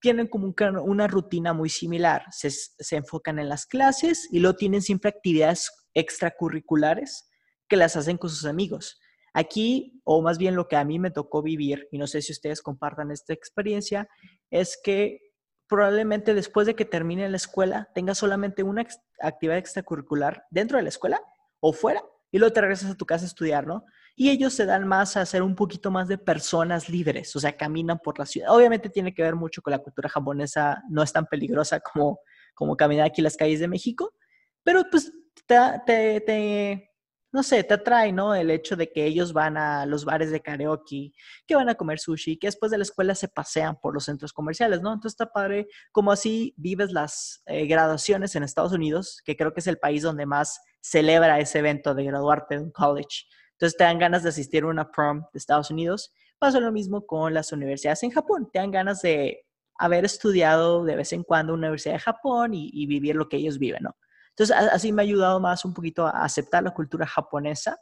tienen 0.00 0.26
como 0.26 0.52
una 0.82 1.06
rutina 1.06 1.52
muy 1.52 1.68
similar. 1.68 2.24
Se, 2.32 2.50
se, 2.50 2.96
enfocan 2.96 3.38
en 3.38 3.48
las 3.48 3.66
clases 3.66 4.26
y 4.32 4.40
luego 4.40 4.56
tienen 4.56 4.82
siempre 4.82 5.10
actividades 5.10 5.70
extracurriculares 5.94 7.30
que 7.68 7.76
las 7.76 7.94
hacen 7.94 8.16
con 8.16 8.28
sus 8.28 8.44
amigos. 8.44 8.98
Aquí, 9.34 10.02
o 10.02 10.20
más 10.20 10.36
bien 10.36 10.56
lo 10.56 10.66
que 10.66 10.74
a 10.74 10.84
mí 10.84 10.98
me 10.98 11.12
tocó 11.12 11.40
vivir, 11.40 11.86
y 11.92 11.98
no 11.98 12.08
sé 12.08 12.22
si 12.22 12.32
ustedes 12.32 12.62
compartan 12.62 13.12
esta 13.12 13.34
experiencia, 13.34 14.08
es 14.50 14.80
que 14.82 15.20
probablemente 15.68 16.34
después 16.34 16.66
de 16.66 16.74
que 16.74 16.86
termine 16.86 17.28
la 17.28 17.36
escuela 17.36 17.88
tenga 17.94 18.16
solamente 18.16 18.64
una 18.64 18.84
actividad 19.20 19.58
extracurricular 19.58 20.42
dentro 20.50 20.76
de 20.76 20.82
la 20.82 20.88
escuela 20.88 21.22
o 21.60 21.72
fuera 21.72 22.02
y 22.30 22.38
luego 22.38 22.52
te 22.52 22.60
regresas 22.60 22.90
a 22.90 22.96
tu 22.96 23.06
casa 23.06 23.24
a 23.24 23.28
estudiar, 23.28 23.66
¿no? 23.66 23.84
Y 24.14 24.30
ellos 24.30 24.52
se 24.52 24.66
dan 24.66 24.86
más 24.86 25.16
a 25.16 25.26
ser 25.26 25.42
un 25.42 25.54
poquito 25.54 25.90
más 25.90 26.08
de 26.08 26.18
personas 26.18 26.88
libres, 26.88 27.34
o 27.36 27.40
sea, 27.40 27.56
caminan 27.56 27.98
por 27.98 28.18
la 28.18 28.26
ciudad. 28.26 28.54
Obviamente 28.54 28.90
tiene 28.90 29.14
que 29.14 29.22
ver 29.22 29.34
mucho 29.34 29.62
con 29.62 29.72
la 29.72 29.78
cultura 29.78 30.08
japonesa, 30.08 30.82
no 30.88 31.02
es 31.02 31.12
tan 31.12 31.26
peligrosa 31.26 31.80
como, 31.80 32.20
como 32.54 32.76
caminar 32.76 33.06
aquí 33.06 33.22
las 33.22 33.36
calles 33.36 33.60
de 33.60 33.68
México, 33.68 34.14
pero 34.62 34.84
pues 34.90 35.12
te, 35.46 36.89
no 37.32 37.42
sé, 37.42 37.62
te 37.62 37.74
atrae, 37.74 38.12
¿no? 38.12 38.34
El 38.34 38.50
hecho 38.50 38.76
de 38.76 38.90
que 38.90 39.04
ellos 39.04 39.32
van 39.32 39.56
a 39.56 39.86
los 39.86 40.04
bares 40.04 40.30
de 40.30 40.40
karaoke, 40.40 41.12
que 41.46 41.54
van 41.54 41.68
a 41.68 41.76
comer 41.76 42.00
sushi, 42.00 42.36
que 42.36 42.48
después 42.48 42.72
de 42.72 42.78
la 42.78 42.82
escuela 42.82 43.14
se 43.14 43.28
pasean 43.28 43.78
por 43.80 43.94
los 43.94 44.04
centros 44.04 44.32
comerciales, 44.32 44.82
¿no? 44.82 44.92
Entonces 44.92 45.12
está 45.12 45.32
padre 45.32 45.68
como 45.92 46.10
así 46.10 46.54
vives 46.56 46.90
las 46.92 47.42
eh, 47.46 47.66
graduaciones 47.66 48.34
en 48.34 48.42
Estados 48.42 48.72
Unidos, 48.72 49.22
que 49.24 49.36
creo 49.36 49.54
que 49.54 49.60
es 49.60 49.66
el 49.68 49.78
país 49.78 50.02
donde 50.02 50.26
más 50.26 50.60
celebra 50.80 51.38
ese 51.38 51.60
evento 51.60 51.94
de 51.94 52.04
graduarte 52.04 52.56
de 52.56 52.62
un 52.62 52.72
college. 52.72 53.26
Entonces 53.52 53.76
te 53.76 53.84
dan 53.84 53.98
ganas 53.98 54.22
de 54.22 54.30
asistir 54.30 54.64
a 54.64 54.68
una 54.68 54.90
prom 54.90 55.20
de 55.32 55.38
Estados 55.38 55.70
Unidos. 55.70 56.12
Pasa 56.38 56.58
lo 56.58 56.72
mismo 56.72 57.06
con 57.06 57.34
las 57.34 57.52
universidades 57.52 58.02
en 58.02 58.10
Japón. 58.10 58.48
Te 58.52 58.58
dan 58.58 58.70
ganas 58.70 59.02
de 59.02 59.44
haber 59.78 60.04
estudiado 60.04 60.84
de 60.84 60.96
vez 60.96 61.12
en 61.12 61.22
cuando 61.22 61.54
una 61.54 61.68
universidad 61.68 61.94
de 61.94 62.00
Japón 62.00 62.54
y, 62.54 62.70
y 62.72 62.86
vivir 62.86 63.14
lo 63.16 63.28
que 63.28 63.36
ellos 63.36 63.58
viven, 63.58 63.82
¿no? 63.84 63.96
Entonces, 64.40 64.56
así 64.72 64.90
me 64.90 65.02
ha 65.02 65.04
ayudado 65.04 65.38
más 65.38 65.66
un 65.66 65.74
poquito 65.74 66.06
a 66.06 66.24
aceptar 66.24 66.62
la 66.62 66.70
cultura 66.70 67.06
japonesa 67.06 67.78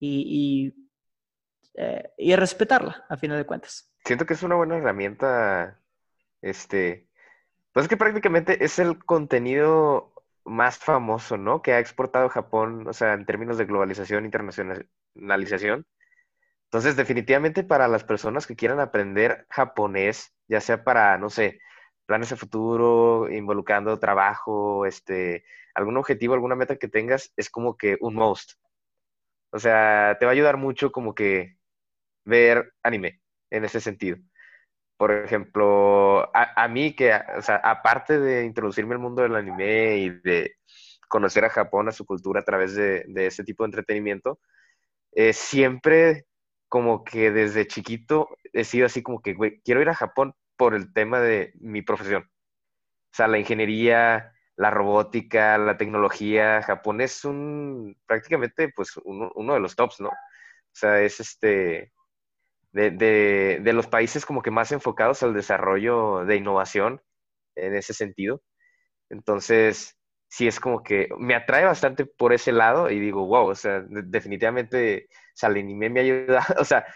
y, 0.00 0.74
eh, 1.74 2.10
y, 2.18 2.34
respetarla, 2.34 3.04
a 3.08 3.16
final 3.16 3.38
de 3.38 3.46
cuentas. 3.46 3.94
Siento 4.04 4.26
que 4.26 4.34
es 4.34 4.42
una 4.42 4.56
buena 4.56 4.76
herramienta, 4.76 5.80
este, 6.40 7.06
pues 7.70 7.84
es 7.84 7.88
que 7.88 7.96
prácticamente 7.96 8.64
es 8.64 8.80
el 8.80 8.98
contenido 9.04 10.12
más 10.44 10.76
famoso, 10.76 11.36
¿no? 11.36 11.62
Que 11.62 11.74
ha 11.74 11.78
exportado 11.78 12.28
Japón, 12.28 12.88
o 12.88 12.92
sea, 12.92 13.12
en 13.12 13.24
términos 13.24 13.56
de 13.56 13.66
globalización, 13.66 14.24
internacionalización. 14.24 15.86
Entonces, 16.64 16.96
definitivamente 16.96 17.62
para 17.62 17.86
las 17.86 18.02
personas 18.02 18.48
que 18.48 18.56
quieran 18.56 18.80
aprender 18.80 19.46
japonés, 19.50 20.34
ya 20.48 20.60
sea 20.60 20.82
para, 20.82 21.16
no 21.18 21.30
sé, 21.30 21.60
planes 22.06 22.30
de 22.30 22.36
futuro, 22.36 23.28
involucrando 23.30 23.98
trabajo, 23.98 24.86
este, 24.86 25.44
algún 25.74 25.96
objetivo, 25.96 26.34
alguna 26.34 26.56
meta 26.56 26.76
que 26.76 26.88
tengas, 26.88 27.32
es 27.36 27.50
como 27.50 27.76
que 27.76 27.96
un 28.00 28.14
most. 28.14 28.54
O 29.50 29.58
sea, 29.58 30.16
te 30.18 30.26
va 30.26 30.32
a 30.32 30.34
ayudar 30.34 30.56
mucho 30.56 30.92
como 30.92 31.14
que 31.14 31.58
ver 32.24 32.72
anime 32.82 33.20
en 33.50 33.64
ese 33.64 33.80
sentido. 33.80 34.18
Por 34.96 35.12
ejemplo, 35.12 36.30
a, 36.34 36.68
mí 36.68 36.94
que, 36.94 37.12
o 37.36 37.42
sea, 37.42 37.56
aparte 37.56 38.20
de 38.20 38.44
introducirme 38.44 38.94
al 38.94 39.00
mundo 39.00 39.22
del 39.22 39.34
anime 39.34 39.96
y 39.96 40.10
de 40.10 40.54
conocer 41.08 41.44
a 41.44 41.50
Japón, 41.50 41.88
a 41.88 41.92
su 41.92 42.06
cultura 42.06 42.40
a 42.40 42.44
través 42.44 42.74
de, 42.74 43.04
ese 43.16 43.44
tipo 43.44 43.64
de 43.64 43.68
entretenimiento, 43.68 44.40
eh, 45.12 45.32
siempre 45.32 46.26
como 46.68 47.04
que 47.04 47.30
desde 47.32 47.66
chiquito 47.66 48.28
he 48.52 48.64
sido 48.64 48.86
así 48.86 49.02
como 49.02 49.20
que, 49.20 49.34
güey, 49.34 49.60
quiero 49.64 49.82
ir 49.82 49.88
a 49.88 49.94
Japón 49.94 50.34
por 50.56 50.74
el 50.74 50.92
tema 50.92 51.20
de 51.20 51.52
mi 51.60 51.82
profesión. 51.82 52.24
O 52.24 53.14
sea, 53.14 53.28
la 53.28 53.38
ingeniería, 53.38 54.32
la 54.56 54.70
robótica, 54.70 55.58
la 55.58 55.76
tecnología. 55.76 56.62
Japón 56.62 57.00
es 57.00 57.24
un, 57.24 57.96
prácticamente, 58.06 58.70
pues, 58.74 58.92
uno, 59.04 59.54
de 59.54 59.60
los 59.60 59.76
tops, 59.76 60.00
¿no? 60.00 60.08
O 60.08 60.74
sea, 60.74 61.00
es 61.02 61.20
este, 61.20 61.92
de, 62.72 62.90
de, 63.60 63.72
los 63.72 63.86
países 63.86 64.26
como 64.26 64.42
que 64.42 64.50
más 64.50 64.72
enfocados 64.72 65.22
al 65.22 65.34
desarrollo 65.34 66.24
de 66.24 66.36
innovación 66.36 67.02
en 67.56 67.74
ese 67.76 67.94
sentido. 67.94 68.42
Entonces, 69.10 69.98
sí 70.28 70.48
es 70.48 70.60
como 70.60 70.82
que 70.82 71.08
me 71.18 71.34
atrae 71.34 71.64
bastante 71.66 72.06
por 72.06 72.32
ese 72.32 72.52
lado 72.52 72.90
y 72.90 72.98
digo, 72.98 73.26
wow, 73.26 73.48
o 73.48 73.54
sea, 73.54 73.84
definitivamente, 73.88 75.08
o 75.10 75.34
sea, 75.34 75.50
me 75.50 76.00
ayuda, 76.00 76.46
o 76.58 76.64
sea, 76.64 76.86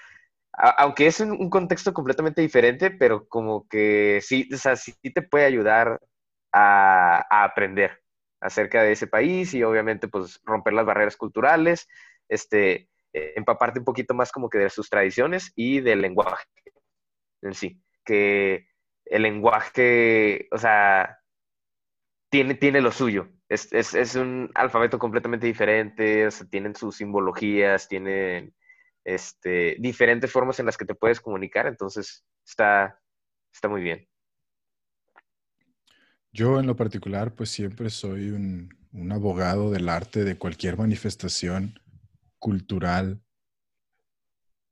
aunque 0.56 1.06
es 1.06 1.20
un, 1.20 1.50
contexto 1.50 1.92
completamente 1.92 2.40
diferente, 2.40 2.90
pero 2.90 3.28
como 3.28 3.68
que 3.68 4.20
sí, 4.22 4.48
o 4.52 4.56
sea, 4.56 4.76
sí 4.76 4.94
te 5.14 5.22
puede 5.22 5.44
ayudar 5.44 6.00
a, 6.52 7.44
aprender 7.44 8.02
acerca 8.40 8.82
de 8.82 8.92
ese 8.92 9.06
país 9.06 9.54
y 9.54 9.62
obviamente 9.62 10.08
pues 10.08 10.40
romper 10.44 10.72
las 10.74 10.86
barreras 10.86 11.16
culturales, 11.16 11.88
este, 12.28 12.88
empaparte 13.12 13.80
un 13.80 13.84
poquito 13.84 14.14
más 14.14 14.32
como 14.32 14.48
que 14.48 14.58
de 14.58 14.70
sus 14.70 14.90
tradiciones 14.90 15.52
y 15.56 15.80
del 15.80 16.02
lenguaje 16.02 16.44
en 17.42 17.54
sí, 17.54 17.82
que 18.04 18.68
el 19.04 19.22
lenguaje, 19.22 20.48
o 20.52 20.58
sea, 20.58 21.20
tiene, 22.30 22.54
tiene 22.54 22.80
lo 22.80 22.92
suyo. 22.92 23.28
Es, 23.48 23.72
es, 23.72 23.94
es 23.94 24.16
un 24.16 24.50
alfabeto 24.54 24.98
completamente 24.98 25.46
diferente, 25.46 26.26
o 26.26 26.30
sea, 26.30 26.48
tienen 26.48 26.74
sus 26.74 26.96
simbologías, 26.96 27.88
tienen 27.88 28.54
este, 29.06 29.76
diferentes 29.78 30.32
formas 30.32 30.58
en 30.58 30.66
las 30.66 30.76
que 30.76 30.84
te 30.84 30.96
puedes 30.96 31.20
comunicar, 31.20 31.68
entonces 31.68 32.26
está, 32.44 33.00
está 33.52 33.68
muy 33.68 33.80
bien. 33.80 34.08
Yo 36.32 36.58
en 36.58 36.66
lo 36.66 36.74
particular, 36.74 37.32
pues 37.34 37.50
siempre 37.50 37.88
soy 37.88 38.30
un, 38.30 38.68
abogado 39.12 39.70
del 39.70 39.88
arte 39.88 40.24
de 40.24 40.36
cualquier 40.36 40.76
manifestación 40.76 41.78
cultural. 42.40 43.22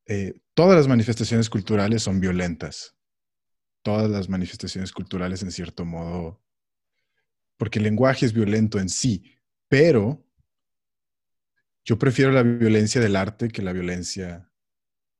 Eh, 0.06 0.40
todas 0.54 0.76
las 0.76 0.88
manifestaciones 0.88 1.48
culturales 1.48 2.02
son 2.02 2.18
violentas. 2.18 2.96
Todas 3.82 4.10
las 4.10 4.28
manifestaciones 4.28 4.92
culturales, 4.92 5.42
en 5.44 5.52
cierto 5.52 5.84
modo, 5.84 6.42
porque 7.56 7.78
el 7.78 7.84
lenguaje 7.84 8.26
es 8.26 8.32
violento 8.32 8.80
en 8.80 8.88
sí, 8.88 9.38
pero 9.68 10.26
yo 11.84 11.98
prefiero 11.98 12.32
la 12.32 12.42
violencia 12.42 13.00
del 13.00 13.16
arte 13.16 13.48
que 13.48 13.62
la 13.62 13.72
violencia 13.72 14.50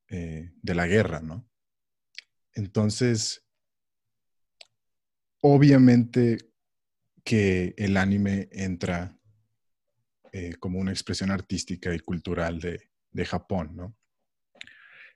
eh, 0.09 0.51
de 0.61 0.75
la 0.75 0.87
guerra, 0.87 1.19
¿no? 1.19 1.47
Entonces, 2.53 3.45
obviamente 5.41 6.37
que 7.23 7.73
el 7.77 7.97
anime 7.97 8.49
entra 8.51 9.17
eh, 10.31 10.55
como 10.59 10.79
una 10.79 10.91
expresión 10.91 11.31
artística 11.31 11.93
y 11.93 11.99
cultural 11.99 12.59
de, 12.59 12.89
Japón, 13.25 13.75
¿no? 13.75 13.95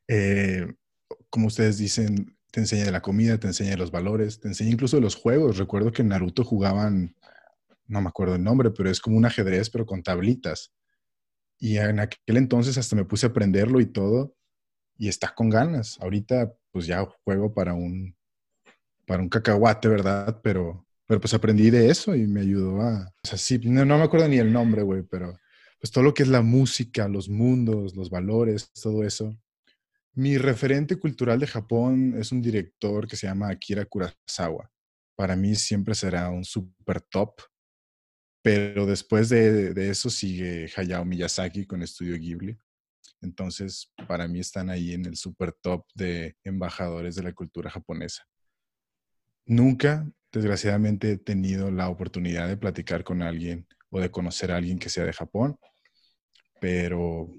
Eh, 0.07 0.65
como 1.29 1.47
ustedes 1.47 1.77
dicen, 1.77 2.37
te 2.51 2.61
enseña 2.61 2.85
de 2.85 2.91
la 2.91 3.01
comida, 3.01 3.37
te 3.37 3.47
enseña 3.47 3.71
de 3.71 3.77
los 3.77 3.91
valores, 3.91 4.39
te 4.39 4.47
enseña 4.47 4.71
incluso 4.71 4.95
de 4.95 5.01
los 5.01 5.15
juegos. 5.15 5.57
Recuerdo 5.57 5.91
que 5.91 6.01
en 6.01 6.07
Naruto 6.09 6.43
jugaban, 6.43 7.15
no 7.87 8.01
me 8.01 8.07
acuerdo 8.07 8.35
el 8.35 8.43
nombre, 8.43 8.71
pero 8.71 8.89
es 8.89 9.01
como 9.01 9.17
un 9.17 9.25
ajedrez, 9.25 9.69
pero 9.69 9.85
con 9.85 10.01
tablitas. 10.01 10.71
Y 11.59 11.77
en 11.77 11.99
aquel 11.99 12.37
entonces 12.37 12.77
hasta 12.77 12.95
me 12.95 13.05
puse 13.05 13.25
a 13.25 13.29
aprenderlo 13.29 13.81
y 13.81 13.85
todo, 13.85 14.35
y 14.97 15.07
está 15.07 15.33
con 15.33 15.49
ganas. 15.49 15.99
Ahorita 16.01 16.53
pues 16.71 16.85
ya 16.85 17.05
juego 17.23 17.53
para 17.53 17.73
un, 17.73 18.15
para 19.05 19.21
un 19.21 19.29
cacahuate, 19.29 19.87
¿verdad? 19.87 20.39
Pero, 20.43 20.85
pero 21.05 21.19
pues 21.19 21.33
aprendí 21.33 21.69
de 21.69 21.89
eso 21.89 22.15
y 22.15 22.27
me 22.27 22.41
ayudó 22.41 22.81
a... 22.81 23.13
O 23.23 23.27
sea, 23.27 23.37
sí, 23.37 23.59
no, 23.63 23.85
no 23.85 23.97
me 23.97 24.03
acuerdo 24.03 24.27
ni 24.27 24.37
el 24.37 24.53
nombre, 24.53 24.83
güey, 24.83 25.03
pero 25.03 25.37
pues 25.79 25.91
todo 25.91 26.03
lo 26.03 26.13
que 26.13 26.23
es 26.23 26.29
la 26.29 26.41
música, 26.41 27.07
los 27.07 27.29
mundos, 27.29 27.95
los 27.95 28.09
valores, 28.09 28.71
todo 28.73 29.03
eso. 29.03 29.37
Mi 30.13 30.37
referente 30.37 30.97
cultural 30.97 31.39
de 31.39 31.47
Japón 31.47 32.15
es 32.17 32.31
un 32.31 32.41
director 32.41 33.07
que 33.07 33.15
se 33.15 33.27
llama 33.27 33.49
Akira 33.49 33.85
Kurosawa. 33.85 34.69
Para 35.15 35.35
mí 35.35 35.55
siempre 35.55 35.95
será 35.95 36.29
un 36.29 36.43
super 36.43 37.01
top. 37.01 37.41
Pero 38.51 38.87
después 38.87 39.29
de, 39.29 39.91
eso 39.91 40.09
sigue 40.09 40.67
Hayao 40.75 41.05
Miyazaki 41.05 41.67
con 41.67 41.83
Estudio 41.83 42.17
Ghibli. 42.17 42.57
Entonces, 43.21 43.93
para 44.07 44.27
mí 44.27 44.39
están 44.39 44.71
ahí 44.71 44.93
en 44.93 45.05
el 45.05 45.17
super 45.17 45.53
top 45.53 45.85
de 45.93 46.35
embajadores 46.43 47.13
de 47.13 47.21
la 47.21 47.33
cultura 47.33 47.69
japonesa. 47.69 48.25
Nunca, 49.45 50.09
desgraciadamente, 50.31 51.11
he 51.11 51.17
tenido 51.19 51.69
la 51.69 51.89
oportunidad 51.89 52.47
de 52.47 52.57
platicar 52.57 53.03
con 53.03 53.21
alguien 53.21 53.67
o 53.91 53.99
de 53.99 54.09
conocer 54.09 54.51
a 54.51 54.55
alguien 54.55 54.79
que 54.79 54.89
sea 54.89 55.05
de 55.05 55.13
Japón, 55.13 55.55
pero 56.59 57.29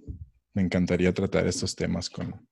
me 0.55 0.63
encantaría 0.63 1.13
tratar 1.13 1.45
estos 1.49 1.75
temas 1.75 2.09
con, 2.09 2.49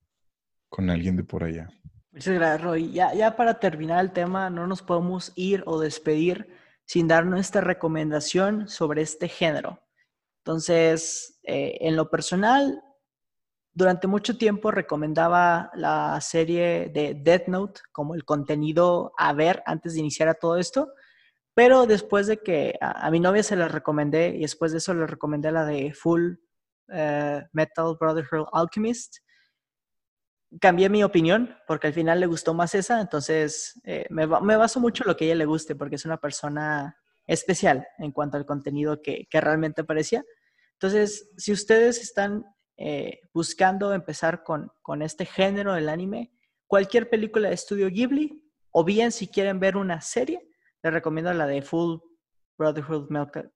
con 0.67 0.89
alguien 0.89 1.15
de 1.15 1.23
por 1.23 1.45
allá. 1.45 1.69
Muchas 2.11 2.33
gracias, 2.33 2.61
Roy. 2.61 2.91
Ya 2.91 3.37
para 3.37 3.57
terminar 3.57 4.03
el 4.03 4.11
tema, 4.11 4.49
no 4.49 4.67
nos 4.67 4.81
podemos 4.81 5.31
ir 5.35 5.63
o 5.65 5.79
despedir 5.79 6.58
sin 6.89 7.07
dar 7.07 7.23
nuestra 7.27 7.61
recomendación 7.61 8.67
sobre 8.67 9.03
este 9.03 9.27
género. 9.27 9.79
Entonces, 10.43 11.39
eh, 11.43 11.77
en 11.81 11.95
lo 11.95 12.09
personal, 12.09 12.81
durante 13.71 14.07
mucho 14.07 14.39
tiempo 14.39 14.71
recomendaba 14.71 15.69
la 15.75 16.19
serie 16.19 16.89
de 16.91 17.13
Death 17.13 17.47
Note 17.47 17.81
como 17.91 18.15
el 18.15 18.25
contenido 18.25 19.13
a 19.19 19.33
ver 19.33 19.61
antes 19.67 19.93
de 19.93 19.99
iniciar 19.99 20.29
a 20.29 20.33
todo 20.33 20.57
esto, 20.57 20.91
pero 21.53 21.85
después 21.85 22.25
de 22.25 22.41
que 22.41 22.73
a, 22.81 23.11
mi 23.11 23.19
novia 23.19 23.43
se 23.43 23.55
la 23.55 23.67
recomendé 23.67 24.29
y 24.29 24.41
después 24.41 24.71
de 24.71 24.79
eso 24.79 24.95
le 24.95 25.05
recomendé 25.05 25.51
la 25.51 25.65
de 25.65 25.93
Full 25.93 26.37
eh, 26.91 27.43
Metal 27.53 27.97
Brotherhood 27.99 28.47
Alchemist, 28.51 29.17
cambié 30.59 30.89
mi 30.89 31.03
opinión 31.03 31.55
porque 31.67 31.87
al 31.87 31.93
final 31.93 32.19
le 32.19 32.25
gustó 32.25 32.53
más 32.53 32.73
esa, 32.75 33.01
entonces 33.01 33.79
eh, 33.83 34.05
me, 34.09 34.25
baso 34.25 34.79
mucho 34.79 35.03
en 35.03 35.09
lo 35.09 35.17
que 35.17 35.25
ella 35.25 35.35
le 35.35 35.45
guste 35.45 35.75
porque 35.75 35.95
es 35.95 36.05
una 36.05 36.17
persona 36.17 36.97
especial 37.27 37.87
en 37.99 38.11
cuanto 38.11 38.37
al 38.37 38.45
contenido 38.45 39.01
que, 39.01 39.27
realmente 39.31 39.81
aparecía. 39.81 40.25
Entonces, 40.73 41.29
si 41.37 41.51
ustedes 41.51 42.01
están 42.01 42.45
eh, 42.77 43.19
buscando 43.33 43.93
empezar 43.93 44.43
con, 44.43 44.71
con 44.81 45.01
este 45.01 45.25
género 45.25 45.73
del 45.73 45.89
anime, 45.89 46.31
cualquier 46.65 47.09
película 47.09 47.49
de 47.49 47.55
estudio 47.55 47.89
Ghibli, 47.89 48.43
o 48.71 48.83
bien 48.83 49.11
si 49.11 49.27
quieren 49.27 49.59
ver 49.59 49.77
una 49.77 50.01
serie, 50.01 50.47
les 50.81 50.93
recomiendo 50.93 51.33
la 51.33 51.45
de 51.45 51.61
Full 51.61 51.99
Brotherhood 52.57 53.09
Milk. 53.09 53.51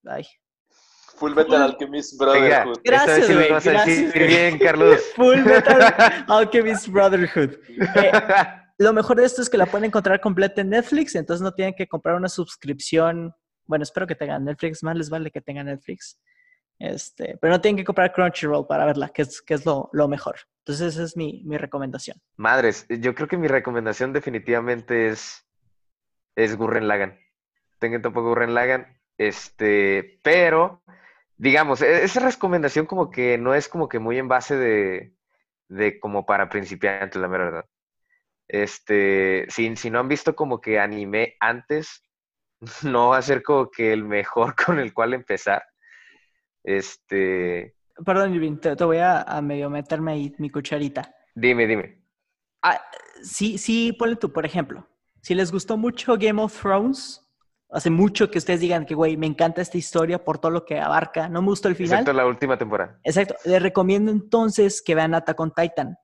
Full 1.16 1.34
Metal 1.34 1.62
Alchemist 1.62 2.20
Brotherhood. 2.20 2.80
Gracias, 2.84 3.30
esta 3.30 3.36
vez 3.36 3.64
sí 3.64 3.70
gracias. 3.70 4.14
bien, 4.14 4.58
Carlos. 4.60 5.02
Full 5.16 5.40
Metal 5.44 5.94
Alchemist 6.28 6.88
Brotherhood. 6.88 7.52
Eh, 7.96 8.12
lo 8.78 8.94
mejor 8.94 9.18
de 9.18 9.26
esto 9.26 9.42
es 9.42 9.50
que 9.50 9.58
la 9.58 9.66
pueden 9.66 9.86
encontrar 9.86 10.20
completa 10.20 10.62
en 10.62 10.70
Netflix, 10.70 11.16
entonces 11.16 11.42
no 11.42 11.54
tienen 11.54 11.74
que 11.76 11.88
comprar 11.88 12.16
una 12.16 12.30
suscripción. 12.30 13.34
Bueno, 13.66 13.84
espero 13.84 14.08
que 14.08 14.16
tengan 14.16 14.44
Netflix, 14.44 14.84
más 14.84 14.96
les 14.96 15.10
vale 15.10 15.32
que 15.32 15.42
tengan 15.42 15.68
Netflix. 15.68 16.20
Este, 16.80 17.38
pero 17.40 17.54
no 17.54 17.62
tienen 17.62 17.78
que 17.78 17.86
comprar 17.86 18.12
Crunchyroll 18.12 18.68
para 18.68 18.86
verla, 18.86 19.10
que 19.10 19.22
es, 19.22 19.42
que 19.42 19.54
es 19.54 19.66
lo, 19.66 19.90
lo 19.94 20.08
mejor. 20.08 20.36
Entonces, 20.60 20.96
esa 20.96 21.04
es 21.04 21.16
mi, 21.16 21.42
mi 21.46 21.58
recomendación. 21.58 22.18
Madres, 22.36 22.86
yo 22.90 23.14
creo 23.16 23.28
que 23.28 23.38
mi 23.38 23.48
recomendación 23.48 24.12
definitivamente 24.12 25.08
es, 25.08 25.46
es 26.36 26.58
Gurren 26.58 26.88
Lagann. 26.88 27.18
Tengan 27.80 28.02
tampoco 28.02 28.30
Gurren 28.30 28.54
Lagann. 28.54 29.00
Este, 29.18 30.20
pero, 30.24 30.82
digamos, 31.38 31.82
e- 31.82 32.04
esa 32.04 32.20
recomendación 32.22 32.86
como 32.86 33.10
que 33.12 33.38
no 33.38 33.54
es 33.56 33.68
como 33.70 33.90
que 33.90 34.00
muy 34.00 34.18
en 34.20 34.28
base 34.28 34.56
de, 34.58 35.14
de 35.70 36.00
como 36.00 36.26
para 36.26 36.50
principiantes, 36.50 37.22
la 37.22 37.28
mera 37.28 37.46
verdad. 37.46 37.66
Este, 38.48 39.48
si, 39.50 39.76
si 39.78 39.90
no 39.92 40.00
han 40.00 40.10
visto 40.10 40.36
como 40.36 40.62
que 40.62 40.80
anime 40.80 41.36
antes, 41.42 42.04
no 42.84 43.10
va 43.10 43.18
a 43.20 43.22
ser 43.24 43.44
como 43.44 43.70
que 43.72 43.94
el 43.94 44.04
mejor 44.06 44.56
con 44.66 44.80
el 44.80 44.94
cual 44.94 45.14
empezar. 45.16 45.64
Este, 46.64 47.76
Perdón, 48.06 48.36
Irving, 48.36 48.58
te, 48.58 48.76
te 48.76 48.84
voy 48.84 48.98
a, 48.98 49.24
a 49.24 49.42
medio 49.42 49.68
meterme 49.70 50.12
ahí 50.12 50.36
mi 50.38 50.52
cucharita. 50.52 51.12
dime, 51.36 51.68
dime. 51.68 52.04
Ah, 52.62 52.82
sí, 53.22 53.58
sí, 53.58 53.94
ponle 53.94 54.16
tú, 54.16 54.32
por 54.32 54.46
ejemplo, 54.46 54.88
si 55.22 55.36
les 55.36 55.52
gustó 55.52 55.78
mucho 55.78 56.18
Game 56.18 56.42
of 56.42 56.60
Thrones, 56.60 57.22
hace 57.74 57.90
mucho 57.90 58.30
que 58.30 58.38
ustedes 58.38 58.60
digan 58.60 58.86
que, 58.86 58.94
güey, 58.94 59.18
me 59.18 59.26
encanta 59.26 59.62
esta 59.62 59.78
historia 59.78 60.24
por 60.24 60.38
todo 60.38 60.52
lo 60.52 60.66
que 60.66 60.80
abarca, 60.80 61.28
no 61.28 61.42
me 61.42 61.50
gustó 61.50 61.68
el 61.68 61.76
final. 61.76 62.00
Excepto 62.00 62.14
la 62.14 62.26
última 62.26 62.58
temporada. 62.58 63.00
Exacto, 63.04 63.36
les 63.46 63.62
recomiendo 63.62 64.12
entonces 64.12 64.82
que 64.82 64.96
vean 64.96 65.16
Attack 65.16 65.40
on 65.40 65.54
Titan. 65.54 65.98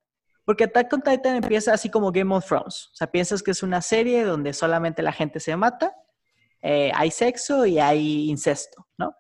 Porque 0.44 0.64
Attack 0.64 0.92
on 0.94 1.02
Titan 1.02 1.36
empieza 1.36 1.74
así 1.74 1.90
como 1.90 2.12
Game 2.12 2.34
of 2.34 2.46
Thrones. 2.46 2.90
O 2.92 2.96
sea, 2.96 3.12
piensas 3.12 3.44
que 3.44 3.52
es 3.52 3.62
una 3.62 3.82
serie 3.82 4.24
donde 4.24 4.54
solamente 4.54 5.04
la 5.04 5.12
gente 5.12 5.40
se 5.40 5.56
mata, 5.56 5.94
eh, 6.62 6.92
hay 6.96 7.12
sexo 7.12 7.66
y 7.66 7.80
hay 7.80 8.30
incesto, 8.30 8.88
¿no? 8.98 9.14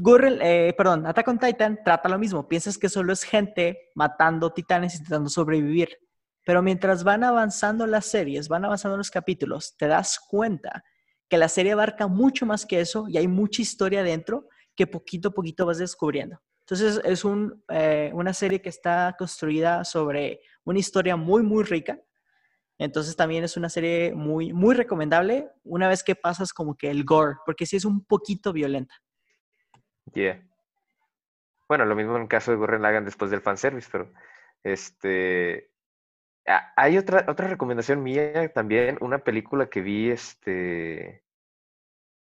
Gurren, 0.00 0.38
eh, 0.40 0.72
perdón, 0.78 1.04
Attack 1.04 1.28
on 1.28 1.38
Titan 1.38 1.80
trata 1.84 2.08
lo 2.08 2.18
mismo. 2.18 2.46
Piensas 2.48 2.78
que 2.78 2.88
solo 2.88 3.12
es 3.12 3.24
gente 3.24 3.90
matando 3.94 4.52
titanes 4.52 4.94
y 4.94 4.98
intentando 4.98 5.28
sobrevivir. 5.28 5.98
Pero 6.46 6.62
mientras 6.62 7.02
van 7.02 7.24
avanzando 7.24 7.86
las 7.86 8.06
series, 8.06 8.48
van 8.48 8.64
avanzando 8.64 8.96
los 8.96 9.10
capítulos, 9.10 9.76
te 9.76 9.88
das 9.88 10.20
cuenta 10.20 10.84
que 11.28 11.38
la 11.38 11.48
serie 11.48 11.72
abarca 11.72 12.06
mucho 12.06 12.46
más 12.46 12.66
que 12.66 12.80
eso 12.80 13.06
y 13.08 13.16
hay 13.16 13.28
mucha 13.28 13.62
historia 13.62 14.02
dentro 14.02 14.48
que 14.76 14.86
poquito 14.86 15.28
a 15.28 15.32
poquito 15.32 15.66
vas 15.66 15.78
descubriendo. 15.78 16.40
Entonces 16.60 17.00
es 17.04 17.24
un, 17.24 17.62
eh, 17.68 18.10
una 18.14 18.32
serie 18.32 18.62
que 18.62 18.70
está 18.70 19.14
construida 19.18 19.84
sobre 19.84 20.40
una 20.64 20.78
historia 20.78 21.16
muy, 21.16 21.42
muy 21.42 21.62
rica. 21.64 22.00
Entonces 22.78 23.14
también 23.16 23.44
es 23.44 23.56
una 23.56 23.68
serie 23.68 24.14
muy, 24.14 24.52
muy 24.52 24.74
recomendable 24.74 25.50
una 25.62 25.88
vez 25.88 26.02
que 26.02 26.16
pasas 26.16 26.52
como 26.52 26.74
que 26.74 26.90
el 26.90 27.04
gore, 27.04 27.36
porque 27.44 27.66
sí 27.66 27.76
es 27.76 27.84
un 27.84 28.04
poquito 28.04 28.52
violenta. 28.52 28.94
Yeah. 30.12 30.42
Bueno, 31.68 31.84
lo 31.84 31.94
mismo 31.94 32.16
en 32.16 32.22
el 32.22 32.28
caso 32.28 32.50
de 32.50 32.56
Gurren 32.56 32.82
Lagann 32.82 33.04
después 33.04 33.30
del 33.30 33.40
fanservice, 33.40 33.88
pero 33.90 34.12
este 34.62 35.70
hay 36.46 36.98
otra 36.98 37.24
otra 37.28 37.48
recomendación 37.48 38.02
mía 38.02 38.52
también, 38.52 38.98
una 39.00 39.18
película 39.18 39.68
que 39.68 39.80
vi 39.80 40.10
este 40.10 41.24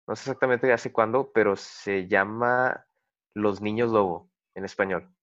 no 0.06 0.16
sé 0.16 0.22
exactamente 0.22 0.72
hace 0.72 0.92
cuándo, 0.92 1.32
pero 1.32 1.56
se 1.56 2.06
llama 2.08 2.86
Los 3.34 3.60
Niños 3.60 3.90
Lobo 3.92 4.30
en 4.54 4.64
español. 4.64 5.14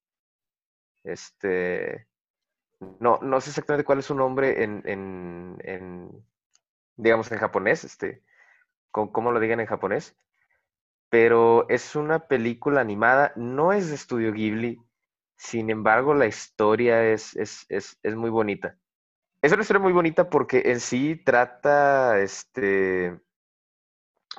Este 1.04 2.08
no, 3.00 3.18
no 3.22 3.40
sé 3.40 3.50
exactamente 3.50 3.84
cuál 3.84 3.98
es 4.00 4.06
su 4.06 4.14
nombre 4.14 4.64
en, 4.64 4.82
en, 4.86 5.58
en 5.64 6.26
digamos 6.96 7.30
en 7.32 7.38
japonés, 7.38 7.84
este, 7.84 8.22
cómo 8.90 9.32
lo 9.32 9.40
digan 9.40 9.60
en 9.60 9.66
japonés 9.66 10.16
pero 11.10 11.68
es 11.68 11.96
una 11.96 12.28
película 12.28 12.80
animada, 12.80 13.32
no 13.36 13.72
es 13.72 13.88
de 13.88 13.96
estudio 13.96 14.32
Ghibli, 14.32 14.80
sin 15.36 15.68
embargo 15.68 16.14
la 16.14 16.26
historia 16.26 17.04
es, 17.12 17.36
es, 17.36 17.66
es, 17.68 17.98
es 18.02 18.14
muy 18.14 18.30
bonita. 18.30 18.78
Es 19.42 19.52
una 19.52 19.62
historia 19.62 19.80
muy 19.82 19.92
bonita 19.92 20.28
porque 20.30 20.62
en 20.66 20.80
sí 20.80 21.16
trata, 21.16 22.18
este, 22.20 23.20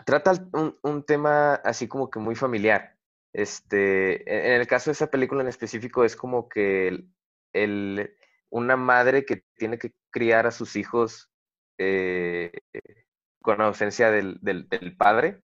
trata 0.06 0.34
un, 0.53 0.78
un 0.84 1.03
tema 1.03 1.56
así 1.56 1.88
como 1.88 2.10
que 2.10 2.19
muy 2.19 2.36
familiar. 2.36 2.98
Este, 3.34 4.22
en 4.48 4.53
en 4.56 4.61
el 4.61 4.68
caso 4.68 4.90
de 4.90 4.94
esa 4.94 5.10
película 5.10 5.41
en 5.41 5.48
específico 5.48 6.03
es 6.03 6.15
como 6.15 6.49
que 6.49 6.88
el, 7.53 8.15
una 8.49 8.76
madre 8.78 9.26
que 9.26 9.44
tiene 9.56 9.78
que 9.78 9.94
criar 10.11 10.48
a 10.48 10.52
sus 10.52 10.76
hijos 10.76 11.30
eh, 11.78 12.52
con 13.41 13.61
ausencia 13.61 14.11
del, 14.11 14.40
del- 14.41 14.68
padre. 14.98 15.41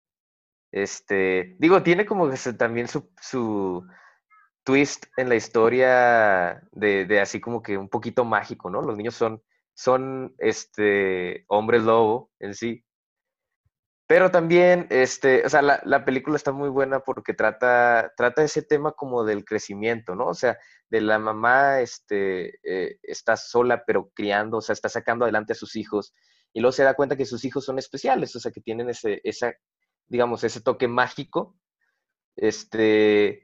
Este, 0.73 1.57
digo, 1.61 1.83
tiene 1.83 2.07
como 2.07 2.31
que 2.31 2.37
también 2.55 2.89
su 2.89 3.11
twist 4.65 5.07
en 5.17 5.29
la 5.29 5.37
historia 5.37 6.63
de, 6.73 7.05
de 7.05 7.21
así 7.21 7.41
como 7.41 7.63
que 7.63 7.79
un 7.79 7.89
poquito 7.89 8.25
mágico, 8.25 8.71
¿no? 8.71 8.83
Los 8.83 8.97
niños 8.97 9.15
son, 9.15 9.43
son 9.75 10.35
este, 10.39 11.45
hombres 11.49 11.83
lobo 11.83 12.31
en 12.41 12.55
sí. 12.55 12.85
Pero 14.07 14.31
también, 14.31 14.87
este, 14.91 15.47
o 15.47 15.49
sea, 15.49 15.63
la, 15.63 15.81
la 15.85 16.05
película 16.05 16.37
está 16.37 16.53
muy 16.53 16.69
buena 16.69 17.01
porque 17.01 17.33
trata, 17.33 18.13
trata 18.17 18.43
ese 18.43 18.63
tema 18.63 18.93
como 18.93 19.25
del 19.25 19.45
crecimiento, 19.45 20.15
¿no? 20.15 20.27
O 20.27 20.35
sea, 20.35 20.59
de 20.91 21.01
la 21.01 21.19
mamá, 21.19 21.81
este, 21.81 22.59
eh, 22.63 22.99
está 23.03 23.37
sola 23.37 23.85
pero 23.87 24.11
criando, 24.15 24.59
o 24.59 24.61
sea, 24.61 24.75
está 24.75 24.89
sacando 24.89 25.25
adelante 25.25 25.55
a 25.55 25.57
sus 25.57 25.77
hijos 25.77 26.15
y 26.53 26.61
luego 26.61 26.73
se 26.73 26.85
da 26.85 26.95
cuenta 26.95 27.17
que 27.17 27.27
sus 27.27 27.45
hijos 27.45 27.65
son 27.65 27.79
especiales, 27.79 28.35
o 28.37 28.41
sea, 28.41 28.53
que 28.53 28.61
tienen 28.61 28.89
ese, 28.89 29.21
esa, 29.25 29.55
digamos, 30.07 30.45
ese 30.45 30.61
toque 30.61 30.87
mágico, 30.87 31.57
este, 32.37 33.44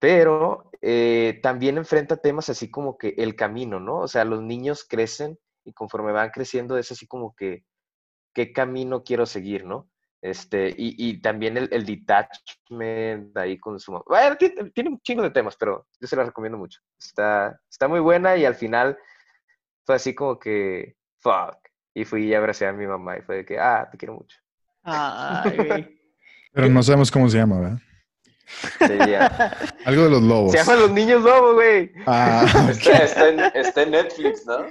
pero 0.00 0.70
eh, 0.80 1.38
también 1.42 1.76
enfrenta 1.76 2.16
temas 2.16 2.48
así 2.48 2.70
como 2.70 2.98
que 2.98 3.14
el 3.18 3.36
camino, 3.36 3.78
¿no? 3.78 3.98
O 3.98 4.08
sea, 4.08 4.24
los 4.24 4.42
niños 4.42 4.84
crecen 4.88 5.38
y 5.64 5.72
conforme 5.74 6.10
van 6.10 6.30
creciendo 6.30 6.78
es 6.78 6.90
así 6.90 7.06
como 7.06 7.36
que, 7.36 7.64
¿qué 8.34 8.52
camino 8.52 9.04
quiero 9.04 9.26
seguir, 9.26 9.64
no? 9.64 9.88
Este, 10.22 10.70
y, 10.70 10.96
y 10.98 11.20
también 11.20 11.56
el, 11.56 11.68
el 11.70 11.84
detachment 11.84 13.36
ahí 13.36 13.58
con 13.58 13.78
su 13.78 13.92
mamá. 13.92 14.04
Bueno, 14.06 14.36
tiene, 14.36 14.70
tiene 14.70 14.90
un 14.90 15.00
chingo 15.00 15.22
de 15.22 15.30
temas, 15.30 15.56
pero 15.56 15.86
yo 16.00 16.08
se 16.08 16.16
la 16.16 16.24
recomiendo 16.24 16.58
mucho. 16.58 16.80
Está, 16.98 17.60
está 17.70 17.86
muy 17.86 18.00
buena 18.00 18.36
y 18.36 18.44
al 18.46 18.54
final 18.54 18.98
fue 19.84 19.96
así 19.96 20.14
como 20.14 20.38
que, 20.38 20.96
fuck. 21.18 21.56
Y 21.92 22.04
fui 22.04 22.26
y 22.26 22.34
abracé 22.34 22.66
a 22.66 22.72
mi 22.72 22.86
mamá 22.86 23.18
y 23.18 23.22
fue 23.22 23.36
de 23.36 23.44
que, 23.44 23.58
ah, 23.58 23.88
te 23.90 23.98
quiero 23.98 24.14
mucho. 24.14 24.38
Ay. 24.82 26.00
Pero 26.52 26.68
no 26.68 26.82
sabemos 26.82 27.10
cómo 27.10 27.28
se 27.28 27.36
llama, 27.36 27.60
¿verdad? 27.60 27.78
Algo 29.84 30.04
de 30.04 30.10
los 30.10 30.22
lobos. 30.22 30.52
Se 30.52 30.58
llaman 30.58 30.80
los 30.80 30.90
niños 30.90 31.22
lobo, 31.22 31.54
güey. 31.54 31.92
Ah, 32.06 32.44
ok. 32.64 32.70
Está, 32.70 33.04
está 33.04 33.28
en, 33.28 33.40
está 33.54 33.82
en 33.82 33.90
Netflix, 33.92 34.46
¿no? 34.46 34.66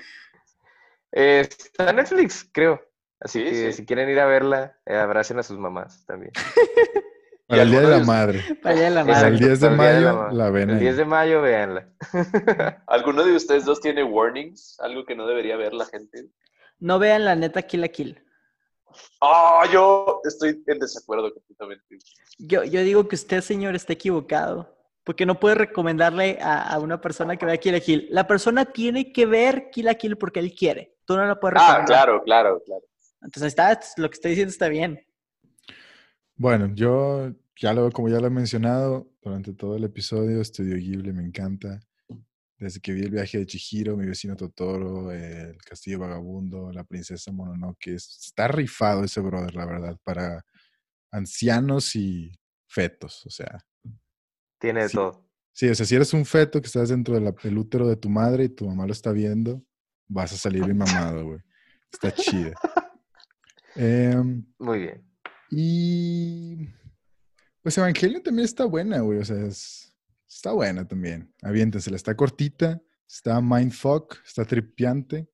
Eh, 1.11 1.41
está 1.49 1.89
en 1.89 1.95
Netflix, 1.97 2.47
creo. 2.51 2.81
Así 3.19 3.39
Sí, 3.39 3.45
que 3.49 3.72
sí. 3.72 3.73
si 3.73 3.85
quieren 3.85 4.10
ir 4.10 4.19
a 4.19 4.26
verla, 4.26 4.77
eh, 4.85 4.95
abracen 4.95 5.39
a 5.39 5.43
sus 5.43 5.57
mamás 5.57 6.06
también. 6.06 6.31
Para 7.47 7.64
el 7.64 7.72
Día 7.72 7.81
de 7.81 7.88
la 7.88 8.03
Madre. 8.03 8.43
Para 8.61 8.89
la 8.91 9.03
madre. 9.03 9.27
el 9.30 9.39
10 9.39 9.60
de 9.60 9.69
para 9.72 9.91
el 9.95 9.99
Día 10.01 10.10
de 10.10 10.15
mayo 10.15 10.30
la 10.38 10.49
ven 10.51 10.69
El 10.69 10.76
ahí. 10.76 10.81
10 10.81 10.97
de 10.97 11.06
mayo, 11.06 11.41
véanla. 11.41 11.89
¿Alguno 12.85 13.23
de 13.23 13.35
ustedes 13.35 13.65
dos 13.65 13.81
tiene 13.81 14.03
warnings? 14.03 14.80
Algo 14.80 15.03
que 15.03 15.15
no 15.15 15.26
debería 15.26 15.57
ver 15.57 15.73
la 15.73 15.85
gente. 15.85 16.26
No 16.77 16.99
vean 16.99 17.26
la 17.26 17.35
neta 17.35 17.64
Kill 17.64 17.81
la 17.81 17.88
Kill. 17.88 18.23
Ah, 19.22 19.64
yo 19.72 20.22
estoy 20.24 20.64
en 20.68 20.80
desacuerdo 20.80 21.34
completamente. 21.34 21.84
Yo, 22.38 22.64
yo 22.64 22.82
digo 22.84 23.07
que 23.07 23.16
usted, 23.16 23.41
señor, 23.41 23.76
está 23.76 23.94
equivocado. 23.94 24.76
Porque 25.03 25.26
no 25.26 25.40
puede 25.40 25.56
recomendarle 25.56 26.38
a, 26.41 26.61
a 26.74 26.80
una 26.80 27.02
persona 27.02 27.36
que 27.36 27.45
vea 27.45 27.57
Kill 27.57 27.72
la 27.74 27.80
Kill. 27.80 28.07
La 28.11 28.28
persona 28.28 28.66
tiene 28.66 29.11
que 29.11 29.26
ver 29.26 29.70
Kill 29.72 29.86
la 29.86 29.95
Kill 29.95 30.18
porque 30.18 30.40
él 30.40 30.53
quiere. 30.53 30.98
Tú 31.06 31.16
no 31.18 31.26
la 31.26 31.40
puedes 31.40 31.57
Ah, 31.60 31.80
recomendar. 31.80 31.86
claro, 31.88 32.24
claro, 32.24 32.61
claro. 32.66 32.84
Entonces 33.22 33.41
ahí 33.44 33.72
está, 33.74 33.80
lo 33.98 34.10
que 34.10 34.14
estoy 34.14 34.32
diciendo 34.32 34.52
está 34.52 34.68
bien. 34.70 35.03
Bueno, 36.36 36.70
yo 36.74 37.32
ya 37.60 37.74
lo, 37.74 37.91
como 37.91 38.10
ya 38.10 38.20
lo 38.20 38.28
he 38.28 38.32
mencionado 38.32 39.07
durante 39.22 39.53
todo 39.53 39.76
el 39.76 39.84
episodio, 39.84 40.41
Estudio 40.41 40.76
Ghibli 40.76 41.11
me 41.11 41.24
encanta. 41.24 41.80
Desde 42.60 42.81
que 42.81 42.91
vi 42.91 43.02
el 43.03 43.11
viaje 43.11 43.38
de 43.38 43.45
Chihiro, 43.45 43.95
mi 43.95 44.06
vecino 44.06 44.36
Totoro, 44.36 45.11
el 45.14 45.57
Castillo 45.60 45.99
Vagabundo, 45.99 46.72
la 46.73 46.84
princesa 46.84 47.31
Mononoke, 47.31 47.88
es- 47.95 48.18
está 48.26 48.49
rifado 48.49 49.03
ese 49.06 49.22
brother, 49.22 49.56
la 49.56 49.65
verdad, 49.65 49.98
para 50.03 50.45
ancianos 51.11 51.95
y 51.95 52.31
fetos, 52.68 53.26
o 53.26 53.30
sea. 53.30 53.65
Tiene 54.60 54.84
de 54.84 54.90
Sí. 54.90 54.95
todo. 54.95 55.26
Sí, 55.53 55.68
o 55.69 55.76
sea, 55.76 55.86
si 55.86 55.95
eres 55.95 56.14
un 56.14 56.26
feto 56.26 56.60
que 56.61 56.68
estás 56.68 56.90
dentro 56.90 57.15
del 57.19 57.57
útero 57.57 57.88
de 57.88 57.95
tu 57.95 58.10
madre 58.10 58.45
y 58.45 58.49
tu 58.49 58.68
mamá 58.68 58.86
lo 58.86 58.91
está 58.91 59.11
viendo, 59.11 59.64
vas 60.07 60.31
a 60.34 60.38
salir 60.38 60.64
bien 60.65 60.77
mamado, 60.77 61.26
güey. 61.26 61.40
Está 61.91 62.11
chida. 62.14 62.53
Em, 63.76 64.45
Muy 64.60 64.80
bien. 64.80 65.06
y 65.49 66.68
Pues 67.61 67.77
Evangelion 67.77 68.22
también 68.23 68.45
está 68.45 68.65
buena, 68.65 68.99
güey. 68.99 69.19
O 69.19 69.26
sea, 69.26 69.38
es- 69.45 69.89
está 70.30 70.51
buena 70.51 70.88
también. 70.88 71.34
Aviéntensela. 71.41 71.95
Está 71.95 72.15
cortita, 72.15 72.81
está 73.07 73.41
mindfuck, 73.41 74.18
está 74.26 74.45
tripiante. 74.45 75.27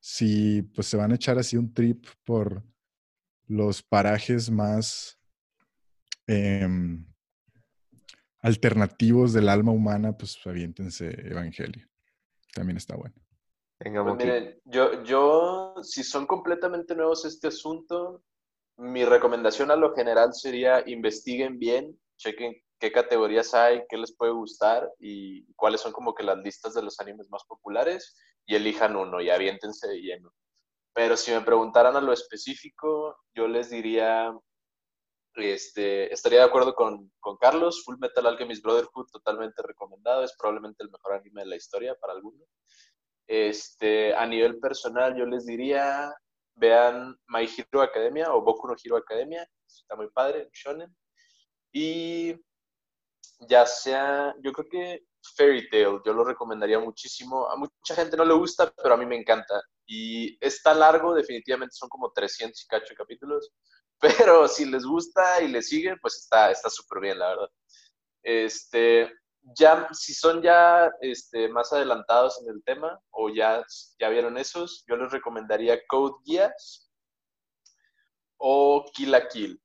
Si 0.00 0.62
pues 0.62 0.86
se 0.86 0.96
van 0.96 1.12
a 1.12 1.16
echar 1.16 1.38
así 1.38 1.56
un 1.56 1.72
trip 1.74 2.06
por 2.24 2.62
los 3.46 3.82
parajes 3.82 4.50
más 4.50 5.18
em, 6.26 7.04
alternativos 8.40 9.32
del 9.32 9.48
alma 9.48 9.72
humana, 9.72 10.16
pues 10.16 10.38
aviéntense 10.44 11.10
Evangelion. 11.28 11.88
También 12.54 12.76
está 12.76 12.96
bueno. 12.96 13.14
Venga, 13.78 14.04
Pues 14.04 14.16
miren, 14.16 14.60
yo, 14.64 15.02
yo, 15.02 15.74
si 15.82 16.04
son 16.04 16.26
completamente 16.26 16.94
nuevos 16.94 17.24
este 17.24 17.48
asunto, 17.48 18.24
mi 18.76 19.04
recomendación 19.04 19.70
a 19.72 19.76
lo 19.76 19.92
general 19.94 20.32
sería 20.34 20.88
investiguen 20.88 21.58
bien, 21.58 21.98
chequen 22.16 22.54
qué 22.82 22.90
categorías 22.90 23.54
hay, 23.54 23.84
qué 23.88 23.96
les 23.96 24.12
puede 24.12 24.32
gustar 24.32 24.90
y 24.98 25.46
cuáles 25.54 25.80
son 25.80 25.92
como 25.92 26.16
que 26.16 26.24
las 26.24 26.38
listas 26.38 26.74
de 26.74 26.82
los 26.82 26.98
animes 26.98 27.30
más 27.30 27.44
populares 27.44 28.16
y 28.44 28.56
elijan 28.56 28.96
uno 28.96 29.20
y 29.20 29.30
aviéntense 29.30 29.86
de 29.86 30.00
lleno. 30.00 30.34
Pero 30.92 31.16
si 31.16 31.30
me 31.30 31.42
preguntaran 31.42 31.94
a 31.94 32.00
lo 32.00 32.12
específico, 32.12 33.20
yo 33.36 33.46
les 33.46 33.70
diría, 33.70 34.36
este, 35.34 36.12
estaría 36.12 36.40
de 36.40 36.46
acuerdo 36.46 36.74
con, 36.74 37.12
con 37.20 37.36
Carlos, 37.36 37.84
Full 37.84 37.98
Metal 38.00 38.26
Alchemist 38.26 38.64
Brotherhood, 38.64 39.06
totalmente 39.12 39.62
recomendado, 39.62 40.24
es 40.24 40.34
probablemente 40.36 40.82
el 40.82 40.90
mejor 40.90 41.12
anime 41.12 41.42
de 41.42 41.50
la 41.50 41.56
historia 41.56 41.94
para 41.94 42.14
algunos. 42.14 42.48
Este, 43.28 44.12
a 44.12 44.26
nivel 44.26 44.58
personal, 44.58 45.16
yo 45.16 45.24
les 45.24 45.46
diría, 45.46 46.12
vean 46.56 47.16
My 47.28 47.44
Hero 47.44 47.80
Academia 47.80 48.34
o 48.34 48.42
Boku 48.42 48.66
no 48.66 48.74
Hero 48.74 48.96
Academia, 48.96 49.48
está 49.68 49.94
muy 49.94 50.10
padre, 50.10 50.50
shonen. 50.52 50.92
Y 51.72 52.34
ya 53.48 53.66
sea, 53.66 54.34
yo 54.42 54.52
creo 54.52 54.68
que 54.68 55.04
Fairy 55.36 55.68
Tail, 55.70 56.00
yo 56.04 56.12
lo 56.12 56.24
recomendaría 56.24 56.78
muchísimo. 56.78 57.48
A 57.48 57.56
mucha 57.56 57.94
gente 57.94 58.16
no 58.16 58.24
le 58.24 58.34
gusta, 58.34 58.72
pero 58.82 58.94
a 58.94 58.96
mí 58.96 59.06
me 59.06 59.16
encanta. 59.16 59.62
Y 59.86 60.36
está 60.44 60.74
largo, 60.74 61.14
definitivamente 61.14 61.74
son 61.74 61.88
como 61.88 62.12
300 62.12 62.62
y 62.62 62.66
cacho 62.66 62.94
capítulos. 62.96 63.50
Pero 64.00 64.48
si 64.48 64.64
les 64.64 64.84
gusta 64.84 65.40
y 65.42 65.48
les 65.48 65.68
siguen, 65.68 65.96
pues 66.00 66.16
está 66.16 66.50
está 66.50 66.68
súper 66.68 67.00
bien, 67.00 67.18
la 67.20 67.28
verdad. 67.28 67.48
Este, 68.24 69.12
ya, 69.56 69.88
si 69.92 70.14
son 70.14 70.42
ya 70.42 70.90
este, 71.00 71.48
más 71.48 71.72
adelantados 71.72 72.40
en 72.42 72.52
el 72.52 72.62
tema 72.64 73.00
o 73.10 73.28
ya, 73.28 73.64
ya 74.00 74.08
vieron 74.08 74.38
esos, 74.38 74.84
yo 74.88 74.96
les 74.96 75.12
recomendaría 75.12 75.80
Code 75.86 76.16
Geass 76.24 76.90
o 78.38 78.84
Kill 78.92 79.12
la 79.12 79.28
Kill, 79.28 79.61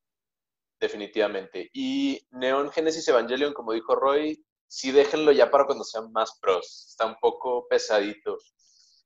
definitivamente. 0.80 1.70
Y 1.74 2.26
Neon 2.32 2.72
Genesis 2.72 3.08
Evangelion, 3.08 3.54
como 3.54 3.74
dijo 3.74 3.96
Roy, 3.96 4.44
sí 4.68 4.92
déjenlo 4.92 5.32
ya 5.32 5.50
para 5.50 5.66
cuando 5.66 5.84
sean 5.84 6.12
más 6.12 6.38
pros. 6.40 6.88
Está 6.90 7.06
un 7.06 7.16
poco 7.20 7.68
pesadito 7.68 8.38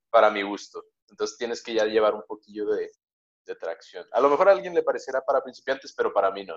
para 0.10 0.30
mi 0.30 0.41
gusto. 0.43 0.84
Entonces 1.10 1.38
tienes 1.38 1.61
que 1.64 1.73
ya 1.73 1.85
llevar 1.85 2.14
un 2.15 2.23
poquillo 2.27 2.65
de, 2.68 2.91
de 3.45 3.56
tracción. 3.56 4.06
A 4.11 4.22
lo 4.22 4.30
mejor 4.30 4.49
a 4.49 4.52
alguien 4.53 4.73
le 4.73 4.84
parecerá 4.84 5.22
para 5.22 5.41
principiantes, 5.41 5.93
pero 5.95 6.14
para 6.14 6.31
mí 6.31 6.45
no. 6.45 6.56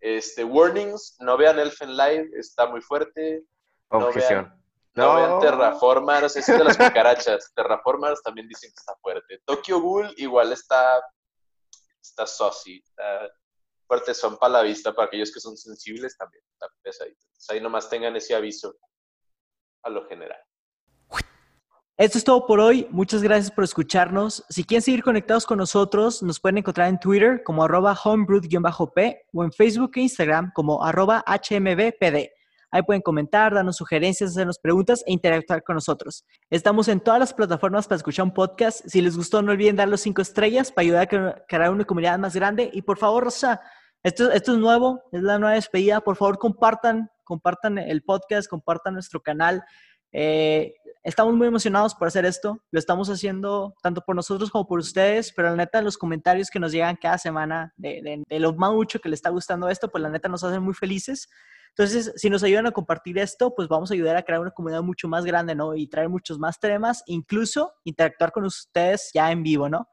Este, 0.00 0.44
warnings, 0.44 1.16
no 1.20 1.36
vean 1.36 1.58
Elfen 1.58 1.96
Live, 1.96 2.30
está 2.34 2.66
muy 2.66 2.80
fuerte. 2.80 3.44
No 3.90 4.08
Objeción. 4.08 4.44
vean, 4.44 4.62
no 4.94 5.14
vean 5.16 5.30
No. 5.30 5.38
Terraformers, 5.40 6.36
es 6.36 6.46
de 6.46 6.64
las 6.64 6.76
cucarachas. 6.76 7.52
Terraformers 7.54 8.22
también 8.22 8.48
dicen 8.48 8.70
que 8.70 8.76
está 8.78 8.94
fuerte. 8.96 9.40
Tokyo 9.44 9.80
Ghoul 9.80 10.14
igual 10.16 10.52
está, 10.52 11.02
está 12.02 12.26
saucy, 12.26 12.82
está 12.84 13.30
fuerte, 13.86 14.14
son 14.14 14.36
para 14.36 14.54
la 14.54 14.62
vista, 14.62 14.94
para 14.94 15.06
aquellos 15.06 15.32
que 15.32 15.40
son 15.40 15.56
sensibles 15.56 16.16
también, 16.16 16.42
está 16.52 16.66
pesadito. 16.82 17.18
Entonces, 17.26 17.50
ahí 17.50 17.60
nomás 17.60 17.88
tengan 17.88 18.16
ese 18.16 18.34
aviso 18.34 18.76
a 19.82 19.90
lo 19.90 20.06
general. 20.08 20.38
Esto 21.98 22.18
es 22.18 22.24
todo 22.24 22.46
por 22.46 22.60
hoy. 22.60 22.86
Muchas 22.90 23.22
gracias 23.22 23.50
por 23.50 23.64
escucharnos. 23.64 24.44
Si 24.50 24.64
quieren 24.64 24.82
seguir 24.82 25.02
conectados 25.02 25.46
con 25.46 25.56
nosotros, 25.56 26.22
nos 26.22 26.38
pueden 26.38 26.58
encontrar 26.58 26.88
en 26.88 27.00
Twitter 27.00 27.42
como 27.42 27.64
arroba 27.64 27.96
homebrew-p 28.04 29.22
o 29.32 29.44
en 29.44 29.50
Facebook 29.50 29.92
e 29.94 30.00
Instagram 30.00 30.52
como 30.54 30.84
arroba 30.84 31.24
hmbpd. 31.26 32.28
Ahí 32.70 32.82
pueden 32.82 33.00
comentar, 33.00 33.54
darnos 33.54 33.76
sugerencias, 33.76 34.32
hacernos 34.32 34.58
preguntas 34.58 35.02
e 35.06 35.12
interactuar 35.12 35.62
con 35.62 35.76
nosotros. 35.76 36.26
Estamos 36.50 36.88
en 36.88 37.00
todas 37.00 37.20
las 37.20 37.32
plataformas 37.32 37.86
para 37.86 37.96
escuchar 37.96 38.24
un 38.24 38.34
podcast. 38.34 38.86
Si 38.86 39.00
les 39.00 39.16
gustó, 39.16 39.40
no 39.40 39.52
olviden 39.52 39.76
dar 39.76 39.88
los 39.88 40.02
cinco 40.02 40.20
estrellas 40.20 40.70
para 40.70 40.82
ayudar 40.82 41.02
a 41.02 41.08
cre- 41.08 41.44
crear 41.48 41.70
una 41.70 41.84
comunidad 41.84 42.18
más 42.18 42.34
grande. 42.34 42.68
Y 42.74 42.82
por 42.82 42.98
favor, 42.98 43.24
Rosa, 43.24 43.62
esto, 44.06 44.30
esto 44.30 44.52
es 44.52 44.58
nuevo, 44.58 45.02
es 45.10 45.20
la 45.20 45.36
nueva 45.40 45.56
despedida. 45.56 46.00
Por 46.00 46.14
favor, 46.14 46.38
compartan, 46.38 47.10
compartan 47.24 47.76
el 47.76 48.04
podcast, 48.04 48.48
compartan 48.48 48.94
nuestro 48.94 49.20
canal. 49.20 49.64
Eh, 50.12 50.74
estamos 51.02 51.34
muy 51.34 51.48
emocionados 51.48 51.92
por 51.92 52.06
hacer 52.06 52.24
esto. 52.24 52.62
Lo 52.70 52.78
estamos 52.78 53.10
haciendo 53.10 53.74
tanto 53.82 54.02
por 54.02 54.14
nosotros 54.14 54.48
como 54.52 54.68
por 54.68 54.78
ustedes, 54.78 55.32
pero 55.32 55.50
la 55.50 55.56
neta, 55.56 55.82
los 55.82 55.98
comentarios 55.98 56.50
que 56.50 56.60
nos 56.60 56.70
llegan 56.70 56.94
cada 56.94 57.18
semana 57.18 57.74
de, 57.76 58.00
de, 58.00 58.22
de 58.28 58.38
lo 58.38 58.52
mucho 58.52 59.00
que 59.00 59.08
le 59.08 59.16
está 59.16 59.30
gustando 59.30 59.68
esto, 59.68 59.88
pues 59.88 60.00
la 60.00 60.08
neta 60.08 60.28
nos 60.28 60.44
hacen 60.44 60.62
muy 60.62 60.74
felices. 60.74 61.28
Entonces, 61.70 62.12
si 62.14 62.30
nos 62.30 62.44
ayudan 62.44 62.68
a 62.68 62.70
compartir 62.70 63.18
esto, 63.18 63.56
pues 63.56 63.66
vamos 63.66 63.90
a 63.90 63.94
ayudar 63.94 64.16
a 64.16 64.22
crear 64.22 64.40
una 64.40 64.52
comunidad 64.52 64.82
mucho 64.82 65.08
más 65.08 65.24
grande, 65.24 65.56
¿no? 65.56 65.74
Y 65.74 65.88
traer 65.88 66.08
muchos 66.08 66.38
más 66.38 66.60
temas, 66.60 67.02
incluso 67.06 67.72
interactuar 67.82 68.30
con 68.30 68.44
ustedes 68.44 69.10
ya 69.12 69.32
en 69.32 69.42
vivo, 69.42 69.68
¿no? 69.68 69.88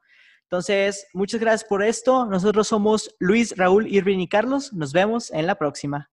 Entonces, 0.54 1.08
muchas 1.12 1.40
gracias 1.40 1.68
por 1.68 1.82
esto. 1.82 2.26
Nosotros 2.26 2.68
somos 2.68 3.12
Luis, 3.18 3.56
Raúl, 3.56 3.88
Irving 3.88 4.20
y 4.20 4.28
Carlos. 4.28 4.72
Nos 4.72 4.92
vemos 4.92 5.32
en 5.32 5.48
la 5.48 5.56
próxima. 5.56 6.12